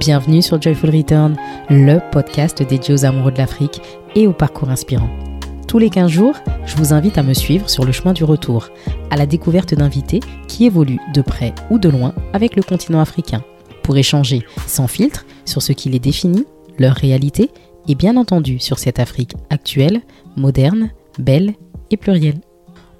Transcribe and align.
Bienvenue 0.00 0.40
sur 0.40 0.62
Joyful 0.62 0.96
Return, 0.96 1.36
le 1.68 1.98
podcast 2.10 2.62
dédié 2.62 2.94
aux 2.94 3.04
amoureux 3.04 3.32
de 3.32 3.36
l'Afrique 3.36 3.82
et 4.14 4.26
au 4.26 4.32
parcours 4.32 4.70
inspirant. 4.70 5.10
Tous 5.68 5.78
les 5.78 5.90
15 5.90 6.10
jours, 6.10 6.36
je 6.64 6.74
vous 6.76 6.94
invite 6.94 7.18
à 7.18 7.22
me 7.22 7.34
suivre 7.34 7.68
sur 7.68 7.84
le 7.84 7.92
chemin 7.92 8.14
du 8.14 8.24
retour, 8.24 8.70
à 9.10 9.16
la 9.18 9.26
découverte 9.26 9.74
d'invités 9.74 10.20
qui 10.48 10.64
évoluent 10.64 11.02
de 11.12 11.20
près 11.20 11.54
ou 11.68 11.78
de 11.78 11.90
loin 11.90 12.14
avec 12.32 12.56
le 12.56 12.62
continent 12.62 13.02
africain, 13.02 13.44
pour 13.82 13.98
échanger 13.98 14.42
sans 14.66 14.86
filtre 14.86 15.26
sur 15.44 15.60
ce 15.60 15.72
qui 15.72 15.90
les 15.90 15.98
définit, 15.98 16.46
leur 16.78 16.94
réalité 16.94 17.50
et 17.86 17.94
bien 17.94 18.16
entendu 18.16 18.58
sur 18.58 18.78
cette 18.78 19.00
Afrique 19.00 19.34
actuelle, 19.50 20.00
moderne, 20.34 20.92
belle 21.18 21.52
et 21.90 21.98
plurielle. 21.98 22.40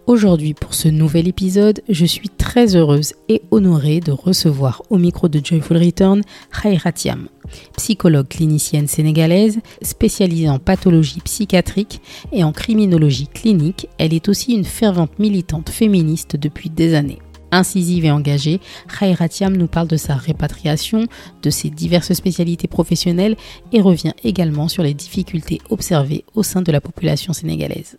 Aujourd'hui, 0.07 0.55
pour 0.55 0.75
ce 0.75 0.89
nouvel 0.89 1.29
épisode, 1.29 1.83
je 1.89 2.05
suis 2.05 2.30
très 2.30 2.75
heureuse 2.75 3.12
et 3.29 3.43
honorée 3.51 4.01
de 4.01 4.11
recevoir 4.11 4.83
au 4.91 4.98
micro 4.98 5.29
de 5.29 5.41
Joyful 5.45 5.77
Return 5.77 6.23
Khairatiam, 6.51 7.29
psychologue 7.77 8.27
clinicienne 8.27 8.89
sénégalaise 8.89 9.61
spécialisée 9.83 10.48
en 10.48 10.59
pathologie 10.59 11.20
psychiatrique 11.20 12.01
et 12.33 12.42
en 12.42 12.52
criminologie 12.52 13.28
clinique. 13.28 13.89
Elle 13.98 14.15
est 14.15 14.28
aussi 14.28 14.55
une 14.55 14.65
fervente 14.65 15.19
militante 15.19 15.70
féministe 15.70 16.34
depuis 16.37 16.70
des 16.70 16.95
années. 16.95 17.20
Incisive 17.53 18.05
et 18.05 18.11
engagée, 18.11 18.61
Khairatiam 18.98 19.56
nous 19.56 19.67
parle 19.67 19.89
de 19.89 19.97
sa 19.97 20.14
répatriation, 20.14 21.06
de 21.42 21.51
ses 21.51 21.70
diverses 21.70 22.12
spécialités 22.12 22.69
professionnelles 22.69 23.37
et 23.73 23.80
revient 23.80 24.14
également 24.25 24.69
sur 24.69 24.83
les 24.83 24.95
difficultés 24.95 25.61
observées 25.69 26.25
au 26.34 26.42
sein 26.42 26.62
de 26.62 26.73
la 26.73 26.80
population 26.80 27.33
sénégalaise. 27.33 27.98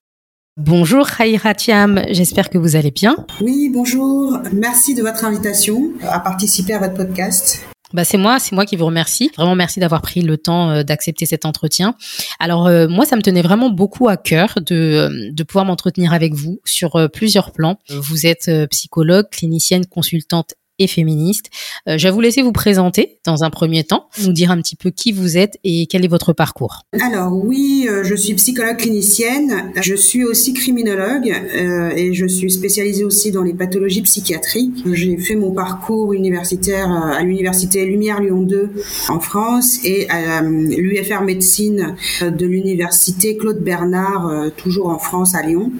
Bonjour 0.58 1.08
Khairatiam, 1.10 2.04
j'espère 2.10 2.50
que 2.50 2.58
vous 2.58 2.76
allez 2.76 2.92
bien. 2.92 3.16
Oui, 3.40 3.70
bonjour. 3.74 4.38
Merci 4.52 4.94
de 4.94 5.02
votre 5.02 5.24
invitation 5.24 5.94
à 6.02 6.20
participer 6.20 6.74
à 6.74 6.80
votre 6.80 6.94
podcast. 6.94 7.66
Bah 7.94 8.04
c'est 8.04 8.18
moi, 8.18 8.38
c'est 8.38 8.54
moi 8.54 8.66
qui 8.66 8.76
vous 8.76 8.86
remercie. 8.86 9.32
Vraiment 9.38 9.56
merci 9.56 9.80
d'avoir 9.80 10.02
pris 10.02 10.22
le 10.22 10.38
temps 10.38 10.70
euh, 10.70 10.84
d'accepter 10.84 11.26
cet 11.26 11.46
entretien. 11.46 11.96
Alors 12.38 12.68
euh, 12.68 12.90
moi, 12.90 13.06
ça 13.06 13.16
me 13.16 13.22
tenait 13.22 13.42
vraiment 13.42 13.70
beaucoup 13.70 14.10
à 14.10 14.18
cœur 14.18 14.56
de, 14.58 14.76
euh, 14.76 15.32
de 15.32 15.44
pouvoir 15.44 15.64
m'entretenir 15.64 16.12
avec 16.12 16.34
vous 16.34 16.60
sur 16.66 17.10
plusieurs 17.14 17.54
plans. 17.54 17.78
Vous 17.90 18.26
êtes 18.26 18.52
psychologue, 18.70 19.30
clinicienne, 19.32 19.86
consultante 19.86 20.56
féministe. 20.88 21.46
Euh, 21.88 21.98
je 21.98 22.08
vais 22.08 22.12
vous 22.12 22.22
laisser 22.22 22.42
vous 22.42 22.52
présenter 22.52 23.20
dans 23.26 23.44
un 23.44 23.50
premier 23.50 23.84
temps, 23.84 24.08
nous 24.24 24.34
dire 24.34 24.52
un 24.52 24.62
petit 24.62 24.76
peu 24.76 24.90
qui 24.90 25.12
vous 25.12 25.38
êtes 25.38 25.58
et 25.64 25.88
quel 25.88 26.06
est 26.06 26.08
votre 26.08 26.34
parcours. 26.34 26.86
Alors 27.00 27.34
oui, 27.34 27.88
euh, 27.90 28.04
je 28.04 28.16
suis 28.16 28.34
psychologue 28.36 28.78
clinicienne, 28.78 29.72
je 29.82 29.96
suis 29.96 30.24
aussi 30.24 30.54
criminologue 30.54 31.32
euh, 31.56 31.92
et 31.96 32.14
je 32.14 32.26
suis 32.26 32.52
spécialisée 32.52 33.04
aussi 33.04 33.32
dans 33.32 33.44
les 33.44 33.54
pathologies 33.54 34.02
psychiatriques. 34.02 34.84
J'ai 34.94 35.18
fait 35.18 35.36
mon 35.36 35.52
parcours 35.52 36.14
universitaire 36.14 36.92
à 36.92 37.22
l'université 37.24 37.86
Lumière 37.86 38.22
Lyon 38.22 38.42
2 38.42 38.72
en 39.10 39.20
France 39.20 39.80
et 39.84 40.10
à 40.10 40.42
l'UFR 40.42 41.22
médecine 41.22 41.96
de 42.22 42.46
l'université 42.46 43.38
Claude 43.38 43.60
Bernard, 43.60 44.52
toujours 44.58 44.90
en 44.90 45.00
France 45.00 45.36
à 45.36 45.42
Lyon. 45.44 45.72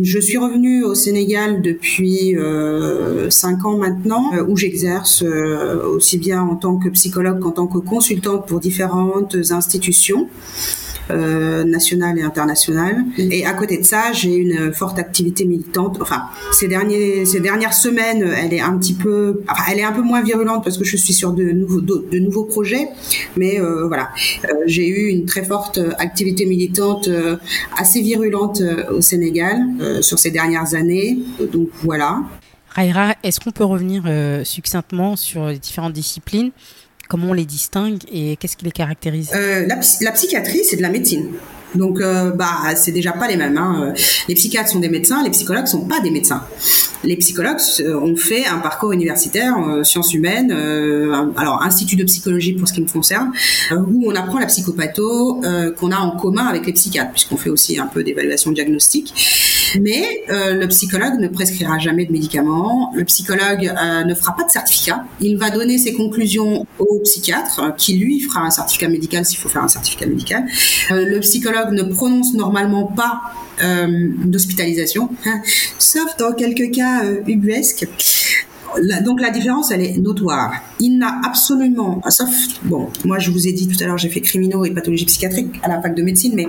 Je 0.00 0.18
suis 0.18 0.38
revenue 0.38 0.84
au 0.84 0.94
Sénégal 0.94 1.62
depuis 1.62 2.34
cinq 3.30 3.64
ans 3.64 3.76
maintenant 3.76 4.30
où 4.42 4.56
j'exerce 4.56 5.22
euh, 5.22 5.82
aussi 5.88 6.18
bien 6.18 6.42
en 6.42 6.56
tant 6.56 6.76
que 6.76 6.88
psychologue 6.88 7.40
qu'en 7.40 7.52
tant 7.52 7.66
que 7.66 7.78
consultante 7.78 8.46
pour 8.46 8.60
différentes 8.60 9.36
institutions. 9.50 10.28
Euh, 11.08 11.62
nationales 11.62 12.18
et 12.18 12.22
internationales. 12.22 13.04
Et 13.16 13.46
à 13.46 13.52
côté 13.52 13.78
de 13.78 13.84
ça, 13.84 14.10
j'ai 14.12 14.34
une 14.34 14.72
forte 14.72 14.98
activité 14.98 15.44
militante. 15.44 15.98
Enfin, 16.00 16.22
ces 16.50 16.66
derniers, 16.66 17.24
ces 17.24 17.38
dernières 17.38 17.74
semaines, 17.74 18.28
elle 18.36 18.52
est 18.52 18.60
un 18.60 18.76
petit 18.76 18.94
peu, 18.94 19.42
elle 19.70 19.78
est 19.78 19.84
un 19.84 19.92
peu 19.92 20.02
moins 20.02 20.20
virulente 20.20 20.64
parce 20.64 20.76
que 20.76 20.82
je 20.82 20.96
suis 20.96 21.12
sur 21.12 21.32
de 21.32 21.44
nouveaux, 21.44 21.80
de, 21.80 22.18
nouveaux 22.18 22.42
projets. 22.42 22.88
Mais 23.36 23.60
voilà, 23.86 24.08
j'ai 24.66 24.88
eu 24.88 25.06
une 25.10 25.26
très 25.26 25.44
forte 25.44 25.78
activité 25.98 26.44
militante, 26.44 27.08
assez 27.78 28.02
virulente 28.02 28.60
au 28.90 29.00
Sénégal 29.00 29.62
sur 30.00 30.18
ces 30.18 30.32
dernières 30.32 30.74
années. 30.74 31.18
Donc 31.52 31.68
voilà. 31.84 32.24
Raira, 32.76 33.14
est-ce 33.22 33.40
qu'on 33.40 33.52
peut 33.52 33.64
revenir 33.64 34.02
euh, 34.06 34.44
succinctement 34.44 35.16
sur 35.16 35.46
les 35.46 35.58
différentes 35.58 35.94
disciplines? 35.94 36.50
Comment 37.08 37.30
on 37.30 37.32
les 37.32 37.46
distingue 37.46 37.98
et 38.12 38.36
qu'est-ce 38.36 38.56
qui 38.56 38.66
les 38.66 38.70
caractérise? 38.70 39.30
Euh, 39.34 39.66
la, 39.66 40.12
psychiatrie, 40.12 40.62
c'est 40.62 40.76
de 40.76 40.82
la 40.82 40.90
médecine. 40.90 41.28
Donc, 41.74 42.00
euh, 42.00 42.32
bah, 42.32 42.74
c'est 42.74 42.92
déjà 42.92 43.12
pas 43.12 43.28
les 43.28 43.36
mêmes. 43.36 43.56
Hein. 43.56 43.94
Les 44.28 44.34
psychiatres 44.34 44.68
sont 44.68 44.80
des 44.80 44.90
médecins, 44.90 45.22
les 45.22 45.30
psychologues 45.30 45.66
sont 45.66 45.86
pas 45.86 46.00
des 46.00 46.10
médecins. 46.10 46.42
Les 47.02 47.16
psychologues 47.16 47.60
ont 47.80 48.16
fait 48.16 48.46
un 48.46 48.58
parcours 48.58 48.92
universitaire, 48.92 49.56
sciences 49.82 50.12
humaines, 50.12 50.52
alors 51.36 51.62
institut 51.62 51.96
de 51.96 52.04
psychologie 52.04 52.54
pour 52.54 52.68
ce 52.68 52.72
qui 52.72 52.80
me 52.80 52.88
concerne, 52.88 53.32
où 53.70 54.10
on 54.10 54.14
apprend 54.14 54.38
la 54.38 54.46
psychopatho 54.46 55.40
qu'on 55.78 55.92
a 55.92 55.98
en 55.98 56.16
commun 56.16 56.46
avec 56.46 56.66
les 56.66 56.72
psychiatres, 56.72 57.12
puisqu'on 57.12 57.36
fait 57.36 57.50
aussi 57.50 57.78
un 57.78 57.86
peu 57.86 58.02
d'évaluation 58.02 58.50
diagnostique. 58.52 59.12
Mais 59.80 60.22
euh, 60.30 60.54
le 60.54 60.68
psychologue 60.68 61.18
ne 61.18 61.28
prescrira 61.28 61.78
jamais 61.78 62.06
de 62.06 62.12
médicaments. 62.12 62.92
Le 62.94 63.04
psychologue 63.04 63.68
euh, 63.68 64.04
ne 64.04 64.14
fera 64.14 64.34
pas 64.36 64.44
de 64.44 64.50
certificat. 64.50 65.04
Il 65.20 65.36
va 65.36 65.50
donner 65.50 65.78
ses 65.78 65.92
conclusions 65.92 66.66
au 66.78 67.00
psychiatre, 67.04 67.74
qui 67.76 67.96
lui 67.98 68.20
fera 68.20 68.40
un 68.40 68.50
certificat 68.50 68.88
médical 68.88 69.24
s'il 69.24 69.38
faut 69.38 69.48
faire 69.48 69.64
un 69.64 69.68
certificat 69.68 70.06
médical. 70.06 70.44
Euh, 70.90 71.04
le 71.04 71.20
psychologue 71.20 71.72
ne 71.72 71.82
prononce 71.82 72.34
normalement 72.34 72.84
pas 72.84 73.20
d'hospitalisation, 73.58 75.08
hein, 75.24 75.40
sauf 75.78 76.14
dans 76.18 76.34
quelques 76.34 76.74
cas 76.74 77.02
ubuesques 77.26 77.88
donc 79.02 79.20
la 79.20 79.30
différence, 79.30 79.70
elle 79.70 79.82
est 79.82 79.98
notoire. 79.98 80.52
Il 80.80 80.98
n'a 80.98 81.20
absolument, 81.24 82.00
sauf, 82.08 82.28
bon, 82.64 82.88
moi 83.04 83.18
je 83.18 83.30
vous 83.30 83.46
ai 83.46 83.52
dit 83.52 83.68
tout 83.68 83.82
à 83.82 83.86
l'heure, 83.86 83.98
j'ai 83.98 84.08
fait 84.08 84.20
criminaux 84.20 84.64
et 84.64 84.70
pathologie 84.70 85.04
psychiatrique 85.06 85.60
à 85.62 85.68
la 85.68 85.80
fac 85.80 85.94
de 85.94 86.02
médecine, 86.02 86.32
mais 86.34 86.46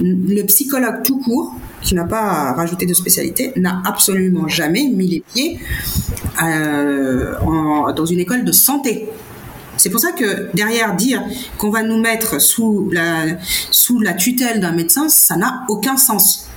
le 0.00 0.42
psychologue 0.42 1.02
tout 1.04 1.18
court, 1.18 1.54
qui 1.82 1.94
n'a 1.94 2.04
pas 2.04 2.52
rajouté 2.52 2.86
de 2.86 2.94
spécialité, 2.94 3.52
n'a 3.56 3.82
absolument 3.84 4.48
jamais 4.48 4.88
mis 4.88 5.08
les 5.08 5.24
pieds 5.34 5.60
euh, 6.42 7.34
dans 7.92 8.06
une 8.06 8.20
école 8.20 8.44
de 8.44 8.52
santé. 8.52 9.08
C'est 9.76 9.90
pour 9.90 10.00
ça 10.00 10.12
que 10.12 10.48
derrière 10.54 10.96
dire 10.96 11.22
qu'on 11.58 11.70
va 11.70 11.82
nous 11.82 12.00
mettre 12.00 12.40
sous 12.40 12.88
la, 12.90 13.26
sous 13.70 14.00
la 14.00 14.14
tutelle 14.14 14.60
d'un 14.60 14.72
médecin, 14.72 15.08
ça 15.08 15.36
n'a 15.36 15.64
aucun 15.68 15.96
sens. 15.96 16.48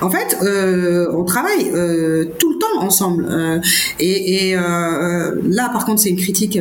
En 0.00 0.10
fait, 0.10 0.36
euh, 0.42 1.08
on 1.14 1.24
travaille 1.24 1.70
euh, 1.74 2.26
tout 2.38 2.52
le 2.52 2.58
temps 2.58 2.80
ensemble. 2.80 3.26
Euh, 3.28 3.60
et, 3.98 4.54
là, 4.54 5.68
par 5.72 5.84
contre, 5.84 6.00
c'est 6.00 6.10
une 6.10 6.16
critique 6.16 6.58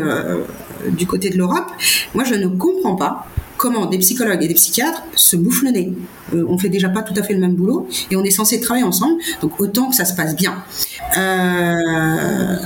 du 0.91 1.05
côté 1.07 1.29
de 1.29 1.37
l'Europe. 1.37 1.67
Moi, 2.13 2.23
je 2.23 2.35
ne 2.35 2.47
comprends 2.47 2.95
pas 2.95 3.27
comment 3.57 3.85
des 3.87 3.97
psychologues 3.97 4.41
et 4.43 4.47
des 4.47 4.53
psychiatres 4.53 5.03
se 5.15 5.35
bouffent 5.35 5.63
le 5.63 5.71
nez. 5.71 5.93
on 6.33 6.57
fait 6.57 6.69
déjà 6.69 6.87
pas 6.87 7.01
tout 7.01 7.13
à 7.17 7.23
fait 7.23 7.33
le 7.33 7.41
même 7.41 7.55
boulot 7.55 7.87
et 8.09 8.15
on 8.15 8.23
est 8.23 8.31
censé 8.31 8.61
travailler 8.61 8.85
ensemble, 8.85 9.15
donc 9.41 9.59
autant 9.59 9.89
que 9.89 9.95
ça 9.95 10.05
se 10.05 10.15
passe 10.15 10.33
bien. 10.35 10.63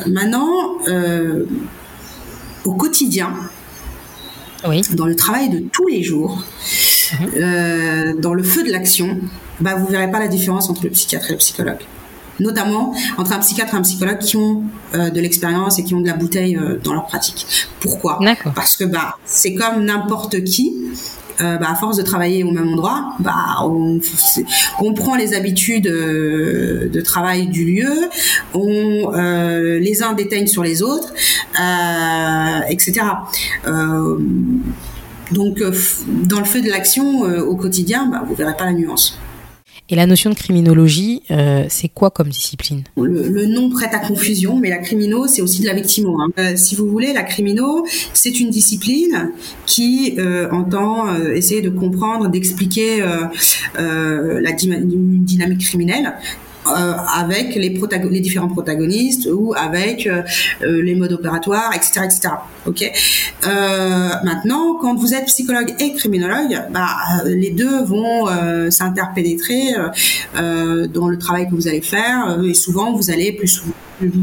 maintenant, 0.07 0.77
au 2.65 2.73
quotidien, 2.73 3.33
dans 4.93 5.07
le 5.07 5.15
travail 5.15 5.49
de 5.49 5.63
tous 5.71 5.87
les 5.87 6.03
jours, 6.03 6.43
mhm. 7.11 8.19
dans 8.19 8.33
le 8.33 8.43
feu 8.43 8.63
de 8.63 8.71
l'action, 8.71 9.17
bah, 9.59 9.75
vous 9.75 9.87
verrez 9.87 10.11
pas 10.11 10.19
la 10.19 10.27
différence 10.27 10.69
entre 10.69 10.83
le 10.83 10.89
psychiatre 10.89 11.29
et 11.29 11.33
le 11.33 11.37
psychologue. 11.37 11.81
Notamment 12.39 12.93
entre 13.17 13.33
un 13.33 13.39
psychiatre 13.39 13.75
et 13.75 13.77
un 13.77 13.81
psychologue 13.81 14.17
qui 14.17 14.37
ont 14.37 14.63
euh, 14.95 15.09
de 15.09 15.21
l'expérience 15.21 15.77
et 15.77 15.83
qui 15.83 15.93
ont 15.93 16.01
de 16.01 16.07
la 16.07 16.15
bouteille 16.15 16.57
euh, 16.57 16.79
dans 16.83 16.93
leur 16.93 17.05
pratique. 17.05 17.45
Pourquoi? 17.79 18.19
Parce 18.55 18.75
que 18.75 18.85
bah, 18.85 19.17
c'est 19.25 19.53
comme 19.53 19.85
n'importe 19.85 20.43
qui. 20.43 20.75
Euh, 21.41 21.57
bah, 21.57 21.67
à 21.71 21.75
force 21.75 21.97
de 21.97 22.03
travailler 22.03 22.43
au 22.43 22.51
même 22.51 22.67
endroit, 22.67 23.13
bah, 23.19 23.57
on, 23.63 23.99
on 24.79 24.93
prend 24.93 25.15
les 25.15 25.33
habitudes 25.33 25.85
de 25.85 27.01
travail 27.01 27.47
du 27.47 27.65
lieu, 27.65 27.91
on, 28.53 29.09
les 29.79 30.03
uns 30.03 30.13
déteignent 30.13 30.47
sur 30.47 30.63
les 30.63 30.83
autres, 30.83 31.11
etc. 32.69 33.01
donc, 35.33 35.61
dans 36.27 36.39
le 36.39 36.45
feu 36.45 36.61
de 36.61 36.69
l'action 36.69 37.21
au 37.21 37.55
quotidien, 37.55 38.07
bah, 38.07 38.23
vous 38.27 38.35
verrez 38.35 38.55
pas 38.55 38.65
la 38.65 38.73
nuance. 38.73 39.17
Et 39.89 39.95
la 39.95 40.05
notion 40.05 40.29
de 40.29 40.35
criminologie, 40.35 41.23
euh, 41.29 41.65
c'est 41.67 41.89
quoi 41.89 42.09
comme 42.09 42.29
discipline? 42.29 42.83
Le, 42.95 43.45
nom 43.45 43.69
prête 43.69 43.93
à 43.93 43.99
confusion, 43.99 44.57
mais 44.57 44.69
la 44.69 44.77
crimino, 44.77 45.27
c'est 45.27 45.41
aussi 45.41 45.61
de 45.61 45.67
la 45.67 45.73
victimo. 45.73 46.21
Hein. 46.21 46.29
Euh, 46.39 46.53
si 46.55 46.75
vous 46.75 46.87
voulez, 46.87 47.11
la 47.11 47.23
crimino, 47.23 47.85
c'est 48.13 48.39
une 48.39 48.49
discipline 48.49 49.31
qui 49.65 50.15
euh, 50.17 50.49
entend 50.51 51.13
essayer 51.35 51.61
de 51.61 51.69
comprendre, 51.69 52.29
d'expliquer 52.29 53.03
la 53.75 54.51
dynamique 54.53 55.65
criminelle 55.65 56.13
euh, 56.67 56.93
avec 57.13 57.55
les, 57.55 57.69
les, 57.69 58.19
différents 58.21 58.47
protagonistes 58.47 59.27
ou 59.31 59.53
avec 59.53 60.07
euh, 60.07 60.21
euh, 60.61 60.81
les 60.81 60.95
modes 60.95 61.11
opératoires, 61.11 61.71
etc., 61.75 62.01
etc. 62.05 62.29
Ok? 62.65 62.89
maintenant, 64.23 64.75
quand 64.79 64.95
vous 64.95 65.13
êtes 65.13 65.25
psychologue 65.25 65.73
et 65.79 65.93
criminologue, 65.93 66.61
bah, 66.71 66.87
les 67.25 67.51
deux 67.51 67.83
vont 67.83 68.27
s'interpénétrer 68.69 69.73
dans 70.35 71.07
le 71.09 71.17
travail 71.17 71.49
que 71.49 71.55
vous 71.55 71.67
allez 71.67 71.81
faire 71.81 72.39
et 72.43 72.53
souvent 72.53 72.93
vous 72.93 73.11
allez 73.11 73.33
plus 73.33 73.61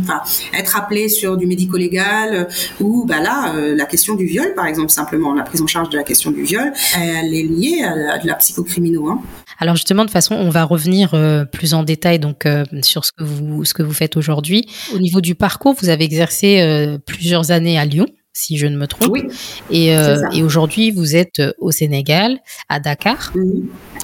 enfin, 0.03 0.23
être 0.59 0.77
appelé 0.77 1.09
sur 1.09 1.37
du 1.37 1.47
médico-légal 1.47 2.49
ou 2.81 3.05
bah 3.05 3.21
là, 3.21 3.53
la 3.75 3.85
question 3.85 4.15
du 4.15 4.25
viol, 4.25 4.55
par 4.55 4.67
exemple, 4.67 4.91
simplement 4.91 5.35
la 5.35 5.43
prise 5.43 5.61
en 5.61 5.67
charge 5.67 5.91
de 5.91 5.99
la 5.99 6.05
question 6.05 6.31
du 6.31 6.43
viol, 6.43 6.73
elle 6.97 7.35
est 7.35 7.43
liée 7.43 7.83
à, 7.83 8.19
de 8.19 8.27
la 8.27 8.35
psychocriminaux. 8.35 9.09
Hein. 9.09 9.21
Alors 9.61 9.77
justement, 9.77 10.05
de 10.05 10.11
façon, 10.11 10.35
on 10.35 10.49
va 10.51 10.65
revenir 10.65 11.15
plus 11.53 11.75
en 11.75 11.83
détail 11.83 12.19
donc 12.19 12.49
sur 12.83 13.05
ce 13.05 13.13
que 13.13 13.23
vous 13.23 13.65
ce 13.65 13.75
que 13.75 13.83
vous 13.83 13.93
faites 13.93 14.17
aujourd'hui. 14.17 14.67
Au 14.95 14.99
niveau 14.99 15.21
du 15.21 15.35
parcours, 15.35 15.75
vous 15.81 15.91
avez 15.91 16.05
exercé 16.05 16.99
plusieurs 17.07 17.51
années 17.51 17.79
à 17.79 17.85
Lyon 17.85 18.07
si 18.33 18.57
je 18.57 18.67
ne 18.67 18.77
me 18.77 18.87
trompe. 18.87 19.11
Oui. 19.11 19.23
Et, 19.71 19.95
euh, 19.97 20.29
et 20.33 20.43
aujourd'hui, 20.43 20.91
vous 20.91 21.17
êtes 21.17 21.41
euh, 21.41 21.53
au 21.59 21.71
Sénégal, 21.71 22.39
à 22.69 22.81
Dakar. 22.81 23.33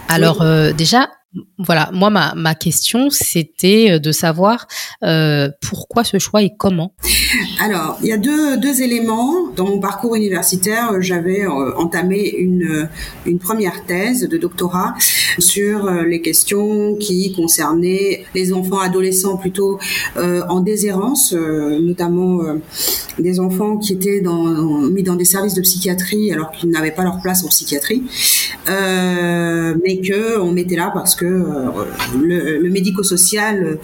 Alors 0.09 0.43
euh, 0.43 0.73
déjà, 0.73 1.09
voilà, 1.59 1.91
moi 1.93 2.11
ma, 2.11 2.35
ma 2.35 2.55
question 2.55 3.11
c'était 3.11 3.99
de 4.01 4.13
savoir 4.13 4.67
euh, 5.03 5.49
pourquoi 5.61 6.05
ce 6.05 6.19
choix 6.19 6.43
et 6.43 6.53
comment. 6.57 6.93
Alors 7.61 7.99
il 8.03 8.09
y 8.09 8.13
a 8.13 8.19
deux, 8.19 8.57
deux 8.59 8.83
éléments 8.83 9.51
dans 9.55 9.67
mon 9.67 9.81
parcours 9.81 10.17
universitaire. 10.17 11.01
J'avais 11.01 11.47
entamé 11.47 12.31
une 12.31 12.89
une 13.25 13.39
première 13.39 13.85
thèse 13.87 14.29
de 14.29 14.37
doctorat 14.37 14.95
sur 15.39 15.91
les 15.91 16.21
questions 16.21 16.97
qui 16.97 17.33
concernaient 17.35 18.25
les 18.35 18.53
enfants 18.53 18.79
adolescents 18.79 19.37
plutôt 19.37 19.79
en 20.17 20.61
déshérence, 20.61 21.33
notamment 21.33 22.41
des 23.19 23.41
enfants 23.41 23.79
qui 23.79 23.95
étaient 23.95 24.23
mis 24.91 25.03
dans 25.03 25.17
des 25.17 25.25
services 25.25 25.55
de 25.55 25.63
psychiatrie 25.63 26.33
alors 26.33 26.51
qu'ils 26.51 26.71
n'avaient 26.71 26.91
pas 26.91 27.03
leur 27.03 27.21
place 27.21 27.45
en 27.45 27.49
psychiatrie, 27.49 28.03
euh, 28.69 29.75
mais 29.85 30.01
que 30.01 30.39
on 30.41 30.53
mettait 30.53 30.77
là 30.77 30.91
parce 30.93 31.15
que 31.15 31.26
euh, 31.27 32.61
le, 32.61 32.69
médico-social 32.71 33.79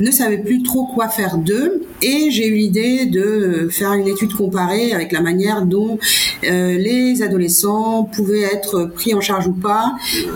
ne 0.00 0.10
savait 0.10 0.38
plus 0.38 0.62
trop 0.62 0.86
quoi 0.86 1.08
faire 1.08 1.36
d'eux. 1.36 1.82
Et 2.02 2.30
j'ai 2.30 2.46
eu 2.46 2.54
l'idée 2.54 3.06
de 3.06 3.68
faire 3.70 3.92
une 3.92 4.08
étude 4.08 4.32
comparée 4.34 4.92
avec 4.92 5.12
la 5.12 5.20
manière 5.20 5.62
dont 5.62 5.98
euh, 6.44 6.76
les 6.76 7.22
adolescents 7.22 8.04
pouvaient 8.04 8.42
être 8.42 8.84
pris 8.86 9.14
en 9.14 9.20
charge 9.20 9.46
ou 9.46 9.52
pas 9.52 9.92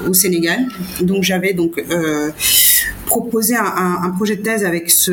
au 0.09 0.13
Sénégal. 0.13 0.67
Donc 1.01 1.23
j'avais 1.23 1.55
donc 1.55 1.83
euh, 1.91 2.31
proposé 3.15 3.55
un, 3.55 4.11
projet 4.17 4.35
de 4.35 4.43
thèse 4.43 4.65
avec 4.65 4.91
ce, 4.91 5.13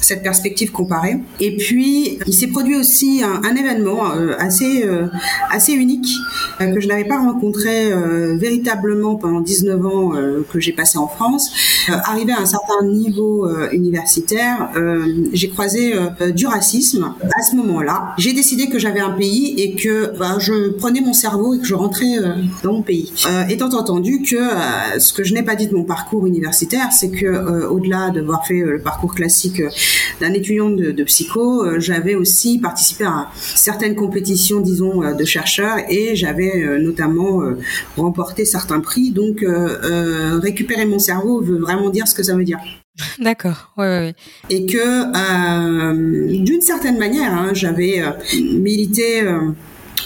cette 0.00 0.24
perspective 0.24 0.72
comparée. 0.72 1.18
Et 1.38 1.56
puis 1.56 2.18
il 2.26 2.32
s'est 2.32 2.48
produit 2.48 2.74
aussi 2.74 3.22
un, 3.22 3.40
un 3.48 3.54
événement 3.54 4.12
euh, 4.12 4.34
assez 4.38 4.84
euh, 4.84 5.06
assez 5.48 5.74
unique 5.74 6.08
euh, 6.60 6.74
que 6.74 6.80
je 6.80 6.88
n'avais 6.88 7.04
pas 7.04 7.18
rencontré 7.18 7.92
véritablement 8.36 9.14
pendant 9.14 9.40
19 9.40 9.86
ans 9.86 10.12
que 10.50 10.58
j'ai 10.58 10.72
passé 10.72 10.98
en 10.98 11.06
France. 11.06 11.50
arrivé 11.88 12.32
à 12.32 12.40
un 12.40 12.46
certain 12.46 12.84
niveau 12.84 13.48
universitaire, 13.72 14.70
j'ai 15.32 15.48
croisé 15.48 15.94
du 16.34 16.46
racisme. 16.46 17.14
À 17.38 17.42
ce 17.42 17.54
moment-là, 17.56 18.14
j'ai 18.18 18.32
décidé 18.32 18.68
que 18.68 18.78
j'avais 18.78 19.00
un 19.00 19.10
pays 19.10 19.54
et 19.58 19.74
que 19.74 20.16
bah, 20.18 20.36
je 20.38 20.70
prenais 20.70 21.00
mon 21.00 21.12
cerveau 21.12 21.54
et 21.54 21.58
que 21.58 21.66
je 21.66 21.74
rentrais 21.74 22.16
dans 22.62 22.72
mon 22.72 22.82
pays. 22.82 23.12
étant 23.48 23.68
entendu 23.68 24.22
que 24.22 24.36
ce 24.98 25.12
que 25.12 25.24
je 25.24 25.34
n'ai 25.34 25.42
pas 25.42 25.54
dit 25.54 25.68
de 25.68 25.74
mon 25.74 25.84
parcours 25.84 26.26
universitaire, 26.26 26.87
c'est 26.92 27.10
que 27.10 27.66
au-delà 27.66 28.10
d'avoir 28.10 28.46
fait 28.46 28.60
le 28.60 28.80
parcours 28.80 29.14
classique 29.14 29.62
d'un 30.20 30.32
étudiant 30.32 30.70
de, 30.70 30.90
de 30.90 31.04
psycho, 31.04 31.78
j'avais 31.78 32.14
aussi 32.14 32.58
participé 32.58 33.04
à 33.04 33.28
certaines 33.34 33.94
compétitions, 33.94 34.60
disons, 34.60 35.14
de 35.14 35.24
chercheurs 35.24 35.76
et 35.88 36.16
j'avais 36.16 36.78
notamment 36.78 37.42
remporté 37.96 38.44
certains 38.44 38.80
prix. 38.80 39.10
Donc, 39.10 39.44
récupérer 40.42 40.86
mon 40.86 40.98
cerveau 40.98 41.40
veut 41.40 41.58
vraiment 41.58 41.90
dire 41.90 42.08
ce 42.08 42.14
que 42.14 42.22
ça 42.22 42.34
veut 42.34 42.44
dire. 42.44 42.58
D'accord, 43.20 43.72
ouais, 43.76 43.84
ouais, 43.84 44.14
Et 44.50 44.66
que, 44.66 46.42
d'une 46.42 46.60
certaine 46.60 46.98
manière, 46.98 47.32
hein, 47.32 47.50
j'avais 47.52 48.02
milité 48.34 49.22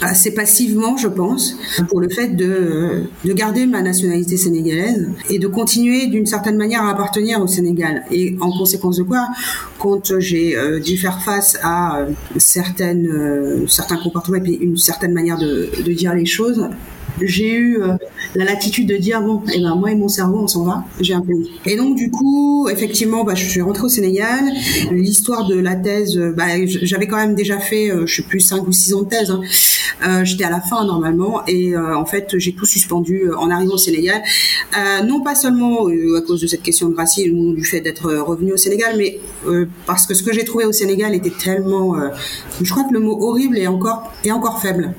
assez 0.00 0.32
passivement, 0.34 0.96
je 0.96 1.08
pense, 1.08 1.56
pour 1.88 2.00
le 2.00 2.08
fait 2.08 2.28
de, 2.28 3.04
de 3.24 3.32
garder 3.32 3.66
ma 3.66 3.82
nationalité 3.82 4.36
sénégalaise 4.36 5.10
et 5.28 5.38
de 5.38 5.46
continuer 5.46 6.06
d'une 6.06 6.26
certaine 6.26 6.56
manière 6.56 6.82
à 6.82 6.90
appartenir 6.90 7.40
au 7.40 7.46
Sénégal. 7.46 8.04
Et 8.10 8.36
en 8.40 8.50
conséquence 8.56 8.96
de 8.96 9.02
quoi, 9.02 9.28
quand 9.78 10.18
j'ai 10.18 10.56
euh, 10.56 10.80
dû 10.80 10.96
faire 10.96 11.22
face 11.22 11.58
à 11.62 12.00
euh, 12.00 12.06
certaines, 12.36 13.06
euh, 13.06 13.66
certains 13.68 13.96
comportements 13.96 14.38
et 14.38 14.40
puis 14.40 14.54
une 14.54 14.76
certaine 14.76 15.12
manière 15.12 15.38
de, 15.38 15.70
de 15.84 15.92
dire 15.92 16.14
les 16.14 16.26
choses, 16.26 16.68
j'ai 17.20 17.54
eu 17.54 17.82
euh, 17.82 17.96
la 18.34 18.44
latitude 18.44 18.88
de 18.88 18.96
dire 18.96 19.20
bon, 19.20 19.42
eh 19.52 19.60
ben 19.60 19.74
moi 19.74 19.90
et 19.90 19.94
mon 19.94 20.08
cerveau 20.08 20.40
on 20.40 20.46
s'en 20.46 20.64
va, 20.64 20.84
j'ai 21.00 21.14
un 21.14 21.20
pays. 21.20 21.50
Et 21.66 21.76
donc 21.76 21.96
du 21.96 22.10
coup, 22.10 22.68
effectivement, 22.70 23.24
bah, 23.24 23.34
je 23.34 23.44
suis 23.44 23.60
rentrée 23.60 23.84
au 23.84 23.88
Sénégal. 23.88 24.44
L'histoire 24.90 25.46
de 25.46 25.56
la 25.58 25.76
thèse, 25.76 26.18
bah, 26.36 26.44
j'avais 26.66 27.06
quand 27.06 27.16
même 27.16 27.34
déjà 27.34 27.58
fait, 27.58 27.90
euh, 27.90 28.06
je 28.06 28.16
sais 28.16 28.22
plus 28.22 28.40
cinq 28.40 28.66
ou 28.66 28.72
six 28.72 28.94
ans 28.94 29.02
de 29.02 29.08
thèse. 29.08 29.30
Hein. 29.30 29.40
Euh, 30.04 30.24
J'étais 30.24 30.44
à 30.44 30.50
la 30.50 30.60
fin 30.60 30.84
normalement 30.84 31.44
et 31.46 31.74
euh, 31.74 31.96
en 31.96 32.04
fait 32.04 32.38
j'ai 32.38 32.54
tout 32.54 32.64
suspendu 32.64 33.30
en 33.36 33.50
arrivant 33.50 33.74
au 33.74 33.78
Sénégal. 33.78 34.22
non 35.04 35.20
pas 35.20 35.34
seulement 35.34 35.86
à 35.86 36.20
cause 36.26 36.40
de 36.40 36.46
cette 36.46 36.62
question 36.62 36.88
de 36.88 36.96
racisme 36.96 37.36
ou 37.38 37.54
du 37.54 37.64
fait 37.64 37.80
d'être 37.80 38.12
revenu 38.12 38.52
au 38.52 38.56
Sénégal, 38.56 38.96
mais 38.96 39.20
parce 39.86 40.06
que 40.06 40.14
ce 40.14 40.22
que 40.22 40.32
j'ai 40.32 40.44
trouvé 40.44 40.64
au 40.64 40.72
Sénégal 40.72 41.14
était 41.14 41.30
tellement, 41.30 41.96
je 42.60 42.70
crois 42.70 42.84
que 42.84 42.92
le 42.92 43.00
mot 43.00 43.16
horrible 43.20 43.58
est 43.58 43.66
encore 43.66 44.12
est 44.24 44.32
encore 44.32 44.60
faible. 44.60 44.94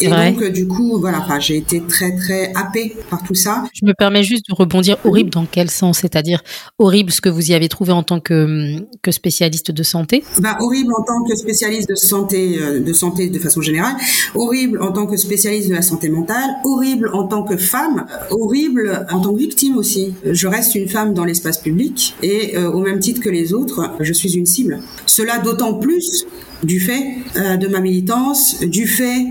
Et 0.00 0.08
donc, 0.08 0.44
du 0.52 0.66
coup, 0.66 0.98
voilà, 0.98 1.20
enfin, 1.20 1.40
j'ai 1.40 1.56
été 1.56 1.82
très, 1.82 2.14
très 2.16 2.52
happée 2.54 2.96
par 3.10 3.22
tout 3.22 3.34
ça. 3.34 3.64
Je 3.72 3.84
me 3.86 3.92
permets 3.94 4.22
juste 4.22 4.48
de 4.48 4.54
rebondir. 4.54 4.96
Horrible 5.04 5.30
dans 5.30 5.46
quel 5.46 5.70
sens? 5.70 5.98
C'est-à-dire 5.98 6.42
horrible 6.78 7.12
ce 7.12 7.20
que 7.20 7.28
vous 7.28 7.50
y 7.50 7.54
avez 7.54 7.68
trouvé 7.68 7.92
en 7.92 8.02
tant 8.02 8.20
que, 8.20 8.76
que 9.02 9.10
spécialiste 9.10 9.70
de 9.70 9.82
santé? 9.82 10.24
Bah, 10.40 10.56
Horrible 10.60 10.92
en 10.98 11.02
tant 11.02 11.22
que 11.24 11.36
spécialiste 11.36 11.88
de 11.88 11.94
santé, 11.94 12.58
euh, 12.60 12.80
de 12.80 12.92
santé 12.92 13.28
de 13.28 13.38
façon 13.38 13.60
générale, 13.60 13.94
horrible 14.34 14.80
en 14.82 14.92
tant 14.92 15.06
que 15.06 15.16
spécialiste 15.16 15.68
de 15.68 15.74
la 15.74 15.82
santé 15.82 16.08
mentale, 16.08 16.50
horrible 16.64 17.10
en 17.12 17.26
tant 17.26 17.42
que 17.42 17.56
femme, 17.56 18.06
horrible 18.30 19.06
en 19.10 19.20
tant 19.20 19.32
que 19.32 19.38
victime 19.38 19.76
aussi. 19.76 20.14
Je 20.24 20.46
reste 20.46 20.74
une 20.74 20.88
femme 20.88 21.14
dans 21.14 21.24
l'espace 21.24 21.58
public 21.58 22.14
et 22.22 22.56
euh, 22.56 22.70
au 22.70 22.80
même 22.80 22.98
titre 22.98 23.20
que 23.20 23.30
les 23.30 23.52
autres, 23.52 23.90
je 24.00 24.12
suis 24.12 24.36
une 24.36 24.46
cible. 24.46 24.80
Cela 25.06 25.38
d'autant 25.38 25.74
plus 25.74 26.26
du 26.64 26.80
fait 26.80 27.04
euh, 27.36 27.56
de 27.56 27.68
ma 27.68 27.80
militance, 27.80 28.60
du 28.60 28.86
fait 28.86 29.26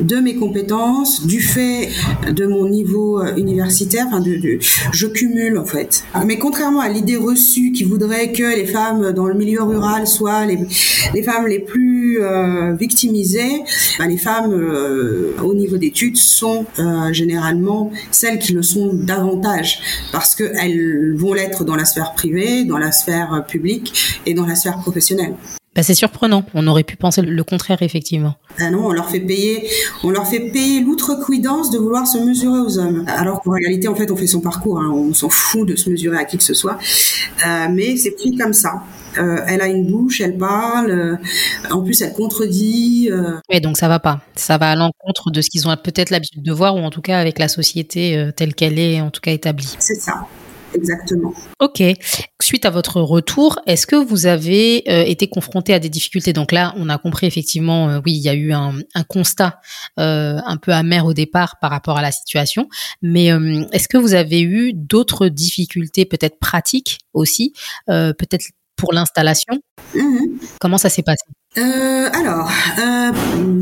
de 0.00 0.16
mes 0.16 0.36
compétences, 0.36 1.26
du 1.26 1.40
fait 1.40 1.90
de 2.30 2.46
mon 2.46 2.68
niveau 2.68 3.20
euh, 3.20 3.36
universitaire. 3.36 4.06
Enfin, 4.08 4.22
je 4.92 5.06
cumule 5.06 5.58
en 5.58 5.64
fait. 5.64 6.04
Mais 6.26 6.38
contrairement 6.38 6.80
à 6.80 6.88
l'idée 6.88 7.16
reçue 7.16 7.72
qui 7.72 7.84
voudrait 7.84 8.32
que 8.32 8.42
les 8.42 8.66
femmes 8.66 9.12
dans 9.12 9.26
le 9.26 9.34
milieu 9.34 9.62
rural 9.62 10.06
soient 10.06 10.46
les, 10.46 11.22
femmes 11.22 11.46
les 11.46 11.58
plus 11.58 12.20
euh, 12.20 12.74
victimisées, 12.74 13.62
bah, 13.98 14.06
les 14.06 14.18
femmes 14.18 14.54
au 15.42 15.54
niveau 15.54 15.76
d'études 15.76 16.16
sont 16.16 16.64
généralement 17.12 17.92
celles 18.10 18.38
qui 18.38 18.52
le 18.52 18.62
sont 18.62 18.90
davantage 18.92 19.80
parce 20.12 20.34
qu'elles 20.34 21.14
vont 21.16 21.34
l'être 21.34 21.64
dans 21.64 21.76
la 21.76 21.84
sphère 21.84 22.12
privée, 22.14 22.64
dans 22.64 22.78
la 22.78 22.92
sphère 22.92 23.44
publique 23.46 24.20
et 24.26 24.34
dans 24.34 24.46
la 24.46 24.54
sphère 24.54 24.78
professionnelle. 24.78 25.34
Bah, 25.78 25.84
c'est 25.84 25.94
surprenant. 25.94 26.44
On 26.54 26.66
aurait 26.66 26.82
pu 26.82 26.96
penser 26.96 27.22
le 27.22 27.44
contraire, 27.44 27.82
effectivement. 27.82 28.34
Ah 28.58 28.68
non, 28.68 28.86
on 28.86 28.90
leur 28.90 29.08
fait 29.08 29.20
payer, 29.20 29.70
on 30.02 30.10
leur 30.10 30.26
fait 30.26 30.40
payer 30.50 30.80
l'outrecuidance 30.80 31.70
de 31.70 31.78
vouloir 31.78 32.04
se 32.04 32.18
mesurer 32.18 32.58
aux 32.58 32.78
hommes. 32.80 33.04
Alors 33.06 33.40
qu'en 33.42 33.52
réalité, 33.52 33.86
en 33.86 33.94
fait, 33.94 34.10
on 34.10 34.16
fait 34.16 34.26
son 34.26 34.40
parcours. 34.40 34.80
Hein. 34.80 34.90
On 34.92 35.14
s'en 35.14 35.28
fout 35.28 35.68
de 35.68 35.76
se 35.76 35.88
mesurer 35.88 36.18
à 36.18 36.24
qui 36.24 36.36
que 36.36 36.42
ce 36.42 36.52
soit. 36.52 36.78
Euh, 37.46 37.68
mais 37.70 37.96
c'est 37.96 38.10
pris 38.10 38.36
comme 38.36 38.54
ça. 38.54 38.82
Euh, 39.18 39.38
elle 39.46 39.60
a 39.60 39.68
une 39.68 39.88
bouche, 39.88 40.20
elle 40.20 40.36
parle. 40.36 40.90
Euh, 40.90 41.16
en 41.70 41.82
plus, 41.82 42.02
elle 42.02 42.12
contredit. 42.12 43.10
Oui, 43.48 43.60
donc 43.60 43.78
ça 43.78 43.86
va 43.86 44.00
pas. 44.00 44.20
Ça 44.34 44.58
va 44.58 44.72
à 44.72 44.74
l'encontre 44.74 45.30
de 45.30 45.40
ce 45.40 45.48
qu'ils 45.48 45.68
ont 45.68 45.76
peut-être 45.76 46.10
l'habitude 46.10 46.42
de 46.42 46.52
voir, 46.52 46.74
ou 46.74 46.80
en 46.80 46.90
tout 46.90 47.02
cas 47.02 47.20
avec 47.20 47.38
la 47.38 47.46
société 47.46 48.30
telle 48.34 48.56
qu'elle 48.56 48.80
est, 48.80 49.00
en 49.00 49.10
tout 49.10 49.20
cas 49.20 49.30
établie. 49.30 49.76
C'est 49.78 49.94
ça. 49.94 50.26
Exactement. 50.78 51.34
Ok. 51.58 51.82
Suite 52.40 52.64
à 52.64 52.70
votre 52.70 53.00
retour, 53.00 53.58
est-ce 53.66 53.86
que 53.86 53.96
vous 53.96 54.26
avez 54.26 54.84
euh, 54.88 55.02
été 55.02 55.28
confronté 55.28 55.74
à 55.74 55.80
des 55.80 55.88
difficultés? 55.88 56.32
Donc 56.32 56.52
là, 56.52 56.72
on 56.76 56.88
a 56.88 56.98
compris 56.98 57.26
effectivement, 57.26 57.88
euh, 57.88 58.00
oui, 58.04 58.12
il 58.12 58.22
y 58.22 58.28
a 58.28 58.34
eu 58.34 58.52
un, 58.52 58.74
un 58.94 59.02
constat 59.02 59.60
euh, 59.98 60.38
un 60.46 60.56
peu 60.56 60.72
amer 60.72 61.04
au 61.04 61.12
départ 61.14 61.56
par 61.60 61.70
rapport 61.70 61.98
à 61.98 62.02
la 62.02 62.12
situation. 62.12 62.68
Mais 63.02 63.26
est-ce 63.72 63.88
que 63.88 63.98
vous 63.98 64.14
avez 64.14 64.40
eu 64.40 64.72
d'autres 64.72 65.28
difficultés, 65.28 66.04
peut-être 66.04 66.38
pratiques 66.38 66.98
aussi, 67.12 67.52
peut-être 67.86 68.46
pour 68.76 68.92
l'installation? 68.92 69.58
Mmh. 69.94 70.18
Comment 70.60 70.78
ça 70.78 70.88
s'est 70.88 71.02
passé? 71.02 71.24
Euh, 71.56 72.08
alors, 72.12 72.50
euh, 72.78 73.10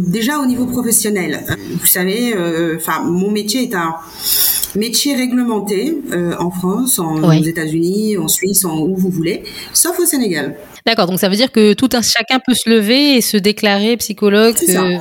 déjà 0.09 0.39
au 0.39 0.47
niveau 0.47 0.67
professionnel, 0.67 1.45
vous 1.71 1.87
savez, 1.87 2.35
enfin, 2.77 3.03
mon 3.03 3.31
métier 3.31 3.63
est 3.63 3.75
un 3.75 3.95
métier 4.75 5.15
réglementé 5.15 5.97
en 6.39 6.51
France, 6.51 6.99
en, 6.99 7.23
aux 7.23 7.43
États-Unis, 7.43 8.19
en 8.19 8.29
Suisse, 8.29 8.65
en 8.65 8.81
où 8.81 8.97
vous 8.97 9.11
voulez, 9.11 9.45
sauf 9.73 9.99
au 9.99 10.05
Sénégal. 10.05 10.57
D'accord, 10.87 11.07
donc 11.07 11.19
ça 11.19 11.29
veut 11.29 11.35
dire 11.35 11.51
que 11.51 11.73
tout 11.73 11.89
un 11.95 12.03
chacun 12.03 12.39
peut 12.39 12.55
se 12.55 12.71
lever 12.71 13.17
et 13.17 13.21
se 13.21 13.37
déclarer 13.37 13.97
psychologue. 13.97 14.55
Euh... 14.69 14.99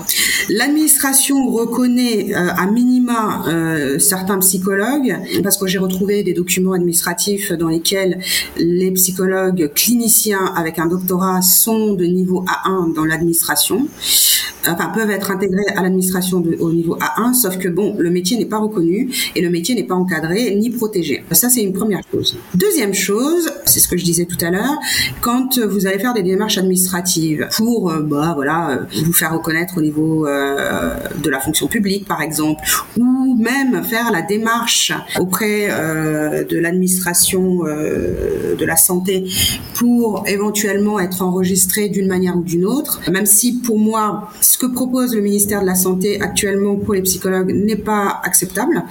L'administration 0.50 1.52
reconnaît 1.52 2.34
euh, 2.34 2.50
à 2.56 2.66
minima 2.66 3.44
euh, 3.48 4.00
certains 4.00 4.40
psychologues, 4.40 5.16
parce 5.44 5.58
que 5.58 5.68
j'ai 5.68 5.78
retrouvé 5.78 6.24
des 6.24 6.34
documents 6.34 6.74
administratifs 6.74 7.52
dans 7.52 7.68
lesquels 7.68 8.20
les 8.58 8.92
psychologues 8.92 9.72
cliniciens 9.76 10.54
avec 10.56 10.80
un 10.80 10.88
doctorat 10.88 11.42
sont 11.42 11.94
de 11.94 12.06
niveau 12.06 12.46
A1 12.46 12.85
dans 12.94 13.06
l'administration 13.06 13.88
enfin 14.68 14.92
peuvent 14.94 15.10
être 15.10 15.32
intégrés 15.32 15.66
à 15.76 15.82
l'administration 15.82 16.44
au 16.60 16.72
niveau 16.72 16.98
A1, 16.98 17.34
sauf 17.34 17.58
que 17.58 17.68
bon, 17.68 17.96
le 17.98 18.10
métier 18.10 18.38
n'est 18.38 18.46
pas 18.46 18.58
reconnu 18.58 19.10
et 19.36 19.42
le 19.42 19.50
métier 19.50 19.76
n'est 19.76 19.84
pas 19.84 19.96
encadré 19.96 20.56
ni 20.56 20.70
protégé. 20.70 21.24
Ça, 21.32 21.50
c'est 21.50 21.62
une 21.62 21.74
première 21.74 22.02
chose. 22.12 22.38
Deuxième 22.54 22.94
chose, 22.94 23.52
c'est 23.66 23.80
ce 23.80 23.88
que 23.88 23.98
je 23.98 24.04
disais 24.04 24.26
tout 24.26 24.44
à 24.44 24.50
l'heure, 24.50 24.80
quand 25.22 25.60
vous 25.60 25.88
allez 25.88 26.00
faire 26.00 26.14
des 26.14 26.24
démarches 26.24 26.58
administratives 26.58 27.48
pour, 27.58 27.92
euh, 27.92 28.02
bah 28.02 28.34
voilà, 28.36 28.72
euh, 28.72 28.78
vous 29.04 29.14
faire 29.14 29.34
reconnaître 29.34 29.78
au 29.78 29.82
niveau 29.82 30.28
euh, 30.28 30.96
de 31.22 31.30
la 31.30 31.40
fonction 31.40 31.68
publique, 31.68 32.08
par 32.08 32.22
exemple, 32.22 32.62
ou 32.98 33.36
même 33.36 33.84
faire 33.84 34.12
la 34.12 34.22
démarche 34.22 34.94
auprès 35.20 35.68
de 35.68 36.58
l'administration 36.58 37.62
de 38.56 38.66
la 38.66 38.76
santé 38.76 39.26
pour 39.76 40.24
éventuellement 40.28 41.00
être 41.00 41.22
enregistré 41.22 41.90
d'une 41.90 42.08
manière 42.08 42.38
ou 42.38 42.44
d'une 42.44 42.66
autre, 42.66 43.02
même 43.12 43.26
si 43.26 43.54
pour 43.60 43.78
moi 43.78 44.30
ce 44.42 44.58
que 44.58 44.66
propose 44.66 45.16
le 45.16 45.22
ministère 45.22 45.62
de 45.62 45.66
la 45.66 45.76
Santé 45.76 46.22
actuellement 46.22 46.76
pour 46.76 46.94
les 46.94 47.02
psychologues 47.02 47.52
n'est 47.54 47.76
pas 47.76 48.22
acceptable 48.24 48.84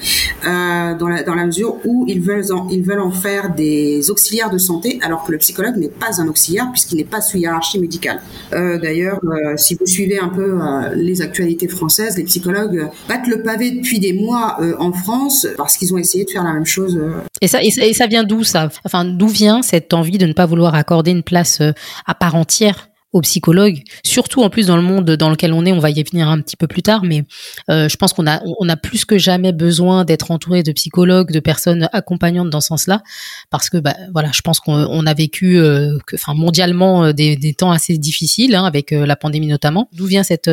euh, 0.47 0.95
dans, 0.97 1.09
la, 1.09 1.23
dans 1.23 1.35
la 1.35 1.47
mesure 1.47 1.77
où 1.85 2.05
ils 2.09 2.21
veulent, 2.21 2.53
en, 2.53 2.69
ils 2.69 2.83
veulent 2.83 3.01
en 3.01 3.11
faire 3.11 3.55
des 3.55 4.11
auxiliaires 4.11 4.51
de 4.51 4.59
santé 4.59 4.99
alors 5.03 5.25
que 5.25 5.33
le 5.33 5.39
psychologue 5.39 5.77
n'est 5.77 5.89
pas 5.89 6.21
un 6.21 6.29
auxiliaire 6.29 6.69
puisqu'il 6.71 6.97
n'est 6.97 7.05
pas 7.05 7.21
sous 7.21 7.39
hiérarchie 7.39 7.79
médicale. 7.79 8.21
Euh, 8.53 8.79
D'ailleurs, 8.79 9.21
euh, 9.25 9.57
si 9.57 9.75
vous 9.75 9.87
suivez 9.87 10.19
un 10.19 10.29
peu 10.29 10.59
les 10.95 11.23
actualités 11.23 11.69
françaises, 11.69 12.17
les 12.17 12.25
psychologues 12.25 12.89
battent 13.09 13.27
le 13.27 13.43
pavé 13.43 13.71
depuis 13.71 13.99
des 13.99 14.13
mois 14.13 14.59
en 14.79 14.93
France 14.93 15.47
parce 15.57 15.77
qu'ils 15.77 15.95
ont 15.95 15.99
essayé 15.99 16.25
de 16.25 16.31
faire 16.31 16.45
la 16.45 16.53
même 16.53 16.67
chose. 16.67 17.01
Et 17.41 17.49
ça, 17.49 17.63
et 17.63 17.71
ça, 17.71 17.85
et 17.85 17.93
ça 17.93 18.07
vient 18.07 18.25
d'où 18.25 18.45
ça? 18.45 18.69
Enfin, 18.85 19.05
d'où 19.05 19.29
vient 19.29 19.54
cette 19.63 19.95
envie 19.95 20.19
de 20.19 20.27
ne 20.27 20.33
pas 20.33 20.47
vouloir 20.47 20.75
accorder 20.75 21.11
une 21.11 21.23
place 21.23 21.61
à 22.07 22.15
part 22.15 22.35
entière 22.35 22.89
aux 23.15 23.21
psychologues, 23.21 23.81
surtout 24.03 24.43
en 24.43 24.51
plus 24.51 24.67
dans 24.67 24.77
le 24.77 24.83
monde 24.83 25.13
dans 25.13 25.31
lequel 25.31 25.53
on 25.53 25.65
est, 25.65 25.73
on 25.73 25.79
va 25.79 25.91
y 25.91 26.03
venir 26.03 26.29
un 26.29 26.41
petit 26.41 26.57
peu 26.57 26.67
plus 26.67 26.83
tard, 26.83 27.05
mais 27.05 27.23
euh, 27.71 27.89
je 27.89 27.97
pense 27.97 28.13
qu'on 28.13 28.27
a, 28.27 28.43
on 28.59 28.69
a 28.69 28.77
plus 28.77 29.05
que 29.05 29.19
jamais 29.19 29.53
besoin 29.53 30.05
d'être 30.05 30.33
entouré 30.33 30.65
de 30.65 30.73
psychologues, 30.73 31.31
de 31.31 31.39
personnes 31.39 31.89
accompagnantes 31.93 32.51
dans 32.51 32.61
ce 32.61 32.69
sens-là, 32.69 33.05
parce 33.51 33.71
que 33.71 33.77
bah, 33.77 33.95
voilà, 34.13 34.31
je 34.35 34.41
pense 34.41 34.59
qu'on 34.59 35.07
a 35.07 35.15
vécu, 35.15 35.59
euh, 35.59 35.97
enfin 36.13 36.35
mondialement, 36.35 37.05
euh, 37.05 37.13
des, 37.13 37.37
des, 37.37 37.55
temps 37.55 37.71
assez 37.71 37.99
difficiles, 37.99 38.57
hein, 38.57 38.65
avec 38.65 38.91
la 38.91 39.15
pandémie 39.15 39.47
notamment. 39.47 39.89
D'où 39.93 40.07
vient 40.07 40.25
cette 40.25 40.51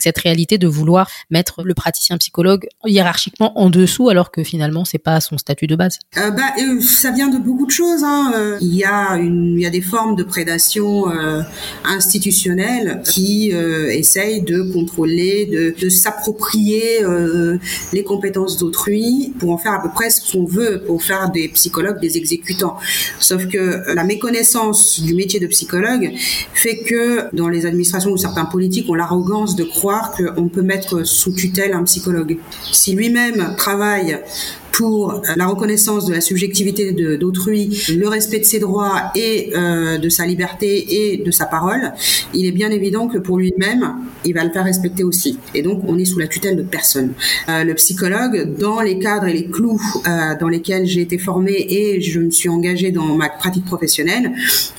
cette 0.00 0.18
réalité 0.18 0.58
de 0.58 0.68
vouloir 0.68 1.10
mettre 1.30 1.62
le 1.62 1.74
praticien 1.74 2.16
psychologue 2.18 2.66
hiérarchiquement 2.86 3.58
en 3.58 3.70
dessous, 3.70 4.08
alors 4.08 4.30
que 4.30 4.42
finalement 4.42 4.84
c'est 4.84 4.98
pas 4.98 5.20
son 5.20 5.38
statut 5.38 5.66
de 5.66 5.76
base 5.76 5.98
bah, 6.14 6.52
ça 6.80 7.10
vient 7.10 7.28
de 7.28 7.38
beaucoup 7.38 7.66
de 7.66 7.70
choses. 7.70 8.02
Hein. 8.04 8.58
Il 8.60 8.74
y 8.74 8.84
a 8.84 9.16
une, 9.16 9.54
il 9.56 9.62
y 9.62 9.66
a 9.66 9.70
des 9.70 9.80
formes 9.80 10.16
de 10.16 10.22
prédation 10.22 11.06
institutionnels 11.84 13.02
qui 13.04 13.50
euh, 13.52 13.88
essayent 13.90 14.42
de 14.42 14.62
contrôler, 14.72 15.46
de, 15.46 15.88
s'approprier 15.88 17.02
euh, 17.02 17.58
les 17.92 18.02
compétences 18.02 18.58
d'autrui 18.58 19.32
pour 19.38 19.50
en 19.50 19.58
faire 19.58 19.72
à 19.72 19.82
peu 19.82 19.88
près 19.88 20.10
ce 20.10 20.32
qu'on 20.32 20.44
veut, 20.44 20.82
pour 20.86 21.02
faire 21.02 21.30
des 21.30 21.48
psychologues 21.48 22.00
des 22.00 22.16
exécutants. 22.16 22.76
Sauf 23.18 23.46
que 23.48 23.94
la 23.94 24.04
méconnaissance 24.04 25.00
du 25.00 25.14
métier 25.14 25.40
de 25.40 25.46
psychologue 25.46 26.12
fait 26.52 26.78
que 26.78 27.34
dans 27.34 27.48
les 27.48 27.66
administrations 27.66 28.10
ou 28.10 28.16
certains 28.16 28.44
politiques 28.44 28.88
ont 28.90 28.94
l'arrogance 28.94 29.56
de 29.56 29.64
croire 29.64 29.87
qu'on 30.16 30.48
peut 30.48 30.62
mettre 30.62 31.04
sous 31.04 31.32
tutelle 31.32 31.72
un 31.72 31.84
psychologue. 31.84 32.38
Si 32.72 32.94
lui-même 32.94 33.54
travaille 33.56 34.20
pour 34.72 35.22
la 35.36 35.46
reconnaissance 35.46 36.06
de 36.06 36.12
la 36.12 36.20
subjectivité 36.20 36.92
d'autrui, 36.92 37.84
le 37.96 38.08
respect 38.08 38.38
de 38.38 38.44
ses 38.44 38.58
droits 38.58 39.10
et 39.14 39.52
euh, 39.56 39.98
de 39.98 40.08
sa 40.08 40.26
liberté 40.26 41.12
et 41.12 41.16
de 41.18 41.30
sa 41.30 41.46
parole, 41.46 41.92
il 42.34 42.46
est 42.46 42.52
bien 42.52 42.70
évident 42.70 43.08
que 43.08 43.18
pour 43.18 43.38
lui-même, 43.38 43.96
il 44.24 44.34
va 44.34 44.44
le 44.44 44.50
faire 44.50 44.64
respecter 44.64 45.04
aussi. 45.04 45.38
Et 45.54 45.62
donc, 45.62 45.82
on 45.86 45.98
est 45.98 46.04
sous 46.04 46.18
la 46.18 46.28
tutelle 46.28 46.56
de 46.56 46.62
personne. 46.62 47.12
Euh, 47.48 47.64
le 47.64 47.74
psychologue, 47.74 48.56
dans 48.58 48.80
les 48.80 48.98
cadres 48.98 49.26
et 49.26 49.32
les 49.32 49.46
clous 49.46 49.80
euh, 50.06 50.34
dans 50.38 50.48
lesquels 50.48 50.86
j'ai 50.86 51.00
été 51.00 51.18
formée 51.18 51.66
et 51.68 52.00
je 52.00 52.20
me 52.20 52.30
suis 52.30 52.48
engagée 52.48 52.90
dans 52.90 53.16
ma 53.16 53.28
pratique 53.28 53.64
professionnelle, 53.64 54.32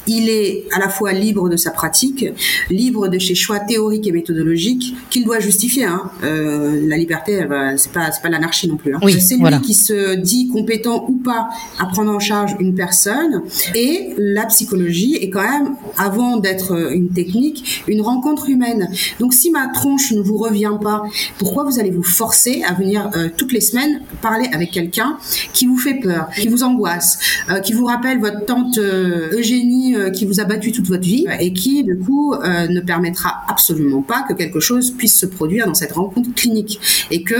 il 0.08 0.30
est 0.30 0.66
à 0.72 0.80
la 0.80 0.90
fois 0.90 1.14
libre 1.14 1.50
de 1.50 1.58
sa 1.58 1.72
pratique, 1.72 2.26
libre 2.70 3.08
de 3.08 3.20
ses 3.20 3.36
choix 3.36 3.60
théoriques 3.60 4.08
et 4.08 4.12
méthodologiques 4.12 4.96
qu'il 5.10 5.26
doit 5.26 5.40
justifier. 5.40 5.86
Hein. 5.86 6.10
Euh, 6.24 6.88
la 6.88 6.98
liberté, 6.98 7.46
c'est 7.78 7.92
pas 7.92 8.10
pas 8.22 8.30
l'anarchie 8.30 8.68
non 8.68 8.78
plus. 8.78 8.96
Hein. 8.96 9.00
Oui, 9.02 9.20
c'est 9.20 9.36
lui 9.36 9.62
qui 9.62 9.74
se 9.80 10.16
dit 10.16 10.50
compétent 10.50 11.06
ou 11.08 11.16
pas 11.16 11.50
à 11.80 11.86
prendre 11.86 12.12
en 12.12 12.20
charge 12.20 12.56
une 12.60 12.76
personne. 12.76 13.44
Et 13.76 14.14
la 14.18 14.46
psychologie 14.46 15.16
est 15.16 15.30
quand 15.30 15.42
même, 15.42 15.76
avant 15.98 16.38
d'être 16.38 16.94
une 16.94 17.10
technique, 17.10 17.84
une 17.88 18.02
rencontre 18.02 18.50
humaine. 18.50 18.90
Donc 19.20 19.34
si 19.34 19.52
ma 19.52 19.68
tronche 19.68 20.12
ne 20.12 20.22
vous 20.22 20.38
revient 20.38 20.78
pas, 20.82 21.04
pourquoi 21.38 21.64
vous 21.64 21.80
allez 21.80 21.92
vous 21.92 22.04
forcer 22.04 22.62
à 22.68 22.74
venir 22.74 23.10
euh, 23.16 23.30
toutes 23.36 23.54
les 23.54 23.62
semaines 23.62 24.02
parler 24.22 24.48
avec 24.54 24.72
quelqu'un 24.72 25.18
qui 25.54 25.66
vous 25.66 25.78
fait 25.78 25.96
peur, 25.96 26.30
qui 26.36 26.48
vous 26.48 26.64
angoisse, 26.64 27.20
euh, 27.50 27.60
qui 27.60 27.74
vous 27.74 27.86
rappelle 27.86 28.20
votre 28.20 28.46
tante 28.46 28.78
euh, 28.78 29.30
Eugénie 29.32 29.96
qui 30.14 30.26
vous 30.26 30.40
a 30.40 30.44
battu 30.44 30.72
toute 30.72 30.88
votre 30.88 31.04
vie 31.04 31.26
et 31.40 31.54
qui, 31.54 31.84
du 31.84 31.98
coup, 31.98 32.34
ne 32.36 32.80
permettra 32.80 33.42
absolument 33.48 34.02
pas 34.02 34.24
que 34.28 34.34
quelque 34.34 34.60
chose 34.60 34.92
puisse 34.92 35.18
se 35.18 35.26
produire 35.26 35.66
dans 35.68 35.74
cette 35.74 35.94
rencontre 35.94 36.34
clinique 36.36 36.80
et 37.12 37.24
que 37.24 37.36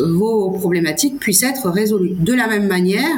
vos 0.00 0.50
problématiques 0.50 1.18
puissent 1.18 1.42
être 1.42 1.70
de 1.88 2.32
la 2.32 2.46
même 2.46 2.66
manière, 2.66 3.10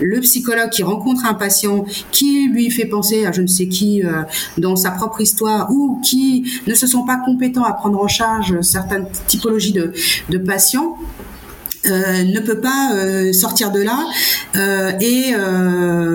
le 0.00 0.20
psychologue 0.20 0.70
qui 0.70 0.82
rencontre 0.82 1.26
un 1.26 1.34
patient 1.34 1.84
qui 2.10 2.48
lui 2.48 2.70
fait 2.70 2.86
penser 2.86 3.26
à 3.26 3.32
je 3.32 3.42
ne 3.42 3.46
sais 3.46 3.68
qui 3.68 4.04
euh, 4.04 4.22
dans 4.56 4.76
sa 4.76 4.90
propre 4.90 5.20
histoire 5.20 5.70
ou 5.70 6.00
qui 6.02 6.44
ne 6.66 6.74
se 6.74 6.86
sont 6.86 7.04
pas 7.04 7.18
compétents 7.24 7.64
à 7.64 7.72
prendre 7.72 8.00
en 8.00 8.08
charge 8.08 8.60
certaines 8.60 9.06
typologies 9.26 9.72
de 9.72 10.38
patients, 10.38 10.96
euh, 11.86 12.24
ne 12.24 12.40
peut 12.40 12.60
pas 12.60 12.92
euh, 12.94 13.32
sortir 13.32 13.70
de 13.70 13.80
là 13.80 14.04
euh, 14.56 14.92
et 15.00 15.32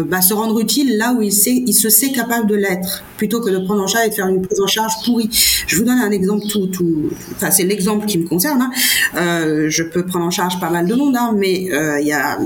bah, 0.06 0.22
se 0.22 0.34
rendre 0.34 0.60
utile 0.60 0.98
là 0.98 1.14
où 1.14 1.22
il, 1.22 1.32
se 1.32 1.90
sait 1.90 2.12
capable 2.12 2.48
de 2.48 2.56
l'être, 2.56 3.04
plutôt 3.18 3.40
que 3.40 3.50
de 3.50 3.60
prendre 3.60 3.82
en 3.82 3.88
charge 3.88 4.08
et 4.08 4.10
de 4.10 4.14
faire 4.14 4.28
une 4.28 4.42
prise 4.42 4.60
en 4.60 4.68
charge 4.68 4.94
pourrie. 5.06 5.30
Je 5.68 5.78
vous 5.78 5.86
donne 5.86 6.00
un 6.00 6.12
exemple 6.12 6.46
tout, 6.48 6.68
tout 6.68 7.10
enfin 7.36 7.50
c'est 7.50 7.64
l'exemple 7.64 8.06
qui 8.06 8.20
me 8.20 8.28
concerne. 8.28 8.62
Hein. 8.62 9.70
je 9.70 9.84
peux 9.84 10.06
prendre 10.06 10.26
en 10.26 10.32
charge 10.32 10.60
pas 10.60 10.70
mal 10.70 10.86
de 10.86 10.96
monde, 10.96 11.16
hein, 11.16 11.34
mais 11.36 11.70
il 12.02 12.08
y 12.08 12.14
a 12.14 12.38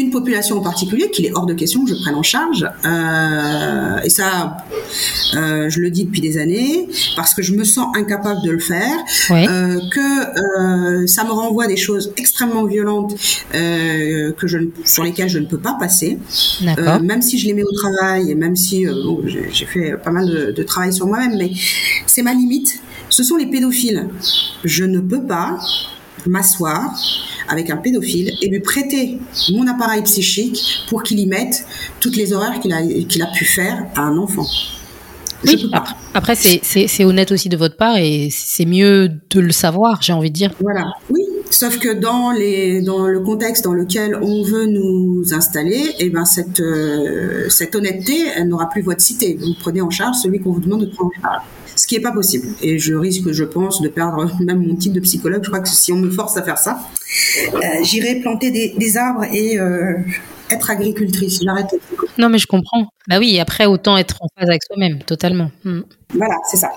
une 0.00 0.10
population 0.10 0.58
en 0.58 0.60
particulier 0.60 1.10
qu'il 1.10 1.26
est 1.26 1.32
hors 1.32 1.46
de 1.46 1.54
question 1.54 1.84
que 1.84 1.90
je 1.90 2.00
prenne 2.00 2.14
en 2.14 2.22
charge. 2.22 2.68
Euh, 2.84 3.98
et 4.04 4.10
ça, 4.10 4.58
euh, 5.34 5.68
je 5.68 5.80
le 5.80 5.90
dis 5.90 6.04
depuis 6.04 6.20
des 6.20 6.38
années, 6.38 6.88
parce 7.16 7.34
que 7.34 7.42
je 7.42 7.54
me 7.54 7.64
sens 7.64 7.88
incapable 7.96 8.42
de 8.44 8.50
le 8.50 8.58
faire, 8.58 8.96
euh, 9.30 9.78
que 9.90 11.06
ça 11.06 11.24
me 11.24 11.30
renvoie 11.30 11.66
des 11.66 11.76
choses 11.76 12.12
extrêmement 12.16 12.64
violentes 12.64 13.14
que 13.52 14.46
je, 14.46 14.58
sur 14.84 15.02
lesquelles 15.02 15.28
je 15.28 15.38
ne 15.38 15.46
peux 15.46 15.58
pas 15.58 15.76
passer. 15.78 16.18
Même 17.02 17.22
si 17.22 17.38
je 17.38 17.46
les 17.46 17.54
mets 17.54 17.64
au 17.64 17.72
travail, 17.72 18.30
et 18.30 18.34
même 18.34 18.56
si 18.56 18.86
bon, 18.86 19.22
j'ai 19.26 19.66
fait 19.66 19.96
pas 19.96 20.10
mal 20.10 20.26
de, 20.26 20.52
de 20.52 20.62
travail 20.62 20.92
sur 20.92 21.06
moi-même, 21.06 21.36
mais 21.36 21.52
c'est 22.06 22.22
ma 22.22 22.34
limite. 22.34 22.80
Ce 23.08 23.22
sont 23.22 23.36
les 23.36 23.46
pédophiles. 23.46 24.08
Je 24.64 24.84
ne 24.84 25.00
peux 25.00 25.22
pas 25.22 25.58
m'asseoir 26.28 26.94
avec 27.48 27.70
un 27.70 27.76
pédophile 27.76 28.32
et 28.42 28.48
lui 28.48 28.60
prêter 28.60 29.18
mon 29.52 29.66
appareil 29.66 30.02
psychique 30.02 30.84
pour 30.88 31.02
qu'il 31.02 31.18
y 31.18 31.26
mette 31.26 31.66
toutes 32.00 32.16
les 32.16 32.32
horreurs 32.32 32.60
qu'il 32.60 32.72
a, 32.72 32.82
qu'il 32.82 33.22
a 33.22 33.26
pu 33.26 33.44
faire 33.44 33.86
à 33.94 34.02
un 34.02 34.16
enfant. 34.18 34.46
Oui, 35.44 35.70
après, 36.14 36.34
c'est 36.34 37.04
honnête 37.04 37.30
aussi 37.30 37.48
de 37.48 37.56
votre 37.56 37.76
part 37.76 37.96
et 37.98 38.28
c'est 38.30 38.64
mieux 38.64 39.08
de 39.30 39.40
le 39.40 39.52
savoir, 39.52 40.00
j'ai 40.02 40.12
envie 40.12 40.30
de 40.30 40.34
dire. 40.34 40.50
Voilà, 40.60 40.86
oui, 41.10 41.22
Sauf 41.50 41.78
que 41.78 41.92
dans, 41.92 42.32
les, 42.32 42.82
dans 42.82 43.06
le 43.06 43.20
contexte 43.20 43.64
dans 43.64 43.72
lequel 43.72 44.18
on 44.20 44.42
veut 44.42 44.66
nous 44.66 45.32
installer, 45.32 45.94
eh 46.00 46.10
ben 46.10 46.24
cette, 46.24 46.60
euh, 46.60 47.48
cette 47.48 47.74
honnêteté, 47.74 48.14
elle 48.34 48.48
n'aura 48.48 48.68
plus 48.68 48.82
voix 48.82 48.94
de 48.94 49.00
cité. 49.00 49.38
Vous 49.40 49.54
prenez 49.60 49.80
en 49.80 49.90
charge 49.90 50.16
celui 50.16 50.40
qu'on 50.40 50.52
vous 50.52 50.60
demande 50.60 50.80
de 50.80 50.90
prendre 50.90 51.10
en 51.18 51.22
charge 51.22 51.42
ce 51.76 51.86
qui 51.86 51.94
n'est 51.94 52.02
pas 52.02 52.12
possible. 52.12 52.48
Et 52.62 52.78
je 52.78 52.94
risque, 52.94 53.30
je 53.30 53.44
pense, 53.44 53.80
de 53.80 53.88
perdre 53.88 54.30
même 54.40 54.66
mon 54.66 54.74
titre 54.74 54.94
de 54.94 55.00
psychologue. 55.00 55.42
Je 55.44 55.48
crois 55.48 55.60
que 55.60 55.68
si 55.68 55.92
on 55.92 55.98
me 55.98 56.10
force 56.10 56.36
à 56.36 56.42
faire 56.42 56.58
ça, 56.58 56.80
euh, 57.54 57.58
j'irai 57.82 58.16
planter 58.16 58.50
des, 58.50 58.96
arbres 58.96 59.24
et 59.32 59.58
euh, 59.58 59.94
être 60.50 60.70
agricultrice. 60.70 61.40
J'arrête. 61.42 61.74
Non, 62.18 62.28
mais 62.28 62.38
je 62.38 62.46
comprends. 62.46 62.88
Bah 63.08 63.18
oui, 63.18 63.38
après, 63.38 63.66
autant 63.66 63.96
être 63.96 64.16
en 64.20 64.28
phase 64.36 64.48
avec 64.48 64.62
soi-même, 64.64 65.02
totalement. 65.02 65.50
Hmm. 65.64 65.82
Voilà, 66.14 66.36
c'est 66.48 66.56
ça. 66.56 66.70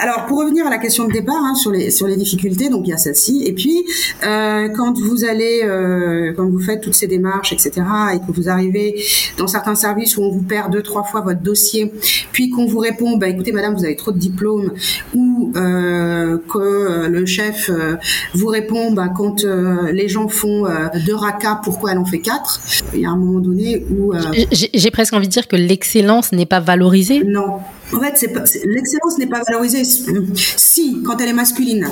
Alors, 0.00 0.26
pour 0.26 0.38
revenir 0.38 0.66
à 0.66 0.70
la 0.70 0.78
question 0.78 1.06
de 1.06 1.12
départ 1.12 1.36
hein, 1.36 1.54
sur 1.54 1.70
les 1.70 1.90
sur 1.90 2.06
les 2.06 2.16
difficultés, 2.16 2.70
donc 2.70 2.86
il 2.86 2.90
y 2.90 2.92
a 2.94 2.96
celle-ci. 2.96 3.44
Et 3.46 3.52
puis, 3.52 3.84
euh, 4.24 4.68
quand 4.70 4.98
vous 4.98 5.24
allez, 5.24 5.60
euh, 5.62 6.32
quand 6.34 6.48
vous 6.48 6.58
faites 6.58 6.80
toutes 6.80 6.94
ces 6.94 7.06
démarches, 7.06 7.52
etc., 7.52 7.72
et 8.14 8.18
que 8.18 8.32
vous 8.32 8.48
arrivez 8.48 9.02
dans 9.36 9.46
certains 9.46 9.74
services 9.74 10.16
où 10.16 10.22
on 10.22 10.30
vous 10.30 10.42
perd 10.42 10.72
deux 10.72 10.82
trois 10.82 11.04
fois 11.04 11.20
votre 11.20 11.40
dossier, 11.40 11.92
puis 12.32 12.50
qu'on 12.50 12.66
vous 12.66 12.78
répond, 12.78 13.18
bah 13.18 13.28
écoutez, 13.28 13.52
madame, 13.52 13.74
vous 13.74 13.84
avez 13.84 13.96
trop 13.96 14.12
de 14.12 14.18
diplômes, 14.18 14.72
ou 15.14 15.52
euh, 15.56 16.38
que 16.48 17.06
le 17.06 17.26
chef 17.26 17.70
euh, 17.70 17.96
vous 18.34 18.46
répond, 18.46 18.92
bah 18.92 19.08
quand 19.14 19.44
euh, 19.44 19.92
les 19.92 20.08
gens 20.08 20.28
font 20.28 20.66
euh, 20.66 20.88
deux 21.06 21.14
racas, 21.14 21.60
pourquoi 21.62 21.92
elle 21.92 21.98
en 21.98 22.04
fait 22.04 22.20
quatre 22.20 22.60
Il 22.94 23.00
y 23.00 23.06
a 23.06 23.10
un 23.10 23.16
moment 23.16 23.40
donné 23.40 23.84
où 23.90 24.12
j'ai 24.52 24.90
presque 24.90 25.12
envie 25.14 25.26
de 25.26 25.32
dire 25.32 25.48
que 25.48 25.56
l'excellence 25.56 26.32
n'est 26.32 26.46
pas 26.46 26.60
valorisée. 26.60 27.22
Non. 27.24 27.58
En 27.92 28.00
fait, 28.00 28.20
l'excellence 28.64 29.18
n'est 29.18 29.26
pas 29.26 29.42
valorisée 29.42 29.84
si, 29.84 31.02
quand 31.04 31.18
elle 31.20 31.30
est 31.30 31.32
masculine. 31.32 31.88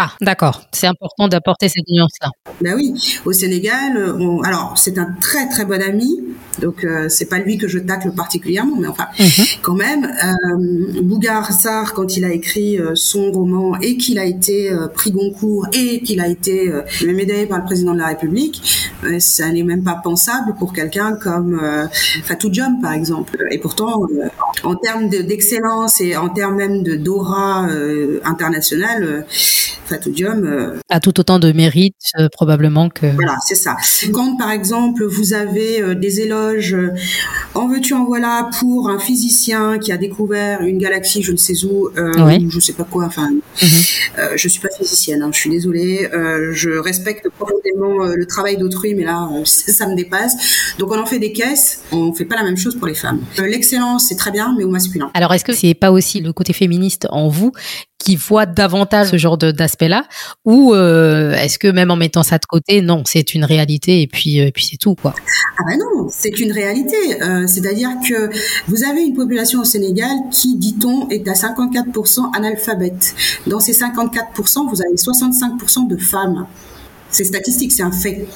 Ah, 0.00 0.12
d'accord. 0.20 0.62
C'est 0.70 0.86
important 0.86 1.26
d'apporter 1.26 1.68
cette 1.68 1.88
nuance-là. 1.88 2.30
Ben 2.60 2.74
oui. 2.76 2.94
Au 3.24 3.32
Sénégal, 3.32 4.14
alors 4.44 4.74
c'est 4.76 4.96
un 4.96 5.12
très 5.20 5.48
très 5.48 5.64
bon 5.64 5.82
ami 5.82 6.20
donc 6.60 6.84
euh, 6.84 7.08
c'est 7.08 7.26
pas 7.26 7.38
lui 7.38 7.58
que 7.58 7.68
je 7.68 7.78
tacle 7.78 8.10
particulièrement, 8.12 8.76
mais 8.78 8.88
enfin 8.88 9.06
mhm. 9.18 9.44
quand 9.62 9.74
même, 9.74 10.04
euh, 10.04 11.02
Bougar 11.02 11.52
Sarr 11.52 11.94
quand 11.94 12.16
il 12.16 12.24
a 12.24 12.32
écrit 12.32 12.78
euh, 12.78 12.94
son 12.94 13.30
roman 13.32 13.78
et 13.80 13.96
qu'il 13.96 14.18
a 14.18 14.24
été 14.24 14.70
euh, 14.70 14.88
pris 14.88 15.10
Goncourt 15.10 15.66
et 15.72 16.00
qu'il 16.00 16.20
a 16.20 16.28
été 16.28 16.72
médaillé 17.04 17.46
par 17.46 17.58
le 17.58 17.64
président 17.64 17.92
de 17.92 17.98
la 17.98 18.08
République, 18.08 18.90
ça 19.18 19.50
n'est 19.50 19.62
même 19.62 19.82
pas 19.82 20.00
pensable 20.02 20.54
pour 20.58 20.72
quelqu'un 20.72 21.12
comme 21.12 21.60
Fatou 22.24 22.48
Diom 22.48 22.80
par 22.80 22.92
exemple. 22.92 23.36
Et 23.50 23.58
pourtant, 23.58 24.02
en 24.64 24.74
termes 24.76 25.08
d'excellence 25.08 26.00
et 26.00 26.16
en 26.16 26.28
termes 26.28 26.56
même 26.56 26.82
de 26.82 26.96
d'aura 26.96 27.66
internationale, 28.24 29.26
Fatou 29.88 30.10
Diom 30.10 30.78
a 30.88 31.00
tout 31.00 31.18
autant 31.20 31.38
de 31.38 31.52
mérite 31.52 31.96
probablement 32.32 32.88
que. 32.88 33.06
Voilà, 33.14 33.36
c'est 33.44 33.54
ça. 33.54 33.76
Quand 34.12 34.36
par 34.36 34.50
exemple 34.50 35.04
vous 35.04 35.32
avez 35.32 35.94
des 35.94 36.20
éloges 36.20 36.74
euh, 36.74 36.92
en 37.54 37.66
veux-tu 37.68 37.94
en 37.94 38.04
voilà 38.04 38.48
pour 38.58 38.88
un 38.88 38.98
physicien 38.98 39.78
qui 39.78 39.92
a 39.92 39.96
découvert 39.96 40.62
une 40.62 40.78
galaxie, 40.78 41.22
je 41.22 41.32
ne 41.32 41.36
sais 41.36 41.64
où, 41.64 41.88
euh, 41.96 42.38
je 42.48 42.60
sais 42.60 42.72
pas 42.72 42.84
quoi. 42.84 43.06
Enfin, 43.06 43.30
mhm. 43.30 43.40
euh, 44.18 44.32
je 44.36 44.48
suis 44.48 44.60
pas 44.60 44.68
physicienne, 44.76 45.22
hein, 45.22 45.30
je 45.32 45.38
suis 45.38 45.50
désolée. 45.50 46.08
Euh, 46.12 46.52
je 46.52 46.70
respecte 46.70 47.28
profondément 47.30 48.06
le 48.06 48.26
travail 48.26 48.56
d'autrui, 48.56 48.94
mais 48.94 49.04
là, 49.04 49.28
ça, 49.44 49.86
me 49.86 49.94
dépasse. 49.94 50.74
Donc, 50.78 50.92
on 50.92 50.98
en 50.98 51.06
fait 51.06 51.18
des 51.18 51.32
caisses. 51.32 51.82
On 51.92 52.12
fait 52.12 52.24
pas 52.24 52.36
la 52.36 52.44
même 52.44 52.56
chose 52.56 52.76
pour 52.76 52.86
les 52.86 52.94
femmes. 52.94 53.20
L'excellence, 53.38 54.06
c'est 54.08 54.16
très 54.16 54.30
bien, 54.30 54.54
mais 54.56 54.64
au 54.64 54.70
masculin. 54.70 55.10
Alors, 55.14 55.32
est-ce 55.34 55.44
que 55.44 55.52
c'est 55.52 55.74
pas 55.74 55.90
aussi 55.90 56.20
le 56.20 56.32
côté 56.32 56.52
féministe 56.52 57.06
en 57.10 57.28
vous 57.28 57.52
qui 57.98 58.16
voit 58.16 58.46
davantage 58.46 59.10
ce 59.10 59.16
genre 59.16 59.36
d'aspect-là 59.36 60.04
ou 60.44 60.74
est-ce 60.74 61.58
que 61.58 61.68
même 61.68 61.90
en 61.90 61.96
mettant 61.96 62.22
ça 62.22 62.38
de 62.38 62.46
côté, 62.46 62.80
non, 62.80 63.02
c'est 63.06 63.34
une 63.34 63.44
réalité 63.44 64.02
et 64.02 64.06
puis 64.06 64.40
puis 64.52 64.66
c'est 64.70 64.76
tout 64.76 64.94
quoi? 64.94 65.14
Ah 65.58 65.62
ben 65.66 65.78
non, 65.78 66.08
c'est 66.10 66.40
une 66.40 66.52
réalité. 66.52 67.22
Euh, 67.22 67.46
c'est-à-dire 67.46 67.90
que 68.08 68.30
vous 68.66 68.84
avez 68.84 69.02
une 69.02 69.14
population 69.14 69.60
au 69.60 69.64
Sénégal 69.64 70.10
qui, 70.30 70.56
dit-on, 70.56 71.08
est 71.08 71.26
à 71.28 71.32
54% 71.32 72.36
analphabète. 72.36 73.14
Dans 73.46 73.60
ces 73.60 73.72
54%, 73.72 74.68
vous 74.68 74.82
avez 74.82 74.96
65% 74.96 75.88
de 75.88 75.96
femmes. 75.96 76.46
C'est 77.10 77.24
statistique, 77.24 77.72
c'est 77.72 77.82
un 77.82 77.92
fait. 77.92 78.26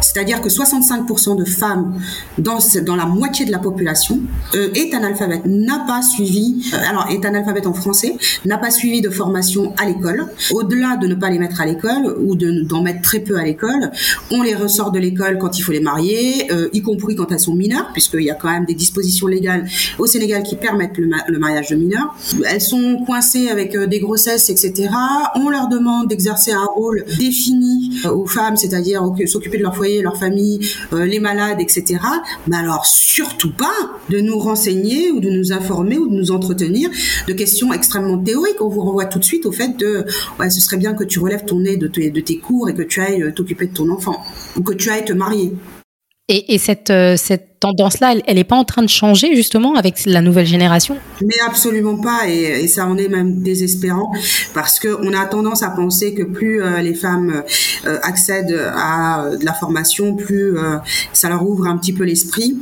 C'est-à-dire 0.00 0.40
que 0.40 0.48
65% 0.48 1.36
de 1.36 1.44
femmes 1.44 2.00
dans, 2.38 2.58
dans 2.84 2.96
la 2.96 3.06
moitié 3.06 3.44
de 3.44 3.50
la 3.50 3.58
population 3.58 4.20
euh, 4.54 4.70
est 4.74 4.94
analphabète, 4.94 5.42
n'a 5.46 5.84
pas 5.86 6.02
suivi, 6.02 6.70
euh, 6.72 6.76
alors 6.88 7.08
est 7.10 7.24
analphabète 7.24 7.66
en 7.66 7.72
français, 7.72 8.16
n'a 8.44 8.58
pas 8.58 8.70
suivi 8.70 9.00
de 9.00 9.10
formation 9.10 9.74
à 9.78 9.86
l'école. 9.86 10.26
Au-delà 10.52 10.96
de 10.96 11.06
ne 11.06 11.14
pas 11.14 11.30
les 11.30 11.38
mettre 11.38 11.60
à 11.60 11.66
l'école 11.66 12.16
ou 12.20 12.36
d'en 12.36 12.82
mettre 12.82 13.02
très 13.02 13.20
peu 13.20 13.36
à 13.36 13.44
l'école, 13.44 13.90
on 14.30 14.42
les 14.42 14.54
ressort 14.54 14.92
de 14.92 14.98
l'école 14.98 15.38
quand 15.38 15.58
il 15.58 15.62
faut 15.62 15.72
les 15.72 15.80
marier, 15.80 16.52
euh, 16.52 16.68
y 16.72 16.82
compris 16.82 17.16
quand 17.16 17.32
elles 17.32 17.40
sont 17.40 17.54
mineures, 17.54 17.90
puisqu'il 17.92 18.22
y 18.22 18.30
a 18.30 18.34
quand 18.34 18.50
même 18.50 18.66
des 18.66 18.74
dispositions 18.74 19.26
légales 19.26 19.66
au 19.98 20.06
Sénégal 20.06 20.42
qui 20.42 20.56
permettent 20.56 20.98
le, 20.98 21.10
le 21.26 21.38
mariage 21.38 21.70
de 21.70 21.76
mineurs. 21.76 22.14
Elles 22.44 22.60
sont 22.60 23.02
coincées 23.04 23.48
avec 23.48 23.76
des 23.76 23.98
grossesses, 23.98 24.48
etc. 24.50 24.90
On 25.34 25.48
leur 25.48 25.68
demande 25.68 26.08
d'exercer 26.08 26.52
un 26.52 26.64
rôle 26.64 27.04
défini 27.18 27.90
aux 28.12 28.26
femmes, 28.26 28.56
c'est-à-dire 28.56 29.02
s'occuper 29.26 29.58
de 29.58 29.62
leur 29.62 29.76
foyer, 29.76 30.02
leur 30.02 30.16
famille, 30.16 30.60
euh, 30.92 31.04
les 31.04 31.20
malades, 31.20 31.60
etc. 31.60 32.00
Mais 32.46 32.56
alors 32.56 32.86
surtout 32.86 33.52
pas 33.52 33.98
de 34.10 34.20
nous 34.20 34.38
renseigner 34.38 35.10
ou 35.10 35.20
de 35.20 35.30
nous 35.30 35.52
informer 35.52 35.98
ou 35.98 36.08
de 36.08 36.14
nous 36.14 36.30
entretenir 36.30 36.90
de 37.28 37.32
questions 37.32 37.72
extrêmement 37.72 38.18
théoriques. 38.18 38.60
On 38.60 38.68
vous 38.68 38.82
renvoie 38.82 39.06
tout 39.06 39.18
de 39.18 39.24
suite 39.24 39.46
au 39.46 39.52
fait 39.52 39.76
de, 39.76 40.04
ce 40.38 40.60
serait 40.60 40.76
bien 40.76 40.94
que 40.94 41.04
tu 41.04 41.18
relèves 41.18 41.44
ton 41.44 41.60
nez 41.60 41.76
de, 41.76 41.88
de 41.88 42.20
tes 42.20 42.38
cours 42.38 42.68
et 42.68 42.74
que 42.74 42.82
tu 42.82 43.00
ailles 43.00 43.22
euh, 43.22 43.32
t'occuper 43.32 43.66
de 43.66 43.74
ton 43.74 43.90
enfant 43.90 44.22
ou 44.56 44.62
que 44.62 44.72
tu 44.72 44.90
ailles 44.90 45.04
te 45.04 45.12
marier. 45.12 45.52
Et, 46.28 46.56
cette, 46.58 46.90
euh, 46.90 47.16
cette 47.16 47.51
tendance-là, 47.62 48.14
elle 48.26 48.34
n'est 48.34 48.44
pas 48.44 48.56
en 48.56 48.64
train 48.64 48.82
de 48.82 48.88
changer 48.88 49.36
justement 49.36 49.76
avec 49.76 50.04
la 50.04 50.20
nouvelle 50.20 50.46
génération? 50.46 50.96
Mais 51.20 51.38
absolument 51.46 51.96
pas, 51.96 52.28
et, 52.28 52.66
ça 52.66 52.86
en 52.86 52.98
est 52.98 53.08
même 53.08 53.42
désespérant, 53.42 54.12
parce 54.52 54.80
qu'on 54.80 55.12
a 55.12 55.24
tendance 55.26 55.62
à 55.62 55.70
penser 55.70 56.14
que 56.14 56.24
plus 56.24 56.62
euh, 56.62 56.80
les 56.80 56.94
femmes 56.94 57.44
euh, 57.86 57.98
accèdent 58.02 58.58
à 58.74 59.30
de 59.40 59.44
la 59.44 59.52
formation, 59.52 60.16
plus 60.16 60.56
ça 61.12 61.28
leur 61.28 61.46
ouvre 61.46 61.66
un 61.66 61.76
petit 61.76 61.92
peu 61.92 62.04
l'esprit. 62.04 62.56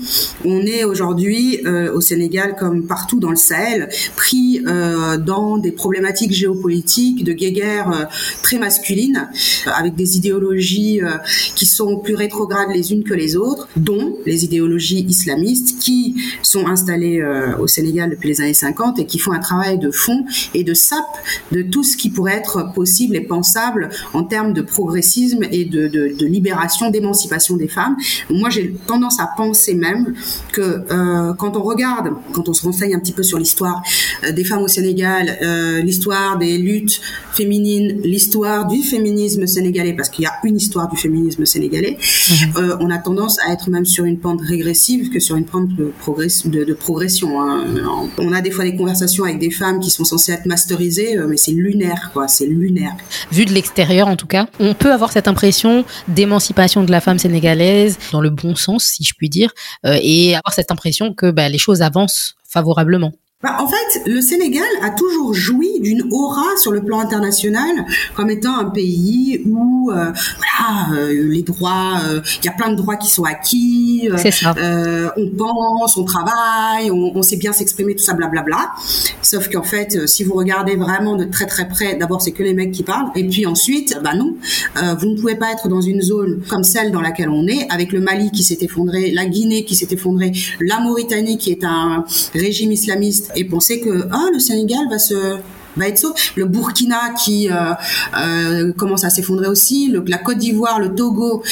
On 0.44 0.60
est 0.60 0.84
aujourd'hui 0.84 1.60
au 1.94 2.00
Sénégal, 2.00 2.56
comme 2.58 2.86
partout 2.86 3.18
dans 3.18 3.30
le 3.30 3.36
Sahel, 3.36 3.88
pris 4.16 4.62
dans 5.24 5.58
des 5.58 5.72
problématiques 5.72 6.32
géopolitiques, 6.32 7.24
de 7.24 7.32
guéguerre 7.32 8.08
très 8.42 8.58
masculines, 8.58 9.28
avec 9.66 9.94
des 9.94 10.16
idéologies 10.16 11.00
qui 11.54 11.66
sont 11.66 11.98
plus 11.98 12.14
rétrogrades 12.14 12.70
les 12.74 12.92
unes 12.92 13.04
que 13.04 13.14
les 13.14 13.36
autres 13.36 13.68
dont 13.76 14.16
les 14.26 14.44
idéologies 14.44 14.89
islamistes 14.98 15.79
qui 15.79 16.16
sont 16.42 16.66
installées 16.66 17.20
euh, 17.20 17.57
au 17.59 17.66
Sénégal 17.66 18.11
depuis 18.11 18.29
les 18.29 18.40
années 18.40 18.55
50 18.55 18.98
et 18.98 19.07
qui 19.07 19.18
font 19.18 19.33
un 19.33 19.38
travail 19.38 19.79
de 19.79 19.90
fond 19.90 20.24
et 20.55 20.64
de 20.64 20.74
sape 20.74 21.05
de 21.53 21.62
tout 21.62 21.85
ce 21.85 21.96
qui 21.96 22.11
pourrait 22.11 22.37
être 22.37 22.72
possible 22.74 23.16
et 23.16 23.20
pensable 23.20 23.90
en 24.12 24.24
termes 24.24 24.53
de 24.53 24.62
progressisme 24.62 25.44
et 25.50 25.64
de, 25.64 25.90
libération, 26.24 26.90
d'émancipation 26.90 27.57
des 27.57 27.68
femmes. 27.68 27.96
Moi, 28.31 28.50
j'ai 28.50 28.74
tendance 28.87 29.20
à 29.20 29.29
penser 29.37 29.74
même 29.74 30.14
que 30.53 30.61
euh, 30.61 31.35
quand 31.35 31.57
on 31.57 31.62
regarde, 31.62 32.11
quand 32.33 32.48
on 32.48 32.53
se 32.53 32.62
renseigne 32.62 32.94
un 32.94 33.00
petit 33.00 33.12
peu 33.12 33.22
sur 33.22 33.38
l'histoire 33.38 33.83
euh, 34.24 34.33
des 34.33 34.44
femmes 34.44 34.62
au 34.62 34.68
Sénégal, 34.68 35.38
l'histoire 35.83 36.38
des 36.38 36.59
luttes 36.59 37.00
féminines, 37.33 38.00
l'histoire 38.03 38.66
du 38.66 38.83
féminisme 38.83 39.46
sénégalais, 39.46 39.92
parce 39.94 40.09
qu'il 40.09 40.24
y 40.24 40.26
a 40.26 40.33
une 40.44 40.57
histoire 40.57 40.88
du 40.88 40.96
féminisme 40.96 41.44
sénégalais, 41.44 41.96
mmh. 41.98 42.61
on 42.81 42.90
a 42.90 42.98
tendance 42.98 43.38
à 43.46 43.53
être 43.53 43.70
même 43.70 43.85
sur 43.85 44.05
une 44.05 44.18
pente 44.18 44.40
régressive 44.40 44.80
que 45.12 45.21
sur 45.21 45.37
une 45.37 45.45
pente 45.45 45.69
de, 45.75 45.93
progression. 46.75 47.40
Hein. 47.40 47.64
On 48.19 48.33
a 48.33 48.40
des 48.40 48.51
fois 48.51 48.64
des 48.64 48.77
conversations 48.77 49.25
avec 49.25 49.38
des 49.38 49.51
femmes 49.51 49.81
qui 49.81 49.90
sont 49.90 50.05
censées 50.05 50.33
être 50.33 50.47
masterisées, 50.47 51.16
euh, 51.19 51.27
mais 51.29 51.37
c'est 51.37 51.53
lunaire, 51.53 52.11
quoi. 52.12 52.29
C'est 52.29 52.47
lunaire. 52.47 52.93
Vu 53.31 53.45
de 53.45 53.53
l'extérieur, 53.53 54.09
en 54.09 54.16
tout 54.16 54.27
cas, 54.27 54.47
on 54.59 54.75
peut 54.75 54.93
avoir 54.93 55.12
cette 55.12 55.29
impression 55.29 55.85
d'émancipation 56.09 56.83
de 56.83 56.90
la 56.90 57.01
femme 57.01 57.19
sénégalaise 57.19 57.99
dans 58.12 58.21
le 58.21 58.31
bon 58.31 58.55
sens, 58.55 58.85
si 58.85 59.05
je 59.05 59.14
puis 59.14 59.29
dire, 59.29 59.53
euh, 59.87 59.99
et 60.03 60.35
avoir 60.35 60.55
cette 60.55 60.71
impression 60.71 61.14
que 61.14 61.31
bah, 61.31 61.49
les 61.49 61.59
choses 61.59 61.83
avancent 61.83 62.37
favorablement. 62.49 63.12
Bah, 63.42 63.57
en 63.59 63.66
fait, 63.66 64.03
le 64.05 64.20
Sénégal 64.20 64.66
a 64.83 64.90
toujours 64.90 65.33
joui 65.33 65.81
d'une 65.81 66.03
aura 66.12 66.59
sur 66.59 66.72
le 66.72 66.83
plan 66.83 67.00
international 67.00 67.87
comme 68.14 68.29
étant 68.29 68.55
un 68.59 68.66
pays 68.66 69.42
où 69.46 69.90
euh, 69.90 70.12
voilà, 70.37 71.00
euh, 71.00 71.26
les 71.26 71.40
droits, 71.40 72.03
euh, 72.05 72.20
il 72.42 72.44
y 72.44 72.48
a 72.50 72.53
plein 72.53 72.68
de 72.70 72.74
droits 72.74 72.96
qui 72.96 73.09
sont 73.09 73.24
acquis, 73.24 74.11
ça. 74.18 74.55
on 75.16 75.31
pense, 75.31 75.96
on 75.96 76.05
travaille, 76.05 76.90
on, 76.90 77.16
on 77.16 77.22
sait 77.22 77.38
bien 77.38 77.55
s'exprimer, 77.55 77.94
tout 77.94 78.03
ça, 78.03 78.12
blablabla. 78.12 78.72
Sauf 79.22 79.48
qu'en 79.48 79.62
fait, 79.62 80.07
si 80.07 80.22
vous 80.22 80.35
regardez 80.35 80.76
vraiment 80.76 81.16
de 81.16 81.24
très 81.24 81.46
très 81.46 81.66
près, 81.66 81.94
d'abord 81.94 82.20
c'est 82.20 82.33
que 82.33 82.42
les 82.42 82.53
mecs 82.53 82.72
qui 82.72 82.83
parlent, 82.83 83.11
et 83.14 83.26
puis 83.26 83.46
ensuite, 83.46 83.98
bah 84.05 84.12
non, 84.14 84.37
vous 84.98 85.07
ne 85.07 85.16
pouvez 85.18 85.37
pas 85.37 85.50
être 85.50 85.66
dans 85.68 85.81
une 85.81 86.03
zone 86.03 86.42
comme 86.46 86.62
celle 86.62 86.92
dans 86.92 87.00
laquelle 87.00 87.31
on 87.31 87.46
est, 87.46 87.66
avec 87.70 87.92
le 87.92 88.00
Mali 88.00 88.31
qui 88.33 88.42
s'est 88.42 88.59
effondré, 88.61 89.12
la 89.12 89.24
Guinée 89.24 89.64
qui 89.64 89.76
s'est 89.76 89.88
effondrée, 89.92 90.33
la 90.61 90.81
Mauritanie 90.81 91.38
qui 91.38 91.53
est 91.53 91.64
un 91.64 92.05
régime 92.35 92.72
islamiste 92.72 93.30
et 93.37 93.45
penser 93.45 93.81
que 93.81 94.07
ah, 94.11 94.29
le 94.33 94.38
Sénégal 94.38 94.88
va 94.90 94.99
se 94.99 95.37
va 95.76 95.88
être 95.88 95.98
sauf. 95.98 96.33
Le 96.37 96.46
Burkina 96.46 97.14
qui 97.22 97.48
commence 98.76 99.04
à 99.04 99.11
s'effondrer 99.11 99.48
aussi, 99.48 99.94
la 100.06 100.18
Côte 100.18 100.38
d'Ivoire, 100.38 100.80
le 100.80 100.94
Togo 100.94 101.42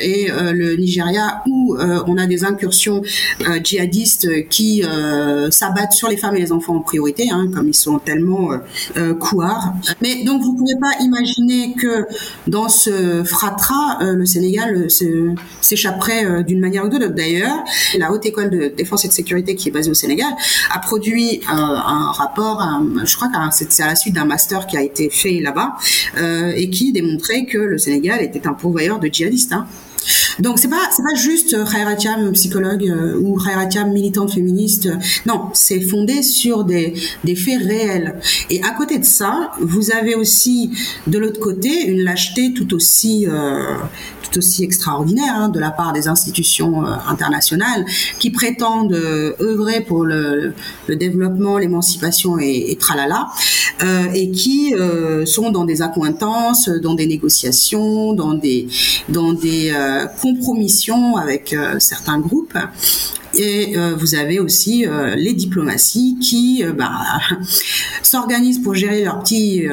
et 0.00 0.28
le 0.30 0.76
Nigeria 0.76 1.42
où 1.46 1.76
on 1.78 2.16
a 2.16 2.26
des 2.26 2.44
incursions 2.44 3.02
djihadistes 3.62 4.48
qui 4.48 4.82
s'abattent 5.50 5.92
sur 5.92 6.08
les 6.08 6.16
femmes 6.16 6.36
et 6.36 6.40
les 6.40 6.52
enfants 6.52 6.76
en 6.76 6.80
priorité, 6.80 7.28
hein, 7.30 7.48
comme 7.54 7.68
ils 7.68 7.74
sont 7.74 7.98
tellement 7.98 8.50
couards. 9.20 9.72
Mais 10.02 10.24
donc 10.24 10.42
vous 10.42 10.54
pouvez 10.54 10.76
pas 10.80 11.02
imaginer 11.02 11.74
que 11.74 12.06
dans 12.46 12.68
ce 12.68 13.22
fratras, 13.24 13.98
le 14.00 14.26
Sénégal 14.26 14.88
s'échapperait 15.60 16.44
d'une 16.44 16.60
manière 16.60 16.84
ou 16.84 16.88
d'une 16.88 17.04
autre. 17.04 17.14
D'ailleurs, 17.14 17.64
la 17.98 18.12
Haute 18.12 18.26
École 18.26 18.50
de 18.50 18.72
Défense 18.76 19.04
et 19.04 19.08
de 19.08 19.12
Sécurité 19.12 19.54
qui 19.54 19.68
est 19.68 19.72
basée 19.72 19.90
au 19.90 19.94
Sénégal 19.94 20.28
a 20.74 20.78
produit 20.78 21.40
euh, 21.48 21.52
un 21.52 22.12
rapport, 22.12 22.62
je 23.04 23.16
crois 23.16 23.27
que 23.32 23.54
c'est 23.74 23.82
à 23.82 23.86
la 23.86 23.96
suite 23.96 24.14
d'un 24.14 24.24
master 24.24 24.66
qui 24.66 24.76
a 24.76 24.82
été 24.82 25.10
fait 25.10 25.40
là-bas, 25.40 25.76
euh, 26.16 26.52
et 26.54 26.70
qui 26.70 26.92
démontrait 26.92 27.44
que 27.44 27.58
le 27.58 27.78
Sénégal 27.78 28.22
était 28.22 28.46
un 28.46 28.54
pourvoyeur 28.54 28.98
de 28.98 29.08
djihadistes. 29.08 29.52
Hein. 29.52 29.66
Donc 30.38 30.58
c'est 30.58 30.68
pas 30.68 30.88
c'est 30.90 31.02
pas 31.02 31.14
juste 31.14 31.56
Khairatiam 31.70 32.32
psychologue 32.32 32.88
euh, 32.88 33.18
ou 33.20 33.36
Khairatiam 33.36 33.92
militante 33.92 34.32
féministe. 34.32 34.88
Non, 35.26 35.50
c'est 35.52 35.80
fondé 35.80 36.22
sur 36.22 36.64
des 36.64 36.94
des 37.24 37.34
faits 37.34 37.62
réels. 37.62 38.20
Et 38.50 38.62
à 38.62 38.70
côté 38.70 38.98
de 38.98 39.04
ça, 39.04 39.52
vous 39.60 39.90
avez 39.90 40.14
aussi 40.14 40.70
de 41.06 41.18
l'autre 41.18 41.40
côté 41.40 41.86
une 41.86 42.02
lâcheté 42.02 42.52
tout 42.54 42.72
aussi 42.74 43.26
euh, 43.26 43.74
tout 44.28 44.38
aussi 44.38 44.64
extraordinaire 44.64 45.34
hein, 45.34 45.48
de 45.48 45.60
la 45.60 45.70
part 45.70 45.92
des 45.92 46.08
institutions 46.08 46.84
euh, 46.84 46.94
internationales 47.08 47.84
qui 48.18 48.30
prétendent 48.30 48.92
euh, 48.92 49.32
œuvrer 49.40 49.80
pour 49.80 50.04
le, 50.04 50.54
développement, 50.88 51.58
l'émancipation 51.58 52.38
et, 52.38 52.66
et, 52.70 52.76
tralala, 52.76 53.28
euh, 53.82 54.06
et 54.14 54.30
qui 54.30 54.74
euh, 54.74 55.26
sont 55.26 55.50
dans 55.50 55.64
des 55.64 55.82
accointances, 55.82 56.68
dans 56.68 56.94
des 56.94 57.06
négociations, 57.06 58.12
dans 58.12 58.34
des 58.34 58.66
dans 59.08 59.32
des 59.32 59.70
compromissions 60.20 61.16
avec 61.16 61.54
certains 61.78 62.18
groupes. 62.18 62.56
Et 63.34 63.76
vous 63.98 64.14
avez 64.14 64.40
aussi 64.40 64.86
les 65.16 65.34
diplomaties 65.34 66.18
qui 66.20 66.64
bah, 66.76 66.90
s'organisent 68.02 68.62
pour 68.62 68.74
gérer 68.74 69.04
leur 69.04 69.20
petit, 69.20 69.66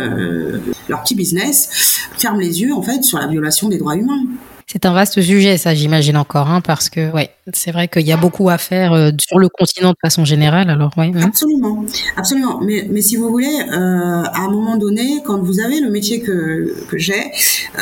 leur 0.90 1.04
petit 1.04 1.16
business, 1.16 2.00
ferment 2.18 2.40
les 2.40 2.62
yeux 2.62 2.74
en 2.74 2.82
fait 2.82 3.04
sur 3.04 3.18
la 3.18 3.28
violation 3.28 3.70
des 3.70 3.78
droits 3.78 3.96
humains. 3.96 4.26
C'est 4.68 4.86
un 4.86 4.94
vaste 4.94 5.22
sujet, 5.22 5.58
ça, 5.58 5.74
j'imagine 5.76 6.18
encore, 6.18 6.50
hein, 6.50 6.60
parce 6.62 6.90
que 6.90 7.12
ouais, 7.12 7.30
c'est 7.54 7.72
vrai 7.72 7.88
qu'il 7.88 8.08
y 8.08 8.12
a 8.12 8.18
beaucoup 8.18 8.50
à 8.50 8.58
faire 8.58 8.94
euh, 8.94 9.12
sur 9.20 9.38
le 9.38 9.50
continent 9.50 9.92
de 9.92 9.98
façon 10.02 10.26
générale. 10.26 10.70
Alors. 10.70 10.92
Hein. 10.98 11.12
Absolument, 11.22 11.86
absolument. 12.18 12.60
Mais, 12.62 12.88
mais 12.90 13.02
si 13.02 13.18
vous 13.18 13.30
voulez, 13.30 13.60
euh, 13.72 14.24
à 14.24 14.42
un 14.42 14.50
moment 14.50 14.78
donné, 14.78 15.22
quand 15.24 15.40
vous 15.40 15.60
avez 15.60 15.80
le 15.80 15.92
métier 15.92 16.22
que, 16.22 16.74
que 16.90 16.98
j'ai, 16.98 17.32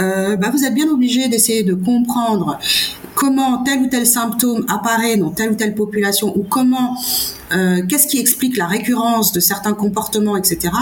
euh, 0.02 0.36
bah, 0.36 0.50
vous 0.52 0.66
êtes 0.66 0.74
bien 0.74 0.90
obligé 0.90 1.30
d'essayer 1.30 1.64
de 1.64 1.74
comprendre 1.74 2.60
comment 3.16 3.64
tel 3.64 3.80
ou 3.80 3.88
tel 3.88 4.06
symptôme 4.06 4.66
apparaît 4.68 5.16
dans 5.16 5.30
telle 5.30 5.52
ou 5.52 5.56
telle 5.56 5.76
population 5.76 6.36
ou 6.38 6.44
comment 6.44 6.98
qu'est-ce 7.88 8.08
qui 8.08 8.18
explique 8.18 8.58
la 8.58 8.66
récurrence 8.66 9.32
de 9.32 9.40
certains 9.40 9.74
comportements, 9.74 10.36
etc. 10.36 10.74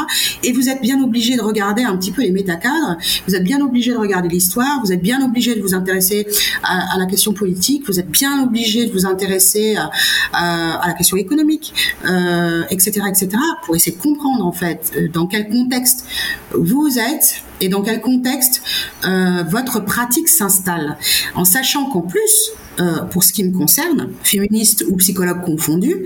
Et 0.41 0.53
vous 0.53 0.69
êtes 0.69 0.81
bien 0.81 1.03
obligé 1.03 1.35
de 1.35 1.41
regarder 1.41 1.83
un 1.83 1.97
petit 1.97 2.11
peu 2.11 2.21
les 2.21 2.31
métacadres, 2.31 2.95
vous 3.27 3.35
êtes 3.35 3.43
bien 3.43 3.59
obligé 3.59 3.91
de 3.91 3.97
regarder 3.97 4.29
l'histoire, 4.29 4.79
vous 4.81 4.93
êtes 4.93 5.01
bien 5.01 5.21
obligé 5.21 5.53
de 5.53 5.61
vous 5.61 5.75
intéresser 5.75 6.25
à, 6.63 6.97
la 6.97 7.07
question 7.07 7.33
politique, 7.33 7.83
vous 7.87 7.99
êtes 7.99 8.09
bien 8.09 8.41
obligé 8.41 8.70
de 8.79 8.91
vous 8.91 9.05
intéresser 9.05 9.75
à, 10.34 10.81
la 10.88 10.93
question 10.93 11.17
économique, 11.17 11.73
euh, 12.05 12.63
etc., 12.69 13.01
etc., 13.07 13.29
pour 13.65 13.75
essayer 13.75 13.95
de 13.95 14.01
comprendre 14.01 14.45
en 14.45 14.51
fait 14.51 14.91
euh, 14.95 15.07
dans 15.10 15.27
quel 15.27 15.49
contexte 15.49 16.05
vous 16.53 16.97
êtes 16.97 17.43
et 17.60 17.69
dans 17.69 17.81
quel 17.81 18.01
contexte 18.01 18.62
euh, 19.05 19.43
votre 19.47 19.79
pratique 19.79 20.27
s'installe, 20.27 20.97
en 21.36 21.45
sachant 21.45 21.89
qu'en 21.89 22.01
plus, 22.01 22.51
euh, 22.79 23.01
pour 23.12 23.23
ce 23.23 23.34
qui 23.34 23.43
me 23.43 23.51
concerne, 23.51 24.10
féministe 24.23 24.86
ou 24.89 24.95
psychologue 24.97 25.41
confondu, 25.43 26.05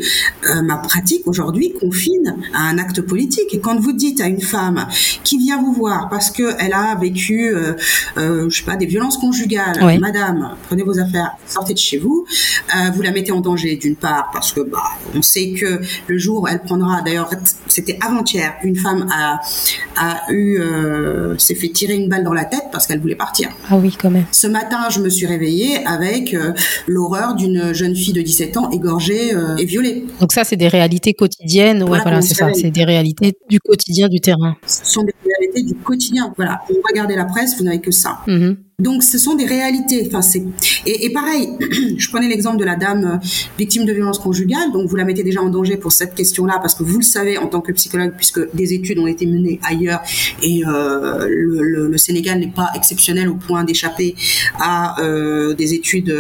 euh, 0.50 0.62
ma 0.62 0.78
pratique 0.78 1.28
aujourd'hui 1.28 1.74
confine 1.80 2.36
à 2.54 2.64
un 2.70 2.78
acte 2.78 3.02
politique. 3.02 3.54
Et 3.54 3.60
quand 3.60 3.80
vous 3.80 3.94
dites 3.94 4.22
à 4.22 4.28
une 4.28 4.42
femme 4.42 4.88
qui 5.24 5.38
vient 5.38 5.62
vous 5.62 5.74
voir 5.74 6.10
parce 6.10 6.32
qu'elle 6.32 6.74
a 6.74 6.96
vécu, 7.00 7.54
euh, 7.54 7.74
euh, 8.18 8.50
je 8.50 8.58
sais 8.58 8.66
pas, 8.66 8.76
des 8.76 8.86
violences 8.86 9.18
conjugales, 9.18 9.80
Madame, 10.00 10.56
prenez 10.68 10.84
vos 10.84 11.00
affaires, 11.00 11.32
sortez 11.48 11.74
de 11.74 11.80
chez 11.80 11.98
vous, 11.98 12.26
euh, 12.76 12.92
vous 12.94 13.02
la 13.02 13.12
mettez 13.12 13.32
en 13.32 13.42
danger 13.42 13.76
d'une 13.76 13.96
part 13.96 14.30
parce 14.34 14.52
que 14.52 14.62
bah, 14.62 14.84
on 15.16 15.22
sait 15.22 15.52
que 15.52 15.80
le 16.08 16.18
jour 16.18 16.44
où 16.44 16.48
elle 16.48 16.62
prendra, 16.62 17.02
d'ailleurs 17.02 17.30
c'était 17.68 17.98
avant-hier, 18.06 18.54
une 18.64 18.76
femme 18.76 19.08
a, 19.12 19.40
a 19.98 20.32
eu, 20.32 20.60
euh, 20.60 21.38
s'est 21.38 21.56
fait 21.56 21.70
tirer 21.70 21.96
une 21.96 22.10
balle 22.10 22.24
dans 22.24 22.34
la 22.34 22.46
tête 22.46 22.66
parce 22.72 22.88
qu'elle 22.88 23.00
voulait 23.00 23.16
partir. 23.16 23.50
Ah 23.70 23.78
oui, 23.78 23.96
quand 24.00 24.10
même. 24.10 24.26
Ce 24.32 24.48
matin, 24.48 24.90
je 24.90 25.00
me 25.00 25.10
suis 25.10 25.26
réveillée 25.26 25.86
avec 25.86 26.36
l'horreur 26.88 27.36
d'une 27.36 27.74
jeune 27.74 27.96
fille 27.96 28.14
de 28.14 28.22
17 28.22 28.58
ans 28.58 28.70
égorgée 28.72 29.34
euh, 29.34 29.56
et 29.58 29.66
violée. 29.66 30.06
Donc 30.20 30.34
ça, 30.34 30.44
c'est 30.44 30.56
des 30.56 30.68
réalités 30.68 31.14
quotidiennes. 31.14 31.84
Ouais, 31.84 31.88
voilà, 31.88 32.04
voilà 32.04 32.22
c'est 32.22 32.36
ça. 32.36 32.50
C'est 32.54 32.72
des 32.72 32.84
réalités 32.84 33.34
du 33.50 33.60
quotidien 33.60 34.08
du 34.08 34.20
terrain. 34.20 34.56
Ce 34.66 34.86
sont 34.86 35.04
des 35.04 35.14
réalités 35.24 35.64
du 35.64 35.76
quotidien. 35.76 36.34
Voilà. 36.36 36.62
Vous 36.70 36.82
regardez 36.88 37.16
la 37.16 37.26
presse, 37.26 37.58
vous 37.58 37.64
n'avez 37.64 37.80
que 37.80 37.92
ça. 37.92 38.20
Mm-hmm. 38.28 38.56
Donc 38.78 39.04
ce 39.04 39.18
sont 39.18 39.36
des 39.36 39.46
réalités. 39.46 40.04
Enfin 40.08 40.22
c'est 40.22 40.44
et, 40.86 41.10
pareil. 41.14 41.50
je 41.98 42.10
prenais 42.10 42.28
l'exemple 42.28 42.58
de 42.58 42.66
la 42.66 42.76
dame 42.76 43.06
euh, 43.06 43.28
victime 43.58 43.86
de 43.86 43.94
violence 43.94 44.20
conjugale. 44.20 44.72
Donc 44.74 44.90
vous 44.90 44.98
la 44.98 45.06
mettez 45.06 45.24
déjà 45.24 45.42
en 45.42 45.50
danger 45.50 45.78
pour 45.78 45.94
cette 45.94 46.14
question-là 46.14 46.60
parce 46.60 46.76
que 46.76 46.84
vous 46.84 46.98
le 46.98 47.04
savez 47.04 47.38
en 47.38 47.48
tant 47.48 47.62
que 47.62 47.72
psychologue 47.72 48.14
puisque 48.18 48.54
des 48.54 48.74
études 48.74 49.00
ont 49.00 49.08
été 49.08 49.26
menées 49.26 49.62
ailleurs 49.64 50.02
et 50.44 50.64
euh, 50.66 51.26
le, 51.30 51.96
Sénégal 51.98 52.40
n'est 52.40 52.52
pas 52.52 52.72
exceptionnel 52.76 53.30
au 53.30 53.36
point 53.36 53.64
d'échapper 53.64 54.16
à 54.60 55.02
euh, 55.02 55.54
des 55.54 55.74
études 55.74 56.14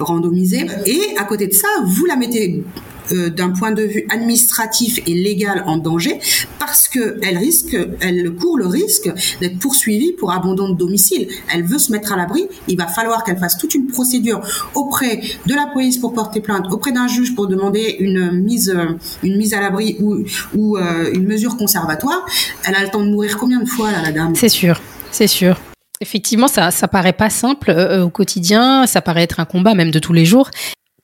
randomisées. 0.00 0.66
Et 0.86 1.00
à 1.16 1.24
côté 1.24 1.46
de 1.46 1.54
ça, 1.54 1.68
vous 1.86 2.04
la 2.04 2.16
mettez 2.16 2.64
euh, 3.12 3.30
d'un 3.30 3.50
point 3.50 3.72
de 3.72 3.82
vue 3.82 4.06
administratif 4.10 4.98
et 5.06 5.14
légal 5.14 5.62
en 5.66 5.78
danger 5.78 6.20
parce 6.58 6.88
que 6.88 7.18
elle 7.22 7.38
risque, 7.38 7.76
elle 8.00 8.30
court 8.34 8.58
le 8.58 8.66
risque 8.66 9.10
d'être 9.40 9.58
poursuivie 9.58 10.12
pour 10.12 10.32
abandon 10.32 10.70
de 10.70 10.76
domicile. 10.76 11.28
Elle 11.52 11.64
veut 11.64 11.78
se 11.78 11.92
mettre 11.92 12.12
à 12.12 12.16
l'abri. 12.16 12.46
Il 12.66 12.76
va 12.76 12.86
falloir 12.86 13.24
qu'elle 13.24 13.38
fasse 13.38 13.56
toute 13.58 13.74
une 13.74 13.86
procédure 13.86 14.40
auprès 14.74 15.20
de 15.46 15.54
la 15.54 15.66
police 15.72 15.98
pour 15.98 16.12
porter 16.12 16.40
plainte, 16.40 16.66
auprès 16.70 16.92
d'un 16.92 17.08
juge 17.08 17.34
pour 17.34 17.46
demander 17.46 17.96
une 18.00 18.30
mise, 18.32 18.74
une 19.22 19.36
mise 19.36 19.54
à 19.54 19.60
l'abri 19.60 19.98
ou, 20.00 20.76
euh, 20.76 21.10
une 21.12 21.26
mesure 21.26 21.56
conservatoire. 21.56 22.26
Elle 22.64 22.74
a 22.74 22.82
le 22.82 22.90
temps 22.90 23.02
de 23.02 23.10
mourir 23.10 23.38
combien 23.38 23.60
de 23.60 23.68
fois 23.68 23.90
là, 23.90 24.02
la 24.02 24.12
dame? 24.12 24.34
C'est 24.34 24.48
sûr, 24.48 24.80
c'est 25.10 25.26
sûr. 25.26 25.58
Effectivement, 26.00 26.48
ça, 26.48 26.70
ça 26.70 26.86
paraît 26.86 27.12
pas 27.12 27.30
simple 27.30 27.70
euh, 27.70 28.04
au 28.04 28.10
quotidien, 28.10 28.86
ça 28.86 29.00
paraît 29.00 29.24
être 29.24 29.40
un 29.40 29.44
combat 29.44 29.74
même 29.74 29.90
de 29.90 29.98
tous 29.98 30.12
les 30.12 30.24
jours 30.24 30.50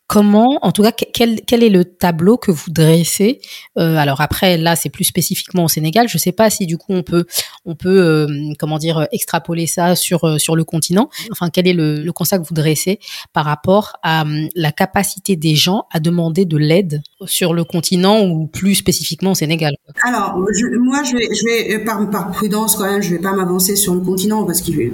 comment, 0.06 0.58
en 0.62 0.72
tout 0.72 0.82
cas, 0.82 0.92
quel, 0.92 1.40
est 1.50 1.68
le 1.68 1.84
tableau 1.84 2.36
que 2.36 2.50
vous 2.50 2.70
dressez 2.70 3.40
euh, 3.78 3.96
Alors 3.96 4.20
après, 4.20 4.56
là, 4.58 4.76
c'est 4.76 4.90
plus 4.90 5.04
spécifiquement 5.04 5.64
au 5.64 5.68
Sénégal. 5.68 6.08
Je 6.08 6.16
ne 6.16 6.20
sais 6.20 6.32
pas 6.32 6.50
si 6.50 6.66
du 6.66 6.76
coup 6.76 6.92
on 6.92 7.02
peut, 7.02 7.24
on 7.64 7.74
peut, 7.74 8.00
euh, 8.00 8.52
comment 8.58 8.78
dire, 8.78 9.06
extrapoler 9.12 9.66
ça 9.66 9.96
sur 9.96 10.24
euh, 10.24 10.38
sur 10.38 10.56
le 10.56 10.64
continent. 10.64 11.08
Enfin, 11.30 11.48
quel 11.50 11.66
est 11.66 11.72
le, 11.72 12.02
le 12.02 12.12
constat 12.12 12.38
que 12.38 12.46
vous 12.46 12.54
dressez 12.54 12.98
par 13.32 13.44
rapport 13.44 13.94
à 14.02 14.22
um, 14.22 14.48
la 14.54 14.72
capacité 14.72 15.36
des 15.36 15.54
gens 15.54 15.86
à 15.90 16.00
demander 16.00 16.44
de 16.44 16.56
l'aide 16.56 17.02
sur 17.26 17.54
le 17.54 17.64
continent 17.64 18.20
ou 18.20 18.46
plus 18.46 18.74
spécifiquement 18.74 19.32
au 19.32 19.34
Sénégal? 19.34 19.74
Alors, 20.02 20.36
moi, 20.36 21.02
je 21.02 21.16
vais, 21.16 21.34
je 21.34 21.44
vais 21.44 21.84
par, 21.84 22.30
prudence 22.32 22.76
quand 22.76 22.84
même, 22.84 23.02
je 23.02 23.10
vais 23.10 23.20
pas 23.20 23.32
m'avancer 23.32 23.76
sur 23.76 23.94
le 23.94 24.00
continent 24.00 24.44
parce 24.44 24.60
qu'il 24.60 24.92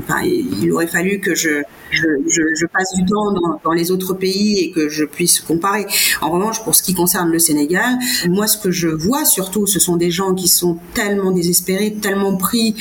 aurait 0.72 0.86
fallu 0.86 1.20
que 1.20 1.34
je 1.34 1.62
je, 1.90 2.06
je, 2.26 2.42
je 2.54 2.66
passe 2.66 2.94
du 2.94 3.04
temps 3.04 3.32
dans, 3.32 3.60
dans 3.64 3.72
les 3.72 3.90
autres 3.90 4.14
pays 4.14 4.58
et 4.58 4.70
que 4.70 4.88
je 4.88 5.04
puisse 5.04 5.40
comparer. 5.40 5.86
En 6.20 6.30
revanche, 6.30 6.62
pour 6.64 6.74
ce 6.74 6.82
qui 6.82 6.94
concerne 6.94 7.30
le 7.30 7.38
Sénégal, 7.38 7.98
moi, 8.28 8.46
ce 8.46 8.58
que 8.58 8.70
je 8.70 8.88
vois 8.88 9.24
surtout, 9.24 9.66
ce 9.66 9.80
sont 9.80 9.96
des 9.96 10.10
gens 10.10 10.34
qui 10.34 10.48
sont 10.48 10.78
tellement 10.94 11.30
désespérés, 11.30 11.94
tellement 12.00 12.36
pris 12.36 12.74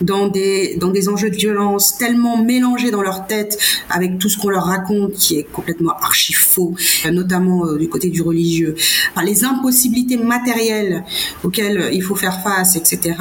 dans 0.00 0.28
des, 0.28 0.76
dans 0.76 0.90
des 0.90 1.08
enjeux 1.08 1.30
de 1.30 1.36
violence, 1.36 1.96
tellement 1.98 2.42
mélangés 2.42 2.90
dans 2.90 3.02
leur 3.02 3.26
tête 3.26 3.58
avec 3.90 4.18
tout 4.18 4.28
ce 4.28 4.38
qu'on 4.38 4.48
leur 4.48 4.64
raconte 4.64 5.12
qui 5.12 5.38
est 5.38 5.44
complètement 5.44 5.92
archi 5.92 6.32
faux, 6.32 6.74
notamment 7.10 7.66
euh, 7.66 7.78
du 7.78 7.88
côté 7.88 8.08
du 8.08 8.22
religieux. 8.22 8.74
Enfin, 9.12 9.24
les 9.24 9.44
impossibilités 9.44 10.16
matérielles 10.16 11.04
auxquelles 11.44 11.90
il 11.92 12.02
faut 12.02 12.14
faire 12.14 12.42
face, 12.42 12.76
etc., 12.76 13.16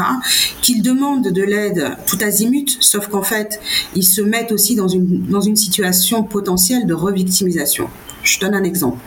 qu'ils 0.62 0.82
demandent 0.82 1.32
de 1.32 1.42
l'aide 1.42 1.98
tout 2.08 2.18
azimut, 2.22 2.78
sauf 2.80 3.08
qu'en 3.08 3.24
fait, 3.24 3.60
ils 3.96 4.04
se 4.04 4.22
mettent 4.22 4.52
aussi 4.52 4.76
dans 4.76 4.88
une, 4.88 5.26
dans 5.36 5.42
une 5.42 5.58
situation 5.58 6.24
potentielle 6.24 6.88
de 6.88 6.94
revictimisation. 6.94 7.90
Je 8.26 8.40
donne 8.40 8.56
un 8.56 8.64
exemple. 8.64 8.98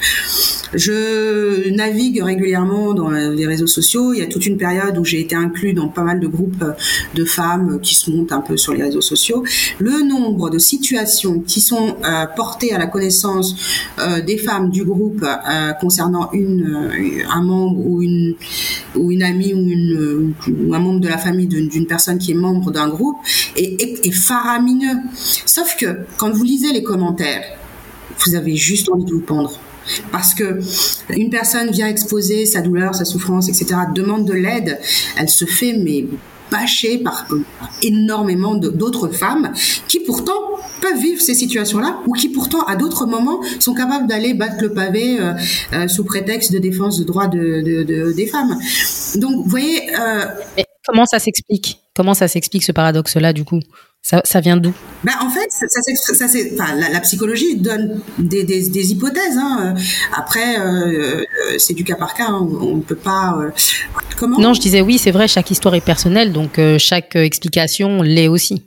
Je 0.74 1.70
navigue 1.70 2.22
régulièrement 2.22 2.94
dans 2.94 3.10
les 3.10 3.46
réseaux 3.46 3.66
sociaux. 3.66 4.12
Il 4.12 4.20
y 4.20 4.22
a 4.22 4.26
toute 4.26 4.46
une 4.46 4.56
période 4.56 4.96
où 4.98 5.04
j'ai 5.04 5.20
été 5.20 5.34
inclus 5.34 5.72
dans 5.72 5.88
pas 5.88 6.02
mal 6.02 6.20
de 6.20 6.26
groupes 6.26 6.64
de 7.14 7.24
femmes 7.24 7.80
qui 7.82 7.94
se 7.94 8.10
montent 8.10 8.32
un 8.32 8.40
peu 8.40 8.56
sur 8.56 8.74
les 8.74 8.82
réseaux 8.82 9.00
sociaux. 9.00 9.44
Le 9.78 10.06
nombre 10.06 10.50
de 10.50 10.58
situations 10.58 11.40
qui 11.40 11.60
sont 11.60 11.96
euh, 12.04 12.26
portées 12.36 12.72
à 12.72 12.78
la 12.78 12.86
connaissance 12.86 13.56
euh, 13.98 14.20
des 14.20 14.38
femmes 14.38 14.70
du 14.70 14.84
groupe 14.84 15.24
euh, 15.24 15.72
concernant 15.72 16.30
une, 16.32 17.26
un 17.28 17.42
membre 17.42 17.84
ou 17.84 18.02
une 18.02 18.34
ou 18.94 19.10
une 19.10 19.22
amie 19.22 19.54
ou, 19.54 19.58
une, 19.58 20.34
un 20.72 20.78
membre 20.78 21.00
de 21.00 21.08
la 21.08 21.18
famille 21.18 21.46
d'une 21.46 21.86
personne 21.86 22.18
qui 22.18 22.32
est 22.32 22.34
membre 22.34 22.70
d'un 22.70 22.88
groupe 22.88 23.16
est, 23.56 24.06
est, 24.06 24.10
faramineux. 24.12 24.96
Sauf 25.46 25.76
que 25.76 25.86
quand 26.16 26.30
vous 26.30 26.44
lisez 26.44 26.72
les 26.72 26.82
commentaires, 26.82 27.42
vous 28.26 28.34
avez 28.34 28.56
juste 28.56 28.88
envie 28.88 29.04
de 29.04 29.12
vous 29.12 29.20
pendre. 29.20 29.58
Parce 30.12 30.34
que 30.34 30.60
une 31.10 31.30
personne 31.30 31.70
vient 31.70 31.88
exposer 31.88 32.44
sa 32.46 32.60
douleur, 32.60 32.94
sa 32.94 33.04
souffrance, 33.04 33.48
etc., 33.48 33.66
demande 33.94 34.26
de 34.26 34.34
l'aide, 34.34 34.78
elle 35.16 35.28
se 35.28 35.44
fait 35.44 35.72
mais 35.72 36.04
bâcher 36.50 36.98
par 36.98 37.26
énormément 37.82 38.54
d'autres 38.54 39.08
femmes 39.08 39.52
qui 39.86 40.00
pourtant 40.00 40.40
peuvent 40.80 41.00
vivre 41.00 41.20
ces 41.20 41.34
situations-là 41.34 41.98
ou 42.06 42.12
qui 42.12 42.28
pourtant 42.28 42.62
à 42.62 42.76
d'autres 42.76 43.06
moments 43.06 43.40
sont 43.60 43.74
capables 43.74 44.06
d'aller 44.06 44.34
battre 44.34 44.62
le 44.62 44.72
pavé 44.72 45.20
euh, 45.20 45.32
euh, 45.72 45.88
sous 45.88 46.04
prétexte 46.04 46.52
de 46.52 46.58
défense 46.58 46.98
de 46.98 47.04
droits 47.04 47.28
de, 47.28 48.12
des 48.12 48.26
femmes. 48.26 48.58
Donc, 49.16 49.44
vous 49.44 49.50
voyez. 49.50 49.94
Euh, 49.98 50.24
comment 50.86 51.06
ça 51.06 51.18
s'explique? 51.18 51.80
Comment 51.94 52.14
ça 52.14 52.28
s'explique 52.28 52.64
ce 52.64 52.72
paradoxe-là 52.72 53.32
du 53.32 53.44
coup? 53.44 53.60
Ça, 54.02 54.22
ça, 54.24 54.40
vient 54.40 54.56
d'où? 54.56 54.72
Ben, 55.04 55.12
En 55.20 55.28
fait, 55.28 55.50
ça, 55.50 55.66
ça, 55.68 56.24
enfin, 56.24 56.74
la, 56.76 56.88
la, 56.88 57.00
psychologie 57.00 57.56
donne 57.56 58.00
des, 58.18 58.44
des, 58.44 58.68
des 58.68 58.92
hypothèses. 58.92 59.36
Hein. 59.36 59.74
Après, 60.16 60.58
euh, 60.58 61.24
c'est 61.58 61.74
du 61.74 61.84
cas 61.84 61.96
par 61.96 62.14
cas. 62.14 62.28
Hein. 62.28 62.48
On 62.60 62.76
ne 62.76 62.80
peut 62.82 62.96
pas. 62.96 63.36
Euh, 63.38 63.50
comment? 64.16 64.38
Non, 64.38 64.54
je 64.54 64.60
disais 64.60 64.80
oui, 64.80 64.98
c'est 64.98 65.10
vrai, 65.10 65.28
chaque 65.28 65.50
histoire 65.50 65.74
est 65.74 65.84
personnelle, 65.84 66.32
donc 66.32 66.58
euh, 66.58 66.78
chaque 66.78 67.16
explication 67.16 68.02
l'est 68.02 68.28
aussi. 68.28 68.64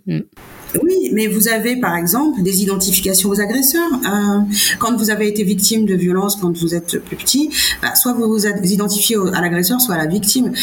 Oui, 0.81 1.09
mais 1.11 1.27
vous 1.27 1.47
avez 1.47 1.75
par 1.75 1.95
exemple 1.95 2.41
des 2.41 2.63
identifications 2.63 3.29
aux 3.29 3.41
agresseurs. 3.41 3.89
Euh, 4.05 4.39
quand 4.79 4.95
vous 4.95 5.09
avez 5.09 5.27
été 5.27 5.43
victime 5.43 5.85
de 5.85 5.95
violence 5.95 6.37
quand 6.37 6.55
vous 6.57 6.75
êtes 6.75 6.99
plus 6.99 7.17
petit, 7.17 7.49
bah, 7.81 7.95
soit 7.95 8.13
vous 8.13 8.27
vous 8.27 8.45
identifiez 8.45 9.17
à 9.33 9.41
l'agresseur, 9.41 9.81
soit 9.81 9.95
à 9.95 9.97
la 9.97 10.07
victime. 10.07 10.53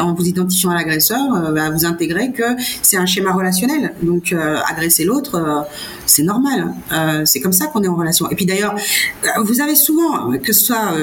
En 0.00 0.14
vous 0.14 0.26
identifiant 0.26 0.70
à 0.70 0.74
l'agresseur, 0.74 1.20
euh, 1.34 1.52
bah, 1.52 1.70
vous 1.70 1.84
intégrez 1.84 2.32
que 2.32 2.44
c'est 2.82 2.96
un 2.96 3.06
schéma 3.06 3.32
relationnel. 3.32 3.92
Donc 4.02 4.32
euh, 4.32 4.56
agresser 4.70 5.04
l'autre, 5.04 5.66
c'est 6.06 6.22
normal. 6.22 6.72
C'est 7.24 7.40
comme 7.40 7.52
ça 7.52 7.66
qu'on 7.66 7.82
est 7.82 7.88
en 7.88 7.96
relation. 7.96 8.30
Et 8.30 8.34
puis 8.34 8.46
d'ailleurs, 8.46 8.74
vous 9.40 9.60
avez 9.60 9.74
souvent, 9.74 10.32
que 10.38 10.52
ce 10.52 10.64
soit 10.64 10.94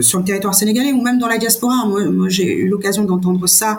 sur 0.00 0.18
le 0.18 0.24
territoire 0.24 0.54
sénégalais 0.54 0.92
ou 0.92 1.00
même 1.00 1.18
dans 1.18 1.26
la 1.26 1.38
diaspora, 1.38 1.86
moi, 1.86 2.04
moi 2.04 2.28
j'ai 2.28 2.56
eu 2.56 2.68
l'occasion 2.68 3.04
d'entendre 3.04 3.46
ça. 3.46 3.78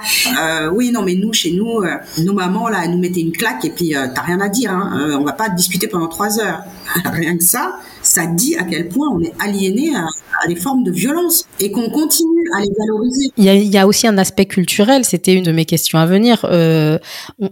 oui, 0.74 0.92
non, 0.92 1.04
mais 1.04 1.16
nous, 1.16 1.34
chez 1.34 1.52
nous, 1.52 1.84
nos 2.24 2.34
mamans 2.34 2.68
là, 2.68 2.88
nous 2.88 2.98
mettaient 2.98 3.22
une 3.22 3.32
claque 3.32 3.64
et 3.66 3.70
puis 3.70 3.94
rien 4.22 4.40
à 4.40 4.50
dire. 4.50 4.72
Hein. 4.72 4.98
Euh, 5.00 5.18
on 5.18 5.24
va 5.24 5.34
pas 5.34 5.50
discuter 5.50 5.88
pendant 5.88 6.08
trois 6.08 6.40
heures. 6.40 6.64
rien 7.06 7.38
que 7.38 7.44
ça, 7.44 7.80
ça 8.08 8.26
dit 8.26 8.56
à 8.56 8.64
quel 8.64 8.88
point 8.88 9.10
on 9.10 9.22
est 9.22 9.34
aliéné 9.40 9.92
à, 9.96 10.48
des 10.48 10.56
formes 10.56 10.84
de 10.84 10.92
violence 10.92 11.46
et 11.60 11.72
qu'on 11.72 11.90
continue 11.90 12.48
à 12.56 12.62
les 12.62 12.70
valoriser. 12.78 13.32
Il 13.38 13.44
y 13.44 13.78
a, 13.78 13.88
aussi 13.88 14.08
un 14.08 14.18
aspect 14.18 14.46
culturel, 14.46 15.04
c'était 15.04 15.34
une 15.34 15.44
de 15.44 15.52
mes 15.52 15.66
questions 15.66 16.00
à 16.00 16.06
venir. 16.06 16.46
Euh, 16.50 17.00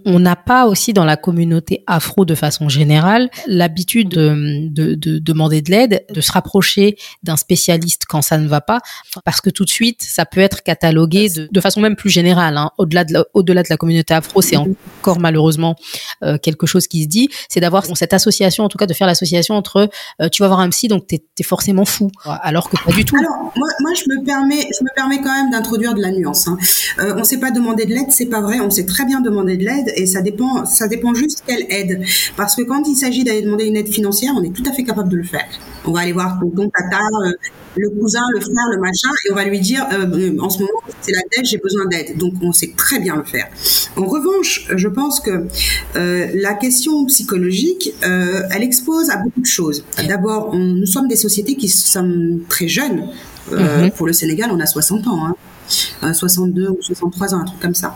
on 0.06 0.20
n'a 0.20 0.36
pas 0.36 0.68
aussi 0.68 0.94
dans 0.94 1.04
la 1.04 1.18
communauté 1.18 1.84
afro 1.88 2.26
de 2.26 2.36
façon 2.36 2.70
générale 2.70 3.30
l'habitude 3.48 4.10
de, 4.10 4.96
demander 5.20 5.62
de 5.62 5.72
l'aide, 5.72 6.06
de 6.10 6.22
se 6.22 6.32
rapprocher 6.32 6.96
d'un 7.24 7.36
spécialiste 7.36 8.04
quand 8.08 8.22
ça 8.22 8.38
ne 8.38 8.48
va 8.48 8.62
pas, 8.62 8.80
parce 9.26 9.41
que 9.41 9.50
tout 9.50 9.65
de 9.65 9.70
suite, 9.70 10.02
ça 10.02 10.26
peut 10.26 10.41
être 10.41 10.63
catalogué 10.63 11.30
de, 11.30 11.62
façon 11.62 11.82
même 11.82 11.96
plus 11.96 12.10
générale. 12.10 12.58
Hein. 12.58 12.70
Au-delà 12.78 13.04
de, 13.04 13.13
la, 13.13 13.26
au-delà 13.34 13.63
de 13.63 13.68
la 13.70 13.78
communauté 13.78 14.13
afro, 14.13 14.41
c'est 14.41 14.58
encore 14.58 15.20
malheureusement 15.20 15.76
euh, 16.24 16.38
quelque 16.38 16.65
chose 16.68 16.88
qui 16.88 17.04
se 17.04 17.08
dit, 17.08 17.30
c'est 17.50 17.60
d'avoir 17.60 17.86
cette 17.96 18.13
association, 18.13 18.63
en 18.63 18.70
tout 18.70 18.78
cas 18.78 18.86
de 18.86 18.94
faire 18.94 19.08
l'association 19.08 19.56
entre 19.56 19.89
euh, 20.22 20.30
tu 20.30 20.45
vas 20.46 20.50
voir 20.50 20.60
un 20.62 20.70
psy, 20.70 20.88
donc 20.88 21.08
tu 21.08 21.16
es, 21.16 21.44
forcément 21.44 21.86
fou, 21.86 22.10
alors 22.24 22.70
que 22.70 22.78
pas 22.84 22.92
du 22.92 23.04
tout. 23.06 23.16
Alors, 23.18 23.52
moi, 23.56 23.68
moi 23.82 23.92
je, 23.96 24.04
me 24.10 24.24
permets, 24.24 24.68
je 24.78 24.84
me 24.84 24.94
permets 24.96 25.22
quand 25.22 25.34
même 25.34 25.52
d'introduire 25.52 25.94
de 25.94 26.02
la 26.02 26.12
nuance. 26.12 26.48
Hein. 26.48 26.58
Euh, 27.00 27.14
on 27.16 27.20
ne 27.20 27.24
sait 27.24 27.40
pas 27.40 27.52
demander 27.52 27.86
de 27.86 27.92
l'aide, 27.92 28.10
c'est 28.10 28.28
pas 28.28 28.42
vrai, 28.42 28.60
on 28.60 28.70
sait 28.70 28.86
très 28.86 29.06
bien 29.06 29.22
demander 29.22 29.58
de 29.58 29.66
l'aide, 29.66 29.92
et 29.96 30.06
ça 30.06 30.22
dépend, 30.22 30.66
ça 30.66 30.88
dépend 30.88 31.14
juste 31.14 31.44
quelle 31.46 31.66
aide. 31.70 32.04
Parce 32.38 32.56
que 32.56 32.62
quand 32.64 32.84
il 32.88 32.96
s'agit 32.96 33.24
d'aller 33.24 33.42
demander 33.42 33.66
une 33.66 33.78
aide 33.78 33.90
financière, 33.90 34.34
on 34.38 34.44
est 34.44 34.54
tout 34.54 34.64
à 34.66 34.72
fait 34.72 34.84
capable 34.84 35.10
de 35.10 35.18
le 35.18 35.24
faire. 35.24 35.46
On 35.86 35.92
va 35.92 36.02
aller 36.02 36.14
voir 36.14 36.40
ton 36.40 36.70
tata, 36.70 37.04
euh, 37.26 37.32
le 37.78 37.90
cousin, 37.90 38.22
le 38.34 38.40
frère, 38.40 38.70
le 38.72 38.80
machin, 38.80 39.10
et 39.26 39.32
on 39.32 39.36
va 39.36 39.46
lui 39.46 39.60
dire, 39.60 39.86
euh, 39.92 40.38
en 40.40 40.50
ce 40.50 40.60
moment, 40.60 40.80
c'est 41.02 41.12
la 41.12 41.22
dette, 41.32 41.46
j'ai 41.46 41.58
besoin 41.58 41.86
d'aide. 41.86 42.18
Donc, 42.18 42.34
on 42.42 42.52
sait 42.52 42.74
très 42.76 43.00
bien 43.00 43.16
le 43.16 43.24
faire. 43.24 43.48
En 43.96 44.06
revanche, 44.06 44.68
je 44.76 44.88
pense 44.88 45.20
que 45.20 45.48
la 45.94 46.54
question 46.54 47.06
psychologique, 47.06 47.94
elle 48.02 48.64
expose 48.64 49.10
à 49.10 49.18
beaucoup 49.18 49.42
de 49.42 49.46
choses. 49.46 49.84
D'abord, 50.08 50.56
nous 50.56 50.86
sommes 50.86 51.08
des 51.08 51.16
sociétés 51.16 51.56
qui 51.56 51.70
sommes 51.70 52.42
très 52.50 52.68
jeunes. 52.68 53.10
Euh, 53.52 53.84
mhm. 53.84 53.92
Pour 53.92 54.08
le 54.08 54.14
Sénégal, 54.14 54.50
on 54.52 54.60
a 54.60 54.66
60 54.66 55.08
ans. 55.08 55.26
Hein. 55.28 55.36
62 55.67 56.63
euh, 56.63 56.71
ou 56.71 56.78
63 56.82 57.34
ans, 57.34 57.39
un 57.39 57.45
truc 57.45 57.60
comme 57.60 57.75
ça. 57.75 57.95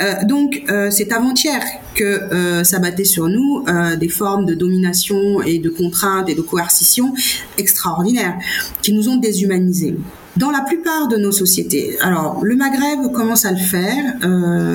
Euh, 0.00 0.24
donc 0.24 0.62
euh, 0.68 0.90
c'est 0.90 1.12
avant-hier 1.12 1.60
que 1.94 2.64
ça 2.64 2.80
battait 2.80 3.04
sur 3.04 3.28
nous 3.28 3.64
des 4.00 4.08
formes 4.08 4.46
de 4.46 4.54
domination 4.54 5.40
et 5.42 5.58
de 5.58 5.70
contraintes 5.70 6.28
et 6.28 6.34
de 6.34 6.40
coercition 6.40 7.14
extraordinaires 7.56 8.36
qui 8.82 8.92
nous 8.92 9.08
ont 9.08 9.16
déshumanisés. 9.16 9.96
Dans 10.36 10.50
la 10.50 10.62
plupart 10.62 11.06
de 11.06 11.16
nos 11.16 11.30
sociétés, 11.30 11.96
alors 12.00 12.40
le 12.42 12.56
Maghreb 12.56 13.12
commence 13.12 13.44
à 13.44 13.52
le 13.52 13.58
faire. 13.58 14.02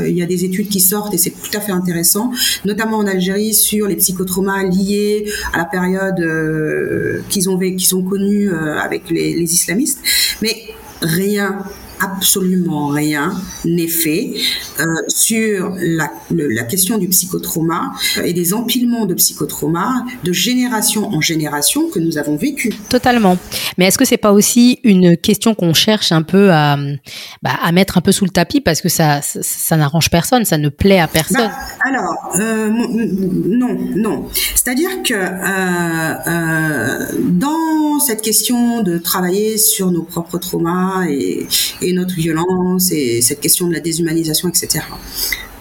Il 0.08 0.16
y 0.16 0.22
a 0.22 0.26
des 0.26 0.46
études 0.46 0.70
qui 0.70 0.80
sortent 0.80 1.14
et 1.14 1.18
c'est 1.18 1.32
tout 1.32 1.58
à 1.58 1.60
fait 1.60 1.74
intéressant, 1.74 2.32
notamment 2.64 3.00
en 3.00 3.06
Algérie 3.08 3.54
sur 3.54 3.88
les 3.88 3.98
psychotraumas 3.98 4.64
liés 4.64 5.30
à 5.52 5.58
la 5.58 5.66
période 5.66 7.26
qu'ils 7.28 7.50
ont 7.50 7.60
ont 7.60 8.04
connue 8.04 8.50
avec 8.54 9.10
les 9.10 9.54
islamistes. 9.54 10.00
Mais 10.42 10.56
rien 11.02 11.66
absolument 12.00 12.88
rien 12.88 13.34
n'est 13.66 13.88
fait 13.88 14.34
euh, 14.80 14.86
sur 15.08 15.76
la, 15.80 16.12
la, 16.32 16.64
question 16.64 16.98
du 16.98 17.08
psychotrauma 17.08 17.94
et 18.24 18.34
des 18.34 18.54
empilements 18.54 19.06
de 19.06 19.14
psychotrauma 19.14 20.06
de 20.24 20.34
génération 20.34 21.10
en 21.10 21.22
génération 21.22 21.90
que 21.90 22.00
nous 22.00 22.18
avons 22.18 22.36
vécu. 22.36 22.74
Totalement. 22.90 23.38
Mais 23.78 23.86
est-ce 23.86 23.98
que 23.98 24.06
c'est 24.06 24.18
pas 24.18 24.32
aussi 24.32 24.80
une 24.84 25.18
question 25.18 25.56
qu'on 25.56 25.74
cherche 25.74 26.12
un 26.12 26.22
peu 26.22 26.52
à, 26.52 26.78
bah, 27.42 27.52
à 27.62 27.72
mettre 27.72 27.98
un 27.98 28.02
peu 28.02 28.12
sous 28.12 28.26
le 28.26 28.32
tapis 28.32 28.62
parce 28.62 28.82
que 28.82 28.90
ça, 28.90 29.22
ça, 29.22 29.40
ça 29.42 29.78
n'arrange 29.78 30.10
personne, 30.10 30.46
ça 30.46 30.58
ne 30.58 30.70
plaît 30.70 31.00
à 31.00 31.08
personne? 31.08 31.38
Bah, 31.38 31.52
Alors, 31.86 32.32
euh, 32.40 32.70
non, 32.70 33.78
non. 33.96 34.28
C'est-à-dire 34.56 35.04
que 35.04 35.14
euh, 35.14 36.14
euh, 36.28 37.06
dans 37.30 38.00
cette 38.00 38.22
question 38.22 38.82
de 38.82 38.98
travailler 38.98 39.58
sur 39.58 39.92
nos 39.92 40.04
propres 40.04 40.38
traumas 40.38 41.06
et, 41.08 41.48
et 41.82 41.89
notre 41.94 42.16
violence 42.16 42.92
et 42.92 43.22
cette 43.22 43.42
question 43.42 43.68
de 43.68 43.74
la 43.74 43.80
déshumanisation, 43.80 44.50
etc. 44.50 44.86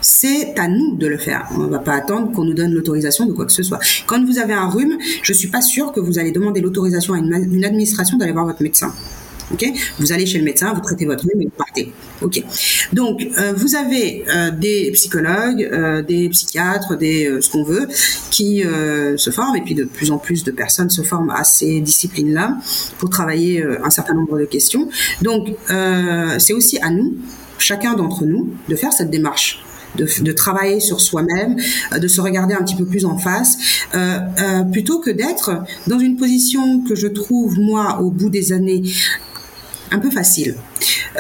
C'est 0.01 0.59
à 0.59 0.69
nous 0.69 0.97
de 0.97 1.07
le 1.07 1.19
faire. 1.19 1.49
On 1.55 1.59
ne 1.59 1.69
va 1.69 1.81
pas 1.81 1.95
attendre 1.95 2.33
qu'on 2.33 2.45
nous 2.45 2.55
donne 2.55 2.73
l'autorisation 2.73 3.27
de 3.27 3.33
quoi 3.33 3.47
que 3.47 3.53
ce 3.53 3.63
soit. 3.63 3.81
Quand 4.07 4.25
vous 4.25 4.39
avez 4.39 4.55
un 4.55 4.69
rhume, 4.69 4.97
je 5.23 5.33
suis 5.33 5.49
pas 5.49 5.61
sûre 5.61 5.93
que 5.93 6.01
vous 6.01 6.19
allez 6.19 6.31
demander 6.33 6.61
l'autorisation 6.61 7.15
à 7.15 7.19
une 7.19 7.65
administration 7.65 8.17
d'aller 8.17 8.33
voir 8.33 8.47
votre 8.47 8.63
médecin. 8.63 8.93
Ok, 9.53 9.65
vous 9.99 10.13
allez 10.13 10.27
chez 10.27 10.39
le 10.39 10.45
médecin, 10.45 10.75
vous 10.75 10.83
traitez 10.83 11.07
votre 11.07 11.25
rhume 11.25 11.41
et 11.41 11.45
vous 11.47 11.51
partez. 11.57 11.93
Ok. 12.21 12.43
Donc 12.93 13.27
euh, 13.39 13.55
vous 13.57 13.77
avez 13.77 14.25
euh, 14.29 14.51
des 14.51 14.91
psychologues, 14.93 15.67
euh, 15.73 16.03
des 16.03 16.29
psychiatres, 16.29 16.99
des 16.99 17.39
ce 17.41 17.51
qu'on 17.51 17.63
veut, 17.63 17.89
qui 18.31 18.63
se 19.17 19.31
forment 19.31 19.57
et 19.57 19.63
puis 19.63 19.75
de 19.75 19.85
plus 19.85 20.11
en 20.11 20.19
plus 20.19 20.45
de 20.45 20.51
personnes 20.51 20.91
se 20.91 21.03
forment 21.03 21.31
à 21.31 21.45
ces 21.45 21.81
disciplines-là 21.81 22.59
pour 22.99 23.11
travailler 23.11 23.65
un 23.83 23.91
certain 23.91 24.15
nombre 24.15 24.39
de 24.39 24.45
questions. 24.45 24.89
Donc 25.23 25.49
c'est 26.39 26.53
aussi 26.53 26.79
à 26.79 26.91
nous, 26.91 27.17
chacun 27.59 27.95
d'entre 27.95 28.25
nous, 28.25 28.51
de 28.69 28.77
faire 28.77 28.93
cette 28.93 29.11
démarche. 29.11 29.65
De, 29.97 30.33
travailler 30.33 30.81
sur 30.81 31.01
soi-même, 31.01 31.57
de 31.99 32.09
se 32.09 32.21
regarder 32.21 32.55
un 32.55 32.63
petit 32.63 32.77
peu 32.77 32.85
plus 32.85 33.05
en 33.05 33.17
face, 33.17 33.57
plutôt 34.71 35.01
que 35.01 35.11
d'être 35.11 35.65
dans 35.87 35.99
une 35.99 36.17
position 36.17 36.83
que 36.83 36.95
je 36.95 37.09
trouve 37.09 37.59
moi 37.59 38.01
au 38.01 38.11
bout 38.11 38.29
des 38.29 38.53
années 38.53 38.83
un 39.91 39.99
peu 39.99 40.11
facile. 40.11 40.57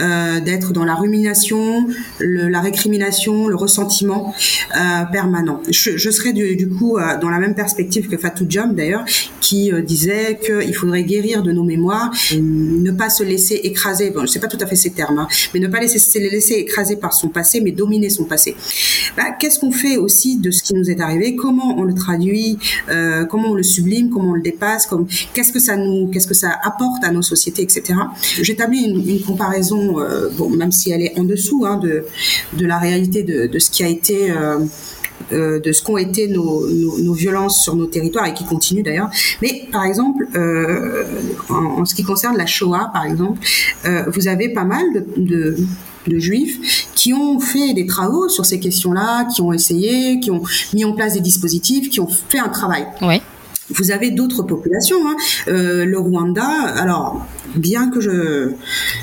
Euh, 0.00 0.40
d'être 0.40 0.72
dans 0.72 0.84
la 0.84 0.94
rumination, 0.94 1.88
la 2.20 2.60
récrimination, 2.60 3.48
le 3.48 3.56
ressentiment 3.56 4.32
euh, 4.76 5.04
permanent. 5.10 5.60
Je, 5.68 5.96
je 5.96 6.10
serais 6.10 6.32
du, 6.32 6.68
coup 6.68 6.98
euh, 6.98 7.18
dans 7.20 7.30
la 7.30 7.38
même 7.38 7.54
perspective 7.54 8.08
que 8.08 8.16
Fatou 8.16 8.44
Diom 8.44 8.74
d'ailleurs, 8.74 9.04
qui 9.40 9.72
disait 9.84 10.38
qu'il 10.44 10.74
faudrait 10.74 11.04
guérir 11.04 11.42
de 11.42 11.52
nos 11.52 11.64
mémoires, 11.64 12.12
ne 12.36 12.90
pas 12.92 13.10
se 13.10 13.22
laisser 13.22 13.54
écraser. 13.64 14.10
Bon, 14.10 14.22
je 14.22 14.26
sais 14.26 14.40
pas 14.40 14.46
tout 14.46 14.58
à 14.60 14.66
fait 14.66 14.76
ces 14.76 14.90
termes, 14.90 15.18
hein, 15.18 15.28
mais 15.52 15.60
ne 15.60 15.68
pas 15.68 15.80
laisser 15.80 15.98
se 15.98 16.18
laisser 16.18 16.54
écraser 16.54 16.96
par 16.96 17.12
son 17.12 17.28
passé, 17.28 17.60
mais 17.60 17.72
dominer 17.72 18.10
son 18.10 18.24
passé. 18.24 18.54
Bah, 19.16 19.24
Qu'est-ce 19.38 19.58
qu'on 19.58 19.72
fait 19.72 19.96
aussi 19.96 20.36
de 20.36 20.50
ce 20.50 20.62
qui 20.62 20.74
nous 20.74 20.90
est 20.90 21.00
arrivé? 21.00 21.34
Comment 21.34 21.78
on 21.78 21.82
le 21.82 21.94
traduit 21.94 22.58
Comment 23.30 23.50
on 23.50 23.54
le 23.54 23.62
sublime 23.62 24.10
Comment 24.10 24.30
on 24.30 24.34
le 24.34 24.42
dépasse 24.42 24.88
qu'est-ce 25.32 25.52
que 25.52 25.60
ça 25.60 25.76
nous, 25.76 26.08
qu'est-ce 26.08 26.26
que 26.26 26.34
ça 26.34 26.58
apporte 26.62 27.02
à 27.04 27.10
nos 27.10 27.22
sociétés, 27.22 27.62
etc. 27.62 27.94
J'établis 28.42 28.84
une, 28.84 29.08
une 29.08 29.20
comparaison 29.22 29.47
euh, 29.52 30.30
bon, 30.36 30.50
même 30.50 30.72
si 30.72 30.90
elle 30.90 31.02
est 31.02 31.18
en 31.18 31.24
dessous 31.24 31.64
hein, 31.66 31.76
de, 31.76 32.04
de 32.54 32.66
la 32.66 32.78
réalité 32.78 33.22
de, 33.22 33.46
de, 33.46 33.58
ce 33.58 33.70
qui 33.70 33.82
a 33.82 33.88
été 33.88 34.30
euh, 34.30 34.58
euh, 35.32 35.60
de 35.60 35.72
ce 35.72 35.82
qu'ont 35.82 35.98
été 35.98 36.28
nos, 36.28 36.66
nos, 36.68 37.12
violences 37.12 37.62
sur 37.62 37.74
nos 37.76 37.86
territoires 37.86 38.26
et 38.26 38.34
qui 38.34 38.44
continuent 38.44 38.84
d'ailleurs. 38.84 39.10
Mais 39.42 39.68
par 39.72 39.84
exemple, 39.84 40.26
en, 41.50 41.84
ce 41.84 41.94
qui 41.94 42.04
concerne 42.04 42.36
la 42.36 42.46
Shoah, 42.46 42.90
par 42.92 43.04
exemple, 43.04 43.40
vous 43.84 44.28
avez 44.28 44.50
pas 44.50 44.64
mal 44.64 44.84
de, 44.94 45.04
de 45.16 45.56
de 46.06 46.18
juifs 46.18 46.90
qui 46.94 47.12
ont 47.12 47.38
fait 47.38 47.74
des 47.74 47.86
travaux 47.86 48.30
sur 48.30 48.46
ces 48.46 48.58
questions-là, 48.58 49.26
qui 49.26 49.42
ont 49.42 49.52
essayé, 49.52 50.20
qui 50.20 50.30
ont 50.30 50.42
mis 50.72 50.84
en 50.84 50.92
place 50.92 51.14
des 51.14 51.20
dispositifs, 51.20 51.90
qui 51.90 52.00
ont 52.00 52.08
fait 52.08 52.38
un 52.38 52.48
travail. 52.48 52.86
Ouais. 53.02 53.20
Vous 53.70 53.90
avez 53.90 54.10
d'autres 54.10 54.42
populations. 54.42 55.08
Hein. 55.08 55.16
Euh, 55.48 55.84
le 55.84 55.98
Rwanda, 55.98 56.46
alors 56.46 57.24
bien 57.54 57.90
que 57.90 58.00
je, 58.00 58.52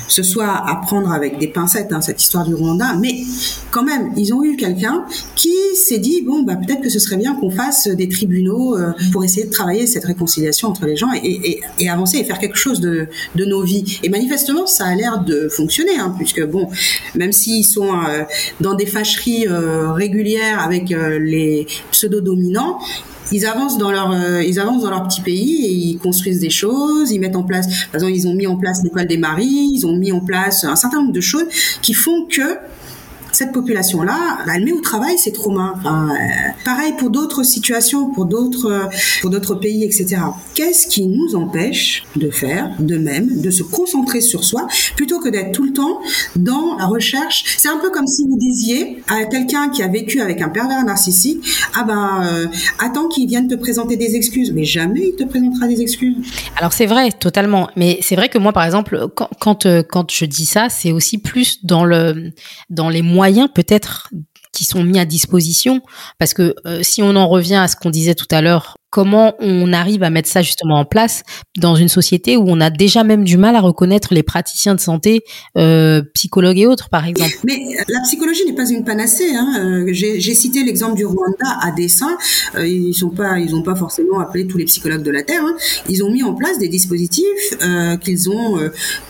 ce 0.08 0.22
soit 0.22 0.52
à 0.52 0.76
prendre 0.76 1.10
avec 1.12 1.38
des 1.38 1.48
pincettes 1.48 1.92
hein, 1.92 2.00
cette 2.00 2.22
histoire 2.22 2.44
du 2.46 2.54
Rwanda, 2.54 2.94
mais 3.00 3.20
quand 3.70 3.82
même, 3.82 4.12
ils 4.16 4.32
ont 4.34 4.42
eu 4.42 4.56
quelqu'un 4.56 5.04
qui 5.34 5.54
s'est 5.74 5.98
dit 5.98 6.22
bon 6.22 6.42
bah 6.42 6.56
peut-être 6.56 6.80
que 6.80 6.88
ce 6.88 6.98
serait 6.98 7.16
bien 7.16 7.34
qu'on 7.34 7.50
fasse 7.50 7.88
des 7.88 8.08
tribunaux 8.08 8.76
euh, 8.76 8.92
pour 9.12 9.24
essayer 9.24 9.46
de 9.46 9.50
travailler 9.50 9.86
cette 9.86 10.04
réconciliation 10.04 10.68
entre 10.68 10.86
les 10.86 10.96
gens 10.96 11.10
et, 11.12 11.60
avancer 11.88 12.18
et 12.18 12.24
faire 12.24 12.38
quelque 12.38 12.56
chose 12.56 12.80
de, 12.80 13.08
nos 13.36 13.62
vies. 13.62 14.00
Et 14.02 14.08
manifestement, 14.08 14.66
ça 14.66 14.86
a 14.86 14.94
l'air 14.94 15.22
de 15.24 15.48
fonctionner, 15.48 15.98
hein, 15.98 16.14
puisque 16.16 16.44
bon, 16.44 16.68
même 17.14 17.32
s'ils 17.32 17.64
sont 17.64 17.94
euh, 17.94 18.22
dans 18.60 18.74
des 18.74 18.86
fâcheries 18.86 19.46
régulières 19.48 20.60
avec 20.60 20.90
les 20.90 21.66
pseudo-dominants, 21.92 22.78
ils 23.32 23.46
avancent 23.46 23.78
dans 23.78 23.90
leur 23.90 24.12
euh, 24.12 24.42
ils 24.42 24.60
avancent 24.60 24.82
dans 24.82 24.90
leur 24.90 25.06
petit 25.06 25.20
pays 25.20 25.66
et 25.66 25.72
ils 25.72 25.98
construisent 25.98 26.40
des 26.40 26.50
choses, 26.50 27.10
ils 27.10 27.20
mettent 27.20 27.36
en 27.36 27.42
place 27.42 27.66
par 27.86 27.96
exemple 27.96 28.12
ils 28.12 28.26
ont 28.28 28.34
mis 28.34 28.46
en 28.46 28.56
place 28.56 28.82
l'école 28.82 29.06
des 29.06 29.18
maris, 29.18 29.70
ils 29.72 29.86
ont 29.86 29.96
mis 29.96 30.12
en 30.12 30.20
place 30.20 30.64
un 30.64 30.76
certain 30.76 31.00
nombre 31.00 31.12
de 31.12 31.20
choses 31.20 31.46
qui 31.82 31.94
font 31.94 32.26
que 32.26 32.58
cette 33.32 33.52
population-là, 33.52 34.38
elle 34.54 34.64
met 34.64 34.72
au 34.72 34.80
travail 34.80 35.18
ses 35.18 35.32
traumas. 35.32 35.74
Enfin, 35.76 36.08
euh, 36.10 36.50
pareil 36.64 36.94
pour 36.98 37.10
d'autres 37.10 37.42
situations, 37.42 38.10
pour 38.10 38.24
d'autres, 38.24 38.70
euh, 38.70 38.84
pour 39.20 39.30
d'autres 39.30 39.54
pays, 39.54 39.84
etc. 39.84 40.22
Qu'est-ce 40.54 40.86
qui 40.86 41.06
nous 41.06 41.36
empêche 41.36 42.04
de 42.16 42.30
faire 42.30 42.70
de 42.78 42.96
même, 42.96 43.40
de 43.40 43.50
se 43.50 43.62
concentrer 43.62 44.20
sur 44.20 44.44
soi, 44.44 44.66
plutôt 44.96 45.20
que 45.20 45.28
d'être 45.28 45.52
tout 45.52 45.64
le 45.64 45.72
temps 45.72 46.00
dans 46.34 46.76
la 46.78 46.86
recherche? 46.86 47.44
C'est 47.58 47.68
un 47.68 47.78
peu 47.78 47.90
comme 47.90 48.06
si 48.06 48.24
vous 48.26 48.38
disiez 48.38 49.02
à 49.08 49.24
quelqu'un 49.24 49.68
qui 49.68 49.82
a 49.82 49.88
vécu 49.88 50.20
avec 50.20 50.40
un 50.40 50.48
pervers 50.48 50.84
narcissique, 50.84 51.44
ah 51.74 51.84
ben, 51.84 52.22
euh, 52.24 52.46
attends 52.78 53.08
qu'il 53.08 53.28
vienne 53.28 53.48
te 53.48 53.54
présenter 53.54 53.96
des 53.96 54.16
excuses, 54.16 54.52
mais 54.52 54.64
jamais 54.64 55.08
il 55.08 55.16
te 55.16 55.24
présentera 55.24 55.66
des 55.68 55.82
excuses. 55.82 56.16
Alors 56.56 56.72
c'est 56.72 56.86
vrai, 56.86 57.10
totalement. 57.12 57.68
Mais 57.76 57.98
c'est 58.00 58.16
vrai 58.16 58.28
que 58.28 58.38
moi, 58.38 58.52
par 58.52 58.64
exemple, 58.64 59.08
quand 59.14 59.28
quand, 59.38 59.66
quand 59.88 60.10
je 60.10 60.24
dis 60.24 60.46
ça, 60.46 60.68
c'est 60.68 60.92
aussi 60.92 61.18
plus 61.18 61.64
dans 61.64 61.84
le 61.84 62.32
dans 62.70 62.88
les 62.88 63.02
moyens 63.02 63.25
peut-être 63.48 64.10
qui 64.52 64.64
sont 64.64 64.82
mis 64.82 64.98
à 64.98 65.04
disposition. 65.04 65.82
Parce 66.18 66.34
que 66.34 66.54
euh, 66.66 66.82
si 66.82 67.02
on 67.02 67.14
en 67.16 67.28
revient 67.28 67.56
à 67.56 67.68
ce 67.68 67.76
qu'on 67.76 67.90
disait 67.90 68.14
tout 68.14 68.26
à 68.30 68.40
l'heure 68.40 68.76
comment 68.96 69.34
on 69.40 69.74
arrive 69.74 70.02
à 70.04 70.08
mettre 70.08 70.26
ça 70.26 70.40
justement 70.40 70.76
en 70.76 70.86
place 70.86 71.22
dans 71.58 71.74
une 71.74 71.90
société 71.90 72.38
où 72.38 72.44
on 72.46 72.62
a 72.62 72.70
déjà 72.70 73.04
même 73.04 73.24
du 73.24 73.36
mal 73.36 73.54
à 73.54 73.60
reconnaître 73.60 74.14
les 74.14 74.22
praticiens 74.22 74.74
de 74.74 74.80
santé, 74.80 75.22
euh, 75.58 76.00
psychologues 76.14 76.60
et 76.60 76.66
autres, 76.66 76.88
par 76.88 77.04
exemple. 77.04 77.34
Mais 77.44 77.60
la 77.90 78.00
psychologie 78.04 78.46
n'est 78.46 78.54
pas 78.54 78.66
une 78.66 78.84
panacée. 78.84 79.34
Hein. 79.34 79.52
Euh, 79.60 79.88
j'ai 79.92 80.34
cité 80.34 80.64
l'exemple 80.64 80.96
du 80.96 81.04
Rwanda 81.04 81.58
à 81.60 81.72
dessein. 81.72 82.16
Euh, 82.54 82.66
ils 82.66 82.94
pas, 83.14 83.38
ils 83.38 83.54
ont 83.54 83.60
pas 83.62 83.74
forcément 83.74 84.18
appelé 84.18 84.46
tous 84.46 84.56
les 84.56 84.64
psychologues 84.64 85.02
de 85.02 85.10
la 85.10 85.22
terre. 85.22 85.42
Hein. 85.44 85.56
Ils 85.90 86.02
ont 86.02 86.10
mis 86.10 86.22
en 86.22 86.32
place 86.32 86.58
des 86.58 86.68
dispositifs 86.68 87.26
qu'ils 88.00 88.30
ont 88.30 88.58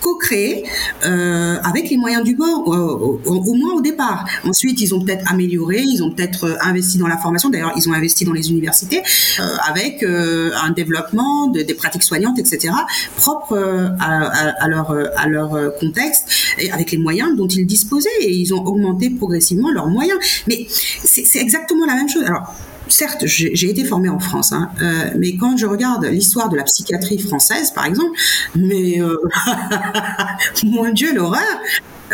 co-créés 0.01 0.65
avec 1.03 1.91
les 1.91 1.97
moyens 1.97 2.25
du 2.25 2.35
bord, 2.35 2.67
au, 2.67 3.55
moins 3.55 3.75
au 3.75 3.81
départ. 3.81 4.27
Ensuite, 4.43 4.81
ils 4.81 4.97
ont 4.97 5.01
peut-être 5.01 5.31
amélioré, 5.31 5.81
ils 5.81 6.03
ont 6.03 6.11
peut-être 6.11 6.59
investi 6.61 6.99
dans 6.99 7.07
la 7.07 7.19
formation. 7.19 7.51
D'ailleurs, 7.51 7.73
ils 7.77 7.89
ont 7.89 7.93
investi 7.93 8.25
dans 8.25 8.33
les 8.33 8.51
universités 8.51 9.03
euh, 10.03 10.51
un 10.63 10.71
développement 10.71 11.49
de, 11.49 11.63
des 11.63 11.75
pratiques 11.75 12.03
soignantes, 12.03 12.39
etc., 12.39 12.75
propres 13.17 13.57
euh, 13.57 13.89
à, 14.01 14.69
leur, 14.69 14.95
leur 15.29 15.77
contexte 15.79 16.29
et 16.59 16.71
avec 16.71 16.91
les 16.91 16.99
moyens 16.99 17.37
dont 17.37 17.49
ils 17.49 17.67
disposaient. 17.67 18.09
Et 18.21 18.33
ils 18.33 18.55
ont 18.55 18.65
augmenté 18.65 19.11
progressivement 19.11 19.71
leurs 19.71 19.89
moyens. 19.89 20.19
Mais 20.49 20.67
c'est 20.69 21.39
exactement 21.39 21.87
la 21.87 21.95
même 21.95 22.09
chose. 22.09 22.25
Certes, 22.89 23.27
j'ai 23.27 23.71
été 23.71 23.85
formée 23.85 24.09
en 24.09 24.19
France, 24.19 24.53
hein, 24.53 24.71
euh, 24.83 25.11
mais 25.19 25.37
quand 25.37 25.57
je 25.57 25.67
regarde 25.67 26.05
l'histoire 26.05 26.49
de 26.49 26.57
la 26.57 26.65
psychiatrie 26.65 27.19
française, 27.19 27.71
par 27.71 27.87
exemple, 27.87 28.19
mais 28.55 29.01
euh, 29.01 29.17
mon 30.65 30.91
Dieu, 30.93 31.15
l'horreur 31.15 31.43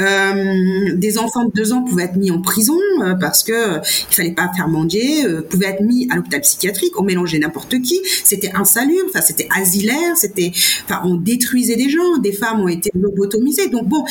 euh, 0.01 0.95
des 0.95 1.19
enfants 1.19 1.45
de 1.45 1.53
deux 1.55 1.73
ans 1.73 1.83
pouvaient 1.83 2.05
être 2.05 2.17
mis 2.17 2.31
en 2.31 2.41
prison 2.41 2.79
euh, 3.03 3.15
parce 3.15 3.43
que 3.43 3.53
euh, 3.53 3.81
il 4.11 4.15
fallait 4.15 4.33
pas 4.33 4.51
faire 4.55 4.69
mendier, 4.69 5.27
euh, 5.27 5.43
pouvaient 5.43 5.69
être 5.69 5.83
mis 5.83 6.09
à 6.11 6.17
l'hôpital 6.17 6.41
psychiatrique, 6.41 6.99
on 6.99 7.03
mélangeait 7.03 7.39
n'importe 7.39 7.81
qui, 7.83 8.01
c'était 8.25 8.53
insalubre, 8.55 9.05
enfin 9.09 9.21
c'était 9.21 9.49
asilaire, 9.55 10.17
c'était, 10.17 10.53
enfin 10.85 11.03
on 11.05 11.17
détruisait 11.17 11.77
des 11.77 11.91
gens, 11.91 12.19
des 12.23 12.33
femmes 12.33 12.61
ont 12.61 12.69
été 12.69 12.91
lobotomisées, 12.95 13.69
donc 13.69 13.89
bon. 13.89 14.05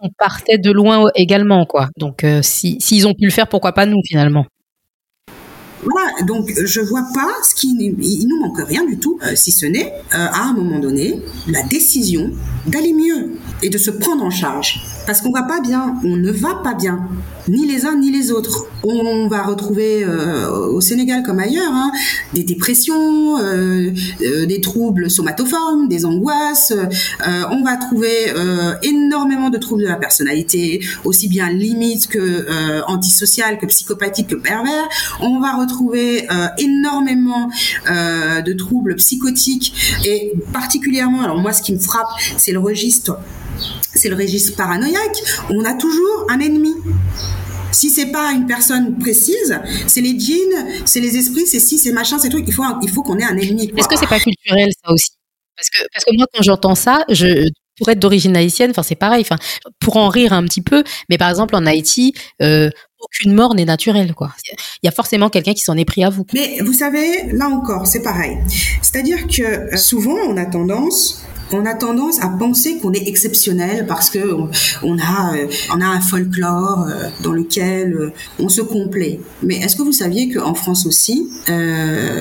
On 0.00 0.10
partait 0.18 0.58
de 0.58 0.70
loin 0.70 1.06
également, 1.14 1.64
quoi. 1.64 1.88
Donc 1.96 2.24
si 2.42 2.76
s'ils 2.80 3.06
ont 3.06 3.14
pu 3.14 3.24
le 3.24 3.30
faire, 3.30 3.48
pourquoi 3.48 3.72
pas 3.72 3.86
nous 3.86 4.02
finalement? 4.06 4.44
Donc 6.26 6.52
je 6.56 6.80
vois 6.80 7.06
pas 7.14 7.28
ce 7.48 7.54
qui 7.54 7.74
nous 8.26 8.40
manque 8.40 8.58
rien 8.66 8.84
du 8.84 8.98
tout, 8.98 9.18
si 9.34 9.52
ce 9.52 9.66
n'est 9.66 9.92
à 10.10 10.44
un 10.44 10.52
moment 10.52 10.78
donné 10.78 11.20
la 11.48 11.62
décision 11.62 12.30
d'aller 12.66 12.92
mieux 12.92 13.32
et 13.62 13.70
de 13.70 13.78
se 13.78 13.90
prendre 13.90 14.24
en 14.24 14.30
charge. 14.30 14.82
Parce 15.06 15.20
qu'on 15.20 15.30
va 15.30 15.44
pas 15.44 15.60
bien, 15.60 15.94
on 16.04 16.16
ne 16.16 16.32
va 16.32 16.56
pas 16.56 16.74
bien, 16.74 17.08
ni 17.48 17.66
les 17.66 17.86
uns 17.86 17.96
ni 17.96 18.10
les 18.10 18.32
autres. 18.32 18.66
On 18.82 19.28
va 19.28 19.42
retrouver 19.42 20.04
euh, 20.04 20.68
au 20.68 20.80
Sénégal 20.80 21.22
comme 21.22 21.38
ailleurs 21.38 21.72
hein, 21.72 21.92
des 22.34 22.42
dépressions, 22.42 23.38
euh, 23.38 23.92
euh, 24.22 24.46
des 24.46 24.60
troubles 24.60 25.10
somatoformes, 25.10 25.88
des 25.88 26.04
angoisses. 26.04 26.72
on 27.50 27.62
va 27.62 27.76
trouver 27.76 28.32
énormément 28.82 29.50
de 29.50 29.58
troubles 29.58 29.82
de 29.82 29.88
la 29.88 29.96
personnalité, 29.96 30.80
aussi 31.04 31.28
bien 31.28 31.50
limite 31.50 32.08
que 32.08 32.46
antisocial, 32.86 33.58
que 33.58 33.66
psychopathique, 33.66 34.28
que 34.28 34.36
pervers. 34.36 34.88
On 35.20 35.40
va 35.40 35.52
retrouver 35.52 35.75
énormément 36.58 37.50
de 37.88 38.52
troubles 38.52 38.96
psychotiques 38.96 39.72
et 40.04 40.32
particulièrement, 40.52 41.22
alors 41.22 41.38
moi 41.38 41.52
ce 41.52 41.62
qui 41.62 41.72
me 41.72 41.78
frappe, 41.78 42.08
c'est 42.36 42.52
le 42.52 42.60
registre 42.60 43.18
c'est 43.94 44.08
le 44.08 44.16
registre 44.16 44.56
paranoïaque. 44.56 45.16
On 45.50 45.64
a 45.64 45.74
toujours 45.74 46.26
un 46.28 46.40
ennemi. 46.40 46.74
Si 47.72 47.90
c'est 47.90 48.06
pas 48.06 48.32
une 48.32 48.46
personne 48.46 48.98
précise, 48.98 49.58
c'est 49.86 50.00
les 50.00 50.18
djinns, 50.18 50.66
c'est 50.84 51.00
les 51.00 51.16
esprits, 51.16 51.46
c'est 51.46 51.60
si, 51.60 51.78
c'est 51.78 51.92
machin, 51.92 52.18
c'est 52.18 52.28
truc. 52.28 52.44
Il 52.46 52.54
faut, 52.54 52.62
il 52.82 52.90
faut 52.90 53.02
qu'on 53.02 53.18
ait 53.18 53.24
un 53.24 53.36
ennemi. 53.36 53.70
Est-ce 53.76 53.88
que 53.88 53.98
c'est 53.98 54.06
pas 54.06 54.20
culturel 54.20 54.70
ça 54.84 54.92
aussi? 54.92 55.10
Parce 55.56 55.70
que, 55.70 55.88
parce 55.92 56.04
que 56.04 56.16
moi, 56.16 56.26
quand 56.32 56.42
j'entends 56.42 56.74
ça, 56.74 57.04
je, 57.08 57.48
pour 57.78 57.88
être 57.88 57.98
d'origine 57.98 58.36
haïtienne, 58.36 58.70
enfin 58.70 58.82
c'est 58.82 58.94
pareil. 58.94 59.22
Enfin, 59.22 59.36
pour 59.80 59.96
en 59.96 60.08
rire 60.08 60.32
un 60.32 60.44
petit 60.44 60.62
peu, 60.62 60.84
mais 61.08 61.18
par 61.18 61.28
exemple 61.28 61.56
en 61.56 61.66
Haïti, 61.66 62.14
euh, 62.42 62.70
aucune 63.00 63.34
mort 63.34 63.54
n'est 63.54 63.64
naturelle, 63.64 64.14
quoi. 64.14 64.32
Il 64.82 64.86
y 64.86 64.88
a 64.88 64.92
forcément 64.92 65.28
quelqu'un 65.28 65.54
qui 65.54 65.62
s'en 65.62 65.76
est 65.76 65.84
pris 65.84 66.04
à 66.04 66.10
vous. 66.10 66.26
Mais 66.34 66.58
vous 66.64 66.72
savez, 66.72 67.30
là 67.32 67.48
encore, 67.48 67.86
c'est 67.86 68.02
pareil. 68.02 68.38
C'est-à-dire 68.82 69.26
que 69.26 69.42
euh, 69.42 69.76
souvent, 69.76 70.16
on 70.28 70.36
a 70.36 70.46
tendance 70.46 71.24
on 71.52 71.64
a 71.64 71.74
tendance 71.74 72.22
à 72.22 72.28
penser 72.28 72.78
qu'on 72.78 72.92
est 72.92 73.08
exceptionnel 73.08 73.86
parce 73.86 74.10
que 74.10 74.18
on, 74.82 74.98
a 74.98 75.34
euh, 75.34 75.46
on 75.74 75.80
a 75.80 75.86
un 75.86 76.00
folklore 76.00 76.86
euh, 76.88 77.08
dans 77.22 77.32
lequel 77.32 77.92
euh, 77.94 78.12
on 78.38 78.48
se 78.48 78.60
complaît. 78.60 79.20
Mais 79.42 79.56
est-ce 79.56 79.76
que 79.76 79.82
vous 79.82 79.92
saviez 79.92 80.32
qu'en 80.32 80.54
France 80.54 80.86
aussi, 80.86 81.28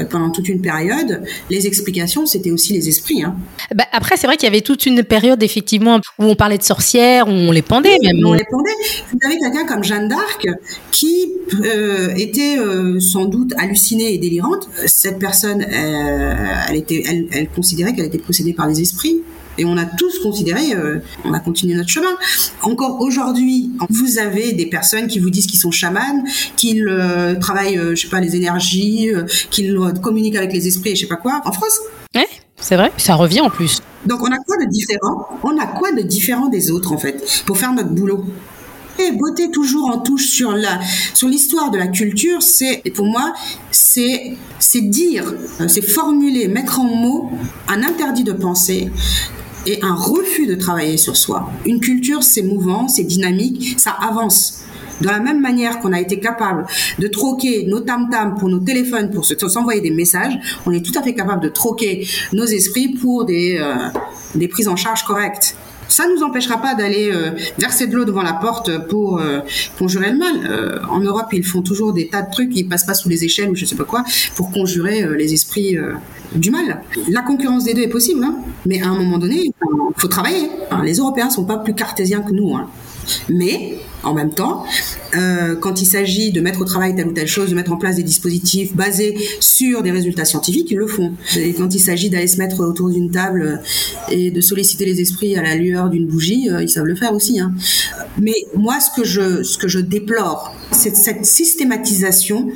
pendant 0.09 0.29
toute 0.29 0.49
une 0.49 0.61
période, 0.61 1.23
les 1.49 1.67
explications 1.67 2.25
c'était 2.25 2.51
aussi 2.51 2.73
les 2.73 2.87
esprits. 2.89 3.23
Hein? 3.23 3.35
Bah 3.73 3.85
après, 3.91 4.17
c'est 4.17 4.27
vrai 4.27 4.37
qu'il 4.37 4.47
y 4.47 4.51
avait 4.51 4.61
toute 4.61 4.85
une 4.85 5.03
période 5.03 5.41
effectivement 5.43 5.99
où 6.19 6.25
on 6.25 6.35
parlait 6.35 6.57
de 6.57 6.63
sorcières, 6.63 7.27
où 7.27 7.31
on 7.31 7.51
les 7.51 7.61
pendait 7.61 7.97
même. 8.01 8.17
On 8.25 8.33
les 8.33 8.45
pendait. 8.49 8.71
Vous 9.11 9.19
avez 9.25 9.37
quelqu'un 9.39 9.65
comme 9.65 9.83
Jeanne 9.83 10.07
d'Arc 10.07 10.45
qui 10.91 11.31
était 12.15 12.57
sans 12.99 13.25
doute 13.25 13.53
hallucinée 13.57 14.13
et 14.13 14.17
délirante. 14.17 14.69
Cette 14.85 15.19
personne, 15.19 15.61
elle 15.61 16.75
était, 16.75 17.03
elle, 17.07 17.27
elle 17.31 17.49
considérait 17.49 17.93
qu'elle 17.93 18.05
était 18.05 18.17
possédée 18.17 18.53
par 18.53 18.67
les 18.67 18.81
esprits. 18.81 19.14
Et 19.57 19.65
on 19.65 19.77
a 19.77 19.85
tous 19.85 20.19
considéré, 20.19 20.73
euh, 20.73 20.99
on 21.23 21.33
a 21.33 21.39
continué 21.39 21.75
notre 21.75 21.89
chemin. 21.89 22.15
Encore 22.61 22.99
aujourd'hui, 23.01 23.71
vous 23.89 24.17
avez 24.17 24.53
des 24.53 24.65
personnes 24.65 25.07
qui 25.07 25.19
vous 25.19 25.29
disent 25.29 25.47
qu'ils 25.47 25.59
sont 25.59 25.71
chamans, 25.71 26.23
qu'ils 26.55 26.87
euh, 26.87 27.35
travaillent, 27.35 27.77
euh, 27.77 27.95
je 27.95 28.01
sais 28.01 28.09
pas, 28.09 28.19
les 28.19 28.35
énergies, 28.35 29.09
qu'ils 29.51 29.77
communiquent 30.01 30.35
avec 30.35 30.51
les 30.53 30.67
esprits, 30.67 30.91
et 30.91 30.95
je 30.95 31.01
sais 31.01 31.07
pas 31.07 31.15
quoi, 31.15 31.41
en 31.45 31.51
France. 31.51 31.79
Ouais, 32.13 32.27
c'est 32.59 32.75
vrai. 32.75 32.91
Ça 32.97 33.15
revient 33.15 33.41
en 33.41 33.49
plus. 33.49 33.81
Donc 34.05 34.21
on 34.21 34.31
a 34.31 34.37
quoi 34.37 34.57
de 34.63 34.69
différent? 34.69 35.27
On 35.43 35.57
a 35.57 35.65
quoi 35.65 35.91
de 35.91 36.01
différent 36.01 36.47
des 36.47 36.69
autres 36.69 36.91
en 36.91 36.97
fait 36.97 37.43
pour 37.45 37.57
faire 37.57 37.73
notre 37.73 37.89
boulot? 37.89 38.25
Et 38.97 39.11
beauté 39.11 39.51
toujours 39.51 39.89
en 39.89 39.97
touche 39.97 40.27
sur 40.27 40.53
la 40.53 40.79
sur 41.13 41.27
l'histoire 41.27 41.69
de 41.69 41.77
la 41.77 41.87
culture, 41.87 42.41
c'est 42.41 42.81
pour 42.95 43.05
moi 43.05 43.33
c'est 43.71 44.37
c'est 44.59 44.81
dire, 44.81 45.33
c'est 45.67 45.81
formuler, 45.81 46.47
mettre 46.47 46.79
en 46.79 46.85
mots 46.85 47.31
un 47.67 47.83
interdit 47.83 48.23
de 48.23 48.31
penser 48.31 48.89
et 49.65 49.81
un 49.81 49.93
refus 49.93 50.47
de 50.47 50.55
travailler 50.55 50.97
sur 50.97 51.17
soi. 51.17 51.49
Une 51.65 51.79
culture, 51.79 52.23
c'est 52.23 52.43
mouvant, 52.43 52.87
c'est 52.87 53.03
dynamique, 53.03 53.75
ça 53.79 53.91
avance. 53.91 54.61
de 55.01 55.07
la 55.07 55.19
même 55.19 55.41
manière 55.41 55.81
qu'on 55.81 55.91
a 55.91 55.99
été 55.99 56.21
capable 56.21 56.65
de 56.99 57.07
troquer 57.07 57.65
nos 57.65 57.81
tam-tams 57.81 58.35
pour 58.35 58.47
nos 58.47 58.59
téléphones, 58.59 59.11
pour 59.11 59.25
s'envoyer 59.25 59.81
des 59.81 59.91
messages, 59.91 60.39
on 60.65 60.71
est 60.71 60.85
tout 60.85 60.97
à 60.97 61.03
fait 61.03 61.13
capable 61.13 61.43
de 61.43 61.49
troquer 61.49 62.07
nos 62.31 62.45
esprits 62.45 62.93
pour 62.93 63.25
des, 63.25 63.57
euh, 63.59 63.89
des 64.35 64.47
prises 64.47 64.69
en 64.69 64.77
charge 64.77 65.03
correctes. 65.03 65.55
Ça 65.87 66.05
nous 66.07 66.23
empêchera 66.23 66.61
pas 66.61 66.75
d'aller 66.75 67.11
euh, 67.11 67.31
verser 67.57 67.87
de 67.87 67.95
l'eau 67.95 68.05
devant 68.05 68.23
la 68.23 68.33
porte 68.33 68.87
pour 68.87 69.19
euh, 69.19 69.39
conjurer 69.77 70.11
le 70.11 70.17
mal. 70.17 70.35
Euh, 70.45 70.79
en 70.89 70.99
Europe, 70.99 71.27
ils 71.31 71.43
font 71.43 71.61
toujours 71.61 71.93
des 71.93 72.07
tas 72.07 72.21
de 72.21 72.31
trucs, 72.31 72.55
ils 72.55 72.67
passent 72.67 72.85
pas 72.85 72.93
sous 72.93 73.09
les 73.09 73.23
échelles 73.23 73.49
ou 73.49 73.55
je 73.55 73.65
sais 73.65 73.75
pas 73.75 73.83
quoi, 73.83 74.03
pour 74.35 74.51
conjurer 74.51 75.05
les 75.17 75.33
esprits 75.33 75.77
du 76.33 76.51
mal. 76.51 76.81
La 77.09 77.21
concurrence 77.21 77.65
des 77.65 77.73
deux 77.73 77.81
est 77.81 77.89
possible, 77.89 78.23
hein, 78.23 78.35
mais 78.65 78.81
à 78.81 78.87
un 78.87 78.95
moment 78.95 79.17
donné, 79.17 79.45
il 79.45 79.53
faut 79.97 80.07
travailler. 80.07 80.49
Les 80.83 80.97
Européens 80.97 81.29
sont 81.29 81.45
pas 81.45 81.57
plus 81.57 81.73
cartésiens 81.73 82.21
que 82.21 82.31
nous. 82.31 82.55
Hein. 82.55 82.67
Mais 83.29 83.77
en 84.05 84.13
même 84.13 84.31
temps, 84.31 84.63
euh, 85.15 85.55
quand 85.55 85.81
il 85.81 85.85
s'agit 85.85 86.31
de 86.31 86.41
mettre 86.41 86.61
au 86.61 86.65
travail 86.65 86.95
telle 86.95 87.07
ou 87.07 87.11
telle 87.11 87.27
chose, 87.27 87.49
de 87.49 87.55
mettre 87.55 87.71
en 87.71 87.77
place 87.77 87.95
des 87.95 88.03
dispositifs 88.03 88.75
basés 88.75 89.17
sur 89.39 89.83
des 89.83 89.91
résultats 89.91 90.25
scientifiques, 90.25 90.71
ils 90.71 90.77
le 90.77 90.87
font. 90.87 91.13
Et 91.37 91.53
quand 91.53 91.73
il 91.73 91.79
s'agit 91.79 92.09
d'aller 92.09 92.27
se 92.27 92.37
mettre 92.37 92.61
autour 92.61 92.89
d'une 92.89 93.11
table 93.11 93.61
et 94.09 94.31
de 94.31 94.41
solliciter 94.41 94.85
les 94.85 95.01
esprits 95.01 95.35
à 95.35 95.41
la 95.41 95.55
lueur 95.55 95.89
d'une 95.89 96.07
bougie, 96.07 96.49
euh, 96.49 96.63
ils 96.63 96.69
savent 96.69 96.85
le 96.85 96.95
faire 96.95 97.13
aussi. 97.13 97.39
Hein. 97.39 97.53
Mais 98.19 98.35
moi, 98.55 98.79
ce 98.79 98.89
que 98.99 99.05
je, 99.05 99.43
ce 99.43 99.57
que 99.57 99.67
je 99.67 99.79
déplore, 99.79 100.55
c'est 100.71 100.95
cette 100.95 101.25
systématisation 101.25 102.49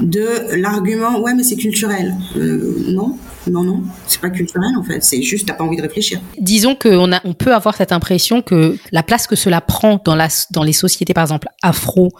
de 0.00 0.56
l'argument 0.56 1.20
ouais 1.20 1.34
mais 1.34 1.42
c'est 1.42 1.56
culturel. 1.56 2.14
Euh, 2.36 2.76
non, 2.88 3.16
non, 3.50 3.62
non, 3.62 3.82
c'est 4.06 4.20
pas 4.20 4.30
culturel 4.30 4.70
en 4.78 4.82
fait. 4.82 5.02
C'est 5.02 5.22
juste 5.22 5.46
t'as 5.46 5.54
pas 5.54 5.64
envie 5.64 5.76
de 5.76 5.82
réfléchir. 5.82 6.20
Disons 6.38 6.74
qu'on 6.74 7.10
on 7.24 7.34
peut 7.34 7.54
avoir 7.54 7.76
cette 7.76 7.92
impression 7.92 8.42
que 8.42 8.76
la 8.92 9.02
place 9.02 9.26
que 9.26 9.36
cela 9.36 9.60
prend 9.60 10.00
dans 10.04 10.14
la, 10.14 10.28
dans 10.50 10.62
les 10.62 10.72
sociétés, 10.72 11.14
par 11.14 11.24
exemple 11.24 11.48
afro, 11.62 12.10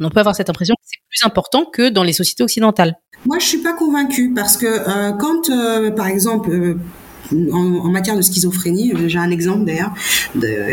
on 0.00 0.10
peut 0.10 0.20
avoir 0.20 0.36
cette 0.36 0.50
impression 0.50 0.74
que 0.74 0.82
c'est 0.84 1.00
plus 1.08 1.26
important 1.26 1.64
que 1.64 1.88
dans 1.88 2.02
les 2.02 2.12
sociétés 2.12 2.42
occidentales. 2.42 2.96
Moi, 3.26 3.38
je 3.38 3.46
suis 3.46 3.62
pas 3.62 3.72
convaincue 3.72 4.32
parce 4.34 4.56
que 4.56 4.66
euh, 4.66 5.12
quand, 5.12 5.50
euh, 5.50 5.90
par 5.90 6.08
exemple. 6.08 6.50
Euh, 6.50 6.78
en, 7.32 7.88
matière 7.88 8.16
de 8.16 8.22
schizophrénie, 8.22 8.92
j'ai 9.06 9.18
un 9.18 9.30
exemple 9.30 9.64
d'ailleurs, 9.64 9.94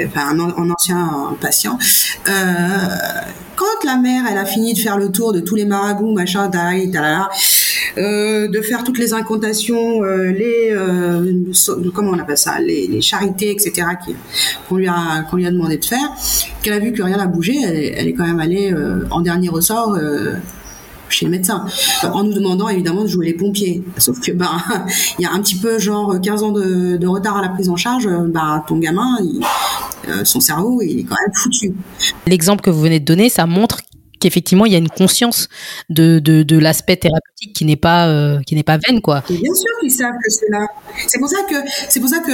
enfin, 0.05 0.37
un, 0.37 0.69
ancien 0.69 1.33
patient. 1.39 1.79
quand 2.25 3.85
la 3.85 3.95
mère, 3.95 4.25
elle 4.29 4.37
a 4.37 4.43
fini 4.43 4.73
de 4.73 4.79
faire 4.79 4.97
le 4.97 5.13
tour 5.13 5.31
de 5.31 5.39
tous 5.39 5.55
les 5.55 5.63
marabouts, 5.63 6.13
machin, 6.13 6.49
talala, 6.49 7.29
euh, 7.97 8.47
de 8.47 8.61
faire 8.61 8.83
toutes 8.83 8.97
les 8.97 9.13
incantations, 9.13 10.03
euh, 10.03 10.31
les 10.31 10.69
euh, 10.71 11.91
comment 11.93 12.11
on 12.11 12.19
appelle 12.19 12.37
ça, 12.37 12.59
les, 12.59 13.01
charités, 13.01 13.51
etc. 13.51 13.87
qu'on 14.67 14.75
lui 14.75 14.87
a 14.87 15.23
qu'on 15.29 15.37
lui 15.37 15.45
a 15.45 15.51
demandé 15.51 15.77
de 15.77 15.85
faire, 15.85 16.09
qu'elle 16.61 16.73
a 16.73 16.79
vu 16.79 16.91
que 16.93 17.01
rien 17.01 17.17
n'a 17.17 17.27
bougé, 17.27 17.55
elle, 17.63 18.07
est 18.07 18.13
quand 18.13 18.25
même 18.25 18.39
allée 18.39 18.73
en 19.09 19.21
dernier 19.21 19.49
ressort 19.49 19.97
chez 21.09 21.25
le 21.25 21.31
médecin, 21.31 21.65
en 22.03 22.23
nous 22.23 22.33
demandant 22.33 22.69
évidemment 22.69 23.01
de 23.01 23.07
jouer 23.07 23.25
les 23.25 23.33
pompiers. 23.33 23.83
Sauf 23.97 24.19
que 24.21 24.31
ben 24.31 24.49
il 25.19 25.23
y 25.23 25.25
a 25.25 25.31
un 25.31 25.41
petit 25.41 25.55
peu 25.55 25.79
genre 25.79 26.19
15 26.21 26.43
ans 26.43 26.51
de, 26.51 27.07
retard 27.07 27.37
à 27.37 27.41
la 27.41 27.49
prise 27.49 27.69
en 27.69 27.75
charge, 27.75 28.07
ben 28.07 28.63
ton 28.67 28.77
gamin, 28.77 29.17
son 30.23 30.39
cerveau, 30.39 30.81
il 30.81 30.99
est 30.99 31.03
quand 31.03 31.15
même 31.19 31.33
foutu. 31.35 31.73
L'exemple 32.27 32.61
que 32.61 32.69
vous 32.69 32.81
venez 32.81 32.99
de 32.99 33.05
donner, 33.05 33.29
ça 33.29 33.45
montre 33.45 33.79
qu'effectivement 34.21 34.65
il 34.65 34.71
y 34.71 34.75
a 34.75 34.77
une 34.77 34.89
conscience 34.89 35.49
de, 35.89 36.19
de, 36.19 36.43
de 36.43 36.57
l'aspect 36.57 36.95
thérapeutique 36.95 37.53
qui 37.53 37.65
n'est 37.65 37.75
pas 37.75 38.07
euh, 38.07 38.39
qui 38.45 38.55
n'est 38.55 38.63
pas 38.63 38.77
vaine 38.77 39.01
quoi. 39.01 39.23
bien 39.29 39.53
sûr 39.53 39.71
qu'ils 39.81 39.91
savent 39.91 40.13
que 40.23 40.29
c'est 40.29 40.49
là. 40.49 40.65
C'est 41.07 41.19
pour 41.19 41.29
ça 41.29 41.37
que 41.49 41.55
c'est 41.89 41.99
pour 41.99 42.09
ça 42.09 42.19
que 42.19 42.31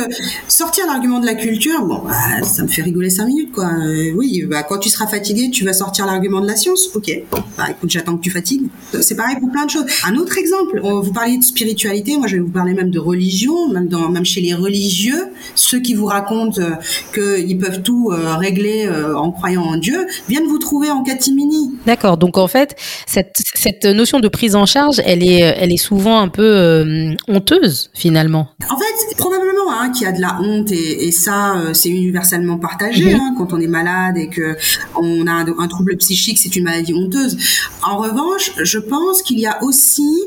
sortir 0.48 0.86
l'argument 0.86 1.20
de 1.20 1.26
la 1.26 1.36
culture, 1.36 1.86
bon, 1.86 2.04
bah, 2.06 2.44
ça 2.44 2.64
me 2.64 2.68
fait 2.68 2.82
rigoler 2.82 3.10
cinq 3.10 3.28
minutes 3.28 3.52
quoi. 3.52 3.66
Euh, 3.66 4.12
oui, 4.16 4.44
bah, 4.48 4.64
quand 4.64 4.80
tu 4.80 4.90
seras 4.90 5.08
fatigué, 5.08 5.50
tu 5.50 5.64
vas 5.64 5.74
sortir 5.74 6.06
l'argument 6.06 6.42
de 6.42 6.48
la 6.48 6.56
science. 6.56 6.90
Ok, 6.94 7.10
bah 7.58 7.66
écoute, 7.70 7.90
j'attends 7.90 8.18
que 8.18 8.22
tu 8.22 8.32
fatigues. 8.32 8.68
C'est 9.02 9.16
pareil 9.16 9.38
pour 9.40 9.50
plein 9.52 9.66
de 9.66 9.70
choses. 9.72 9.86
Un 10.06 10.16
autre 10.16 10.38
exemple, 10.38 10.82
vous 10.82 11.14
parliez 11.14 11.38
de 11.38 11.44
spiritualité, 11.44 12.18
moi 12.18 12.28
je 12.28 12.36
vais 12.36 12.42
vous 12.42 12.52
parler 12.52 12.74
même 12.74 12.92
de 12.92 13.00
religion, 13.00 13.70
même 13.70 13.88
dans 13.88 14.10
même 14.10 14.26
chez 14.26 14.42
les 14.42 14.54
religieux, 14.54 15.28
ceux 15.56 15.80
qui 15.80 15.94
vous 15.94 16.06
racontent 16.06 16.62
euh, 16.62 16.76
qu'ils 17.14 17.58
peuvent 17.58 17.82
tout 17.82 18.12
régler 18.12 18.90
en 19.16 19.32
croyant 19.32 19.64
en 19.64 19.78
Dieu, 19.78 20.06
viennent 20.28 20.48
vous 20.48 20.60
trouver 20.60 20.90
en 20.90 21.04
catimini 21.04 21.77
D'accord. 21.86 22.18
Donc 22.18 22.38
en 22.38 22.48
fait, 22.48 22.76
cette, 23.06 23.36
cette 23.54 23.86
notion 23.86 24.20
de 24.20 24.28
prise 24.28 24.56
en 24.56 24.66
charge, 24.66 25.02
elle 25.06 25.24
est, 25.24 25.40
elle 25.40 25.72
est 25.72 25.78
souvent 25.78 26.20
un 26.20 26.28
peu 26.28 26.44
euh, 26.44 27.14
honteuse 27.28 27.90
finalement. 27.94 28.50
En 28.70 28.78
fait, 28.78 29.16
probablement 29.18 29.72
hein, 29.72 29.92
qu'il 29.92 30.04
y 30.04 30.10
a 30.10 30.12
de 30.12 30.22
la 30.22 30.40
honte 30.42 30.72
et, 30.72 31.08
et 31.08 31.12
ça, 31.12 31.58
euh, 31.58 31.74
c'est 31.74 31.90
universellement 31.90 32.58
partagé. 32.58 33.14
Mhm. 33.14 33.20
Hein, 33.20 33.36
quand 33.38 33.54
on 33.54 33.60
est 33.60 33.68
malade 33.68 34.18
et 34.18 34.28
que 34.28 34.58
on 34.96 35.28
a 35.28 35.32
un, 35.32 35.68
trouble 35.68 35.98
psychique, 35.98 36.38
c'est 36.38 36.56
une 36.56 36.64
maladie 36.64 36.94
honteuse. 36.94 37.38
En 37.84 37.98
revanche, 37.98 38.52
je 38.62 38.80
pense 38.80 39.22
qu'il 39.22 39.40
y 39.40 39.46
a 39.46 39.64
aussi, 39.64 40.18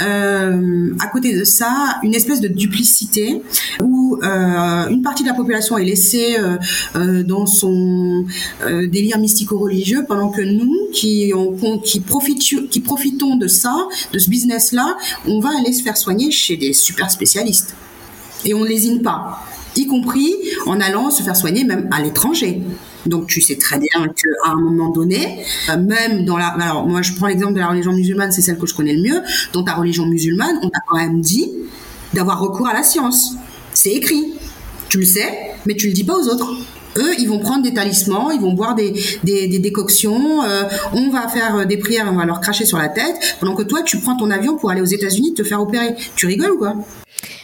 euh, 0.00 0.94
à 1.00 1.06
côté 1.08 1.36
de 1.36 1.44
ça, 1.44 1.98
une 2.02 2.14
espèce 2.14 2.40
de 2.40 2.48
duplicité 2.48 3.42
où 3.82 4.18
euh, 4.22 4.88
une 4.88 5.02
partie 5.02 5.22
de 5.22 5.28
la 5.28 5.34
population 5.34 5.76
est 5.78 5.84
laissée 5.84 6.36
euh, 6.94 7.22
dans 7.22 7.46
son 7.46 8.24
délire 8.64 9.18
mystico-religieux 9.18 10.04
pendant 10.06 10.28
que 10.30 10.42
nous, 10.42 10.85
qui, 10.92 11.32
profitons 12.80 13.36
de 13.36 13.48
ça, 13.48 13.74
de 14.12 14.18
ce 14.18 14.30
business-là, 14.30 14.96
on 15.26 15.40
va 15.40 15.50
aller 15.58 15.72
se 15.72 15.82
faire 15.82 15.96
soigner 15.96 16.30
chez 16.30 16.56
des 16.56 16.72
super 16.72 17.10
spécialistes. 17.10 17.74
Et 18.44 18.54
on 18.54 18.60
ne 18.60 18.68
lésine 18.68 19.02
pas, 19.02 19.42
y 19.76 19.86
compris 19.86 20.34
en 20.66 20.80
allant 20.80 21.10
se 21.10 21.22
faire 21.22 21.36
soigner 21.36 21.64
même 21.64 21.88
à 21.92 22.02
l'étranger. 22.02 22.62
Donc 23.06 23.28
tu 23.28 23.40
sais 23.40 23.56
très 23.56 23.78
bien 23.78 24.08
qu'à 24.08 24.50
un 24.50 24.56
moment 24.56 24.90
donné, 24.90 25.44
euh, 25.70 25.76
même 25.76 26.24
dans 26.24 26.36
la... 26.36 26.48
Alors 26.48 26.86
moi 26.86 27.02
je 27.02 27.12
prends 27.14 27.26
l'exemple 27.26 27.54
de 27.54 27.60
la 27.60 27.68
religion 27.68 27.92
musulmane, 27.92 28.32
c'est 28.32 28.42
celle 28.42 28.58
que 28.58 28.66
je 28.66 28.74
connais 28.74 28.94
le 28.94 29.02
mieux. 29.02 29.22
Dans 29.52 29.62
ta 29.62 29.74
religion 29.74 30.06
musulmane, 30.06 30.58
on 30.62 30.68
t'a 30.68 30.80
quand 30.86 30.96
même 30.96 31.20
dit 31.20 31.52
d'avoir 32.14 32.40
recours 32.40 32.66
à 32.66 32.74
la 32.74 32.82
science. 32.82 33.34
C'est 33.72 33.92
écrit. 33.92 34.34
Tu 34.88 34.98
le 34.98 35.04
sais, 35.04 35.52
mais 35.66 35.74
tu 35.74 35.88
le 35.88 35.92
dis 35.92 36.04
pas 36.04 36.16
aux 36.16 36.28
autres 36.28 36.56
eux, 36.96 37.14
ils 37.18 37.28
vont 37.28 37.38
prendre 37.38 37.62
des 37.62 37.74
talismans, 37.74 38.30
ils 38.32 38.40
vont 38.40 38.52
boire 38.52 38.74
des, 38.74 38.92
décoctions, 39.58 40.42
euh, 40.44 40.62
on 40.92 41.10
va 41.10 41.28
faire 41.28 41.66
des 41.66 41.76
prières, 41.76 42.08
on 42.10 42.16
va 42.16 42.24
leur 42.24 42.40
cracher 42.40 42.64
sur 42.64 42.78
la 42.78 42.88
tête, 42.88 43.36
pendant 43.40 43.54
que 43.54 43.62
toi, 43.62 43.82
tu 43.82 43.98
prends 43.98 44.16
ton 44.16 44.30
avion 44.30 44.56
pour 44.56 44.70
aller 44.70 44.80
aux 44.80 44.84
États-Unis 44.84 45.34
te 45.34 45.42
faire 45.42 45.60
opérer. 45.60 45.94
Tu 46.16 46.26
rigoles 46.26 46.52
ou 46.52 46.58
quoi? 46.58 46.76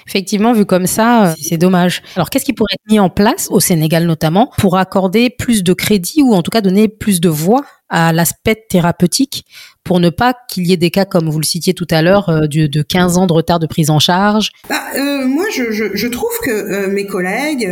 Effectivement, 0.07 0.53
vu 0.53 0.67
comme 0.67 0.87
ça, 0.87 1.31
euh, 1.31 1.35
c'est 1.41 1.57
dommage. 1.57 2.03
Alors, 2.17 2.29
qu'est-ce 2.29 2.45
qui 2.45 2.53
pourrait 2.53 2.75
être 2.75 2.91
mis 2.93 3.01
en 3.01 3.09
place, 3.09 3.49
au 3.51 3.61
Sénégal 3.61 4.07
notamment, 4.07 4.51
pour 4.59 4.77
accorder 4.77 5.31
plus 5.31 5.63
de 5.63 5.73
crédit 5.73 6.23
ou 6.23 6.35
en 6.35 6.43
tout 6.43 6.51
cas 6.51 6.61
donner 6.61 6.89
plus 6.89 7.21
de 7.21 7.29
voix? 7.29 7.65
À 7.93 8.13
l'aspect 8.13 8.65
thérapeutique 8.69 9.45
pour 9.85 10.01
ne 10.01 10.11
pas 10.11 10.35
qu'il 10.49 10.67
y 10.67 10.73
ait 10.73 10.77
des 10.77 10.91
cas 10.91 11.05
comme 11.05 11.29
vous 11.29 11.39
le 11.39 11.45
citiez 11.45 11.75
tout 11.75 11.87
à 11.91 12.03
l'heure 12.03 12.29
euh, 12.29 12.47
de, 12.47 12.83
15 12.83 13.19
ans 13.19 13.27
de 13.27 13.33
retard 13.33 13.59
de 13.59 13.67
prise 13.67 13.91
en 13.91 13.99
charge 13.99 14.51
bah, 14.69 14.81
euh, 14.97 15.27
Moi, 15.27 15.45
je, 15.51 16.07
trouve 16.07 16.31
que 16.45 16.51
euh, 16.51 16.89
mes 16.89 17.07
collègues, 17.07 17.69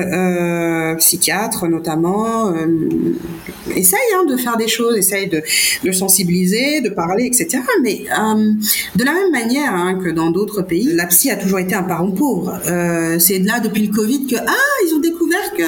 psychiatres 0.98 1.68
notamment, 1.68 2.52
essayent 3.74 3.98
hein, 4.16 4.24
de 4.28 4.36
faire 4.36 4.56
des 4.56 4.68
choses, 4.68 4.96
essayent 4.96 5.28
de, 5.28 5.92
sensibiliser, 5.92 6.80
de 6.80 6.90
parler, 6.90 7.26
etc. 7.26 7.62
Mais 7.82 8.04
de 8.96 9.04
la 9.04 9.12
même 9.12 9.30
manière 9.30 9.74
hein, 9.74 9.98
que 10.02 10.10
dans 10.10 10.30
d'autres 10.30 10.62
pays, 10.62 10.92
la 10.92 11.06
psy 11.06 11.30
a 11.30 11.36
toujours 11.36 11.58
été 11.58 11.74
un 11.74 11.82
parent 11.82 12.10
pauvre. 12.10 12.58
C'est 13.18 13.38
là 13.38 13.60
depuis 13.60 13.86
le 13.86 13.94
Covid 13.94 14.26
que 14.26 14.36
ah 14.36 14.70
ils 14.86 14.94
ont 14.94 15.00
découvert 15.00 15.52
que 15.56 15.64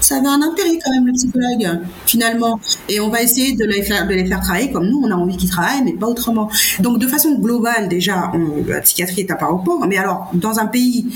ça 0.00 0.16
avait 0.16 0.28
un 0.28 0.42
intérêt 0.42 0.78
quand 0.84 0.90
même 0.92 1.06
le 1.06 1.12
psychologue 1.12 1.80
finalement, 2.06 2.60
et 2.88 3.00
on 3.00 3.08
va 3.08 3.22
essayer 3.22 3.54
de 3.54 3.64
faire 3.82 4.06
de 4.06 4.14
les 4.14 4.26
faire 4.26 4.40
travailler 4.40 4.70
comme 4.70 4.86
nous 4.86 5.00
on 5.04 5.10
a 5.10 5.14
envie 5.14 5.36
qu'ils 5.36 5.50
travaillent 5.50 5.82
mais 5.84 5.92
pas 5.92 6.06
autrement. 6.06 6.50
Donc 6.80 6.98
de 6.98 7.06
façon 7.06 7.38
globale, 7.38 7.88
déjà, 7.88 8.32
la 8.66 8.80
psychiatrie 8.80 9.22
est 9.22 9.30
un 9.30 9.36
parent 9.36 9.58
pauvre, 9.58 9.86
mais 9.86 9.96
alors 9.96 10.30
dans 10.34 10.58
un 10.58 10.66
pays 10.66 11.06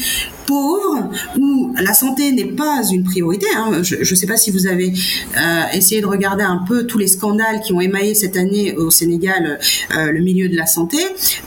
pauvre 0.46 1.10
où 1.38 1.74
la 1.80 1.94
santé 1.94 2.32
n'est 2.32 2.44
pas 2.44 2.82
une 2.92 3.04
priorité, 3.04 3.46
hein, 3.56 3.82
je 3.82 3.96
ne 3.98 4.14
sais 4.14 4.26
pas 4.26 4.36
si 4.36 4.50
vous 4.50 4.66
avez 4.66 4.92
euh, 5.36 5.62
essayé 5.72 6.00
de 6.00 6.06
regarder 6.06 6.44
un 6.44 6.64
peu 6.66 6.86
tous 6.86 6.98
les 6.98 7.06
scandales 7.06 7.60
qui 7.60 7.72
ont 7.72 7.80
émaillé 7.80 8.14
cette 8.14 8.36
année 8.36 8.74
au 8.76 8.90
Sénégal 8.90 9.58
euh, 9.96 10.12
le 10.12 10.20
milieu 10.20 10.48
de 10.48 10.56
la 10.56 10.66
santé 10.66 10.98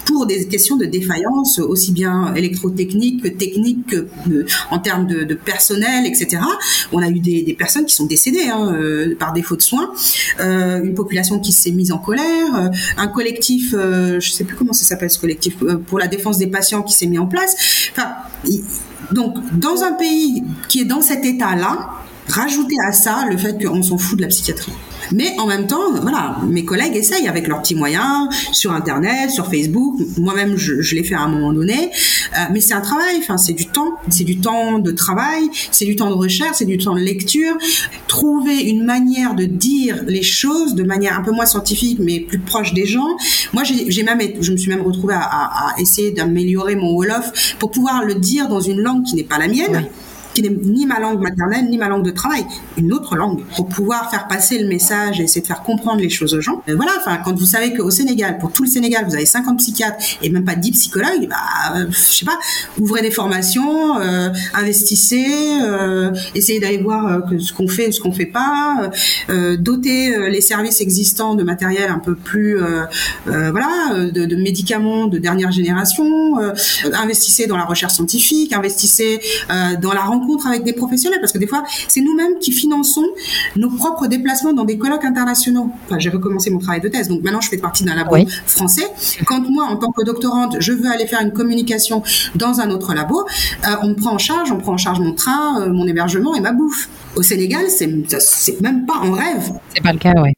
pour 0.05 0.25
des 0.25 0.47
questions 0.47 0.77
de 0.77 0.85
défaillance 0.85 1.59
aussi 1.59 1.91
bien 1.91 2.33
électrotechnique 2.35 3.23
que 3.23 3.27
technique 3.27 3.87
que 3.87 4.07
euh, 4.31 4.45
en 4.71 4.79
termes 4.79 5.07
de, 5.07 5.33
personnel, 5.35 6.05
etc. 6.05 6.41
On 6.91 7.01
a 7.01 7.09
eu 7.09 7.19
des, 7.19 7.55
personnes 7.57 7.85
qui 7.85 7.95
sont 7.95 8.05
décédées 8.05 8.47
hein, 8.51 8.75
par 9.19 9.33
défaut 9.33 9.55
de 9.55 9.61
soins, 9.61 9.91
une 10.39 10.93
population 10.93 11.39
qui 11.39 11.51
s'est 11.51 11.71
mise 11.71 11.91
en 11.91 11.97
colère, 11.97 12.71
un 12.97 13.07
collectif, 13.07 13.73
euh, 13.73 14.19
je 14.19 14.31
sais 14.31 14.43
plus 14.43 14.55
comment 14.55 14.73
ça 14.73 14.85
s'appelle 14.85 15.09
ce 15.09 15.19
collectif, 15.19 15.55
euh, 15.63 15.77
pour 15.77 15.99
la 15.99 16.07
défense 16.07 16.37
des 16.37 16.47
patients 16.47 16.83
qui 16.83 16.93
s'est 16.93 17.07
mis 17.07 17.19
en 17.19 17.27
place. 17.27 17.89
Enfin, 17.91 18.09
donc, 19.11 19.37
dans 19.57 19.83
un 19.83 19.93
pays 19.93 20.43
qui 20.67 20.81
est 20.81 20.85
dans 20.85 21.01
cet 21.01 21.25
état-là, 21.25 21.89
rajouter 22.30 22.75
à 22.88 22.91
ça 22.91 23.25
le 23.30 23.38
fait 23.38 23.63
qu'on 23.63 23.82
s'en 23.82 23.97
fout 23.97 24.17
de 24.17 24.23
la 24.23 24.30
psychiatrie. 24.30 24.73
Mais 25.11 25.36
en 25.39 25.47
même 25.47 25.67
temps, 25.67 25.93
voilà, 26.01 26.38
mes 26.47 26.65
collègues 26.65 26.95
essayent 26.95 27.28
avec 27.28 27.47
leurs 27.47 27.61
petits 27.61 27.75
moyens 27.75 28.28
sur 28.51 28.73
Internet, 28.73 29.32
sur 29.32 29.49
Facebook. 29.49 29.99
Moi-même, 30.17 30.57
je, 30.57 30.95
l'ai 30.95 31.03
fait 31.03 31.15
à 31.15 31.21
un 31.21 31.28
moment 31.28 31.53
donné. 31.53 31.91
Euh, 32.38 32.41
mais 32.51 32.59
c'est 32.59 32.73
un 32.73 32.82
travail. 32.82 33.17
Enfin, 33.19 33.38
c'est 33.38 33.53
du 33.53 33.67
temps. 33.67 33.93
C'est 34.09 34.23
du 34.23 34.39
temps 34.39 34.80
de 34.80 34.91
travail. 34.91 35.49
C'est 35.71 35.86
du 35.86 35.95
temps 35.95 36.09
de 36.09 36.15
recherche. 36.15 36.57
C'est 36.57 36.65
du 36.65 36.78
temps 36.78 36.95
de 36.95 36.99
lecture. 36.99 37.57
Trouver 38.07 38.61
une 38.63 38.84
manière 38.84 39.36
de 39.36 39.45
dire 39.45 40.03
les 40.07 40.23
choses 40.23 40.75
de 40.75 40.84
manière 40.84 41.17
un 41.17 41.23
peu 41.23 41.32
moins 41.32 41.45
scientifique, 41.45 41.99
mais 42.01 42.19
plus 42.19 42.39
proche 42.39 42.73
des 42.73 42.86
gens. 42.86 43.15
Moi, 43.53 43.63
j'ai 43.63 44.03
même, 44.03 44.19
je 44.41 44.51
me 44.51 44.57
suis 44.57 44.69
même 44.69 44.82
retrouvée 44.82 45.15
à 45.15 45.73
essayer 45.80 46.11
d'améliorer 46.11 46.75
mon 46.75 46.93
wolof 46.93 47.55
pour 47.59 47.71
pouvoir 47.71 48.03
le 48.03 48.15
dire 48.15 48.49
dans 48.49 48.59
une 48.59 48.82
langue 48.82 49.03
qui 49.03 49.15
n'est 49.15 49.23
pas 49.23 49.38
la 49.38 49.47
mienne 49.47 49.88
qui 50.38 50.43
n'est 50.43 50.55
ni 50.55 50.85
ma 50.85 50.99
langue 50.99 51.19
maternelle, 51.19 51.65
ni 51.67 51.79
ma 51.79 51.88
langue 51.88 52.05
de 52.05 52.11
travail, 52.11 52.45
une 52.77 52.93
autre 52.93 53.15
langue, 53.15 53.43
pour 53.55 53.67
pouvoir 53.67 54.11
faire 54.11 54.27
passer 54.27 54.59
le 54.59 54.67
message 54.67 55.19
et 55.19 55.23
essayer 55.23 55.41
de 55.41 55.47
faire 55.47 55.63
comprendre 55.63 55.99
les 55.99 56.09
choses 56.09 56.35
aux 56.35 56.41
gens. 56.41 56.61
Et 56.67 56.73
voilà, 56.73 56.91
enfin, 56.99 57.17
quand 57.25 57.33
vous 57.35 57.45
savez 57.45 57.73
qu'au 57.73 57.89
Sénégal, 57.89 58.38
pour 58.38 58.51
tout 58.51 58.61
le 58.63 58.69
Sénégal, 58.69 59.05
vous 59.07 59.15
avez 59.15 59.25
50 59.25 59.57
psychiatres 59.57 59.97
et 60.21 60.29
même 60.29 60.45
pas 60.45 60.53
10 60.53 60.71
psychologues, 60.71 61.27
bah, 61.27 61.35
euh, 61.75 61.88
je 61.89 62.17
sais 62.19 62.25
pas, 62.25 62.38
ouvrez 62.79 63.01
des 63.01 63.09
formations, 63.09 63.99
euh, 63.99 64.29
investissez, 64.53 65.25
euh, 65.63 66.11
essayez 66.35 66.59
d'aller 66.59 66.77
voir 66.77 67.23
ce 67.39 67.51
qu'on 67.51 67.67
fait, 67.67 67.91
ce 67.91 67.99
qu'on 67.99 68.11
fait 68.11 68.27
pas, 68.27 68.91
euh, 69.31 69.57
doter 69.57 70.29
les 70.29 70.41
services 70.41 70.81
existants 70.81 71.33
de 71.33 71.43
matériel 71.43 71.89
un 71.89 71.99
peu 71.99 72.13
plus, 72.13 72.59
voilà, 73.25 74.11
de, 74.13 74.25
de, 74.25 74.35
médicaments 74.35 75.07
de 75.07 75.17
dernière 75.17 75.51
génération, 75.51 76.38
investissez 76.93 77.47
dans 77.47 77.57
la 77.57 77.65
recherche 77.65 77.93
scientifique, 77.93 78.53
investissez 78.53 79.19
dans 79.81 79.93
la 79.93 80.01
rencontre 80.01 80.26
avec 80.47 80.63
des 80.63 80.73
professionnels, 80.73 81.19
parce 81.19 81.32
que 81.32 81.38
des 81.38 81.47
fois, 81.47 81.63
c'est 81.88 82.01
nous-mêmes 82.01 82.39
qui 82.39 82.51
finançons 82.51 83.05
nos 83.55 83.69
propres 83.69 84.07
déplacements 84.07 84.53
dans 84.53 84.65
des 84.65 84.78
colloques 84.78 85.05
internationaux. 85.05 85.69
Enfin, 85.86 85.99
j'ai 85.99 86.09
recommencé 86.09 86.49
mon 86.49 86.59
travail 86.59 86.82
de 86.82 86.88
thèse, 86.88 87.07
donc 87.07 87.23
maintenant 87.23 87.41
je 87.41 87.49
fais 87.49 87.57
partie 87.57 87.84
d'un 87.84 87.95
labo 87.95 88.15
français. 88.45 88.88
Quand 89.25 89.41
moi, 89.49 89.65
en 89.65 89.78
tant 89.78 89.91
que 89.91 90.03
doctorante, 90.03 90.57
je 90.59 90.73
veux 90.73 90.89
aller 90.89 91.07
faire 91.07 91.21
une 91.21 91.32
communication 91.32 92.03
dans 92.36 92.59
un 92.59 92.69
autre 92.69 92.93
labo, 92.93 93.21
euh, 93.21 93.75
on 93.84 93.89
me 93.89 93.95
prend 93.95 94.13
en 94.13 94.17
charge, 94.17 94.51
on 94.51 94.57
prend 94.57 94.73
en 94.73 94.78
charge 94.78 94.99
mon 94.99 95.13
train, 95.13 95.61
euh, 95.61 95.69
mon 95.69 95.88
hébergement 95.88 96.36
et 96.36 96.41
ma 96.41 96.51
bouffe. 96.51 96.89
Au 97.15 97.23
Sénégal, 97.23 97.65
c'est 97.69 98.61
même 98.61 98.86
pas 98.86 98.97
en 98.97 99.11
rêve. 99.11 99.51
C'est 99.73 99.84
pas 99.84 99.93
le 99.93 99.99
cas, 99.99 100.13
ouais. 100.21 100.34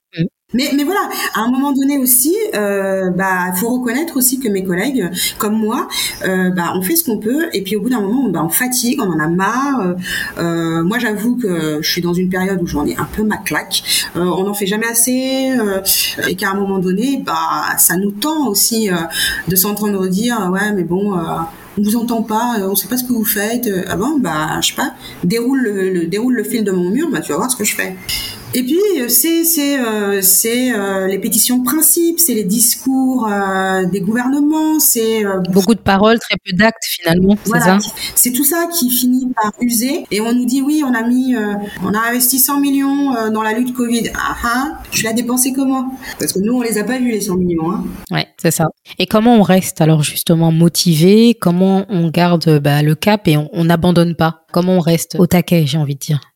Mais, 0.55 0.71
mais 0.75 0.83
voilà, 0.83 1.01
à 1.35 1.41
un 1.41 1.51
moment 1.51 1.73
donné 1.73 1.99
aussi, 1.99 2.35
euh, 2.55 3.11
bah, 3.11 3.53
faut 3.55 3.69
reconnaître 3.69 4.17
aussi 4.17 4.39
que 4.39 4.49
mes 4.49 4.63
collègues, 4.63 5.07
comme 5.37 5.53
moi, 5.53 5.87
euh, 6.25 6.49
bah, 6.49 6.73
on 6.73 6.81
fait 6.81 6.95
ce 6.95 7.05
qu'on 7.05 7.19
peut, 7.19 7.49
et 7.53 7.61
puis 7.61 7.75
au 7.75 7.81
bout 7.81 7.89
d'un 7.89 8.01
moment, 8.01 8.29
bah, 8.29 8.41
on 8.43 8.49
fatigue, 8.49 8.99
on 8.99 9.11
en 9.11 9.19
a 9.19 9.27
marre. 9.27 9.81
Euh, 9.81 9.93
euh 10.39 10.83
moi, 10.83 10.97
j'avoue 10.97 11.35
que 11.35 11.79
je 11.83 11.87
suis 11.87 12.01
dans 12.01 12.15
une 12.15 12.29
période 12.29 12.59
où 12.63 12.65
j'en 12.65 12.83
ai 12.87 12.97
un 12.97 13.07
peu 13.15 13.21
ma 13.21 13.37
claque. 13.37 14.09
On 14.15 14.43
n'en 14.43 14.55
fait 14.55 14.65
jamais 14.65 14.87
assez, 14.87 15.51
et 16.27 16.35
qu'à 16.35 16.49
un 16.49 16.55
moment 16.55 16.79
donné, 16.79 17.21
bah, 17.23 17.77
ça 17.77 17.97
nous 17.97 18.11
tend 18.11 18.47
aussi 18.47 18.89
de 19.47 19.55
s'entendre 19.55 20.07
dire, 20.07 20.49
ouais, 20.51 20.71
mais 20.73 20.83
bon 20.83 21.15
on 21.77 21.81
vous 21.83 21.95
entend 21.95 22.23
pas, 22.23 22.57
on 22.63 22.75
sait 22.75 22.87
pas 22.87 22.97
ce 22.97 23.03
que 23.03 23.13
vous 23.13 23.23
faites. 23.23 23.69
Ah 23.87 23.95
bon, 23.95 24.17
bah, 24.19 24.59
je 24.61 24.69
sais 24.69 24.75
pas, 24.75 24.93
déroule 25.23 25.61
le, 25.61 26.07
déroule 26.07 26.33
le 26.33 26.43
fil 26.43 26.63
de 26.63 26.71
mon 26.71 26.89
mur, 26.89 27.07
bah, 27.11 27.19
tu 27.21 27.31
vas 27.31 27.37
voir 27.37 27.51
ce 27.51 27.55
que 27.55 27.63
je 27.63 27.75
fais. 27.75 27.95
Et 28.55 28.63
puis 28.63 28.79
euh, 28.97 29.09
c'est 29.09 29.43
c'est 29.43 29.79
euh, 29.79 30.21
c'est 30.23 30.73
euh, 30.73 31.05
les 31.05 31.19
pétitions 31.19 31.59
de 31.59 31.63
principe, 31.63 32.19
c'est 32.19 32.33
les 32.33 32.43
discours 32.43 33.27
euh, 33.27 33.85
des 33.85 34.01
gouvernements, 34.01 34.79
c'est 34.79 35.23
euh, 35.23 35.39
beaucoup 35.51 35.75
de 35.75 35.79
paroles, 35.79 36.17
très 36.17 36.35
peu 36.43 36.51
d'actes 36.53 36.83
finalement. 36.83 37.35
Voilà, 37.45 37.77
c'est 38.15 38.31
tout 38.31 38.43
ça 38.43 38.67
qui 38.73 38.89
finit 38.89 39.31
par 39.35 39.51
user. 39.61 40.05
Et 40.09 40.19
on 40.19 40.33
nous 40.33 40.45
dit 40.45 40.63
oui, 40.63 40.83
on 40.83 40.95
a 40.95 41.03
mis, 41.03 41.35
on 41.83 41.93
a 41.93 42.09
investi 42.09 42.39
100 42.39 42.59
millions 42.59 43.29
dans 43.31 43.43
la 43.43 43.53
lutte 43.53 43.73
Covid. 43.73 44.11
Ah 44.15 44.35
ah, 44.43 44.81
tu 44.89 45.03
l'as 45.03 45.13
dépensé 45.13 45.53
comment? 45.53 45.93
Parce 46.17 46.33
que 46.33 46.39
nous 46.39 46.53
on 46.53 46.61
les 46.61 46.79
a 46.79 46.83
pas 46.83 46.97
vus 46.97 47.11
les 47.11 47.21
100 47.21 47.35
millions. 47.35 47.71
Hein. 47.71 47.83
Ouais, 48.09 48.27
c'est 48.41 48.51
ça. 48.51 48.65
Et 48.97 49.05
comment 49.05 49.35
on 49.35 49.43
reste 49.43 49.79
alors 49.81 50.01
justement 50.01 50.51
motivé? 50.51 51.37
Comment 51.39 51.85
on 51.89 52.09
garde 52.09 52.59
bah, 52.59 52.81
le 52.81 52.95
cap 52.95 53.27
et 53.27 53.37
on 53.37 53.63
n'abandonne 53.63 54.15
pas? 54.15 54.45
Comment 54.51 54.77
on 54.77 54.81
reste 54.81 55.17
au 55.19 55.27
taquet, 55.27 55.67
j'ai 55.67 55.77
envie 55.77 55.93
de 55.93 55.99
dire? 55.99 56.28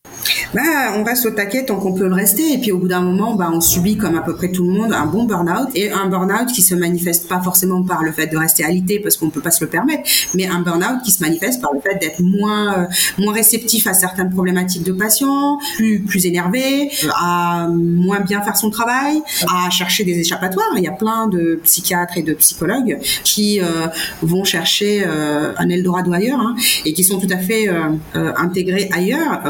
Bah, 0.54 0.62
on 0.96 1.04
reste 1.04 1.26
au 1.26 1.32
taquet 1.32 1.66
tant 1.66 1.78
qu'on 1.78 1.94
peut 1.94 2.08
le 2.08 2.14
rester. 2.14 2.54
Et 2.54 2.58
puis 2.58 2.72
au 2.72 2.78
bout 2.78 2.88
d'un 2.88 3.02
moment, 3.02 3.36
bah, 3.36 3.50
on 3.52 3.62
subit 3.62 3.98
comme 3.98 4.16
à 4.16 4.22
peu 4.22 4.36
près 4.36 4.52
tout 4.52 4.64
le 4.64 4.72
monde 4.72 4.94
un 4.94 5.06
bon 5.06 5.24
burn-out. 5.24 5.70
Et 5.76 5.92
un 5.92 6.08
burn-out 6.08 6.48
qui 6.54 6.62
se 6.62 6.76
manifeste 6.76 7.28
pas 7.28 7.42
forcément 7.42 7.84
par 7.84 8.04
le 8.04 8.12
fait 8.12 8.28
de 8.28 8.38
rester 8.38 8.64
alité 8.64 9.00
parce 9.00 9.18
qu'on 9.18 9.30
peut 9.30 9.42
pas 9.42 9.52
se 9.52 9.64
le 9.64 9.70
permettre, 9.70 10.04
mais 10.34 10.48
un 10.48 10.62
burn-out 10.62 11.02
qui 11.04 11.12
se 11.12 11.22
manifeste 11.22 11.62
par 11.62 11.72
le 11.74 11.80
fait 11.80 11.98
d'être 12.00 12.20
moins 12.20 12.78
euh, 12.78 12.86
moins 13.18 13.34
réceptif 13.34 13.88
à 13.88 13.94
certaines 13.94 14.30
problématiques 14.30 14.84
de 14.84 14.92
patients, 14.92 15.60
plus 15.76 16.02
plus 16.02 16.26
énervé, 16.26 16.92
à 17.16 17.68
moins 17.70 18.20
bien 18.20 18.42
faire 18.42 18.58
son 18.58 18.70
travail, 18.70 19.22
à 19.48 19.70
chercher 19.70 20.04
des 20.04 20.20
échappatoires. 20.20 20.72
Il 20.78 20.84
y 20.84 20.88
a 20.88 20.92
plein 20.92 21.28
de 21.28 21.60
psychiatres 21.64 22.18
et 22.18 22.24
de 22.24 22.34
psychologues 22.34 23.00
qui 23.24 23.60
euh, 23.60 23.88
vont 24.22 24.44
chercher 24.44 25.04
euh, 25.06 25.54
un 25.58 25.70
Eldorado 25.70 26.14
ailleurs 26.14 26.40
hein, 26.40 26.56
et 26.86 26.94
qui 26.94 27.04
sont 27.04 27.20
tout 27.20 27.28
à 27.32 27.38
fait 27.38 27.68
intégrés 28.14 28.90
ailleurs. 28.94 29.42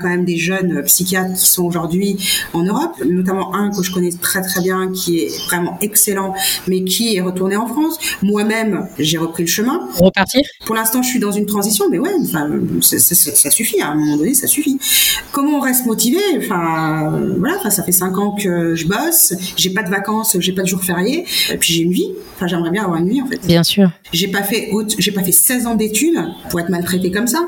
Quand 0.00 0.08
même 0.08 0.24
des 0.24 0.36
jeunes 0.36 0.82
psychiatres 0.84 1.34
qui 1.34 1.46
sont 1.46 1.64
aujourd'hui 1.64 2.18
en 2.52 2.62
Europe, 2.62 3.02
notamment 3.04 3.54
un 3.54 3.70
que 3.70 3.82
je 3.82 3.92
connais 3.92 4.10
très 4.12 4.42
très 4.42 4.60
bien, 4.60 4.90
qui 4.92 5.20
est 5.20 5.44
vraiment 5.46 5.78
excellent, 5.80 6.34
mais 6.66 6.84
qui 6.84 7.16
est 7.16 7.20
retourné 7.20 7.56
en 7.56 7.66
France. 7.66 7.98
Moi-même, 8.22 8.88
j'ai 8.98 9.18
repris 9.18 9.44
le 9.44 9.48
chemin. 9.48 9.88
Repartir? 9.94 10.42
Pour 10.64 10.74
l'instant, 10.74 11.02
je 11.02 11.08
suis 11.08 11.20
dans 11.20 11.32
une 11.32 11.46
transition, 11.46 11.86
mais 11.90 11.98
ouais, 11.98 12.10
enfin, 12.22 12.48
ça, 12.80 13.50
suffit. 13.50 13.80
À 13.80 13.90
un 13.90 13.94
moment 13.94 14.16
donné, 14.16 14.34
ça 14.34 14.46
suffit. 14.46 14.78
Comment 15.32 15.58
on 15.58 15.60
reste 15.60 15.86
motivé? 15.86 16.20
Enfin, 16.38 17.20
voilà, 17.38 17.56
enfin, 17.58 17.70
ça 17.70 17.82
fait 17.82 17.92
cinq 17.92 18.18
ans 18.18 18.32
que 18.32 18.74
je 18.74 18.86
bosse. 18.86 19.34
J'ai 19.56 19.70
pas 19.70 19.82
de 19.82 19.90
vacances, 19.90 20.36
j'ai 20.38 20.52
pas 20.52 20.62
de 20.62 20.68
jours 20.68 20.82
fériés. 20.82 21.24
Et 21.50 21.56
puis 21.56 21.72
j'ai 21.72 21.82
une 21.82 21.92
vie. 21.92 22.12
Enfin, 22.36 22.46
j'aimerais 22.46 22.70
bien 22.70 22.84
avoir 22.84 22.98
une 22.98 23.08
vie 23.08 23.22
en 23.22 23.26
fait. 23.26 23.44
Bien 23.46 23.62
sûr. 23.62 23.90
J'ai 24.12 24.28
pas 24.28 24.42
fait, 24.42 24.70
j'ai 24.98 25.12
pas 25.12 25.22
fait 25.22 25.32
16 25.32 25.66
ans 25.66 25.74
d'études 25.74 26.18
pour 26.50 26.60
être 26.60 26.70
maltraitée 26.70 27.10
comme 27.10 27.26
ça. 27.26 27.46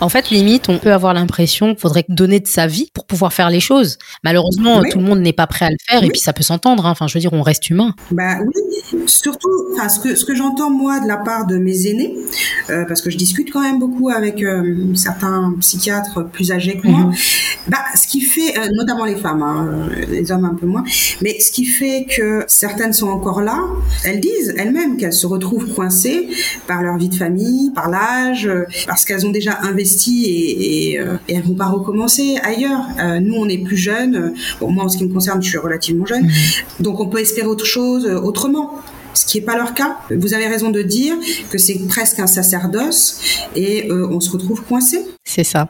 En 0.00 0.08
fait, 0.08 0.30
limite, 0.30 0.68
on 0.68 0.78
peut 0.78 0.92
avoir 0.92 1.14
l'impression 1.14 1.68
qu'il 1.68 1.78
faudrait 1.78 2.04
donner 2.08 2.40
de 2.40 2.46
sa 2.46 2.66
vie 2.66 2.90
pour 2.94 3.06
pouvoir 3.06 3.32
faire 3.32 3.50
les 3.50 3.60
choses. 3.60 3.98
Malheureusement, 4.24 4.82
tout 4.90 4.98
le 4.98 5.04
monde 5.04 5.20
n'est 5.20 5.32
pas 5.32 5.46
prêt 5.46 5.66
à 5.66 5.70
le 5.70 5.76
faire 5.88 6.02
et 6.02 6.08
puis 6.08 6.20
ça 6.20 6.32
peut 6.32 6.42
s'entendre. 6.42 6.86
Hein. 6.86 6.90
Enfin, 6.90 7.06
je 7.06 7.14
veux 7.14 7.20
dire, 7.20 7.32
on 7.32 7.42
reste 7.42 7.70
humain. 7.70 7.94
Bah 8.10 8.38
oui, 8.40 9.02
surtout, 9.06 9.48
enfin, 9.74 9.88
ce 9.88 10.00
que 10.00 10.14
ce 10.14 10.24
que 10.24 10.34
j'entends 10.34 10.70
moi 10.70 11.00
de 11.00 11.08
la 11.08 11.16
part 11.16 11.46
de 11.46 11.56
mes 11.56 11.86
aînés, 11.86 12.16
euh, 12.70 12.84
parce 12.86 13.00
que 13.00 13.10
je 13.10 13.16
discute 13.16 13.50
quand 13.50 13.60
même 13.60 13.78
beaucoup 13.78 14.08
avec 14.08 14.42
euh, 14.42 14.94
certains 14.94 15.54
psychiatres 15.60 16.24
plus 16.30 16.52
âgés 16.52 16.78
que 16.78 16.88
moi. 16.88 17.00
Mhm. 17.00 17.14
Bah, 17.68 17.78
ce 17.94 18.06
qui 18.06 18.20
fait, 18.20 18.58
euh, 18.58 18.68
notamment 18.74 19.04
les 19.04 19.16
femmes, 19.16 19.42
hein, 19.42 19.88
les 20.10 20.30
hommes 20.32 20.44
un 20.44 20.54
peu 20.54 20.66
moins, 20.66 20.84
mais 21.20 21.38
ce 21.40 21.52
qui 21.52 21.64
fait 21.64 22.06
que 22.08 22.44
certaines 22.48 22.92
sont 22.92 23.08
encore 23.08 23.40
là, 23.40 23.58
elles 24.04 24.20
disent 24.20 24.54
elles-mêmes 24.56 24.96
qu'elles 24.96 25.12
se 25.12 25.26
retrouvent 25.26 25.72
coincées 25.72 26.28
par 26.66 26.82
leur 26.82 26.96
vie 26.96 27.08
de 27.08 27.14
famille, 27.14 27.70
par 27.72 27.88
l'âge, 27.88 28.50
parce 28.86 29.04
qu'elles 29.04 29.26
ont 29.26 29.30
déjà 29.30 29.58
investi 29.62 30.24
et, 30.26 30.90
et, 30.90 31.00
euh, 31.00 31.16
et, 31.28 31.34
elles 31.34 31.42
vont 31.42 31.54
pas 31.54 31.68
recommencer 31.68 32.36
ailleurs. 32.42 32.84
Euh, 33.00 33.20
nous, 33.20 33.34
on 33.34 33.48
est 33.48 33.58
plus 33.58 33.76
jeunes. 33.76 34.34
Bon, 34.60 34.70
moi, 34.70 34.84
en 34.84 34.88
ce 34.88 34.98
qui 34.98 35.04
me 35.04 35.12
concerne, 35.12 35.42
je 35.42 35.48
suis 35.48 35.58
relativement 35.58 36.06
jeune, 36.06 36.24
mhm. 36.24 36.32
donc 36.80 37.00
on 37.00 37.08
peut 37.08 37.20
espérer 37.20 37.46
autre 37.46 37.66
chose 37.66 38.06
euh, 38.06 38.20
autrement 38.20 38.82
ce 39.14 39.26
qui 39.26 39.38
n'est 39.38 39.44
pas 39.44 39.56
leur 39.56 39.74
cas. 39.74 39.98
Vous 40.10 40.34
avez 40.34 40.46
raison 40.46 40.70
de 40.70 40.82
dire 40.82 41.14
que 41.50 41.58
c'est 41.58 41.78
presque 41.88 42.18
un 42.18 42.26
sacerdoce 42.26 43.20
et 43.54 43.90
euh, 43.90 44.08
on 44.10 44.20
se 44.20 44.30
retrouve 44.30 44.62
coincé. 44.62 45.04
C'est 45.24 45.44
ça. 45.44 45.68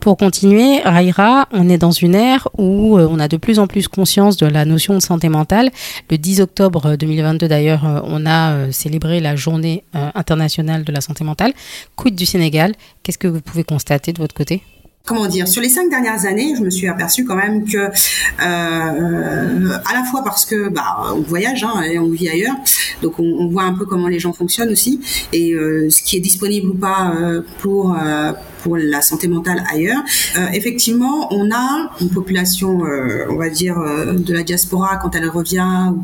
Pour 0.00 0.16
continuer, 0.16 0.80
Raira, 0.82 1.46
on 1.52 1.68
est 1.68 1.76
dans 1.76 1.90
une 1.90 2.14
ère 2.14 2.48
où 2.56 2.96
euh, 2.96 3.06
on 3.10 3.18
a 3.18 3.28
de 3.28 3.36
plus 3.36 3.58
en 3.58 3.66
plus 3.66 3.86
conscience 3.86 4.38
de 4.38 4.46
la 4.46 4.64
notion 4.64 4.94
de 4.94 5.00
santé 5.00 5.28
mentale. 5.28 5.70
Le 6.10 6.16
10 6.16 6.40
octobre 6.40 6.96
2022 6.96 7.46
d'ailleurs, 7.46 7.84
euh, 7.84 8.00
on 8.04 8.24
a 8.24 8.52
euh, 8.52 8.72
célébré 8.72 9.20
la 9.20 9.36
journée 9.36 9.84
internationale 9.92 10.84
de 10.84 10.92
la 10.92 11.02
santé 11.02 11.22
mentale. 11.22 11.52
Quid 11.96 12.14
du 12.14 12.24
Sénégal? 12.24 12.72
Qu'est-ce 13.02 13.18
que 13.18 13.28
vous 13.28 13.42
pouvez 13.42 13.62
constater 13.62 14.14
de 14.14 14.18
votre 14.18 14.34
côté? 14.34 14.62
Comment 15.04 15.26
dire, 15.26 15.48
sur 15.48 15.62
les 15.62 15.68
cinq 15.68 15.90
dernières 15.90 16.24
années, 16.26 16.54
je 16.56 16.62
me 16.62 16.70
suis 16.70 16.86
aperçue 16.86 17.24
quand 17.24 17.36
même 17.36 17.64
que, 17.64 17.78
euh, 17.78 17.90
à 18.40 19.94
la 19.94 20.04
fois 20.08 20.22
parce 20.22 20.44
que 20.44 20.68
bah, 20.68 21.12
on 21.14 21.20
voyage 21.22 21.64
hein, 21.64 21.82
et 21.82 21.98
on 21.98 22.10
vit 22.10 22.28
ailleurs, 22.28 22.54
donc 23.02 23.18
on, 23.18 23.48
voit 23.48 23.64
un 23.64 23.72
peu 23.72 23.86
comment 23.86 24.06
les 24.06 24.20
gens 24.20 24.32
fonctionnent 24.32 24.70
aussi 24.70 25.00
et 25.32 25.52
euh, 25.52 25.90
ce 25.90 26.02
qui 26.02 26.16
est 26.16 26.20
disponible 26.20 26.70
ou 26.70 26.74
pas 26.74 27.12
euh, 27.16 27.42
pour 27.58 27.96
la 28.76 29.00
santé 29.00 29.26
mentale 29.26 29.64
ailleurs. 29.72 30.02
Effectivement, 30.52 31.32
on 31.32 31.50
a 31.50 31.90
une 32.00 32.10
population, 32.10 32.80
on 33.30 33.36
va 33.36 33.48
dire, 33.48 33.76
de 34.16 34.32
la 34.34 34.42
diaspora 34.42 34.98
quand 34.98 35.16
elle 35.16 35.28
revient 35.30 35.94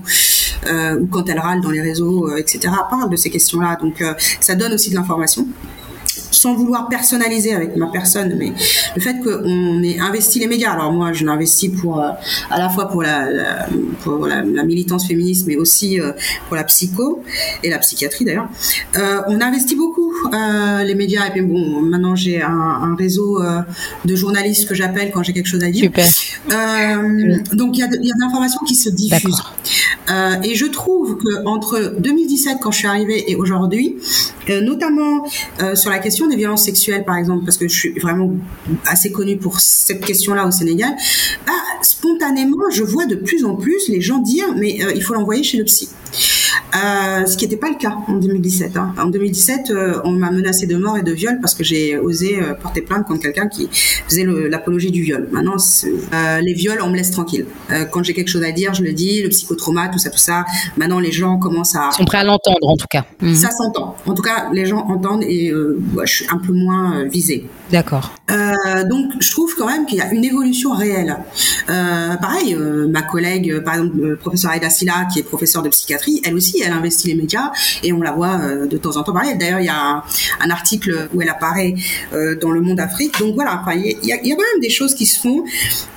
ou 0.99 1.07
quand 1.07 1.28
elle 1.28 1.38
râle 1.38 1.61
dans 1.61 1.70
les 1.70 1.82
réseaux, 1.82 2.34
etc. 2.34 2.61
parle 2.88 3.11
de 3.11 3.16
ces 3.16 3.28
questions-là. 3.28 3.76
Donc 3.80 4.03
ça 4.40 4.55
donne 4.55 4.72
aussi 4.72 4.88
de 4.88 4.94
l'information 4.94 5.47
sans 6.37 6.55
vouloir 6.55 6.89
personnaliser 6.89 7.55
avec 7.55 7.76
ma 7.76 7.87
personne, 7.87 8.34
mais 8.39 8.53
le 8.95 9.01
fait 9.01 9.20
qu'on 9.20 9.82
ait 9.82 9.99
investi 9.99 10.39
les 10.39 10.47
médias. 10.47 10.72
Alors 10.72 10.93
moi, 10.93 11.12
je 11.12 11.24
l'investis 11.24 11.70
pour 11.70 12.01
euh, 12.01 12.11
à 12.51 12.59
la 12.59 12.68
fois 12.68 12.89
pour 12.89 13.03
la, 13.03 13.66
pour 14.03 14.26
la, 14.26 14.43
militance 14.43 15.07
féministe, 15.07 15.47
mais 15.47 15.57
aussi 15.57 16.01
euh, 16.01 16.12
pour 16.49 16.57
la 16.57 16.64
psycho 16.64 17.22
et 17.62 17.70
la 17.70 17.78
psychiatrie 17.78 18.24
d'ailleurs. 18.24 18.49
Euh, 18.97 19.20
on 19.28 19.41
investit 19.41 19.76
beaucoup 19.76 20.12
les 20.84 20.95
médias. 20.95 21.26
Et 21.28 21.30
puis 21.30 21.43
bon, 21.43 21.80
maintenant 21.82 22.14
j'ai 22.14 22.43
un, 22.43 22.51
un, 22.51 22.97
réseau 22.97 23.41
de 24.05 24.14
journalistes 24.14 24.68
que 24.68 24.74
j'appelle 24.74 25.11
quand 25.12 25.22
j'ai 25.22 25.32
quelque 25.32 25.49
chose 25.49 25.62
à 25.62 25.70
dire. 25.70 25.84
Super. 25.84 26.07
donc 27.53 27.76
il 27.76 27.80
y 27.80 27.82
a, 27.82 27.87
y 27.87 28.11
a 28.11 28.14
de 28.14 28.20
l'information 28.20 28.61
qui 28.66 28.74
se 28.74 28.91
diffuse. 28.91 29.43
et 30.45 30.55
je 30.55 30.66
trouve 30.66 31.18
que 31.18 31.47
entre 31.47 31.95
2017 31.99 32.59
quand 32.61 32.70
je 32.70 32.78
suis 32.78 32.89
arrivée 32.89 33.30
et 33.30 33.37
aujourd'hui, 33.37 33.97
notamment 34.62 35.26
sur 35.74 35.91
la 35.91 35.99
question 35.99 36.26
des 36.27 36.37
violences 36.37 36.64
sexuelles 36.64 37.05
par 37.05 37.16
exemple, 37.16 37.45
parce 37.45 37.57
que 37.57 37.68
je 37.68 37.77
suis 37.77 37.99
vraiment 37.99 38.33
assez 38.87 39.11
connue 39.12 39.37
pour 39.37 39.61
cette 39.61 40.05
question-là 40.05 40.47
au 40.47 40.51
Sénégal, 40.51 40.95
bah, 41.47 41.53
spontanément, 41.83 42.70
je 42.70 42.83
vois 42.83 43.07
de 43.07 43.16
plus 43.16 43.45
en 43.45 43.57
plus 43.57 43.89
les 43.89 44.01
gens 44.01 44.18
dire 44.18 44.47
mais 44.57 44.83
euh, 44.83 44.93
il 44.95 45.03
faut 45.03 45.14
l'envoyer 45.14 45.43
chez 45.43 45.59
le 45.59 45.64
psy. 45.64 45.89
Euh, 46.77 47.27
ce 47.27 47.37
qui 47.37 47.45
n'était 47.45 47.57
pas 47.57 47.68
le 47.68 47.77
cas 47.77 47.97
en 48.09 48.14
2017. 48.14 48.77
Hein. 48.77 48.95
En 48.99 49.07
2017, 49.07 49.70
euh, 49.70 50.01
on 50.05 50.11
m'a 50.11 50.31
menacé 50.31 50.66
de 50.66 50.77
mort 50.77 50.97
et 50.99 51.03
de 51.03 51.12
viol 51.12 51.39
parce 51.41 51.55
que 51.55 51.64
j'ai 51.64 51.99
osé 51.99 52.39
euh, 52.41 52.55
porter 52.55 52.83
plainte 52.83 53.07
contre 53.07 53.22
quelqu'un 53.22 53.49
qui 53.49 53.68
faisait 53.72 54.24
l'apologie 54.24 54.91
du 54.91 55.03
viol. 55.03 55.29
Maintenant, 55.33 55.57
les 56.41 56.55
viols, 56.55 56.81
on 56.83 56.91
me 56.91 56.97
laisse 56.97 57.11
tranquille. 57.11 57.47
quand 57.91 58.03
j'ai 58.03 58.14
quelque 58.14 58.29
chose 58.29 58.43
à 58.43 58.53
dire, 58.53 58.74
je 58.74 58.83
le 58.83 58.93
dis, 58.93 59.22
le 59.22 59.29
psychotrauma, 59.29 59.89
tout 59.89 59.99
ça, 59.99 60.11
tout 60.11 60.18
ça. 60.18 60.45
Maintenant, 60.77 61.01
les 61.01 61.12
gens 61.12 61.39
commencent 61.39 61.77
à... 61.77 61.91
Ils 61.93 61.97
sont 61.97 62.05
prêts 62.05 62.18
à 62.18 62.24
l'entendre, 62.24 62.68
en 62.68 62.77
tout 62.77 62.87
cas. 62.91 63.05
Mhm. 63.20 63.35
Ça 63.35 63.51
s'entend. 63.51 63.97
En 64.07 64.14
tout 64.14 64.22
cas, 64.22 64.51
les 64.53 64.66
gens 64.66 64.87
entendent 64.89 65.22
et 65.22 65.53
je 66.05 66.12
suis 66.12 66.27
un 66.31 66.39
peu 66.39 66.53
moins 66.53 67.05
visée. 67.05 67.47
D'accord. 67.71 68.12
donc, 68.89 69.12
je 69.21 69.31
trouve 69.31 69.55
quand 69.57 69.67
même 69.67 69.87
qu'il 69.87 69.99
y 69.99 70.01
a 70.01 70.12
une 70.12 70.25
évolution 70.25 70.73
réelle. 70.73 71.17
pareil, 71.67 72.57
ma 72.89 73.03
collègue, 73.03 73.61
par 73.64 73.75
exemple, 73.75 73.97
le 73.97 74.17
professeur 74.17 74.51
Aïda 74.51 74.71
Silla, 74.71 75.07
qui 75.12 75.21
est 75.21 75.23
professeur 75.23 75.62
de 75.62 75.69
psychiatrie, 75.69 76.21
elle 76.25 76.35
aussi, 76.35 76.62
elle 76.64 76.73
investit 76.73 77.09
les 77.09 77.14
médias 77.14 77.51
et 77.83 77.93
on 77.93 78.01
la 78.01 78.12
voit 78.12 78.39
euh, 78.41 78.67
de 78.67 78.77
temps 78.77 78.97
en 78.97 79.03
temps 79.03 79.12
parler. 79.12 79.35
D'ailleurs, 79.35 79.61
il 79.61 79.67
y 79.67 79.71
a 79.71 80.03
un, 80.41 80.51
article 80.51 81.09
où 81.12 81.23
elle 81.23 81.29
apparaît 81.29 81.75
euh, 82.12 82.37
dans 82.39 82.51
Le 82.51 82.61
Monde 82.61 82.81
Afrique. 82.81 83.19
Donc 83.19 83.35
voilà, 83.35 83.62
il 83.75 83.97
y, 84.03 84.12
a, 84.12 84.19
quand 84.19 84.25
même 84.25 84.61
des 84.61 84.71
choses 84.71 84.95
qui 84.95 85.07
se 85.07 85.21
font. 85.21 85.45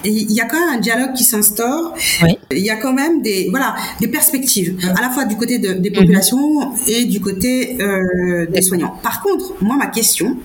Il 0.03 0.31
y 0.31 0.41
a 0.41 0.45
quand 0.45 0.59
même 0.59 0.77
un 0.77 0.79
dialogue 0.79 1.13
qui 1.13 1.23
s'instaure. 1.23 1.93
Il 2.51 2.59
y 2.59 2.69
a 2.69 2.75
quand 2.77 2.93
même 2.93 3.21
des 3.21 3.47
voilà 3.49 3.75
des 4.01 4.07
perspectives 4.07 4.77
à 4.95 5.01
la 5.01 5.09
fois 5.09 5.25
du 5.25 5.37
côté 5.37 5.59
des 5.59 5.91
populations 5.91 6.73
et 6.87 7.05
du 7.05 7.21
côté 7.21 7.77
euh, 7.81 8.47
des 8.47 8.61
soignants. 8.61 8.95
Par 9.03 9.21
contre, 9.21 9.53
moi 9.61 9.75
ma 9.77 9.87
question 9.87 10.37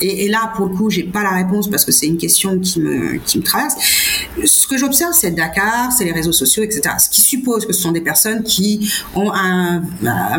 et, 0.00 0.28
là, 0.28 0.52
pour 0.56 0.66
le 0.66 0.76
coup, 0.76 0.90
j'ai 0.90 1.04
pas 1.04 1.22
la 1.22 1.30
réponse 1.32 1.68
parce 1.68 1.84
que 1.84 1.92
c'est 1.92 2.06
une 2.06 2.18
question 2.18 2.58
qui 2.58 2.80
me, 2.80 3.18
qui 3.18 3.38
me 3.38 3.42
traverse. 3.42 3.74
Ce 4.44 4.66
que 4.66 4.76
j'observe, 4.76 5.12
c'est 5.12 5.30
Dakar, 5.30 5.92
c'est 5.92 6.04
les 6.04 6.12
réseaux 6.12 6.32
sociaux, 6.32 6.62
etc. 6.62 6.94
Ce 6.98 7.08
qui 7.08 7.20
suppose 7.20 7.66
que 7.66 7.72
ce 7.72 7.82
sont 7.82 7.92
des 7.92 8.00
personnes 8.00 8.42
qui 8.42 8.92
ont 9.14 9.32
un, 9.32 9.82
un, 10.04 10.38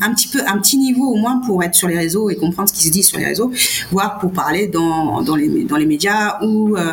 un, 0.00 0.14
petit 0.14 0.28
peu, 0.28 0.40
un 0.46 0.58
petit 0.58 0.76
niveau 0.76 1.06
au 1.12 1.16
moins 1.16 1.40
pour 1.46 1.62
être 1.62 1.74
sur 1.74 1.88
les 1.88 1.96
réseaux 1.96 2.30
et 2.30 2.36
comprendre 2.36 2.68
ce 2.68 2.74
qui 2.74 2.84
se 2.84 2.90
dit 2.90 3.02
sur 3.02 3.18
les 3.18 3.24
réseaux, 3.24 3.50
voire 3.90 4.18
pour 4.18 4.32
parler 4.32 4.68
dans, 4.68 5.22
dans, 5.22 5.36
les, 5.36 5.64
dans 5.64 5.76
les 5.76 5.86
médias 5.86 6.38
ou 6.42 6.76
euh, 6.76 6.92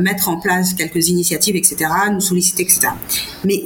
mettre 0.00 0.28
en 0.28 0.38
place 0.38 0.74
quelques 0.74 1.08
initiatives, 1.08 1.56
etc., 1.56 1.76
nous 2.12 2.20
solliciter, 2.20 2.62
etc. 2.62 2.88
Mais 3.44 3.62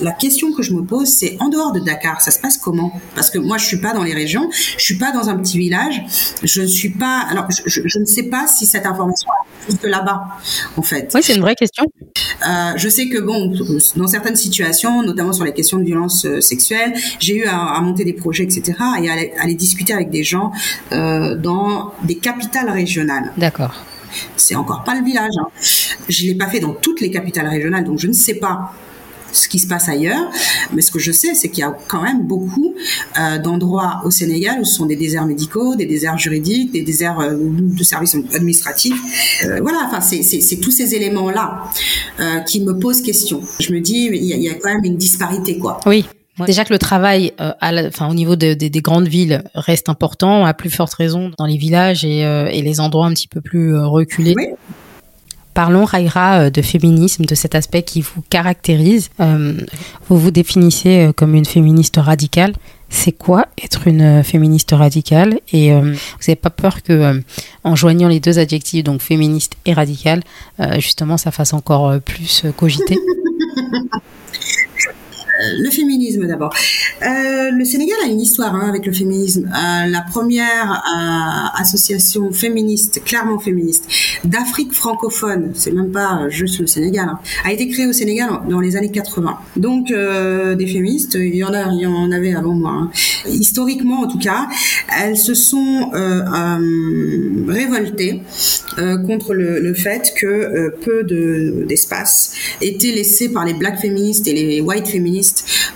la 0.00 0.12
question 0.12 0.52
que 0.52 0.62
je 0.62 0.72
me 0.72 0.82
pose, 0.82 1.08
c'est 1.08 1.36
en 1.40 1.48
dehors 1.48 1.72
de 1.72 1.80
Dakar, 1.80 2.20
ça 2.20 2.30
se 2.30 2.40
passe 2.40 2.58
comment? 2.58 2.92
Parce 3.14 3.30
que 3.30 3.38
moi, 3.38 3.58
je 3.58 3.66
suis 3.66 3.80
pas 3.80 3.92
dans 3.92 4.02
les 4.02 4.14
régions, 4.14 4.48
je 4.52 4.82
suis 4.82 4.98
pas 4.98 5.12
dans 5.12 5.28
un 5.28 5.36
petit 5.36 5.58
village, 5.58 6.02
je 6.42 6.62
ne 6.62 6.66
suis 6.66 6.90
pas 6.90 7.19
alors 7.28 7.46
je, 7.66 7.98
ne 7.98 8.04
sais 8.04 8.24
pas 8.24 8.46
si 8.46 8.66
cette 8.66 8.86
information 8.86 9.28
est 9.30 9.70
jusque 9.70 9.84
là-bas, 9.84 10.22
en 10.76 10.82
fait. 10.82 11.10
Oui, 11.14 11.22
c'est 11.22 11.34
une 11.34 11.42
vraie 11.42 11.54
question. 11.54 11.84
Euh, 12.46 12.72
je 12.76 12.88
sais 12.88 13.08
que 13.08 13.18
bon, 13.18 13.52
dans 13.96 14.06
certaines 14.06 14.36
situations, 14.36 15.02
notamment 15.02 15.32
sur 15.32 15.44
les 15.44 15.52
questions 15.52 15.78
de 15.78 15.84
violence 15.84 16.24
euh, 16.24 16.40
sexuelle, 16.40 16.94
j'ai 17.18 17.36
eu 17.36 17.44
à, 17.44 17.80
monter 17.80 18.04
des 18.04 18.12
projets, 18.12 18.44
etc., 18.44 18.72
et 19.02 19.10
à, 19.10 19.14
aller 19.42 19.54
discuter 19.54 19.92
avec 19.92 20.10
des 20.10 20.22
gens 20.22 20.52
euh, 20.92 21.34
dans 21.36 21.92
des 22.04 22.16
capitales 22.16 22.70
régionales. 22.70 23.32
D'accord. 23.36 23.74
C'est 24.36 24.56
encore 24.56 24.82
pas 24.84 24.94
le 24.94 25.04
village. 25.04 25.32
Hein. 25.40 25.48
Je 26.08 26.26
l'ai 26.26 26.34
pas 26.34 26.48
fait 26.48 26.60
dans 26.60 26.72
toutes 26.72 27.00
les 27.00 27.10
capitales 27.10 27.46
régionales, 27.46 27.84
donc 27.84 27.98
je 27.98 28.08
ne 28.08 28.12
sais 28.12 28.34
pas 28.34 28.72
ce 29.32 29.48
qui 29.48 29.58
se 29.58 29.66
passe 29.66 29.88
ailleurs. 29.88 30.30
Mais 30.72 30.82
ce 30.82 30.90
que 30.90 30.98
je 30.98 31.12
sais, 31.12 31.34
c'est 31.34 31.48
qu'il 31.48 31.60
y 31.60 31.66
a 31.66 31.76
quand 31.88 32.02
même 32.02 32.26
beaucoup 32.26 32.74
euh, 33.18 33.38
d'endroits 33.38 34.00
au 34.04 34.10
Sénégal 34.10 34.60
où 34.60 34.64
ce 34.64 34.74
sont 34.74 34.86
des 34.86 34.96
déserts 34.96 35.26
médicaux, 35.26 35.76
des 35.76 35.86
déserts 35.86 36.18
juridiques, 36.18 36.72
des 36.72 36.82
déserts 36.82 37.20
euh, 37.20 37.36
de 37.36 37.84
services 37.84 38.14
administratifs. 38.34 39.00
Euh, 39.44 39.60
voilà, 39.60 39.78
enfin, 39.86 40.00
c'est 40.00 40.60
tous 40.60 40.70
ces 40.70 40.94
éléments-là 40.94 41.64
qui 42.46 42.60
me 42.60 42.78
posent 42.78 43.02
question. 43.02 43.40
Je 43.60 43.72
me 43.72 43.80
dis, 43.80 44.08
il 44.12 44.24
y, 44.24 44.48
a, 44.48 44.54
quand 44.54 44.72
même 44.72 44.84
une 44.84 44.96
disparité, 44.96 45.58
quoi. 45.58 45.80
Oui. 45.86 46.04
Déjà 46.46 46.64
que 46.64 46.72
le 46.72 46.78
travail, 46.78 47.32
à 47.38 47.72
enfin, 47.86 48.08
au 48.08 48.14
niveau 48.14 48.36
des 48.36 48.70
grandes 48.82 49.08
villes, 49.08 49.42
reste 49.54 49.88
important, 49.88 50.44
à 50.44 50.54
plus 50.54 50.70
forte 50.70 50.94
raison 50.94 51.30
dans 51.38 51.46
les 51.46 51.56
villages 51.56 52.04
et, 52.04 52.20
et 52.20 52.62
les 52.62 52.80
endroits 52.80 53.06
un 53.06 53.12
petit 53.12 53.28
peu 53.28 53.40
plus 53.40 53.76
reculés. 53.76 54.34
Oui. 54.36 54.46
Parlons, 55.54 55.84
Raira, 55.84 56.40
euh, 56.40 56.50
de 56.50 56.62
féminisme, 56.62 57.24
de 57.24 57.34
cet 57.34 57.54
aspect 57.54 57.82
qui 57.82 58.00
vous 58.02 58.22
caractérise. 58.30 59.10
Euh, 59.20 59.54
vous 60.08 60.18
vous 60.18 60.30
définissez 60.30 61.06
euh, 61.06 61.12
comme 61.12 61.34
une 61.34 61.44
féministe 61.44 61.96
radicale. 61.98 62.54
C'est 62.88 63.12
quoi 63.12 63.46
être 63.62 63.86
une 63.86 64.24
féministe 64.24 64.72
radicale? 64.72 65.38
Et 65.52 65.72
vous 65.72 65.96
n'avez 66.26 66.34
pas 66.34 66.50
peur 66.50 66.82
que, 66.82 67.22
en 67.62 67.76
joignant 67.76 68.08
les 68.08 68.18
deux 68.18 68.40
adjectifs, 68.40 68.82
donc 68.82 69.00
féministe 69.00 69.52
et 69.64 69.72
radicale, 69.72 70.24
justement, 70.78 71.16
ça 71.16 71.30
fasse 71.30 71.52
encore 71.52 72.00
plus 72.00 72.46
cogiter? 72.56 72.98
le 75.58 75.70
féminisme 75.70 76.26
d'abord. 76.26 76.52
Euh, 77.02 77.50
le 77.50 77.64
Sénégal 77.64 77.96
a 78.04 78.08
une 78.08 78.20
histoire 78.20 78.54
hein, 78.54 78.68
avec 78.68 78.86
le 78.86 78.92
féminisme. 78.92 79.48
Euh, 79.48 79.86
la 79.86 80.02
première 80.02 80.70
euh, 80.70 81.60
association 81.60 82.30
féministe, 82.32 83.02
clairement 83.04 83.38
féministe, 83.38 83.84
d'Afrique 84.24 84.72
francophone, 84.72 85.52
c'est 85.54 85.72
même 85.72 85.92
pas 85.92 86.28
juste 86.28 86.60
le 86.60 86.66
Sénégal, 86.66 87.08
hein, 87.08 87.18
a 87.44 87.52
été 87.52 87.68
créée 87.68 87.86
au 87.86 87.92
Sénégal 87.92 88.30
dans 88.48 88.60
les 88.60 88.76
années 88.76 88.90
80. 88.90 89.38
Donc 89.56 89.88
des 89.90 90.66
féministes, 90.66 91.14
il 91.14 91.34
y 91.34 91.44
en 91.44 91.52
a, 91.52 91.72
y 91.72 91.86
en 91.86 92.10
avait 92.12 92.34
avant 92.34 92.54
moi. 92.54 92.72
Hein. 92.72 92.90
Historiquement, 93.26 94.00
en 94.00 94.08
tout 94.08 94.18
cas, 94.18 94.48
elles 95.00 95.16
se 95.16 95.34
sont 95.34 95.90
révoltées 97.48 98.22
contre 99.06 99.34
le, 99.34 99.74
fait 99.74 100.12
que 100.16 100.74
peu 100.82 101.04
d'espace 101.66 102.32
était 102.60 102.92
laissé 102.92 103.28
par 103.30 103.44
les 103.44 103.54
black 103.54 103.80
féministes 103.80 104.26
et 104.26 104.32
les 104.32 104.60
white 104.60 104.88
féministes 104.88 105.29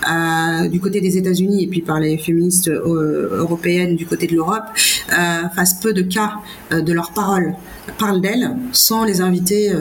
euh, 0.08 0.68
du 0.68 0.80
côté 0.80 1.00
des 1.00 1.16
États-Unis 1.16 1.64
et 1.64 1.66
puis 1.66 1.80
par 1.80 2.00
les 2.00 2.18
féministes 2.18 2.68
euh, 2.68 3.38
européennes 3.38 3.96
du 3.96 4.06
côté 4.06 4.26
de 4.26 4.34
l'Europe 4.34 4.64
euh, 5.12 5.48
fassent 5.54 5.80
peu 5.80 5.92
de 5.92 6.02
cas 6.02 6.34
de 6.70 6.92
leurs 6.92 7.12
paroles, 7.12 7.54
parlent 7.98 8.20
d'elles 8.20 8.56
sans 8.72 9.04
les 9.04 9.20
inviter 9.20 9.72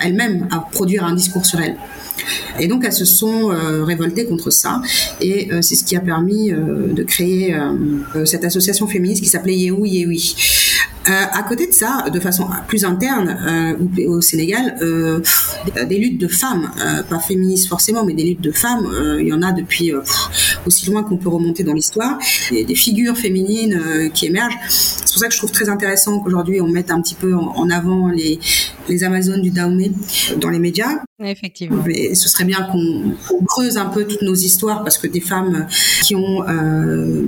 elles-mêmes 0.00 0.48
à 0.50 0.58
produire 0.58 1.04
un 1.04 1.14
discours 1.14 1.46
sur 1.46 1.60
elles. 1.60 1.76
Et 2.58 2.68
donc 2.68 2.84
elles 2.84 2.92
se 2.92 3.04
sont 3.04 3.46
révoltées 3.46 4.26
contre 4.26 4.50
ça, 4.50 4.82
et 5.20 5.48
c'est 5.62 5.74
ce 5.74 5.84
qui 5.84 5.96
a 5.96 6.00
permis 6.00 6.50
de 6.52 7.02
créer 7.02 7.56
cette 8.24 8.44
association 8.44 8.86
féministe 8.86 9.22
qui 9.22 9.28
s'appelait 9.28 9.56
Yehui 9.56 9.90
Yehui. 9.90 10.34
Euh, 11.08 11.24
à 11.32 11.42
côté 11.42 11.66
de 11.66 11.72
ça, 11.72 12.04
de 12.12 12.20
façon 12.20 12.46
plus 12.68 12.84
interne, 12.84 13.36
euh, 13.46 14.06
au 14.06 14.20
Sénégal, 14.20 14.76
euh, 14.82 15.20
des 15.88 15.98
luttes 15.98 16.18
de 16.18 16.28
femmes, 16.28 16.70
pas 17.08 17.18
féministes 17.18 17.68
forcément, 17.68 18.04
mais 18.04 18.14
des 18.14 18.24
luttes 18.24 18.40
de 18.40 18.52
femmes, 18.52 18.88
il 19.20 19.26
y 19.26 19.32
en 19.32 19.42
a 19.42 19.52
depuis 19.52 19.92
aussi 20.66 20.90
loin 20.90 21.02
qu'on 21.02 21.16
peut 21.16 21.28
remonter 21.28 21.64
dans 21.64 21.72
l'histoire, 21.72 22.18
des, 22.50 22.74
figures 22.74 23.16
féminines 23.16 24.10
qui 24.14 24.26
émergent. 24.26 24.58
C'est 24.68 25.12
pour 25.12 25.18
ça 25.18 25.28
que 25.28 25.32
je 25.32 25.38
trouve 25.38 25.50
très 25.50 25.68
intéressant 25.68 26.20
qu'aujourd'hui 26.20 26.60
on 26.60 26.68
mette 26.68 26.90
un 26.90 27.00
petit 27.00 27.14
peu 27.14 27.34
en, 27.34 27.70
avant 27.70 28.08
les, 28.08 28.38
les 28.88 29.04
Amazones 29.04 29.42
du 29.42 29.50
Dahomey 29.50 29.92
dans 30.38 30.50
les 30.50 30.58
médias. 30.58 30.98
Effectivement. 31.20 31.84
Ce 32.14 32.28
serait 32.28 32.44
bien 32.44 32.62
qu'on 32.70 33.44
creuse 33.44 33.76
un 33.76 33.86
peu 33.86 34.06
toutes 34.06 34.22
nos 34.22 34.34
histoires 34.34 34.82
parce 34.82 34.98
que 34.98 35.06
des 35.06 35.20
femmes 35.20 35.66
qui 36.02 36.16
ont 36.16 36.48
euh, 36.48 37.22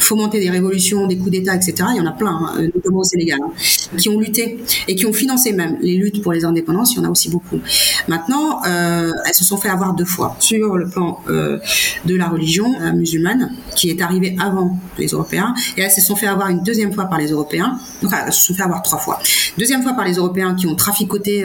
fomenté 0.00 0.40
des 0.40 0.50
révolutions, 0.50 1.06
des 1.06 1.16
coups 1.16 1.30
d'État, 1.30 1.54
etc., 1.54 1.74
il 1.92 1.98
y 1.98 2.00
en 2.00 2.06
a 2.06 2.12
plein, 2.12 2.30
hein, 2.32 2.68
notamment 2.74 3.00
au 3.00 3.04
Sénégal, 3.04 3.38
hein, 3.42 3.52
qui 3.96 4.08
ont 4.08 4.18
lutté 4.18 4.58
et 4.88 4.94
qui 4.94 5.06
ont 5.06 5.12
financé 5.12 5.52
même 5.52 5.76
les 5.80 5.96
luttes 5.96 6.22
pour 6.22 6.32
les 6.32 6.44
indépendances, 6.44 6.94
il 6.94 6.98
y 6.98 7.00
en 7.00 7.04
a 7.04 7.10
aussi 7.10 7.30
beaucoup. 7.30 7.60
Maintenant, 8.08 8.60
euh, 8.66 9.12
elles 9.26 9.34
se 9.34 9.44
sont 9.44 9.56
fait 9.56 9.68
avoir 9.68 9.94
deux 9.94 10.04
fois 10.04 10.36
sur 10.40 10.76
le 10.76 10.88
plan 10.88 11.20
euh, 11.28 11.58
de 12.04 12.16
la 12.16 12.28
religion 12.28 12.72
euh, 12.80 12.92
musulmane, 12.92 13.54
qui 13.76 13.90
est 13.90 14.00
arrivée 14.02 14.36
avant 14.40 14.78
les 14.98 15.08
Européens, 15.08 15.54
et 15.76 15.82
elles 15.82 15.90
se 15.90 16.00
sont 16.00 16.16
fait 16.16 16.26
avoir 16.26 16.48
une 16.48 16.62
deuxième 16.62 16.92
fois 16.92 17.04
par 17.04 17.18
les 17.18 17.30
Européens, 17.30 17.78
enfin, 18.04 18.18
elles 18.26 18.32
se 18.32 18.46
sont 18.46 18.54
fait 18.54 18.62
avoir 18.62 18.82
trois 18.82 18.98
fois. 18.98 19.20
Deuxième 19.58 19.82
fois 19.82 19.92
par 19.92 20.04
les 20.04 20.14
Européens 20.14 20.54
qui 20.54 20.66
ont 20.66 20.74
traficoté 20.74 21.44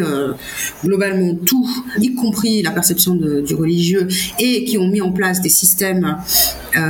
globalement 0.83 1.35
tout, 1.45 1.67
y 1.99 2.13
compris 2.15 2.61
la 2.61 2.71
perception 2.71 3.15
du 3.15 3.53
religieux, 3.55 4.07
et 4.39 4.65
qui 4.65 4.77
ont 4.77 4.87
mis 4.87 5.01
en 5.01 5.11
place 5.11 5.41
des 5.41 5.49
systèmes 5.49 6.17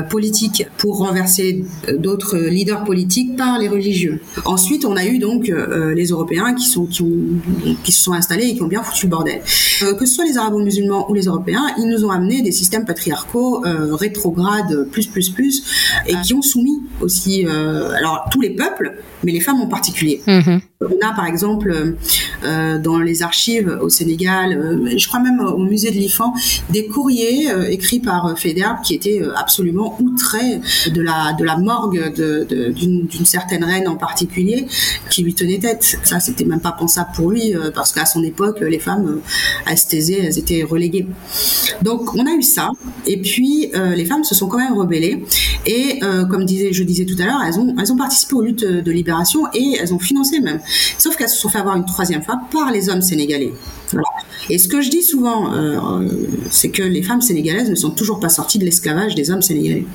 politiques 0.09 0.65
pour 0.77 0.97
renverser 0.97 1.63
d'autres 1.97 2.37
leaders 2.37 2.83
politiques 2.83 3.35
par 3.35 3.59
les 3.59 3.67
religieux. 3.67 4.21
Ensuite, 4.45 4.85
on 4.85 4.95
a 4.95 5.05
eu 5.05 5.19
donc 5.19 5.51
les 5.95 6.05
Européens 6.07 6.53
qui 6.53 6.65
sont 6.65 6.85
qui, 6.85 7.01
ont, 7.01 7.75
qui 7.83 7.91
se 7.91 8.03
sont 8.03 8.13
installés 8.13 8.45
et 8.45 8.55
qui 8.55 8.63
ont 8.63 8.67
bien 8.67 8.83
foutu 8.83 9.05
le 9.05 9.11
bordel. 9.11 9.41
que 9.81 10.05
ce 10.05 10.13
soit 10.13 10.25
les 10.25 10.37
Arabo-musulmans 10.37 11.09
ou 11.09 11.13
les 11.13 11.25
Européens, 11.25 11.65
ils 11.77 11.87
nous 11.87 12.05
ont 12.05 12.11
amené 12.11 12.41
des 12.41 12.51
systèmes 12.51 12.85
patriarcaux 12.85 13.63
rétrogrades 13.91 14.87
plus 14.91 15.07
plus 15.07 15.29
plus 15.29 15.63
et 16.07 16.15
qui 16.23 16.33
ont 16.33 16.41
soumis 16.41 16.81
aussi 17.01 17.45
alors 17.45 18.27
tous 18.31 18.41
les 18.41 18.51
peuples 18.51 18.95
mais 19.25 19.31
les 19.31 19.39
femmes 19.39 19.59
en 19.59 19.67
particulier. 19.67 20.21
Mhm. 20.27 20.61
On 20.81 21.07
a 21.07 21.13
par 21.13 21.25
exemple 21.25 21.95
euh, 22.43 22.77
dans 22.77 22.99
les 22.99 23.23
archives 23.23 23.77
au 23.81 23.89
Sénégal, 23.89 24.53
euh, 24.53 24.97
je 24.97 25.07
crois 25.07 25.19
même 25.19 25.39
au 25.39 25.57
musée 25.57 25.89
de 25.89 25.95
l'IFAN, 25.95 26.33
des 26.69 26.85
courriers 26.87 27.51
euh, 27.51 27.69
écrits 27.69 27.99
par 27.99 28.37
Fédère 28.37 28.79
qui 28.83 28.93
étaient 28.93 29.21
absolument 29.35 29.74
outrés 29.77 30.61
de 30.89 31.01
la, 31.01 31.33
de 31.33 31.43
la 31.43 31.57
morgue 31.57 32.13
d'une 32.73 33.25
certaine 33.25 33.63
reine 33.63 33.87
en 33.87 33.95
particulier 33.95 34.67
qui 35.09 35.23
lui 35.23 35.33
tenait 35.33 35.59
tête. 35.59 35.97
Ça, 36.03 36.19
c'était 36.19 36.45
même 36.45 36.61
pas 36.61 36.71
pensable 36.71 37.09
pour 37.15 37.31
lui 37.31 37.53
parce 37.73 37.91
qu'à 37.93 38.05
son 38.05 38.23
époque, 38.23 38.59
les 38.61 38.79
femmes 38.79 39.19
asthésées, 39.65 40.21
elles 40.23 40.37
étaient 40.37 40.63
reléguées. 40.63 41.07
Donc 41.81 42.15
on 42.15 42.25
a 42.25 42.31
eu 42.31 42.43
ça 42.43 42.71
et 43.05 43.21
puis 43.21 43.71
les 43.95 44.05
femmes 44.05 44.23
se 44.23 44.35
sont 44.35 44.47
quand 44.47 44.57
même 44.57 44.73
rebellées 44.73 45.23
et 45.65 45.99
comme 46.29 46.47
je 46.47 46.83
disais 46.83 47.05
tout 47.05 47.21
à 47.21 47.25
l'heure, 47.25 47.41
elles 47.45 47.59
ont, 47.59 47.75
elles 47.79 47.91
ont 47.91 47.97
participé 47.97 48.35
aux 48.35 48.41
luttes 48.41 48.65
de 48.65 48.91
libération 48.91 49.41
et 49.53 49.77
elles 49.79 49.93
ont 49.93 49.99
financé 49.99 50.39
même. 50.39 50.59
Sauf 50.97 51.15
qu'elles 51.15 51.29
se 51.29 51.37
sont 51.37 51.49
fait 51.49 51.59
avoir 51.59 51.75
une 51.75 51.85
troisième 51.85 52.23
fois 52.23 52.39
par 52.51 52.71
les 52.71 52.89
hommes 52.89 53.01
sénégalais. 53.01 53.53
Et 54.49 54.57
ce 54.57 54.67
que 54.67 54.81
je 54.81 54.89
dis 54.89 55.03
souvent, 55.03 55.53
euh, 55.53 56.07
c'est 56.51 56.69
que 56.69 56.83
les 56.83 57.01
femmes 57.01 57.21
sénégalaises 57.21 57.69
ne 57.69 57.75
sont 57.75 57.91
toujours 57.91 58.19
pas 58.19 58.29
sorties 58.29 58.59
de 58.59 58.65
l'esclavage 58.65 59.15
des 59.15 59.31
hommes 59.31 59.41
sénégalais 59.41 59.85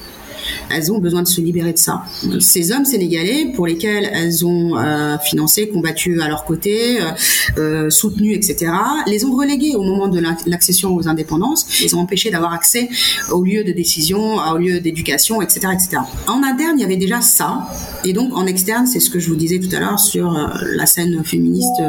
elles 0.70 0.92
ont 0.92 0.98
besoin 0.98 1.22
de 1.22 1.28
se 1.28 1.40
libérer 1.40 1.72
de 1.72 1.78
ça. 1.78 2.02
Ces 2.38 2.72
hommes 2.72 2.84
sénégalais 2.84 3.52
pour 3.54 3.66
lesquels 3.66 4.08
elles 4.12 4.44
ont 4.44 4.76
euh, 4.76 5.16
financé, 5.18 5.68
combattu 5.68 6.20
à 6.20 6.28
leur 6.28 6.44
côté, 6.44 7.00
euh, 7.00 7.10
euh, 7.58 7.90
soutenu, 7.90 8.32
etc., 8.34 8.72
les 9.06 9.24
ont 9.24 9.34
relégués 9.34 9.74
au 9.74 9.82
moment 9.82 10.08
de 10.08 10.20
l'accession 10.46 10.94
aux 10.94 11.08
indépendances. 11.08 11.66
Ils 11.82 11.94
ont 11.96 12.00
empêché 12.00 12.30
d'avoir 12.30 12.52
accès 12.52 12.88
aux 13.30 13.44
lieux 13.44 13.64
de 13.64 13.72
décision, 13.72 14.36
aux 14.36 14.58
lieux 14.58 14.80
d'éducation, 14.80 15.42
etc., 15.42 15.60
etc. 15.72 16.02
En 16.26 16.42
interne, 16.42 16.78
il 16.78 16.82
y 16.82 16.84
avait 16.84 16.96
déjà 16.96 17.20
ça. 17.20 17.68
Et 18.04 18.12
donc, 18.12 18.36
en 18.36 18.46
externe, 18.46 18.86
c'est 18.86 19.00
ce 19.00 19.10
que 19.10 19.18
je 19.18 19.28
vous 19.28 19.36
disais 19.36 19.58
tout 19.58 19.74
à 19.74 19.80
l'heure 19.80 19.98
sur 19.98 20.32
la 20.74 20.86
scène 20.86 21.22
féministe 21.24 21.82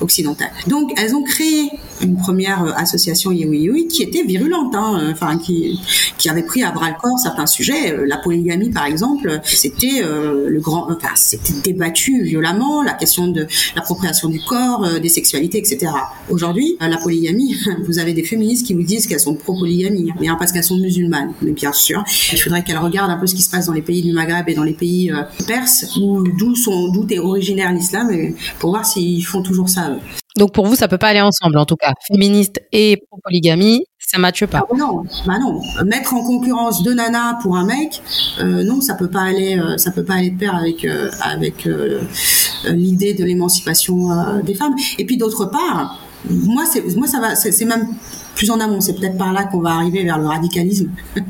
occidentale. 0.00 0.50
Donc, 0.66 0.92
elles 0.96 1.14
ont 1.14 1.22
créé 1.22 1.70
une 2.00 2.16
première 2.16 2.76
association 2.76 3.32
Yewi 3.32 3.86
qui 3.88 4.02
était 4.02 4.24
virulente, 4.24 4.74
hein, 4.74 5.10
enfin, 5.12 5.38
qui, 5.38 5.80
qui 6.18 6.28
avait 6.28 6.42
pris 6.42 6.62
à 6.62 6.72
bras 6.72 6.90
le 6.90 6.96
corps 7.00 7.18
certains 7.18 7.46
sujets 7.46 7.81
la 7.90 8.18
polygamie, 8.18 8.70
par 8.70 8.86
exemple, 8.86 9.40
c'était 9.44 10.02
euh, 10.02 10.48
le 10.48 10.60
grand, 10.60 10.90
enfin, 10.90 11.14
c'était 11.14 11.52
débattu 11.64 12.22
violemment, 12.22 12.82
la 12.82 12.94
question 12.94 13.28
de 13.28 13.46
l'appropriation 13.76 14.28
du 14.28 14.40
corps, 14.40 14.84
euh, 14.84 14.98
des 14.98 15.08
sexualités, 15.08 15.58
etc. 15.58 15.92
Aujourd'hui, 16.28 16.76
euh, 16.82 16.88
la 16.88 16.96
polygamie, 16.98 17.56
vous 17.86 17.98
avez 17.98 18.12
des 18.12 18.22
féministes 18.22 18.66
qui 18.66 18.74
vous 18.74 18.82
disent 18.82 19.06
qu'elles 19.06 19.20
sont 19.20 19.34
pro-polygamie, 19.34 20.12
mais 20.20 20.28
hein, 20.28 20.36
parce 20.38 20.52
qu'elles 20.52 20.64
sont 20.64 20.78
musulmanes. 20.78 21.32
Mais 21.42 21.52
bien 21.52 21.72
sûr, 21.72 22.04
il 22.32 22.40
faudrait 22.40 22.62
qu'elles 22.62 22.78
regardent 22.78 23.10
un 23.10 23.18
peu 23.18 23.26
ce 23.26 23.34
qui 23.34 23.42
se 23.42 23.50
passe 23.50 23.66
dans 23.66 23.72
les 23.72 23.82
pays 23.82 24.02
du 24.02 24.12
Maghreb 24.12 24.48
et 24.48 24.54
dans 24.54 24.64
les 24.64 24.74
pays 24.74 25.12
perses, 25.46 25.86
d'où 25.96 26.54
sont, 26.54 26.92
d'où 26.92 27.06
est 27.10 27.18
originaire 27.18 27.72
l'islam, 27.72 28.10
pour 28.58 28.70
voir 28.70 28.84
s'ils 28.84 29.24
font 29.24 29.42
toujours 29.42 29.68
ça. 29.68 29.96
Donc 30.36 30.52
pour 30.52 30.66
vous, 30.66 30.74
ça 30.74 30.88
peut 30.88 30.98
pas 30.98 31.08
aller 31.08 31.20
ensemble, 31.20 31.58
en 31.58 31.66
tout 31.66 31.76
cas. 31.76 31.92
Féministe 32.06 32.60
et 32.72 32.98
pro-polygamie, 33.08 33.84
ça 33.98 34.18
matche 34.18 34.46
pas. 34.46 34.66
Ah, 34.70 34.74
non, 34.76 35.04
bah 35.26 35.38
non. 35.38 35.60
Mettre 35.84 36.14
en 36.14 36.24
concurrence 36.24 36.82
deux 36.82 36.94
nanas 36.94 37.38
pour 37.42 37.56
un 37.56 37.64
mec, 37.64 38.02
euh, 38.40 38.64
non, 38.64 38.80
ça 38.80 38.94
peut 38.94 39.10
pas 39.10 39.22
aller, 39.22 39.58
euh, 39.58 39.76
ça 39.76 39.90
peut 39.90 40.04
pas 40.04 40.14
aller 40.14 40.30
de 40.30 40.38
pair 40.38 40.54
avec 40.54 40.84
euh, 40.84 41.10
avec 41.20 41.68
l'idée 42.64 43.14
de 43.14 43.24
l'émancipation 43.24 44.40
des 44.42 44.54
femmes. 44.54 44.74
Et 44.98 45.04
puis 45.04 45.16
d'autre 45.16 45.46
part, 45.46 45.98
moi, 46.28 46.64
c'est 46.70 46.96
moi 46.96 47.06
ça 47.06 47.20
va, 47.20 47.34
c'est 47.34 47.64
même 47.64 47.88
plus 48.34 48.50
en 48.50 48.60
amont. 48.60 48.80
C'est 48.80 48.94
peut-être 48.94 49.18
par 49.18 49.32
là 49.32 49.44
qu'on 49.44 49.60
va 49.60 49.70
arriver 49.70 50.04
vers 50.04 50.18
le 50.18 50.26
radicalisme. 50.26 50.90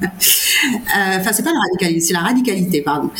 Euh, 0.65 1.19
enfin, 1.19 1.33
c'est 1.33 1.43
pas 1.43 1.51
le 1.51 1.59
radicalisme, 1.59 2.07
c'est 2.07 2.13
la 2.13 2.21
radicalité, 2.21 2.83
pardon. 2.83 3.11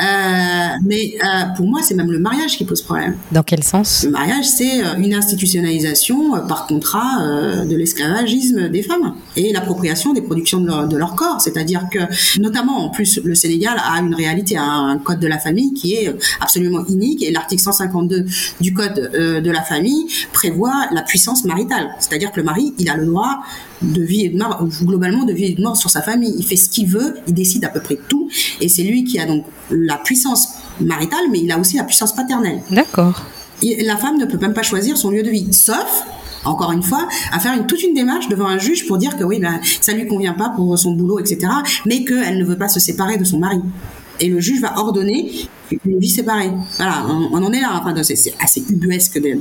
Euh, 0.00 0.66
mais 0.84 1.14
euh, 1.22 1.44
pour 1.56 1.66
moi, 1.66 1.80
c'est 1.82 1.94
même 1.94 2.10
le 2.10 2.18
mariage 2.18 2.56
qui 2.56 2.64
pose 2.64 2.82
problème. 2.82 3.16
Dans 3.30 3.42
quel 3.44 3.62
sens? 3.62 4.02
Le 4.04 4.10
mariage, 4.10 4.46
c'est 4.46 4.80
une 4.98 5.14
institutionnalisation 5.14 6.32
par 6.48 6.66
contrat 6.66 7.64
de 7.64 7.76
l'esclavagisme 7.76 8.68
des 8.68 8.82
femmes 8.82 9.14
et 9.36 9.52
l'appropriation 9.52 10.12
des 10.12 10.22
productions 10.22 10.60
de 10.60 10.96
leur, 10.96 11.14
corps. 11.14 11.40
C'est-à-dire 11.40 11.86
que, 11.90 11.98
notamment, 12.40 12.84
en 12.84 12.90
plus, 12.90 13.20
le 13.22 13.34
Sénégal 13.34 13.76
a 13.78 14.00
une 14.00 14.14
réalité, 14.14 14.56
un 14.56 14.98
code 15.02 15.20
de 15.20 15.28
la 15.28 15.38
famille 15.38 15.74
qui 15.74 15.94
est 15.94 16.12
absolument 16.40 16.84
unique 16.86 17.22
et 17.22 17.30
l'article 17.30 17.62
152 17.62 18.26
du 18.60 18.74
code 18.74 19.10
de 19.12 19.50
la 19.50 19.62
famille 19.62 20.06
prévoit 20.32 20.86
la 20.92 21.02
puissance 21.02 21.44
maritale. 21.44 21.90
C'est-à-dire 21.98 22.32
que 22.32 22.40
le 22.40 22.44
mari, 22.44 22.74
il 22.78 22.88
a 22.90 22.96
le 22.96 23.06
droit 23.06 23.27
de 23.82 24.02
vie 24.02 24.24
et 24.24 24.28
de 24.30 24.38
mort, 24.38 24.66
globalement 24.82 25.24
de 25.24 25.32
vie 25.32 25.46
et 25.46 25.54
de 25.54 25.62
mort 25.62 25.76
sur 25.76 25.90
sa 25.90 26.02
famille. 26.02 26.34
Il 26.38 26.44
fait 26.44 26.56
ce 26.56 26.68
qu'il 26.68 26.88
veut, 26.88 27.16
il 27.26 27.34
décide 27.34 27.64
à 27.64 27.68
peu 27.68 27.80
près 27.80 27.98
tout, 28.08 28.28
et 28.60 28.68
c'est 28.68 28.82
lui 28.82 29.04
qui 29.04 29.18
a 29.18 29.26
donc 29.26 29.44
la 29.70 29.96
puissance 29.96 30.48
maritale, 30.80 31.24
mais 31.30 31.40
il 31.40 31.50
a 31.52 31.58
aussi 31.58 31.76
la 31.76 31.84
puissance 31.84 32.14
paternelle. 32.14 32.60
D'accord. 32.70 33.22
La 33.62 33.96
femme 33.96 34.18
ne 34.18 34.24
peut 34.24 34.38
même 34.38 34.54
pas 34.54 34.62
choisir 34.62 34.96
son 34.96 35.10
lieu 35.10 35.22
de 35.22 35.30
vie, 35.30 35.52
sauf 35.52 36.04
encore 36.44 36.72
une 36.72 36.82
fois, 36.82 37.08
à 37.32 37.40
faire 37.40 37.54
une, 37.54 37.66
toute 37.66 37.82
une 37.82 37.94
démarche 37.94 38.28
devant 38.28 38.46
un 38.46 38.58
juge 38.58 38.86
pour 38.86 38.96
dire 38.98 39.16
que 39.16 39.24
oui, 39.24 39.40
ben, 39.40 39.60
ça 39.80 39.92
lui 39.92 40.06
convient 40.06 40.34
pas 40.34 40.50
pour 40.50 40.78
son 40.78 40.92
boulot, 40.92 41.18
etc., 41.18 41.52
mais 41.84 42.04
qu'elle 42.04 42.38
ne 42.38 42.44
veut 42.44 42.56
pas 42.56 42.68
se 42.68 42.80
séparer 42.80 43.18
de 43.18 43.24
son 43.24 43.38
mari. 43.38 43.60
Et 44.20 44.28
le 44.28 44.40
juge 44.40 44.60
va 44.60 44.78
ordonner 44.78 45.30
une 45.84 45.98
vie 45.98 46.08
séparée. 46.08 46.50
Voilà, 46.76 47.04
on, 47.08 47.42
en 47.42 47.52
est 47.52 47.60
là. 47.60 47.80
Enfin, 47.80 47.94
c'est 48.02 48.34
assez 48.40 48.62
ubuesque 48.68 49.20
de, 49.20 49.38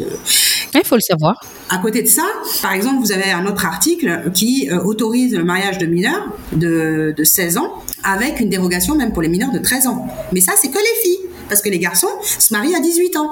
il 0.74 0.86
faut 0.86 0.96
le 0.96 1.02
savoir. 1.02 1.36
À 1.70 1.78
côté 1.80 2.02
de 2.02 2.08
ça, 2.08 2.26
par 2.62 2.74
exemple, 2.74 3.00
vous 3.00 3.12
avez 3.12 3.32
un 3.32 3.46
autre 3.46 3.66
article 3.66 4.32
qui 4.34 4.70
euh, 4.70 4.82
autorise 4.84 5.36
le 5.36 5.44
mariage 5.44 5.78
de 5.78 5.86
mineurs 5.86 6.28
de, 6.54 7.14
de 7.16 7.24
16 7.24 7.58
ans 7.58 7.74
avec 8.04 8.40
une 8.40 8.50
dérogation 8.50 8.96
même 8.96 9.12
pour 9.12 9.22
les 9.22 9.30
mineurs 9.30 9.52
de 9.52 9.60
13 9.60 9.88
ans. 9.88 10.08
Mais 10.32 10.42
ça, 10.42 10.54
c'est 10.56 10.70
que 10.70 10.78
les 10.78 11.02
filles, 11.02 11.30
parce 11.50 11.62
que 11.62 11.70
les 11.70 11.80
garçons 11.80 12.08
se 12.22 12.54
marient 12.54 12.76
à 12.76 12.80
18 12.80 13.18
ans. 13.18 13.32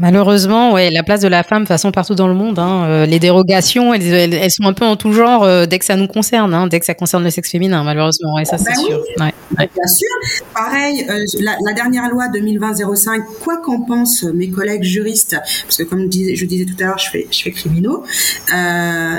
Malheureusement, 0.00 0.72
ouais, 0.72 0.90
la 0.90 1.04
place 1.04 1.20
de 1.20 1.28
la 1.28 1.44
femme, 1.44 1.62
de 1.62 1.68
façon 1.68 1.92
partout 1.92 2.16
dans 2.16 2.26
le 2.26 2.34
monde, 2.34 2.58
hein, 2.58 2.84
euh, 2.88 3.06
les 3.06 3.20
dérogations, 3.20 3.94
elles, 3.94 4.02
elles, 4.34 4.50
sont 4.50 4.64
un 4.64 4.72
peu 4.72 4.84
en 4.84 4.96
tout 4.96 5.12
genre 5.12 5.44
euh, 5.44 5.66
dès 5.66 5.78
que 5.78 5.84
ça 5.84 5.94
nous 5.94 6.08
concerne, 6.08 6.52
hein, 6.52 6.66
dès 6.66 6.80
que 6.80 6.86
ça 6.86 6.94
concerne 6.94 7.22
le 7.22 7.30
sexe 7.30 7.52
féminin, 7.52 7.84
malheureusement, 7.84 8.34
ouais, 8.34 8.44
ça 8.44 8.58
c'est 8.58 8.74
ben 8.74 8.74
sûr. 8.74 9.00
Ouais, 9.20 9.32
Bien 9.56 9.86
sûr. 9.86 10.08
Pareil, 10.52 11.06
euh, 11.08 11.24
la, 11.38 11.56
la, 11.64 11.72
dernière 11.74 12.10
loi 12.10 12.24
2020-05, 12.26 13.22
quoi 13.40 13.58
qu'en 13.58 13.82
pensent 13.82 14.24
mes 14.24 14.50
collègues 14.50 14.82
juristes, 14.82 15.36
parce 15.62 15.76
que 15.76 15.84
comme 15.84 16.00
je 16.00 16.06
disais, 16.08 16.34
je 16.34 16.44
disais 16.44 16.64
tout 16.64 16.82
à 16.82 16.86
l'heure, 16.86 16.98
je 16.98 17.10
fais, 17.10 17.28
je 17.30 17.42
fais 17.42 17.52
criminaux, 17.52 18.02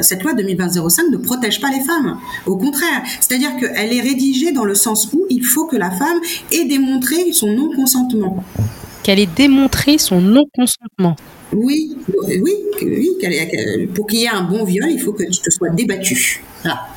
cette 0.01 0.23
loi 0.23 0.33
2020-05 0.33 1.09
ne 1.09 1.17
protège 1.17 1.61
pas 1.61 1.69
les 1.69 1.85
femmes. 1.85 2.19
Au 2.45 2.57
contraire, 2.57 3.01
c'est-à-dire 3.21 3.51
qu'elle 3.61 3.93
est 3.93 4.01
rédigée 4.01 4.51
dans 4.51 4.65
le 4.65 4.75
sens 4.75 5.07
où 5.13 5.25
il 5.29 5.45
faut 5.45 5.67
que 5.67 5.77
la 5.77 5.91
femme 5.91 6.19
ait 6.51 6.65
démontré 6.65 7.31
son 7.31 7.47
non-consentement 7.47 8.43
qu'elle 9.05 9.19
ait 9.19 9.27
démontré 9.27 9.99
son 9.99 10.19
non-consentement. 10.19 11.15
Oui, 11.53 11.95
oui, 12.07 12.41
oui. 12.41 13.87
pour 13.93 14.07
qu'il 14.07 14.19
y 14.19 14.23
ait 14.23 14.29
un 14.29 14.41
bon 14.41 14.63
viol, 14.63 14.89
il 14.89 14.99
faut 14.99 15.13
que 15.13 15.23
tu 15.23 15.41
te 15.41 15.51
sois 15.51 15.69
débattu. 15.69 16.41
Voilà. 16.63 16.87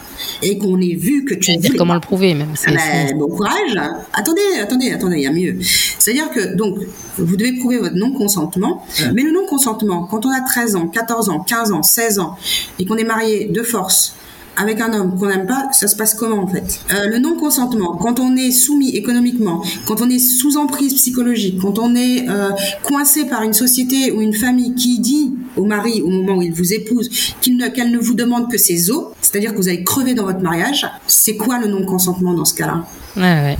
Et 0.42 0.56
qu'on 0.56 0.80
ait 0.80 0.94
vu 0.94 1.26
que 1.26 1.34
tu. 1.34 1.54
Dire 1.58 1.74
comment 1.76 1.92
le 1.92 2.00
prouver, 2.00 2.32
même. 2.32 2.54
Ah 2.66 2.70
ben, 2.72 3.18
bon 3.18 3.28
courage. 3.28 3.76
Attendez, 4.14 4.40
attendez, 4.58 4.90
attendez, 4.90 5.16
il 5.18 5.22
y 5.22 5.26
a 5.26 5.32
mieux. 5.32 5.58
C'est-à-dire 5.60 6.30
que, 6.30 6.56
donc, 6.56 6.78
vous 7.18 7.36
devez 7.36 7.52
prouver 7.58 7.76
votre 7.76 7.94
non-consentement. 7.94 8.86
Mais 9.12 9.22
le 9.22 9.30
non-consentement, 9.30 10.04
quand 10.04 10.24
on 10.24 10.30
a 10.30 10.40
13 10.40 10.76
ans, 10.76 10.88
14 10.88 11.28
ans, 11.28 11.40
15 11.40 11.72
ans, 11.72 11.82
16 11.82 12.20
ans, 12.20 12.36
et 12.78 12.86
qu'on 12.86 12.96
est 12.96 13.04
marié 13.04 13.44
de 13.44 13.62
force, 13.62 14.14
avec 14.58 14.80
un 14.80 14.92
homme 14.92 15.16
qu'on 15.18 15.26
n'aime 15.28 15.46
pas, 15.46 15.68
ça 15.72 15.88
se 15.88 15.96
passe 15.96 16.14
comment 16.14 16.42
en 16.42 16.46
fait? 16.48 16.80
Euh, 16.92 17.08
Le 17.08 17.18
non-consentement, 17.18 17.96
quand 17.96 18.18
on 18.20 18.36
est 18.36 18.50
soumis 18.50 18.90
économiquement, 18.96 19.62
quand 19.86 20.00
on 20.00 20.08
est 20.10 20.18
sous 20.18 20.56
emprise 20.56 20.94
psychologique, 20.94 21.58
quand 21.62 21.78
on 21.78 21.94
est 21.94 22.28
euh, 22.28 22.50
coincé 22.82 23.26
par 23.26 23.42
une 23.42 23.52
société 23.52 24.10
ou 24.12 24.20
une 24.20 24.34
famille 24.34 24.74
qui 24.74 24.98
dit 24.98 25.32
au 25.56 25.64
mari 25.64 26.02
au 26.02 26.08
moment 26.10 26.36
où 26.38 26.42
il 26.42 26.52
vous 26.52 26.72
épouse 26.72 27.08
qu'elle 27.40 27.56
ne, 27.56 27.96
ne 27.96 27.98
vous 27.98 28.14
demande 28.14 28.50
que 28.50 28.58
ses 28.58 28.90
os, 28.90 29.06
c'est-à-dire 29.30 29.52
que 29.52 29.58
vous 29.58 29.68
allez 29.68 29.84
crever 29.84 30.14
dans 30.14 30.24
votre 30.24 30.40
mariage, 30.40 30.86
c'est 31.06 31.36
quoi 31.36 31.58
le 31.58 31.66
non-consentement 31.66 32.32
dans 32.32 32.46
ce 32.46 32.54
cas-là? 32.54 32.86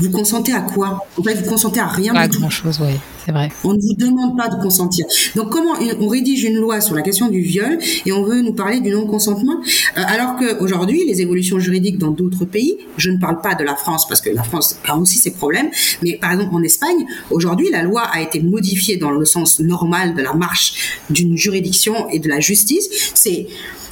Vous 0.01 0.11
consentez 0.11 0.53
à 0.55 0.63
quoi? 0.63 1.07
En 1.19 1.23
fait, 1.23 1.35
vous 1.35 1.51
consentez 1.51 1.79
à 1.79 1.87
rien 1.87 2.15
Pas 2.15 2.27
du 2.27 2.35
tout. 2.35 2.41
grand 2.41 2.49
chose, 2.49 2.81
oui, 2.81 2.95
c'est 3.27 3.33
vrai. 3.33 3.51
On 3.65 3.75
ne 3.75 3.79
vous 3.79 3.95
demande 3.95 4.35
pas 4.39 4.49
de 4.49 4.63
consentir. 4.63 5.05
Donc 5.37 5.51
comment 5.51 5.73
on 6.01 6.09
rédige 6.09 6.45
une 6.45 6.57
loi 6.57 6.81
sur 6.81 6.95
la 6.95 7.03
question 7.03 7.29
du 7.29 7.43
viol 7.43 7.79
et 8.07 8.13
on 8.13 8.23
veut 8.23 8.41
nous 8.41 8.55
parler 8.55 8.81
du 8.81 8.91
non-consentement? 8.91 9.61
Euh, 9.99 10.03
alors 10.07 10.37
qu'aujourd'hui 10.37 11.05
les 11.07 11.21
évolutions 11.21 11.59
juridiques 11.59 11.99
dans 11.99 12.13
d'autres 12.13 12.47
pays, 12.47 12.79
je 12.97 13.11
ne 13.11 13.19
parle 13.19 13.43
pas 13.43 13.55
de 13.55 13.65
la 13.65 13.77
France 13.77 14.09
parce 14.09 14.23
que 14.23 14.31
la 14.31 14.45
France 14.45 14.79
a 14.89 14.97
aussi 14.97 15.19
ses 15.19 15.33
problèmes, 15.33 15.69
mais 16.03 16.17
par 16.17 16.33
exemple 16.33 16.55
en 16.55 16.63
Espagne, 16.63 17.05
aujourd'hui 17.31 17.69
la 17.71 17.83
loi 17.83 18.05
a 18.11 18.23
été 18.23 18.41
modifiée 18.41 18.97
dans 18.97 19.11
le 19.11 19.27
sens 19.27 19.61
normal 19.61 20.15
de 20.15 20.23
la 20.23 20.33
marche 20.33 20.97
d'une 21.11 21.37
juridiction 21.37 22.09
et 22.09 22.21
de 22.21 22.29
la 22.31 22.41
justice. 22.41 22.89
C'est 23.15 23.49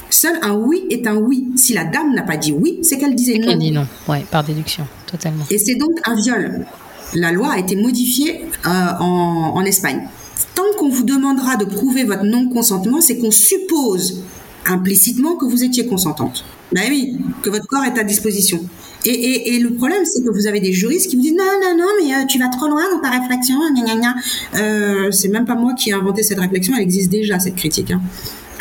Seul 0.09 0.37
un 0.41 0.53
oui 0.55 0.85
est 0.89 1.05
un 1.07 1.15
oui. 1.15 1.47
Si 1.55 1.73
la 1.73 1.85
dame 1.85 2.13
n'a 2.13 2.23
pas 2.23 2.37
dit 2.37 2.51
oui, 2.51 2.79
c'est 2.81 2.97
qu'elle 2.97 3.15
disait 3.15 3.37
non. 3.39 3.51
Elle 3.51 3.59
dit 3.59 3.71
non, 3.71 3.87
ouais, 4.07 4.25
par 4.31 4.43
déduction, 4.43 4.87
totalement. 5.09 5.43
Et 5.49 5.57
c'est 5.57 5.75
donc 5.75 5.99
un 6.05 6.15
viol. 6.15 6.65
La 7.13 7.31
loi 7.31 7.53
a 7.53 7.59
été 7.59 7.75
modifiée 7.75 8.41
euh, 8.65 8.69
en, 8.99 9.53
en 9.55 9.61
Espagne. 9.61 10.07
Tant 10.55 10.63
qu'on 10.77 10.89
vous 10.89 11.03
demandera 11.03 11.55
de 11.55 11.65
prouver 11.65 12.03
votre 12.03 12.23
non-consentement, 12.23 13.01
c'est 13.01 13.17
qu'on 13.17 13.31
suppose 13.31 14.23
implicitement 14.65 15.35
que 15.35 15.45
vous 15.45 15.63
étiez 15.63 15.87
consentante. 15.87 16.43
Ben 16.73 16.83
oui, 16.89 17.17
que 17.43 17.49
votre 17.49 17.65
corps 17.65 17.85
est 17.85 17.97
à 17.97 18.03
disposition. 18.03 18.59
Et, 19.05 19.11
et, 19.11 19.55
et 19.55 19.59
le 19.59 19.73
problème, 19.75 20.03
c'est 20.03 20.21
que 20.21 20.29
vous 20.29 20.47
avez 20.47 20.59
des 20.59 20.73
juristes 20.73 21.09
qui 21.09 21.15
vous 21.15 21.21
disent 21.21 21.37
non, 21.37 21.45
non, 21.63 21.77
non, 21.77 21.87
mais 22.01 22.13
euh, 22.13 22.25
tu 22.27 22.39
vas 22.39 22.49
trop 22.49 22.67
loin 22.67 22.83
dans 22.93 22.99
ta 22.99 23.09
réflexion, 23.09 23.55
gna, 23.73 23.85
gna, 23.85 23.95
gna. 23.95 24.15
Euh, 24.55 25.11
c'est 25.11 25.29
même 25.29 25.45
pas 25.45 25.55
moi 25.55 25.73
qui 25.75 25.91
ai 25.91 25.93
inventé 25.93 26.23
cette 26.23 26.39
réflexion, 26.39 26.73
elle 26.75 26.81
existe 26.81 27.09
déjà, 27.09 27.39
cette 27.39 27.55
critique. 27.55 27.91
Hein. 27.91 28.01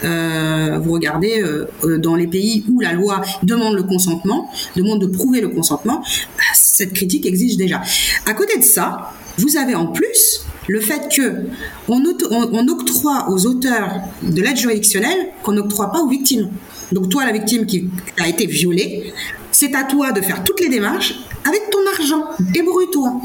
Euh, 0.05 0.79
vous 0.83 0.93
regardez 0.93 1.41
euh, 1.41 1.67
euh, 1.85 1.99
dans 1.99 2.17
les 2.17 2.27
pays 2.27 2.65
où 2.71 2.81
la 2.81 2.93
loi 2.93 3.23
demande 3.43 3.75
le 3.75 3.83
consentement, 3.83 4.51
demande 4.77 5.01
de 5.01 5.07
prouver 5.07 5.41
le 5.41 5.49
consentement, 5.49 6.03
bah, 6.37 6.45
cette 6.55 6.93
critique 6.93 7.27
existe 7.27 7.59
déjà. 7.59 7.81
À 8.27 8.35
côté 8.35 8.59
de 8.59 8.65
ça, 8.65 9.13
vous 9.39 9.57
avez 9.57 9.75
en 9.75 9.87
plus 9.87 10.45
le 10.69 10.81
fait 10.81 11.09
que 11.15 11.47
on, 11.89 12.69
octroie 12.69 13.27
aux 13.31 13.47
auteurs 13.47 14.01
de 14.23 14.43
l'aide 14.43 14.57
juridictionnelle 14.57 15.29
qu'on 15.43 15.53
n'octroie 15.53 15.93
pas 15.93 16.01
aux 16.01 16.09
victimes. 16.09 16.51
Donc 16.93 17.09
toi, 17.09 17.25
la 17.25 17.33
victime 17.33 17.67
qui 17.67 17.89
a 18.19 18.29
été 18.29 18.47
violée, 18.47 19.13
c'est 19.53 19.75
à 19.75 19.85
toi 19.85 20.13
de 20.13 20.21
faire 20.21 20.45
toutes 20.45 20.61
les 20.61 20.69
démarches 20.69 21.15
avec 21.49 21.71
ton 21.71 21.79
argent. 21.99 22.25
Débrouille-toi. 22.53 23.21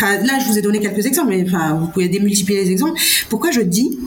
Là, 0.00 0.38
je 0.40 0.48
vous 0.48 0.58
ai 0.58 0.62
donné 0.62 0.80
quelques 0.80 1.06
exemples, 1.06 1.30
mais 1.30 1.44
enfin, 1.46 1.74
vous 1.74 1.88
pouvez 1.88 2.08
démultiplier 2.08 2.64
les 2.64 2.70
exemples. 2.70 3.00
Pourquoi 3.28 3.50
je 3.50 3.60
dis 3.60 3.98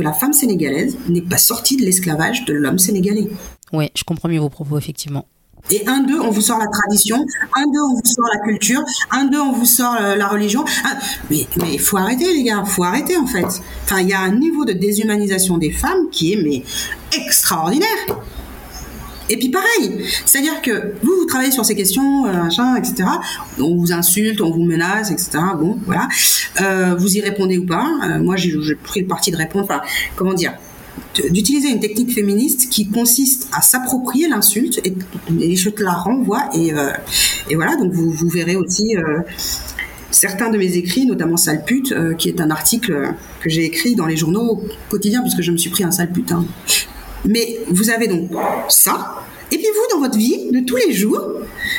que 0.00 0.04
la 0.04 0.12
femme 0.14 0.32
sénégalaise 0.32 0.96
n'est 1.08 1.20
pas 1.20 1.36
sortie 1.36 1.76
de 1.76 1.82
l'esclavage 1.82 2.46
de 2.46 2.54
l'homme 2.54 2.78
sénégalais. 2.78 3.28
Oui, 3.72 3.90
je 3.94 4.02
comprends 4.04 4.30
mieux 4.30 4.40
vos 4.40 4.48
propos, 4.48 4.78
effectivement. 4.78 5.26
Et 5.70 5.86
un, 5.86 6.00
deux, 6.04 6.18
on 6.18 6.30
vous 6.30 6.40
sort 6.40 6.58
la 6.58 6.68
tradition, 6.68 7.16
un, 7.54 7.70
deux, 7.70 7.80
on 7.80 7.94
vous 7.94 8.02
sort 8.04 8.24
la 8.32 8.40
culture, 8.40 8.82
un, 9.10 9.26
deux, 9.26 9.38
on 9.38 9.52
vous 9.52 9.66
sort 9.66 9.94
euh, 10.00 10.16
la 10.16 10.26
religion. 10.28 10.64
Un... 10.86 10.96
Mais 11.30 11.46
il 11.74 11.78
faut 11.78 11.98
arrêter, 11.98 12.32
les 12.32 12.44
gars, 12.44 12.64
faut 12.64 12.82
arrêter, 12.82 13.18
en 13.18 13.26
fait. 13.26 13.44
Enfin, 13.84 14.00
il 14.00 14.08
y 14.08 14.14
a 14.14 14.20
un 14.20 14.34
niveau 14.36 14.64
de 14.64 14.72
déshumanisation 14.72 15.58
des 15.58 15.70
femmes 15.70 16.08
qui 16.10 16.32
est, 16.32 16.42
mais, 16.42 16.62
extraordinaire. 17.14 17.88
Et 19.30 19.36
puis 19.36 19.48
pareil, 19.48 20.04
c'est-à-dire 20.26 20.60
que 20.60 20.92
vous, 21.02 21.20
vous 21.20 21.24
travaillez 21.24 21.52
sur 21.52 21.64
ces 21.64 21.76
questions, 21.76 22.26
euh, 22.26 22.32
machin, 22.32 22.74
etc. 22.74 23.04
On 23.60 23.76
vous 23.76 23.92
insulte, 23.92 24.40
on 24.40 24.50
vous 24.50 24.64
menace, 24.64 25.12
etc. 25.12 25.38
Bon, 25.56 25.78
voilà. 25.86 26.08
Euh, 26.60 26.96
vous 26.96 27.16
y 27.16 27.20
répondez 27.20 27.56
ou 27.56 27.64
pas. 27.64 27.88
Euh, 28.02 28.18
moi, 28.18 28.34
j'ai 28.34 28.50
pris 28.74 29.02
le 29.02 29.06
parti 29.06 29.30
de 29.30 29.36
répondre. 29.36 29.64
Enfin, 29.64 29.80
comment 30.16 30.34
dire 30.34 30.52
d'utiliser 31.30 31.70
une 31.70 31.80
technique 31.80 32.12
féministe 32.12 32.68
qui 32.68 32.88
consiste 32.88 33.48
à 33.52 33.62
s'approprier 33.62 34.28
l'insulte 34.28 34.80
et, 34.84 35.56
je 35.56 35.70
te 35.70 35.82
la 35.82 35.92
renvoie 35.92 36.48
et, 36.54 36.72
voilà 37.54 37.76
donc 37.76 37.92
vous, 37.92 38.28
verrez 38.28 38.56
aussi 38.56 38.96
certains 40.10 40.50
de 40.50 40.58
mes 40.58 40.76
écrits 40.76 41.06
notamment 41.06 41.36
sale 41.36 41.64
pute 41.64 41.94
qui 42.18 42.28
est 42.28 42.40
un 42.40 42.50
article 42.50 43.14
que 43.40 43.48
j'ai 43.48 43.64
écrit 43.64 43.94
dans 43.94 44.06
les 44.06 44.16
journaux 44.16 44.62
quotidiens 44.88 45.22
puisque 45.22 45.42
je 45.42 45.52
me 45.52 45.56
suis 45.56 45.70
pris 45.70 45.84
un 45.84 45.90
sale 45.90 46.12
putain 46.12 46.44
mais 47.24 47.58
vous 47.68 47.90
avez 47.90 48.08
donc 48.08 48.30
ça 48.68 49.24
et 49.52 49.56
puis 49.56 49.66
vous, 49.66 49.96
dans 49.96 50.00
votre 50.00 50.16
vie 50.16 50.50
de 50.52 50.60
tous 50.60 50.76
les 50.76 50.92
jours, 50.92 51.20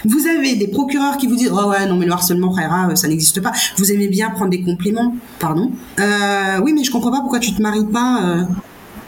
vous 0.03 0.27
avez 0.27 0.55
des 0.55 0.67
procureurs 0.67 1.17
qui 1.17 1.27
vous 1.27 1.35
disent 1.35 1.51
oh 1.53 1.69
ouais 1.69 1.85
non 1.87 1.95
mais 1.95 2.05
le 2.05 2.11
harcèlement 2.11 2.51
frère 2.51 2.91
ça 2.95 3.07
n'existe 3.07 3.41
pas. 3.41 3.53
Vous 3.77 3.91
aimez 3.91 4.07
bien 4.07 4.29
prendre 4.29 4.51
des 4.51 4.61
compliments, 4.61 5.15
pardon. 5.39 5.71
Euh, 5.99 6.59
oui 6.63 6.73
mais 6.73 6.83
je 6.83 6.91
comprends 6.91 7.11
pas 7.11 7.21
pourquoi 7.21 7.39
tu 7.39 7.53
te 7.53 7.61
maries 7.61 7.85
pas. 7.85 8.23
Euh... 8.23 8.43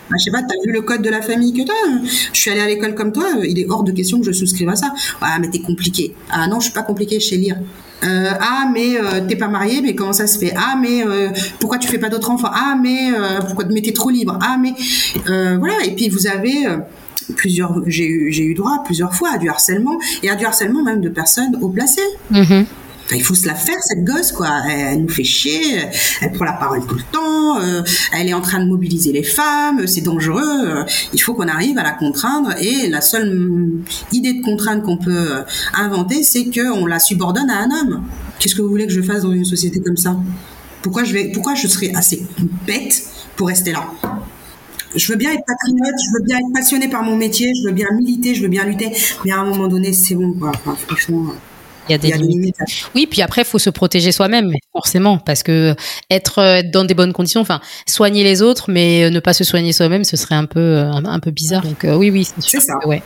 Bah, 0.10 0.18
je 0.20 0.24
sais 0.26 0.32
pas, 0.32 0.42
t'as 0.42 0.56
vu 0.66 0.72
le 0.72 0.82
code 0.82 1.02
de 1.02 1.10
la 1.10 1.22
famille 1.22 1.54
que 1.54 1.64
toi 1.66 1.76
Je 2.34 2.40
suis 2.40 2.52
allée 2.52 2.62
à 2.62 2.68
l'école 2.68 2.94
comme 2.94 3.12
toi, 3.12 3.26
il 3.44 3.60
est 3.60 3.70
hors 3.70 3.84
de 3.84 3.92
question 3.92 4.20
que 4.20 4.26
je 4.26 4.32
souscrive 4.32 4.70
à 4.70 4.76
ça. 4.76 4.94
Ah 5.22 5.38
mais 5.40 5.50
t'es 5.50 5.60
compliqué. 5.60 6.14
Ah 6.30 6.48
non 6.48 6.60
je 6.60 6.66
suis 6.66 6.74
pas 6.74 6.84
compliqué, 6.84 7.20
je 7.20 7.28
sais 7.28 7.36
lire. 7.36 7.58
Euh, 8.04 8.32
ah 8.40 8.70
mais 8.74 8.98
euh, 8.98 9.22
t'es 9.28 9.36
pas 9.36 9.48
marié, 9.48 9.82
mais 9.82 9.96
comment 9.96 10.14
ça 10.14 10.28
se 10.28 10.38
fait? 10.38 10.54
Ah 10.56 10.76
mais 10.80 11.06
euh, 11.06 11.30
pourquoi 11.60 11.78
tu 11.78 11.88
fais 11.88 11.98
pas 11.98 12.10
d'autres 12.10 12.30
enfants? 12.30 12.52
Ah 12.52 12.76
mais 12.82 13.12
pourquoi 13.46 13.66
mais 13.70 13.82
t'es 13.82 13.94
trop 13.94 14.10
libre? 14.10 14.38
Ah 14.42 14.58
mais 14.60 14.74
voilà. 15.26 15.84
Et 15.86 15.96
puis 15.96 16.10
vous 16.10 16.28
avez 16.28 16.68
plusieurs, 17.36 17.82
j'ai 17.88 18.08
eu, 18.08 18.32
j'ai 18.32 18.44
eu 18.44 18.54
droit 18.54 18.84
plusieurs 18.84 19.14
fois 19.16 19.30
à 19.34 19.38
du 19.38 19.50
harcèlement 19.50 19.98
et 20.22 20.30
à 20.30 20.36
du 20.36 20.46
harcèlement 20.46 20.84
même 20.84 21.02
de 21.02 21.10
personnes 21.10 21.58
haut 21.62 21.70
placées. 21.70 22.02
Mm-hmm. 22.32 22.66
Il 23.12 23.24
faut 23.24 23.36
se 23.36 23.46
la 23.46 23.56
faire 23.56 23.78
cette 23.82 24.04
gosse 24.04 24.32
quoi. 24.32 24.50
Elle, 24.70 25.02
nous 25.02 25.10
fait 25.10 25.24
chier, 25.24 25.84
elle 26.22 26.32
prend 26.32 26.46
la 26.46 26.54
parole 26.54 26.86
tout 26.86 26.96
le 26.96 27.04
temps, 27.12 27.62
euh, 27.62 27.82
elle 28.14 28.30
est 28.30 28.34
en 28.34 28.42
train 28.42 28.60
de 28.60 28.68
mobiliser 28.68 29.12
les 29.12 29.24
femmes, 29.24 29.86
c'est 29.88 30.02
dangereux. 30.02 30.42
Euh, 30.44 30.84
il 31.14 31.22
faut 31.22 31.34
qu'on 31.34 31.48
arrive 31.48 31.78
à 31.78 31.84
la 31.84 31.92
contraindre 31.92 32.54
et 32.60 32.88
la 32.90 33.02
seule 33.02 33.72
idée 34.12 34.34
de 34.34 34.44
contrainte 34.44 34.84
qu'on 34.84 34.98
peut 34.98 35.44
inventer, 35.74 36.24
c'est 36.24 36.46
qu'on 36.46 36.86
la 36.86 37.00
subordonne 37.00 37.50
à 37.50 37.60
un 37.60 37.70
homme. 37.72 38.04
Qu'est-ce 38.40 38.56
que 38.56 38.62
vous 38.62 38.70
voulez 38.70 38.88
que 38.88 38.94
je 38.94 39.02
fasse 39.02 39.24
dans 39.24 39.32
une 39.32 39.46
société 39.46 39.80
comme 39.80 39.98
ça? 39.98 40.18
Pourquoi 40.82 41.04
je 41.04 41.14
vais, 41.14 41.32
pourquoi 41.32 41.56
je 41.56 41.68
serais 41.68 41.94
assez 41.96 42.26
bête 42.66 43.04
pour 43.36 43.48
rester 43.48 43.72
là? 43.72 43.86
Je 44.96 45.12
veux 45.12 45.18
bien 45.18 45.32
être 45.32 45.44
patriote, 45.46 45.96
je 45.98 46.18
veux 46.18 46.24
bien 46.26 46.38
être 46.38 46.54
passionné 46.54 46.88
par 46.88 47.04
mon 47.04 47.16
métier, 47.16 47.52
je 47.62 47.68
veux 47.68 47.74
bien 47.74 47.88
militer, 47.98 48.36
je 48.36 48.44
veux 48.44 48.48
bien 48.48 48.64
lutter, 48.66 48.92
mais 49.26 49.32
à 49.32 49.40
un 49.40 49.46
moment 49.46 49.68
donné, 49.68 49.92
c'est 49.92 50.16
bon, 50.16 50.34
quoi. 50.34 50.52
Franchement. 50.88 51.34
Il 51.90 51.92
y 51.92 51.96
a 51.96 51.98
des, 51.98 52.08
il 52.08 52.12
y 52.12 52.14
a 52.14 52.18
limites. 52.18 52.58
limites. 52.58 52.58
Oui, 52.96 53.08
puis 53.08 53.22
après, 53.22 53.42
il 53.42 53.46
faut 53.46 53.60
se 53.60 53.70
protéger 53.70 54.12
soi-même, 54.12 54.52
forcément, 54.72 55.18
parce 55.18 55.44
que 55.44 55.76
être 56.10 56.62
dans 56.72 56.86
des 56.86 56.94
bonnes 56.94 57.14
conditions, 57.14 57.42
enfin, 57.42 57.60
soigner 57.88 58.24
les 58.24 58.42
autres, 58.42 58.66
mais 58.72 59.10
ne 59.10 59.20
pas 59.20 59.34
se 59.34 59.44
soigner 59.44 59.74
soi-même, 59.74 60.04
ce 60.04 60.16
serait 60.18 60.36
un 60.36 60.46
peu, 60.46 60.78
un, 60.78 61.04
un 61.06 61.20
peu 61.20 61.32
bizarre. 61.32 61.64
Donc, 61.64 61.84
euh, 61.86 61.96
oui, 61.96 62.10
oui, 62.10 62.24
c'est 62.26 62.42
sûr. 62.42 62.62
ça. 62.62 62.76
Que, 62.82 62.88
ouais. 62.88 63.02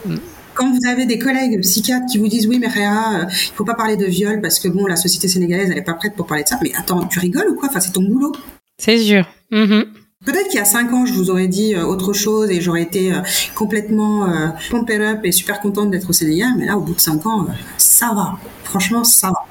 Quand 0.53 0.71
vous 0.71 0.87
avez 0.89 1.05
des 1.05 1.19
collègues 1.19 1.61
psychiatres 1.61 2.05
qui 2.11 2.17
vous 2.17 2.27
disent 2.27 2.47
oui 2.47 2.57
mais 2.59 2.67
Réa, 2.67 3.19
euh, 3.21 3.25
il 3.29 3.53
faut 3.55 3.63
pas 3.63 3.75
parler 3.75 3.95
de 3.95 4.05
viol 4.05 4.41
parce 4.41 4.57
que 4.59 4.67
bon 4.67 4.87
la 4.87 4.95
société 4.95 5.27
sénégalaise 5.27 5.69
elle 5.71 5.77
est 5.77 5.83
pas 5.83 5.93
prête 5.93 6.15
pour 6.15 6.25
parler 6.25 6.43
de 6.43 6.49
ça, 6.49 6.57
mais 6.63 6.71
attends 6.75 7.05
tu 7.05 7.19
rigoles 7.19 7.49
ou 7.51 7.55
quoi? 7.55 7.69
Enfin 7.69 7.79
c'est 7.79 7.91
ton 7.91 8.01
boulot. 8.01 8.31
C'est 8.79 8.97
sûr. 8.97 9.23
Mm 9.51 9.63
-hmm. 9.65 9.85
Peut-être 10.27 10.49
qu'il 10.49 10.59
y 10.59 10.61
a 10.61 10.65
cinq 10.65 10.91
ans, 10.91 11.05
je 11.05 11.13
vous 11.13 11.29
aurais 11.29 11.47
dit 11.47 11.73
euh, 11.73 11.85
autre 11.85 12.11
chose 12.11 12.51
et 12.51 12.59
j'aurais 12.59 12.81
été 12.81 13.13
euh, 13.13 13.21
complètement 13.55 14.29
euh, 14.29 14.49
pumped 14.69 14.99
up 14.99 15.21
et 15.23 15.31
super 15.31 15.61
contente 15.61 15.89
d'être 15.89 16.09
au 16.09 16.11
Sénégal. 16.11 16.49
Mais 16.57 16.65
là, 16.65 16.75
au 16.75 16.81
bout 16.81 16.93
de 16.93 16.99
cinq 16.99 17.25
ans, 17.25 17.47
ça 17.77 18.11
va. 18.13 18.33
Franchement, 18.65 19.05
ça 19.05 19.29
va. 19.29 19.45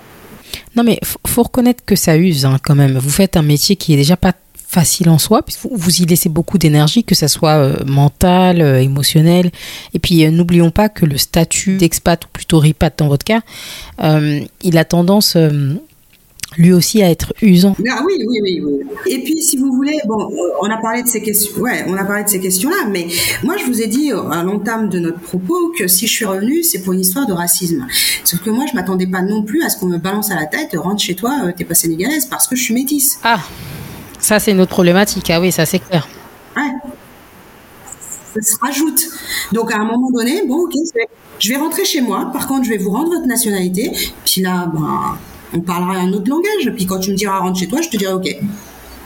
Non, 0.74 0.84
mais 0.84 1.00
faut, 1.02 1.42
reconnaître 1.44 1.82
que 1.86 1.96
ça 1.96 2.18
use 2.18 2.44
hein, 2.44 2.58
quand 2.62 2.74
même. 2.74 2.98
Vous 2.98 3.08
faites 3.08 3.38
un 3.38 3.42
métier 3.42 3.76
qui 3.76 3.94
est 3.94 3.96
déjà 3.96 4.18
pas 4.18 4.34
facile 4.68 5.08
en 5.08 5.16
soi, 5.16 5.40
puisque 5.40 5.66
vous 5.72 6.02
y 6.02 6.04
laissez 6.04 6.28
beaucoup 6.28 6.58
d'énergie, 6.58 7.04
que 7.04 7.14
ça 7.14 7.28
soit 7.28 7.56
euh, 7.56 7.82
mental, 7.86 8.60
euh, 8.60 8.78
émotionnel. 8.78 9.52
Et 9.94 9.98
puis 9.98 10.30
n'oublions 10.30 10.70
pas 10.70 10.90
que 10.90 11.06
le 11.06 11.16
statut 11.16 11.78
d'expat, 11.78 12.22
ou 12.22 12.28
plutôt 12.30 12.58
ripat 12.58 12.90
dans 12.98 13.08
votre 13.08 13.24
cas, 13.24 13.40
il 14.62 14.76
a 14.76 14.84
tendance 14.84 15.38
lui 16.56 16.72
aussi 16.72 17.02
à 17.02 17.10
être 17.10 17.32
usant. 17.42 17.76
Ah 17.88 18.02
oui, 18.04 18.14
oui, 18.18 18.38
oui, 18.42 18.62
oui. 18.64 18.86
Et 19.06 19.22
puis, 19.22 19.42
si 19.42 19.56
vous 19.56 19.72
voulez, 19.72 19.98
bon, 20.06 20.30
on 20.60 20.70
a 20.70 20.76
parlé 20.78 21.02
de 21.02 21.08
ces 21.08 21.22
questions, 21.22 21.60
ouais, 21.60 21.84
on 21.86 21.94
a 21.94 22.04
parlé 22.04 22.24
de 22.24 22.28
ces 22.28 22.40
questions-là, 22.40 22.88
mais 22.90 23.06
moi, 23.42 23.56
je 23.56 23.64
vous 23.64 23.82
ai 23.82 23.86
dit 23.86 24.10
à 24.12 24.42
l'entame 24.42 24.88
de 24.88 24.98
notre 24.98 25.20
propos 25.20 25.72
que 25.78 25.86
si 25.86 26.06
je 26.06 26.12
suis 26.12 26.24
revenue, 26.24 26.62
c'est 26.62 26.80
pour 26.82 26.92
une 26.92 27.00
histoire 27.00 27.26
de 27.26 27.32
racisme. 27.32 27.86
Sauf 28.24 28.40
que 28.42 28.50
moi, 28.50 28.64
je 28.70 28.74
m'attendais 28.74 29.06
pas 29.06 29.22
non 29.22 29.42
plus 29.42 29.62
à 29.62 29.68
ce 29.68 29.78
qu'on 29.78 29.86
me 29.86 29.98
balance 29.98 30.30
à 30.30 30.34
la 30.34 30.46
tête, 30.46 30.70
rentre 30.76 31.02
chez 31.02 31.14
toi, 31.14 31.52
t'es 31.56 31.64
pas 31.64 31.74
sénégalaise 31.74 32.26
parce 32.26 32.46
que 32.46 32.56
je 32.56 32.62
suis 32.62 32.74
métisse. 32.74 33.18
Ah, 33.22 33.40
ça, 34.18 34.38
c'est 34.38 34.52
une 34.52 34.60
autre 34.60 34.72
problématique. 34.72 35.30
Ah 35.30 35.40
oui, 35.40 35.52
ça, 35.52 35.66
c'est 35.66 35.78
clair. 35.78 36.08
Ouais. 36.56 36.62
Ça 38.34 38.42
se 38.42 38.56
rajoute. 38.60 39.00
Donc, 39.52 39.72
à 39.72 39.76
un 39.76 39.84
moment 39.84 40.10
donné, 40.10 40.42
bon, 40.46 40.64
ok, 40.64 40.72
je 41.38 41.48
vais 41.48 41.56
rentrer 41.56 41.84
chez 41.84 42.00
moi. 42.00 42.30
Par 42.32 42.46
contre, 42.46 42.64
je 42.64 42.70
vais 42.70 42.78
vous 42.78 42.90
rendre 42.90 43.10
votre 43.10 43.26
nationalité. 43.26 43.92
Puis 44.24 44.42
là, 44.42 44.70
ben, 44.72 45.16
on 45.56 45.60
parlera 45.60 45.98
un 45.98 46.12
autre 46.12 46.28
langage. 46.28 46.72
Puis 46.74 46.86
quand 46.86 46.98
tu 46.98 47.10
me 47.10 47.16
diras 47.16 47.38
rentre 47.38 47.58
chez 47.58 47.68
toi, 47.68 47.80
je 47.80 47.88
te 47.88 47.96
dirai 47.96 48.12
ok, 48.12 48.28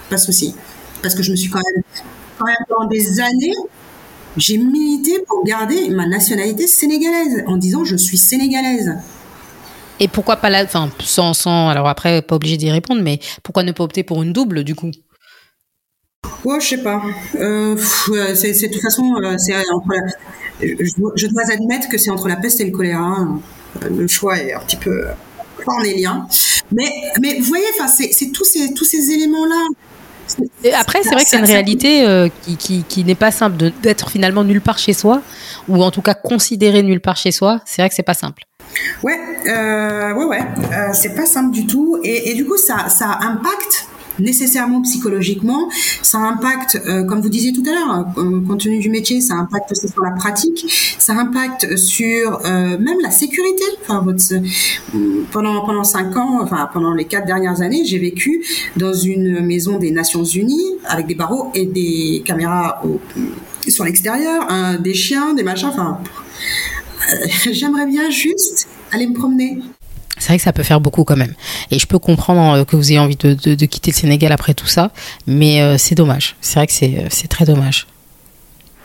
pas 0.08 0.16
de 0.16 0.20
souci. 0.20 0.54
Parce 1.02 1.14
que 1.14 1.22
je 1.22 1.30
me 1.30 1.36
suis 1.36 1.50
quand 1.50 1.60
même, 1.74 1.82
quand 2.38 2.46
même 2.46 2.56
pendant 2.68 2.88
des 2.88 3.20
années, 3.20 3.54
j'ai 4.36 4.58
milité 4.58 5.22
pour 5.26 5.44
garder 5.44 5.90
ma 5.90 6.06
nationalité 6.06 6.66
sénégalaise 6.66 7.44
en 7.46 7.56
disant 7.56 7.84
je 7.84 7.96
suis 7.96 8.18
sénégalaise. 8.18 8.92
Et 9.98 10.08
pourquoi 10.08 10.36
pas 10.36 10.48
la, 10.48 10.64
enfin, 10.64 10.90
sans, 11.00 11.34
sans, 11.34 11.68
alors 11.68 11.86
après, 11.86 12.22
pas 12.22 12.36
obligé 12.36 12.56
d'y 12.56 12.70
répondre, 12.70 13.02
mais 13.02 13.20
pourquoi 13.42 13.62
ne 13.62 13.72
pas 13.72 13.84
opter 13.84 14.02
pour 14.02 14.22
une 14.22 14.32
double 14.32 14.64
du 14.64 14.74
coup? 14.74 14.90
Ouais, 16.44 16.58
je 16.60 16.68
sais 16.68 16.82
pas. 16.82 17.02
Euh, 17.34 17.76
c'est, 17.76 18.52
de 18.52 18.72
toute 18.72 18.80
façon, 18.80 19.14
c'est 19.36 19.54
entre 19.70 19.88
la, 19.88 20.12
je, 20.62 20.94
je, 21.16 21.26
dois 21.26 21.42
admettre 21.50 21.88
que 21.88 21.98
c'est 21.98 22.10
entre 22.10 22.28
la 22.28 22.36
peste 22.36 22.60
et 22.60 22.64
le 22.64 22.70
choléra. 22.70 23.28
Le 23.90 24.06
choix 24.06 24.38
est 24.38 24.54
un 24.54 24.60
petit 24.60 24.76
peu 24.76 25.04
cornélien. 25.64 26.26
Mais, 26.72 26.90
mais 27.20 27.38
vous 27.38 27.44
voyez, 27.44 27.64
c'est 27.88 28.32
tous 28.32 28.44
ces, 28.44 28.72
tous 28.74 28.84
ces 28.84 29.10
éléments-là. 29.10 29.66
après, 30.78 31.02
c'est 31.02 31.10
vrai 31.10 31.24
que 31.24 31.30
c'est 31.30 31.38
une 31.38 31.44
réalité 31.44 32.06
euh, 32.06 32.28
qui, 32.42 32.56
qui, 32.56 32.84
qui 32.84 33.04
n'est 33.04 33.14
pas 33.14 33.30
simple 33.30 33.72
d'être 33.82 34.10
finalement 34.10 34.44
nulle 34.44 34.60
part 34.60 34.78
chez 34.78 34.92
soi, 34.92 35.22
ou 35.68 35.82
en 35.82 35.90
tout 35.90 36.02
cas 36.02 36.14
considéré 36.14 36.82
nulle 36.82 37.00
part 37.00 37.16
chez 37.16 37.32
soi. 37.32 37.60
C'est 37.64 37.82
vrai 37.82 37.88
que 37.88 37.94
c'est 37.94 38.02
pas 38.02 38.14
simple. 38.14 38.44
Ouais, 39.02 39.18
euh, 39.46 40.12
ouais, 40.14 40.24
ouais, 40.24 40.42
euh, 40.72 40.90
c'est 40.92 41.14
pas 41.14 41.26
simple 41.26 41.50
du 41.50 41.66
tout, 41.66 41.98
et, 42.04 42.30
et 42.30 42.34
du 42.34 42.44
coup, 42.44 42.56
ça, 42.56 42.88
ça 42.88 43.18
impacte 43.20 43.86
nécessairement 44.20 44.82
psychologiquement. 44.82 45.68
Ça 46.02 46.18
impacte, 46.18 46.80
euh, 46.86 47.04
comme 47.04 47.20
vous 47.20 47.28
disiez 47.28 47.52
tout 47.52 47.62
à 47.66 47.72
l'heure, 47.72 48.06
euh, 48.18 48.40
compte 48.46 48.60
tenu 48.60 48.78
du 48.78 48.90
métier, 48.90 49.20
ça 49.20 49.34
impacte 49.34 49.72
aussi 49.72 49.88
sur 49.88 50.02
la 50.02 50.12
pratique, 50.12 50.66
ça 50.98 51.14
impacte 51.14 51.76
sur 51.76 52.40
euh, 52.44 52.78
même 52.78 52.98
la 53.02 53.10
sécurité. 53.10 53.64
Enfin, 53.82 54.02
votre, 54.02 54.22
pendant 55.30 55.64
pendant 55.64 55.84
cinq 55.84 56.16
ans, 56.16 56.40
enfin 56.42 56.68
pendant 56.72 56.94
les 56.94 57.04
quatre 57.04 57.26
dernières 57.26 57.60
années, 57.60 57.84
j'ai 57.84 57.98
vécu 57.98 58.44
dans 58.76 58.92
une 58.92 59.40
maison 59.40 59.78
des 59.78 59.90
Nations 59.90 60.24
Unies 60.24 60.76
avec 60.86 61.06
des 61.06 61.14
barreaux 61.14 61.50
et 61.54 61.66
des 61.66 62.22
caméras 62.24 62.82
sur 63.68 63.84
l'extérieur, 63.84 64.46
des 64.80 64.94
chiens, 64.94 65.34
des 65.34 65.42
machins. 65.42 65.68
Enfin, 65.68 65.98
j'aimerais 67.52 67.86
bien 67.86 68.10
juste 68.10 68.68
aller 68.92 69.06
me 69.06 69.14
promener 69.14 69.60
c'est 70.20 70.28
vrai 70.28 70.36
que 70.36 70.44
ça 70.44 70.52
peut 70.52 70.62
faire 70.62 70.80
beaucoup 70.80 71.02
quand 71.04 71.16
même. 71.16 71.34
Et 71.70 71.78
je 71.78 71.86
peux 71.86 71.98
comprendre 71.98 72.58
euh, 72.58 72.64
que 72.64 72.76
vous 72.76 72.90
ayez 72.90 73.00
envie 73.00 73.16
de, 73.16 73.66
quitter 73.66 73.90
le 73.90 73.96
Sénégal 73.96 74.32
après 74.32 74.54
tout 74.54 74.66
ça, 74.66 74.92
mais 75.26 75.60
euh, 75.62 75.78
c'est 75.78 75.94
dommage. 75.94 76.36
C'est 76.40 76.60
vrai 76.60 76.66
que 76.66 76.84
euh, 76.84 77.06
c'est 77.10 77.28
très 77.28 77.44
dommage. 77.46 77.86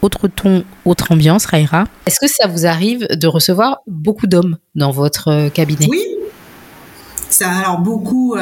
Autre 0.01 0.27
ton, 0.27 0.63
autre 0.86 1.11
ambiance, 1.11 1.45
Raïra? 1.45 1.86
Est-ce 2.05 2.19
que 2.19 2.27
ça 2.27 2.47
vous 2.47 2.65
arrive 2.65 3.07
de 3.11 3.27
recevoir 3.27 3.79
beaucoup 3.88 4.27
d'hommes 4.27 4.57
dans 4.75 4.91
votre 4.91 5.49
cabinet? 5.49 5.88
Oui. 5.89 6.03
Ça, 7.29 7.49
alors 7.49 7.79
beaucoup, 7.79 8.38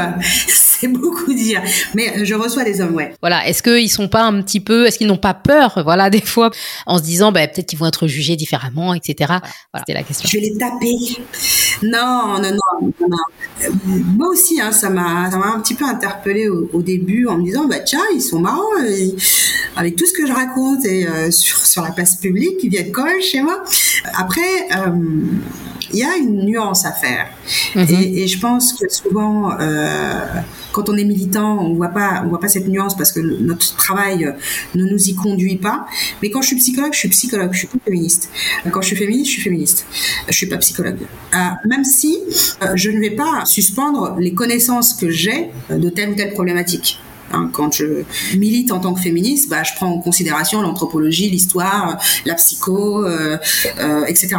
c'est 0.84 0.90
beaucoup 0.90 1.34
dire. 1.34 1.62
Mais 1.96 2.26
je 2.26 2.36
reçois 2.36 2.64
des 2.64 2.82
hommes, 2.82 2.96
ouais. 2.96 3.16
Voilà. 3.22 3.48
Est-ce 3.48 3.64
qu'ils 3.64 3.90
sont 3.90 4.08
pas 4.08 4.24
un 4.24 4.42
petit 4.42 4.60
peu, 4.60 4.86
est-ce 4.86 4.98
qu'ils 4.98 5.08
n'ont 5.08 5.18
pas 5.18 5.34
peur, 5.34 5.82
voilà, 5.84 6.10
des 6.18 6.22
fois, 6.22 6.52
en 6.86 6.98
se 6.98 7.04
disant, 7.04 7.32
bah, 7.32 7.48
peut-être 7.48 7.68
qu'ils 7.68 7.80
vont 7.80 7.88
être 7.88 8.08
jugés 8.08 8.36
différemment, 8.36 8.94
etc. 8.94 9.16
Voilà, 9.20 9.44
C'était 9.80 9.94
la 9.94 10.04
question. 10.04 10.28
Je 10.30 10.38
vais 10.38 10.44
les 10.44 10.58
taper. 10.58 11.24
Non, 11.84 12.40
non, 12.42 12.52
non. 12.52 12.92
Moi 13.86 14.28
aussi, 14.28 14.60
hein, 14.60 14.72
ça 14.72 14.90
m'a, 14.90 15.30
un 15.34 15.60
petit 15.60 15.76
peu 15.76 15.86
interpellé 15.86 16.50
au, 16.50 16.82
début 16.82 17.28
en 17.28 17.38
me 17.38 17.46
disant, 17.46 17.66
bah 17.66 17.80
tiens, 17.80 18.04
ils 18.14 18.22
sont 18.22 18.40
marrants 18.40 18.62
avec 19.76 19.96
tout 19.96 20.06
ce 20.06 20.14
que 20.14 20.28
je 20.28 20.34
raconte 20.34 20.86
et 20.86 21.08
euh, 21.08 21.32
sur, 21.32 21.84
la 21.84 21.92
place 21.92 22.18
publique, 22.18 22.60
ils 22.62 22.70
viennent 22.70 22.92
quand 22.92 23.06
même 23.06 23.22
chez 23.22 23.42
moi. 23.42 23.64
Après, 24.18 24.42
euh, 24.76 24.92
il 25.94 26.00
y 26.00 26.04
a 26.04 26.18
une 26.18 26.46
nuance 26.46 26.86
à 26.86 26.92
faire. 26.92 27.28
Mhm. 27.76 27.88
Et, 27.90 28.28
je 28.28 28.40
pense 28.40 28.74
que 28.74 28.90
souvent, 28.90 29.52
euh, 29.60 30.20
quand 30.74 30.90
on 30.90 30.98
est 30.98 31.06
militant, 31.06 31.60
on 31.60 31.74
voit 31.76 31.90
pas, 31.90 32.22
on 32.26 32.30
voit 32.30 32.40
pas 32.40 32.50
cette 32.50 32.68
nuance 32.68 32.98
parce 32.98 33.12
que 33.14 33.22
notre 33.22 33.76
travail 33.78 34.36
ne 34.76 34.84
nous 34.84 35.10
y 35.10 35.16
conduit 35.16 35.56
pas. 35.56 35.86
Mais 36.22 36.30
quand 36.30 36.42
je 36.42 36.48
suis 36.48 36.58
psychologue, 36.58 36.94
je 36.94 37.00
suis 37.00 37.10
psychologue, 37.10 37.54
je 37.54 37.60
suis 37.60 37.70
féministe. 37.86 38.30
Quand 38.72 38.82
je 38.82 38.88
suis 38.88 38.96
féministe, 38.96 39.28
je 39.28 39.34
suis 39.34 39.42
féministe. 39.42 39.86
Je 40.28 40.34
suis 40.36 40.48
pas 40.48 40.58
psychologue. 40.58 40.98
Euh, 41.34 41.38
même 41.70 41.86
si 41.86 42.18
euh, 42.62 42.74
je 42.76 42.90
ne 42.90 43.00
vais 43.00 43.12
pas 43.12 43.46
suspendre 43.46 44.18
les 44.20 44.34
connaissances 44.34 44.94
que 44.94 45.10
j'ai 45.10 45.52
de 45.70 45.90
telle 45.90 46.10
ou 46.10 46.16
telle 46.16 46.34
problématique. 46.34 47.00
Hein, 47.34 47.50
quand 47.52 47.74
je 47.74 48.04
milite 48.38 48.72
en 48.72 48.80
tant 48.80 48.94
que 48.94 49.02
féministe, 49.02 49.50
bah, 49.50 49.64
je 49.64 49.74
prends 49.76 49.88
en 49.88 50.00
considération 50.00 50.62
l'anthropologie, 50.62 51.30
l'histoire, 51.30 52.00
la 52.26 52.36
psycho, 52.36 53.06
euh, 53.06 53.38
euh, 53.80 54.06
etc. 54.06 54.36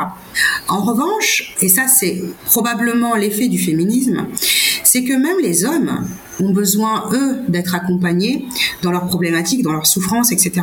En 0.69 0.83
revanche, 0.83 1.55
et 1.61 1.69
ça 1.69 1.89
c'est 1.89 2.23
probablement 2.47 3.17
l'effet 3.17 3.49
du 3.49 3.59
féminisme, 3.59 4.27
c'est 4.85 5.05
que 5.05 5.13
même 5.13 5.39
les 5.43 5.65
hommes 5.65 6.07
ont 6.41 6.53
besoin, 6.53 7.09
eux, 7.13 7.39
d'être 7.49 7.75
accompagnés 7.75 8.47
dans 8.83 8.91
leurs 8.91 9.07
problématiques, 9.07 9.63
dans 9.63 9.73
leurs 9.73 9.87
souffrances, 9.87 10.33
etc. 10.33 10.63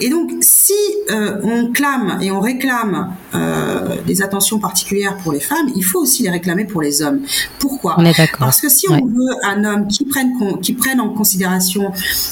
Et 0.00 0.10
donc, 0.10 0.30
si 0.40 0.74
euh, 1.10 1.40
on 1.42 1.72
clame 1.72 2.18
et 2.20 2.30
on 2.30 2.40
réclame 2.40 3.14
euh, 3.34 3.96
des 4.06 4.22
attentions 4.22 4.58
particulières 4.58 5.16
pour 5.18 5.32
les 5.32 5.40
femmes, 5.40 5.68
il 5.74 5.82
faut 5.82 6.00
aussi 6.00 6.22
les 6.22 6.30
réclamer 6.30 6.64
pour 6.64 6.82
les 6.82 7.02
hommes. 7.02 7.20
Pourquoi? 7.58 7.94
On 7.98 8.04
est 8.04 8.16
d'accord. 8.16 8.40
Parce 8.40 8.60
que 8.60 8.68
si 8.68 8.88
on 8.90 9.06
veut 9.06 9.34
un 9.44 9.64
homme 9.64 9.86
qui 9.86 10.04
prenne, 10.04 10.32
qui 10.60 10.74
prenne 10.74 11.00
en 11.00 11.10
considération 11.10 11.45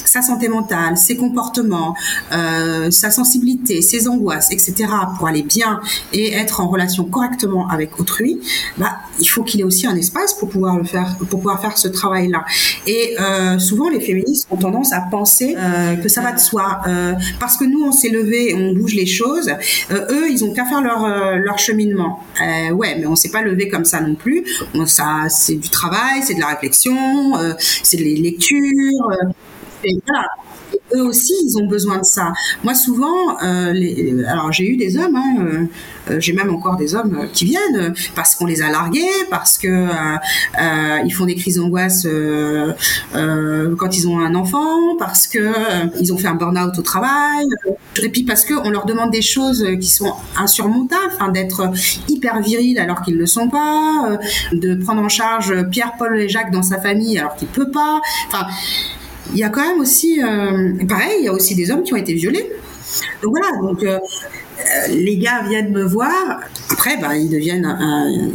sa 0.05 0.23
santé 0.23 0.49
mentale, 0.49 0.97
ses 0.97 1.17
comportements, 1.17 1.95
euh, 2.33 2.91
sa 2.91 3.11
sensibilité, 3.11 3.83
ses 3.83 4.09
angoisses, 4.09 4.51
etc., 4.51 4.75
pour 5.17 5.29
aller 5.29 5.43
bien 5.43 5.81
et 6.13 6.33
être 6.33 6.61
en 6.61 6.69
relation 6.69 7.05
correctement 7.05 7.69
avec 7.69 7.99
autrui, 8.01 8.41
bah, 8.79 8.99
il 9.19 9.27
faut 9.27 9.43
qu'il 9.43 9.61
ait 9.61 9.65
aussi 9.65 9.87
un 9.87 9.97
espace 9.97 10.35
pour 10.35 10.49
pouvoir 10.49 10.77
le 10.77 10.85
faire, 10.85 11.17
pour 11.19 11.29
pouvoir 11.29 11.61
faire 11.61 11.77
ce 11.79 11.89
travail-là. 11.89 12.45
Et 12.87 13.17
euh, 13.21 13.59
souvent, 13.59 13.89
les 13.89 14.01
féministes 14.01 14.47
ont 14.51 14.57
tendance 14.57 14.93
à 14.93 15.01
penser 15.01 15.57
euh, 15.57 15.97
que 15.97 16.09
ça 16.09 16.21
va 16.21 16.33
de 16.33 16.41
soi, 16.41 16.81
parce 17.39 17.57
que 17.57 17.65
nous, 17.65 17.85
on 17.85 17.93
s'est 17.93 18.09
levé, 18.09 18.55
on 18.55 18.73
bouge 18.73 18.95
les 18.95 19.07
choses. 19.07 19.51
Eux, 19.91 20.31
ils 20.31 20.45
ont 20.45 20.53
qu'à 20.53 20.65
faire 20.65 20.83
leur 20.83 21.05
leur 21.39 21.59
cheminement. 21.59 22.21
Ouais, 22.73 22.97
mais 22.99 23.07
on 23.07 23.17
s'est 23.17 23.31
pas 23.31 23.43
levé 23.43 23.69
comme 23.69 23.85
ça 23.85 24.01
non 24.01 24.15
plus. 24.15 24.45
Ça, 24.87 25.27
c'est 25.29 25.55
du 25.55 25.69
travail, 25.69 26.23
c'est 26.23 26.35
de 26.35 26.41
la 26.41 26.49
réflexion, 26.49 27.35
c'est 27.83 27.97
des 27.97 28.17
lectures. 28.17 29.04
Et 29.85 29.99
voilà 30.07 30.25
eux 30.95 31.03
aussi, 31.03 31.35
ils 31.45 31.59
ont 31.59 31.67
besoin 31.67 31.99
de 31.99 32.05
ça. 32.05 32.33
Moi, 32.63 32.75
souvent, 32.75 33.39
euh, 33.43 34.25
alors 34.29 34.53
j'ai 34.53 34.69
eu 34.69 34.77
des 34.77 34.97
hommes, 34.97 35.17
hein, 35.17 35.37
euh, 35.41 35.65
euh, 36.11 36.21
j'ai 36.21 36.33
même 36.33 36.53
encore 36.55 36.77
des 36.77 36.95
hommes 36.95 37.29
qui 37.33 37.45
viennent 37.45 37.95
parce 38.15 38.35
qu'on 38.35 38.47
les 38.47 38.63
a 38.63 38.71
largués, 38.71 39.03
parce 39.31 39.59
que 39.59 39.87
font 41.15 41.27
des 41.27 41.37
crises 41.37 41.59
d'angoisse 41.59 42.09
quand 43.13 43.97
ils 43.97 44.09
ont 44.09 44.19
un 44.19 44.35
enfant, 44.35 44.97
parce 44.99 45.29
que 45.29 45.53
ils 46.01 46.13
ont 46.13 46.19
fait 46.19 46.27
un 46.27 46.35
burn-out 46.35 46.77
au 46.77 46.83
travail, 46.83 47.47
et 48.03 48.09
puis 48.09 48.25
parce 48.25 48.45
que 48.45 48.55
on 48.55 48.71
leur 48.71 48.85
demande 48.85 49.13
des 49.13 49.23
choses 49.23 49.65
qui 49.81 49.89
sont 49.89 50.13
insurmontables, 50.37 51.33
d'être 51.33 51.71
hyper 52.09 52.41
viril 52.43 52.81
alors 52.81 53.03
qu'ils 53.03 53.15
ne 53.15 53.21
le 53.21 53.27
sont 53.27 53.49
pas, 53.49 54.19
de 54.53 54.75
prendre 54.75 55.03
en 55.03 55.09
charge 55.09 55.55
Pierre, 55.71 55.93
Paul 55.99 56.19
et 56.19 56.29
Jacques 56.29 56.51
dans 56.51 56.63
sa 56.65 56.81
famille 56.81 57.17
alors 57.17 57.37
qu'il 57.37 57.49
peut 57.49 57.71
pas. 57.71 58.01
Il 59.33 59.39
y 59.39 59.45
a 59.45 59.49
quand 59.49 59.67
même 59.67 59.81
aussi, 59.81 60.23
euh, 60.23 60.73
pareil, 60.89 61.17
il 61.21 61.25
y 61.25 61.29
a 61.29 61.33
aussi 61.33 61.55
des 61.55 61.71
hommes 61.71 61.83
qui 61.83 61.93
ont 61.93 61.97
été 61.97 62.15
violés. 62.15 62.51
Donc 63.23 63.33
voilà, 63.37 63.57
donc 63.61 63.83
euh, 63.83 63.99
euh, 63.99 64.89
les 64.89 65.17
gars 65.17 65.43
viennent 65.49 65.73
me 65.73 65.85
voir. 65.85 66.41
Après, 66.71 66.97
bah, 66.99 67.17
ils 67.17 67.31
deviennent, 67.31 67.67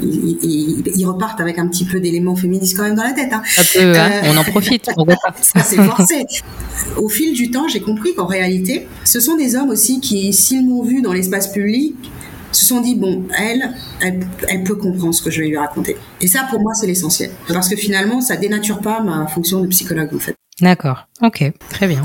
ils, 0.02 1.06
repartent 1.06 1.40
avec 1.40 1.60
un 1.60 1.68
petit 1.68 1.86
peu 1.86 2.00
d'éléments 2.00 2.36
féministes 2.36 2.76
quand 2.76 2.84
même 2.84 2.96
dans 2.96 3.04
la 3.04 3.14
tête. 3.14 3.32
Hein. 3.32 3.42
hein. 3.78 4.22
on 4.26 4.38
en 4.38 4.44
profite. 4.44 4.86
ça 5.42 5.64
c'est 5.64 5.78
forcé. 5.78 6.26
Au 6.98 7.08
fil 7.08 7.34
du 7.34 7.52
temps, 7.52 7.68
j'ai 7.68 7.82
compris 7.82 8.16
qu'en 8.16 8.26
réalité, 8.26 8.88
ce 9.06 9.20
sont 9.20 9.36
des 9.36 9.56
hommes 9.56 9.70
aussi 9.70 10.00
qui, 10.00 10.34
s'ils 10.34 10.68
m'ont 10.68 10.84
vu 10.84 11.02
dans 11.02 11.14
l'espace 11.14 11.52
public, 11.52 11.96
se 12.52 12.66
sont 12.66 12.82
dit 12.82 12.96
bon, 12.96 13.26
elle, 13.38 13.74
elle, 14.02 14.20
elle, 14.48 14.64
peut 14.64 14.76
comprendre 14.76 15.14
ce 15.14 15.22
que 15.22 15.30
je 15.30 15.42
vais 15.42 15.48
lui 15.48 15.58
raconter. 15.58 15.96
Et 16.20 16.28
ça, 16.28 16.48
pour 16.50 16.60
moi, 16.60 16.74
c'est 16.74 16.88
l'essentiel, 16.88 17.32
parce 17.48 17.70
que 17.70 17.76
finalement, 17.76 18.22
ça 18.22 18.36
dénature 18.36 18.80
pas 18.80 19.02
ma 19.02 19.28
fonction 19.28 19.62
de 19.62 19.68
psychologue 19.68 20.10
en 20.14 20.20
fait. 20.20 20.39
D'accord. 20.62 21.08
Ok. 21.22 21.52
Très 21.70 21.88
bien. 21.88 22.02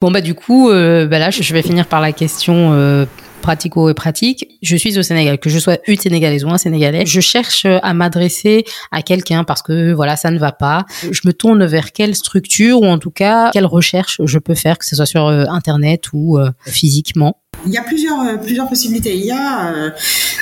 Bon 0.00 0.10
bah 0.10 0.20
du 0.20 0.34
coup, 0.34 0.68
euh, 0.68 1.06
bah 1.06 1.20
là, 1.20 1.30
je 1.30 1.52
vais 1.54 1.62
finir 1.62 1.86
par 1.86 2.00
la 2.00 2.10
question 2.10 2.72
euh, 2.72 3.06
pratico 3.40 3.88
et 3.88 3.94
pratique. 3.94 4.48
Je 4.60 4.76
suis 4.76 4.98
au 4.98 5.02
Sénégal, 5.02 5.38
que 5.38 5.48
je 5.48 5.60
sois 5.60 5.78
une 5.86 5.96
sénégalaise 5.96 6.44
ou 6.44 6.48
un 6.48 6.58
sénégalais, 6.58 7.06
je 7.06 7.20
cherche 7.20 7.66
à 7.66 7.94
m'adresser 7.94 8.64
à 8.90 9.02
quelqu'un 9.02 9.44
parce 9.44 9.62
que 9.62 9.92
voilà, 9.92 10.16
ça 10.16 10.32
ne 10.32 10.40
va 10.40 10.50
pas. 10.50 10.86
Je 11.08 11.20
me 11.24 11.32
tourne 11.32 11.64
vers 11.66 11.92
quelle 11.92 12.16
structure 12.16 12.80
ou 12.80 12.86
en 12.86 12.98
tout 12.98 13.12
cas 13.12 13.50
quelle 13.52 13.66
recherche 13.66 14.20
je 14.24 14.38
peux 14.40 14.56
faire, 14.56 14.76
que 14.76 14.86
ce 14.86 14.96
soit 14.96 15.06
sur 15.06 15.28
euh, 15.28 15.44
internet 15.48 16.12
ou 16.12 16.36
physiquement. 16.66 17.41
Il 17.66 17.72
y 17.72 17.76
a 17.76 17.82
plusieurs, 17.82 18.20
euh, 18.20 18.36
plusieurs 18.36 18.68
possibilités. 18.68 19.14
Il 19.16 19.24
y 19.24 19.30
a 19.30 19.72
euh, 19.72 19.90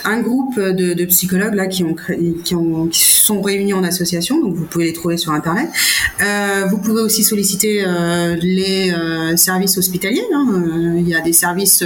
un 0.04 0.20
groupe 0.20 0.58
de, 0.58 1.04
psychologues 1.04 1.54
là 1.54 1.66
qui 1.66 1.82
ont, 1.82 1.96
qui 2.44 2.54
ont 2.54 2.86
qui 2.86 3.00
sont 3.00 3.40
réunis 3.42 3.72
en 3.72 3.82
association, 3.82 4.40
donc 4.40 4.54
vous 4.54 4.64
pouvez 4.64 4.84
les 4.86 4.92
trouver 4.92 5.16
sur 5.16 5.32
internet. 5.32 5.68
Euh, 6.22 6.66
vous 6.70 6.78
pouvez 6.78 7.02
aussi 7.02 7.24
solliciter 7.24 7.84
les 8.40 8.92
services 9.36 9.76
hospitaliers. 9.78 10.24
Hein. 10.32 10.62
Il 10.98 11.08
y 11.08 11.14
a 11.14 11.20
des 11.20 11.32
services, 11.32 11.84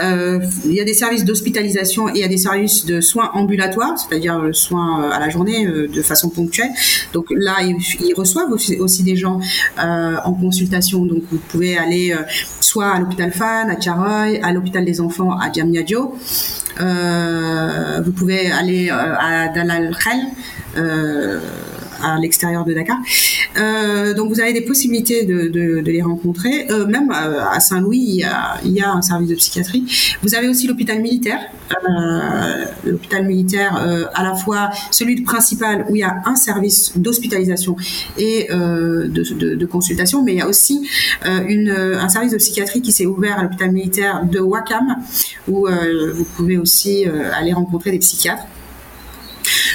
il 0.00 0.72
y 0.72 0.80
a 0.80 0.84
des 0.84 0.94
services 0.94 1.24
d'hospitalisation 1.24 2.08
et 2.08 2.12
il 2.14 2.18
y 2.18 2.24
a 2.24 2.28
des 2.28 2.36
services 2.36 2.84
de 2.84 3.00
soins 3.00 3.30
ambulatoires, 3.34 3.98
c'est-à-dire 3.98 4.50
soins 4.52 5.10
à 5.10 5.18
la 5.18 5.28
journée 5.28 5.66
de 5.66 6.02
façon 6.02 6.28
ponctuelle. 6.28 6.70
Donc 7.12 7.26
là, 7.30 7.56
ils, 7.62 8.14
reçoivent 8.14 8.52
aussi, 8.52 8.76
aussi, 8.76 9.02
des 9.02 9.16
gens 9.16 9.40
en 9.78 10.32
consultation. 10.34 11.04
Donc 11.04 11.22
vous 11.30 11.38
pouvez 11.38 11.76
aller 11.76 12.14
soit 12.60 12.90
à 12.90 13.00
l'hôpital 13.00 13.32
Fan, 13.32 13.70
à 13.70 13.80
Charoy, 13.80 14.38
à 14.42 14.52
l'hôpital 14.52 14.61
des 14.70 15.00
enfants 15.00 15.38
à 15.38 15.48
Diamniadio. 15.50 16.14
Euh, 16.80 18.00
vous 18.04 18.12
pouvez 18.12 18.50
aller 18.50 18.90
euh, 18.90 19.14
à 19.18 19.48
Dalal 19.48 19.94
Khel, 19.94 20.20
à, 22.02 22.18
l'extérieur 22.18 22.64
de 22.64 22.72
Dakar. 22.72 22.98
Euh, 23.58 24.14
donc 24.14 24.30
vous 24.30 24.40
avez 24.40 24.52
des 24.52 24.62
possibilités 24.62 25.24
de, 25.24 25.48
de, 25.48 25.80
de 25.80 25.90
les 25.90 26.02
rencontrer. 26.02 26.66
Euh, 26.70 26.86
même 26.86 27.10
à 27.10 27.60
Saint-Louis, 27.60 28.24
il 28.64 28.72
y, 28.72 28.80
a, 28.80 28.90
un 28.90 29.02
service 29.02 29.28
de 29.28 29.34
psychiatrie. 29.34 29.84
Vous 30.22 30.34
avez 30.34 30.48
aussi 30.48 30.66
l'hôpital 30.66 31.00
militaire. 31.00 31.40
Euh, 31.72 32.64
l'hôpital 32.84 33.24
militaire, 33.24 33.82
euh, 33.84 34.04
à 34.14 34.22
la 34.22 34.34
fois 34.34 34.70
celui 34.90 35.22
principal 35.22 35.86
où 35.88 35.96
il 35.96 36.00
y 36.00 36.02
a 36.02 36.22
un 36.26 36.36
service 36.36 36.92
d'hospitalisation 36.96 37.76
et 38.18 38.48
de, 38.50 39.08
de, 39.08 39.54
de, 39.54 39.66
consultation, 39.66 40.22
mais 40.22 40.32
il 40.32 40.38
y 40.38 40.42
a 40.42 40.48
aussi 40.48 40.86
un 41.22 42.08
service 42.08 42.32
de 42.32 42.36
psychiatrie 42.36 42.82
qui 42.82 42.92
s'est 42.92 43.06
ouvert 43.06 43.38
à 43.38 43.42
l'hôpital 43.42 43.72
militaire 43.72 44.24
de 44.24 44.38
Wakam 44.40 44.96
où 45.48 45.66
vous 46.14 46.24
pouvez 46.36 46.58
aussi 46.58 47.06
aller 47.06 47.52
rencontrer 47.52 47.90
des 47.90 47.98
psychiatres. 47.98 48.44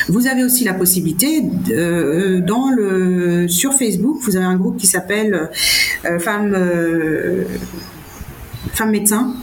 Vous 0.10 0.28
avez 0.28 0.43
aussi 0.43 0.64
la 0.64 0.74
possibilité 0.74 1.43
euh, 1.70 2.39
dans 2.39 2.70
le 2.70 3.47
sur 3.47 3.74
Facebook, 3.74 4.20
vous 4.22 4.38
avez 4.38 4.45
un 4.45 4.55
groupe 4.55 4.78
qui 4.78 4.88
s'appelle 4.88 5.49
euh, 6.05 6.20
Femmes 6.20 6.53
euh, 6.55 7.43
médecins, 8.89 9.34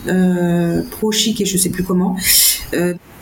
pro 0.91 1.13
chic 1.13 1.41
et 1.41 1.45
je 1.45 1.59
sais 1.59 1.71
plus 1.71 1.83
comment. 1.83 2.17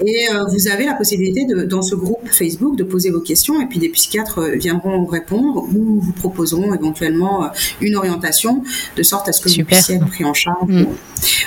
Et 0.05 0.29
euh, 0.33 0.45
vous 0.51 0.69
avez 0.69 0.85
la 0.85 0.95
possibilité, 0.95 1.45
de, 1.45 1.63
dans 1.63 1.83
ce 1.83 1.95
groupe 1.95 2.29
Facebook, 2.29 2.77
de 2.77 2.85
poser 2.85 3.11
vos 3.11 3.21
questions 3.21 3.61
et 3.61 3.67
puis 3.67 3.79
des 3.79 3.89
psychiatres 3.89 4.41
euh, 4.41 4.57
viendront 4.57 5.05
répondre 5.07 5.65
ou 5.75 6.01
vous 6.01 6.13
proposeront 6.13 6.75
éventuellement 6.75 7.45
euh, 7.45 7.49
une 7.81 7.97
orientation 7.97 8.65
de 8.97 9.03
sorte 9.03 9.29
à 9.29 9.33
ce 9.33 9.41
que 9.41 9.49
vous 9.49 9.65
puissiez 9.65 9.97
être 9.97 10.07
pris 10.07 10.25
en 10.25 10.35
charge. 10.35 10.69
Mm. 10.69 10.87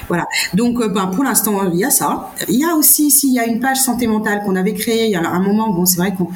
Voilà. 0.07 0.25
Donc, 0.53 0.79
ben, 0.93 1.07
pour 1.07 1.23
l'instant, 1.23 1.69
il 1.71 1.79
y 1.79 1.83
a 1.83 1.89
ça. 1.89 2.31
Il 2.47 2.59
y 2.59 2.63
a 2.63 2.75
aussi, 2.75 3.11
s'il 3.11 3.33
y 3.33 3.39
a 3.39 3.45
une 3.45 3.59
page 3.59 3.77
santé 3.77 4.07
mentale 4.07 4.41
qu'on 4.45 4.55
avait 4.55 4.73
créée 4.73 5.05
il 5.05 5.11
y 5.11 5.15
a 5.15 5.27
un 5.27 5.39
moment, 5.41 5.73
bon, 5.73 5.85
c'est 5.85 5.97
vrai 5.97 6.13
qu'on 6.17 6.29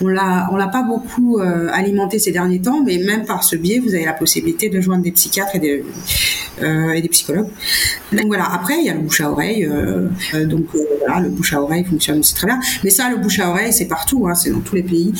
on 0.00 0.08
l'a 0.08 0.48
on 0.50 0.56
l'a 0.56 0.68
pas 0.68 0.82
beaucoup 0.82 1.38
alimenté 1.72 2.18
ces 2.18 2.32
derniers 2.32 2.60
temps, 2.60 2.82
mais 2.84 2.98
même 2.98 3.24
par 3.24 3.44
ce 3.44 3.56
biais, 3.56 3.78
vous 3.78 3.94
avez 3.94 4.04
la 4.04 4.12
possibilité 4.12 4.68
de 4.68 4.80
joindre 4.80 5.02
des 5.02 5.12
psychiatres 5.12 5.56
et 5.56 5.58
des 5.58 5.84
et 6.62 7.00
des 7.00 7.08
psychologues. 7.08 7.48
Donc 8.12 8.26
voilà. 8.26 8.52
Après, 8.52 8.74
il 8.78 8.86
y 8.86 8.90
a 8.90 8.94
le 8.94 9.00
bouche 9.00 9.20
à 9.20 9.30
oreille. 9.30 9.68
donc 10.44 10.66
voilà, 11.00 11.20
le 11.20 11.28
bouche 11.28 11.52
à 11.52 11.62
oreille 11.62 11.84
fonctionne 11.84 12.18
aussi 12.20 12.34
très 12.34 12.46
bien. 12.46 12.60
Mais 12.84 12.90
ça, 12.90 13.10
le 13.10 13.16
bouche 13.16 13.38
à 13.40 13.50
oreille, 13.50 13.72
c'est 13.72 13.86
partout, 13.86 14.26
hein, 14.28 14.34
c'est 14.34 14.50
dans 14.50 14.60
tous 14.60 14.74
les 14.74 14.82
pays. 14.82 15.12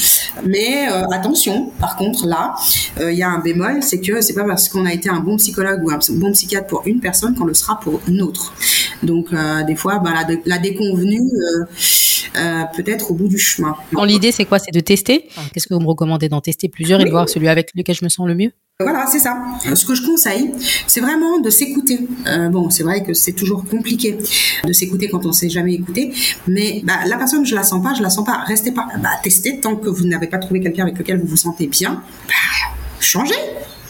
Mais 0.45 0.89
euh, 0.91 1.05
attention, 1.13 1.71
par 1.81 1.97
contre, 1.97 2.27
là, 2.27 2.55
euh, 3.01 3.13
il 3.13 3.19
y 3.19 3.23
a 3.23 3.29
un 3.29 3.39
bémol, 3.39 3.83
c'est 3.83 4.01
que 4.01 4.21
c'est 4.21 4.35
pas 4.35 4.45
parce 4.45 4.69
qu'on 4.69 4.87
a 4.87 4.93
été 4.93 5.09
un 5.09 5.21
bon 5.21 5.37
psychologue 5.37 5.83
ou 5.85 5.91
un 5.91 5.99
bon 6.11 6.33
psychiatre 6.33 6.67
pour 6.67 6.83
une 6.87 7.01
personne 7.01 7.35
qu'on 7.35 7.45
le 7.45 7.55
sera 7.55 7.79
pour 7.81 8.01
une 8.09 8.23
autre. 8.23 8.55
Donc, 9.03 9.33
euh, 9.33 9.63
des 9.65 9.77
fois, 9.77 9.99
bah, 9.99 10.13
la, 10.47 10.59
déconvenue. 10.59 11.21
peut-être 12.77 13.11
au 13.11 13.15
bout 13.15 13.29
du 13.29 13.39
chemin. 13.39 13.77
L'idée, 14.05 14.33
c'est 14.33 14.45
quoi? 14.45 14.59
C'est 14.65 14.73
de 14.73 14.81
tester. 14.81 15.29
Qu'est-ce 15.53 15.67
que 15.67 15.75
vous 15.75 15.81
me 15.81 15.87
recommandez 15.87 16.29
d'en 16.29 16.41
tester 16.41 16.69
plusieurs 16.69 17.01
et 17.01 17.05
de 17.05 17.11
voir 17.11 17.29
celui 17.29 17.49
avec 17.49 17.71
lequel 17.75 17.95
je 17.95 18.05
me 18.05 18.09
sens 18.09 18.27
le 18.27 18.35
mieux? 18.35 18.53
Voilà, 18.81 19.07
c'est 19.07 19.19
ça. 19.19 19.41
Ce 19.75 19.85
que 19.85 19.95
je 19.95 20.05
conseille, 20.05 20.53
c'est 20.87 21.01
vraiment 21.01 21.39
de 21.39 21.51
s'écouter. 21.51 22.01
Euh, 22.27 22.49
bon, 22.49 22.71
c'est 22.71 22.83
vrai 22.83 23.05
que 23.05 23.15
c'est 23.15 23.33
toujours 23.33 23.65
compliqué 23.65 24.19
de 24.65 24.73
s'écouter 24.73 25.09
quand 25.09 25.25
on 25.25 25.33
s'est 25.33 25.51
jamais 25.51 25.75
écouté, 25.75 26.13
mais 26.49 26.81
bah, 26.85 27.01
la 27.07 27.17
personne, 27.17 27.47
je 27.47 27.55
la 27.55 27.63
sens 27.63 27.83
pas, 27.83 27.95
je 27.95 28.03
la 28.03 28.11
sens 28.11 28.25
pas. 28.25 28.43
Restez 28.47 28.73
pas, 28.73 28.89
bah, 29.01 29.11
testez 29.23 29.61
tant 29.61 29.77
que 29.77 29.89
vous 29.89 30.05
n'avez 30.07 30.27
pas 30.27 30.39
trouvé 30.39 30.61
quelqu'un 30.61 30.85
avec 30.85 30.99
lequel 30.99 31.21
vous 31.21 31.27
vous 31.27 31.37
sentez 31.37 31.67
bien. 31.67 32.03
Bah, 32.27 32.35
changez. 32.99 33.35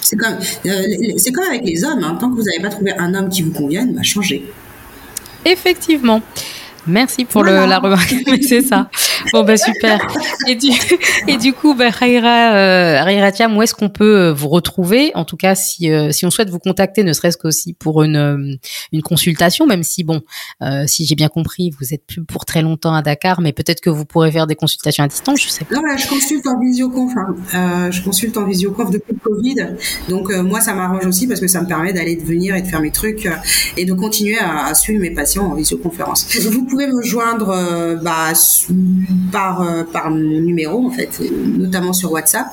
C'est 0.00 0.16
comme, 0.16 0.36
euh, 0.66 0.82
c'est 1.16 1.32
comme 1.32 1.44
avec 1.44 1.64
les 1.64 1.84
hommes. 1.84 2.04
Hein. 2.04 2.16
Tant 2.20 2.28
que 2.28 2.36
vous 2.36 2.42
n'avez 2.42 2.60
pas 2.60 2.68
trouvé 2.68 2.92
un 2.98 3.14
homme 3.14 3.30
qui 3.30 3.42
vous 3.42 3.52
convienne, 3.52 3.94
bah, 3.94 4.02
changez. 4.02 4.44
Effectivement. 5.44 6.20
Merci 6.86 7.24
pour 7.24 7.44
le, 7.44 7.66
la 7.66 7.78
remarque. 7.78 8.14
c'est 8.42 8.62
ça. 8.62 8.88
Bon, 9.32 9.44
bah, 9.44 9.56
super. 9.56 10.04
Et 10.48 10.56
du, 10.56 10.70
et 11.28 11.36
du 11.36 11.52
coup, 11.52 11.74
bah, 11.74 11.90
Raira, 11.90 12.54
euh, 12.54 13.30
Tiam, 13.30 13.56
où 13.56 13.62
est-ce 13.62 13.74
qu'on 13.74 13.88
peut 13.88 14.18
euh, 14.18 14.32
vous 14.32 14.48
retrouver? 14.48 15.12
En 15.14 15.24
tout 15.24 15.36
cas, 15.36 15.54
si, 15.54 15.90
euh, 15.90 16.10
si 16.10 16.26
on 16.26 16.30
souhaite 16.30 16.50
vous 16.50 16.58
contacter, 16.58 17.04
ne 17.04 17.12
serait-ce 17.12 17.38
qu'aussi 17.38 17.72
pour 17.74 18.02
une, 18.02 18.16
euh, 18.16 18.56
une 18.92 19.02
consultation, 19.02 19.66
même 19.66 19.84
si, 19.84 20.02
bon, 20.02 20.22
euh, 20.62 20.84
si 20.86 21.04
j'ai 21.04 21.14
bien 21.14 21.28
compris, 21.28 21.70
vous 21.78 21.94
êtes 21.94 22.04
plus 22.06 22.24
pour 22.24 22.44
très 22.44 22.62
longtemps 22.62 22.94
à 22.94 23.02
Dakar, 23.02 23.40
mais 23.40 23.52
peut-être 23.52 23.80
que 23.80 23.90
vous 23.90 24.04
pourrez 24.04 24.32
faire 24.32 24.46
des 24.46 24.56
consultations 24.56 25.04
à 25.04 25.08
distance, 25.08 25.40
je 25.40 25.48
sais 25.48 25.64
pas. 25.64 25.76
Non, 25.76 25.82
là, 25.82 25.96
je 25.96 26.08
consulte 26.08 26.46
en 26.46 26.58
visioconf. 26.58 27.12
Hein. 27.52 27.90
je 27.90 28.02
consulte 28.02 28.36
en 28.36 28.44
visioconf 28.44 28.90
depuis 28.90 29.14
le 29.14 29.20
Covid. 29.20 29.76
Donc, 30.08 30.32
moi, 30.32 30.60
ça 30.60 30.74
m'arrange 30.74 31.06
aussi 31.06 31.26
parce 31.26 31.40
que 31.40 31.46
ça 31.46 31.62
me 31.62 31.68
permet 31.68 31.92
d'aller 31.92 32.16
de 32.16 32.24
venir 32.24 32.56
et 32.56 32.62
de 32.62 32.66
faire 32.66 32.80
mes 32.80 32.90
trucs 32.90 33.28
et 33.76 33.84
de 33.84 33.92
continuer 33.92 34.38
à, 34.38 34.66
à, 34.66 34.74
suivre 34.74 35.00
mes 35.00 35.10
patients 35.10 35.44
en 35.44 35.54
visioconférence. 35.54 36.26
Vous 36.50 36.71
pouvez 36.72 36.86
me 36.86 37.02
joindre 37.02 37.54
bah, 38.02 38.32
par 39.30 39.62
euh, 39.62 39.82
par 39.84 40.10
numéro 40.10 40.86
en 40.86 40.90
fait, 40.90 41.20
notamment 41.58 41.92
sur 41.92 42.12
WhatsApp. 42.12 42.46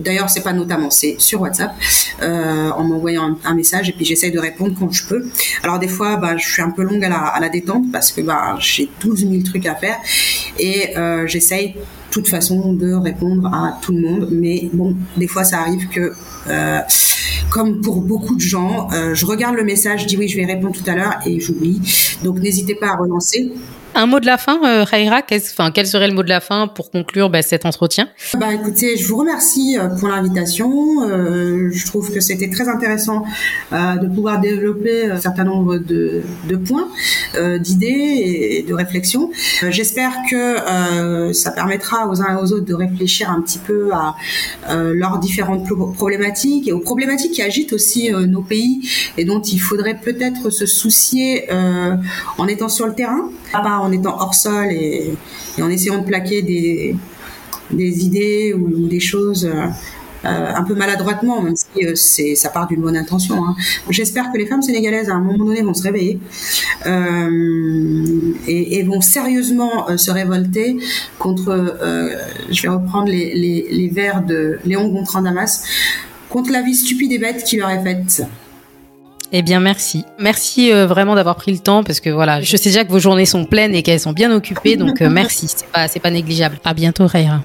D'ailleurs, 0.00 0.30
c'est 0.30 0.42
pas 0.42 0.52
notamment, 0.52 0.90
c'est 0.90 1.16
sur 1.18 1.42
WhatsApp 1.42 1.74
euh, 2.22 2.70
en 2.70 2.84
m'envoyant 2.84 3.36
un, 3.44 3.54
message 3.54 3.88
et 3.90 3.92
puis 3.92 4.04
j'essaye 4.04 4.30
de 4.30 4.38
répondre 4.38 4.74
quand 4.78 4.90
je 4.90 5.06
peux. 5.06 5.28
Alors 5.62 5.78
des 5.78 5.88
fois, 5.88 6.16
bah, 6.16 6.36
je 6.36 6.48
suis 6.48 6.62
un 6.62 6.70
peu 6.70 6.82
longue 6.82 7.04
à 7.04 7.08
la, 7.08 7.18
à 7.18 7.40
la 7.40 7.48
détente 7.48 7.90
parce 7.92 8.12
que 8.12 8.20
bah, 8.20 8.56
j'ai 8.58 8.88
12 9.00 9.28
000 9.28 9.42
trucs 9.42 9.66
à 9.66 9.74
faire 9.74 9.96
et 10.58 10.96
euh, 10.96 11.26
j'essaye 11.26 11.74
de 11.74 11.80
toute 12.10 12.28
façon 12.28 12.72
de 12.72 12.92
répondre 12.94 13.46
à 13.48 13.78
tout 13.82 13.92
le 13.92 14.00
monde. 14.00 14.28
Mais 14.30 14.68
bon, 14.72 14.96
des 15.16 15.26
fois, 15.26 15.44
ça 15.44 15.60
arrive 15.60 15.88
que 15.88 16.12
euh, 16.48 16.80
comme 17.50 17.80
pour 17.80 18.00
beaucoup 18.02 18.34
de 18.34 18.40
gens, 18.40 18.88
euh, 18.92 19.14
je 19.14 19.26
regarde 19.26 19.56
le 19.56 19.64
message, 19.64 20.02
je 20.02 20.06
dis 20.06 20.16
oui, 20.16 20.28
je 20.28 20.36
vais 20.36 20.44
répondre 20.44 20.74
tout 20.74 20.88
à 20.88 20.94
l'heure 20.94 21.18
et 21.26 21.40
j'oublie. 21.40 21.80
Donc 22.22 22.38
n'hésitez 22.38 22.74
pas 22.74 22.88
à 22.88 22.96
relancer. 22.96 23.52
Un 23.94 24.06
mot 24.06 24.20
de 24.20 24.26
la 24.26 24.38
fin, 24.38 24.60
euh, 24.64 24.84
Raira, 24.84 25.22
quel 25.22 25.86
serait 25.86 26.08
le 26.08 26.14
mot 26.14 26.22
de 26.22 26.28
la 26.28 26.40
fin 26.40 26.68
pour 26.68 26.90
conclure 26.90 27.30
bah, 27.30 27.42
cet 27.42 27.66
entretien? 27.66 28.08
Bah 28.38 28.52
écoutez, 28.52 28.96
je 28.96 29.08
vous 29.08 29.16
remercie 29.16 29.76
euh, 29.78 29.88
pour 29.88 30.08
l'invitation. 30.08 31.02
Euh, 31.02 31.70
je 31.72 31.86
trouve 31.86 32.12
que 32.12 32.20
c'était 32.20 32.50
très 32.50 32.68
intéressant 32.68 33.24
euh, 33.72 33.96
de 33.96 34.06
pouvoir 34.06 34.40
développer 34.40 35.06
un 35.10 35.18
certain 35.18 35.44
nombre 35.44 35.78
de, 35.78 36.22
points, 36.66 36.88
d'idées 37.58 38.58
et 38.58 38.62
de 38.62 38.74
réflexions. 38.74 39.30
J'espère 39.68 40.12
que 40.30 41.32
ça 41.32 41.50
permettra 41.50 42.08
aux 42.08 42.20
uns 42.20 42.36
et 42.36 42.42
aux 42.42 42.52
autres 42.52 42.66
de 42.66 42.74
réfléchir 42.74 43.30
un 43.30 43.40
petit 43.40 43.58
peu 43.58 43.90
à 43.92 44.14
leurs 44.68 45.18
différentes 45.18 45.66
problématiques 45.94 46.68
et 46.68 46.72
aux 46.72 46.80
problématiques 46.80 47.32
qui 47.32 47.42
agitent 47.42 47.72
aussi 47.72 48.10
nos 48.10 48.42
pays 48.42 48.88
et 49.16 49.24
dont 49.24 49.40
il 49.40 49.58
faudrait 49.58 49.98
peut-être 50.02 50.50
se 50.50 50.66
soucier 50.66 51.48
en 51.50 52.46
étant 52.48 52.68
sur 52.68 52.86
le 52.86 52.94
terrain 52.94 53.30
en 53.82 53.92
étant 53.92 54.16
hors 54.20 54.34
sol 54.34 54.70
et, 54.70 55.14
en 55.60 55.68
essayant 55.68 55.98
de 55.98 56.04
plaquer 56.04 56.42
des, 56.42 56.96
idées 57.70 58.54
ou, 58.54 58.86
des 58.88 59.00
choses 59.00 59.44
euh, 59.44 59.66
euh, 60.24 60.52
un 60.54 60.64
peu 60.64 60.74
maladroitement, 60.74 61.40
même 61.42 61.54
si 61.56 61.84
euh, 61.84 62.34
ça 62.34 62.48
part 62.48 62.66
d'une 62.66 62.80
bonne 62.80 62.96
intention. 62.96 63.44
Hein. 63.44 63.54
J'espère 63.90 64.32
que 64.32 64.38
les 64.38 64.46
femmes 64.46 64.62
sénégalaises, 64.62 65.08
à 65.08 65.14
un 65.14 65.20
moment 65.20 65.44
donné, 65.44 65.62
vont 65.62 65.74
se 65.74 65.82
réveiller 65.82 66.18
et, 68.46 68.82
vont 68.84 69.00
sérieusement 69.00 69.96
se 69.96 70.10
révolter 70.10 70.78
contre, 71.18 71.76
je 72.50 72.62
vais 72.62 72.68
reprendre 72.68 73.08
les, 73.08 73.34
les, 73.34 73.68
les 73.70 73.88
vers 73.88 74.22
de 74.22 74.58
Léon 74.64 74.88
Gontran 74.88 75.22
Damas, 75.22 75.64
contre 76.30 76.52
la 76.52 76.62
vie 76.62 76.74
stupide 76.74 77.12
et 77.12 77.18
bête 77.18 77.44
qui 77.44 77.56
leur 77.56 77.70
est 77.70 77.82
faite. 77.82 78.22
Eh 79.32 79.42
bien, 79.42 79.60
merci. 79.60 80.04
Merci 80.18 80.72
euh, 80.72 80.86
vraiment 80.86 81.14
d'avoir 81.14 81.36
pris 81.36 81.52
le 81.52 81.58
temps 81.58 81.84
parce 81.84 82.00
que 82.00 82.08
voilà, 82.10 82.40
je 82.40 82.56
sais 82.56 82.70
déjà 82.70 82.84
que 82.84 82.90
vos 82.90 82.98
journées 82.98 83.26
sont 83.26 83.44
pleines 83.44 83.74
et 83.74 83.82
qu'elles 83.82 84.00
sont 84.00 84.12
bien 84.12 84.34
occupées, 84.34 84.76
donc 84.76 85.02
euh, 85.02 85.10
merci. 85.12 85.48
C'est 85.48 85.68
pas, 85.68 85.86
c'est 85.88 86.00
pas 86.00 86.10
négligeable. 86.10 86.58
À 86.64 86.72
bientôt, 86.72 87.06
Raya. 87.06 87.42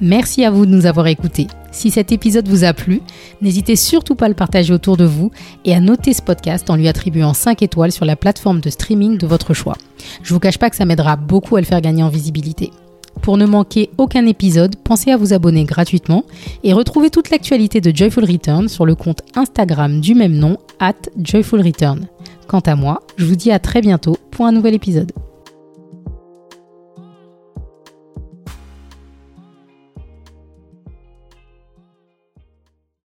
Merci 0.00 0.44
à 0.44 0.50
vous 0.50 0.66
de 0.66 0.72
nous 0.72 0.86
avoir 0.86 1.06
écoutés. 1.06 1.46
Si 1.70 1.92
cet 1.92 2.10
épisode 2.10 2.48
vous 2.48 2.64
a 2.64 2.72
plu, 2.72 3.02
n'hésitez 3.40 3.76
surtout 3.76 4.16
pas 4.16 4.26
à 4.26 4.28
le 4.28 4.34
partager 4.34 4.74
autour 4.74 4.96
de 4.96 5.04
vous 5.04 5.30
et 5.64 5.74
à 5.74 5.80
noter 5.80 6.12
ce 6.12 6.22
podcast 6.22 6.68
en 6.70 6.76
lui 6.76 6.88
attribuant 6.88 7.34
5 7.34 7.62
étoiles 7.62 7.92
sur 7.92 8.04
la 8.04 8.16
plateforme 8.16 8.60
de 8.60 8.68
streaming 8.68 9.16
de 9.16 9.26
votre 9.28 9.54
choix. 9.54 9.76
Je 10.24 10.34
vous 10.34 10.40
cache 10.40 10.58
pas 10.58 10.70
que 10.70 10.76
ça 10.76 10.84
m'aidera 10.84 11.14
beaucoup 11.14 11.54
à 11.54 11.60
le 11.60 11.66
faire 11.66 11.80
gagner 11.80 12.02
en 12.02 12.08
visibilité. 12.08 12.72
Pour 13.20 13.36
ne 13.36 13.46
manquer 13.46 13.90
aucun 13.98 14.26
épisode, 14.26 14.76
pensez 14.76 15.10
à 15.12 15.16
vous 15.16 15.32
abonner 15.32 15.64
gratuitement 15.64 16.24
et 16.64 16.72
retrouvez 16.72 17.10
toute 17.10 17.30
l'actualité 17.30 17.80
de 17.80 17.94
Joyful 17.94 18.24
Return 18.24 18.68
sur 18.68 18.86
le 18.86 18.94
compte 18.94 19.22
Instagram 19.34 20.00
du 20.00 20.14
même 20.14 20.36
nom, 20.36 20.56
at 20.80 20.94
Joyful 21.22 21.60
Return. 21.60 22.08
Quant 22.48 22.60
à 22.60 22.74
moi, 22.74 23.00
je 23.16 23.24
vous 23.24 23.36
dis 23.36 23.52
à 23.52 23.58
très 23.58 23.80
bientôt 23.80 24.16
pour 24.30 24.46
un 24.46 24.52
nouvel 24.52 24.74
épisode. 24.74 25.12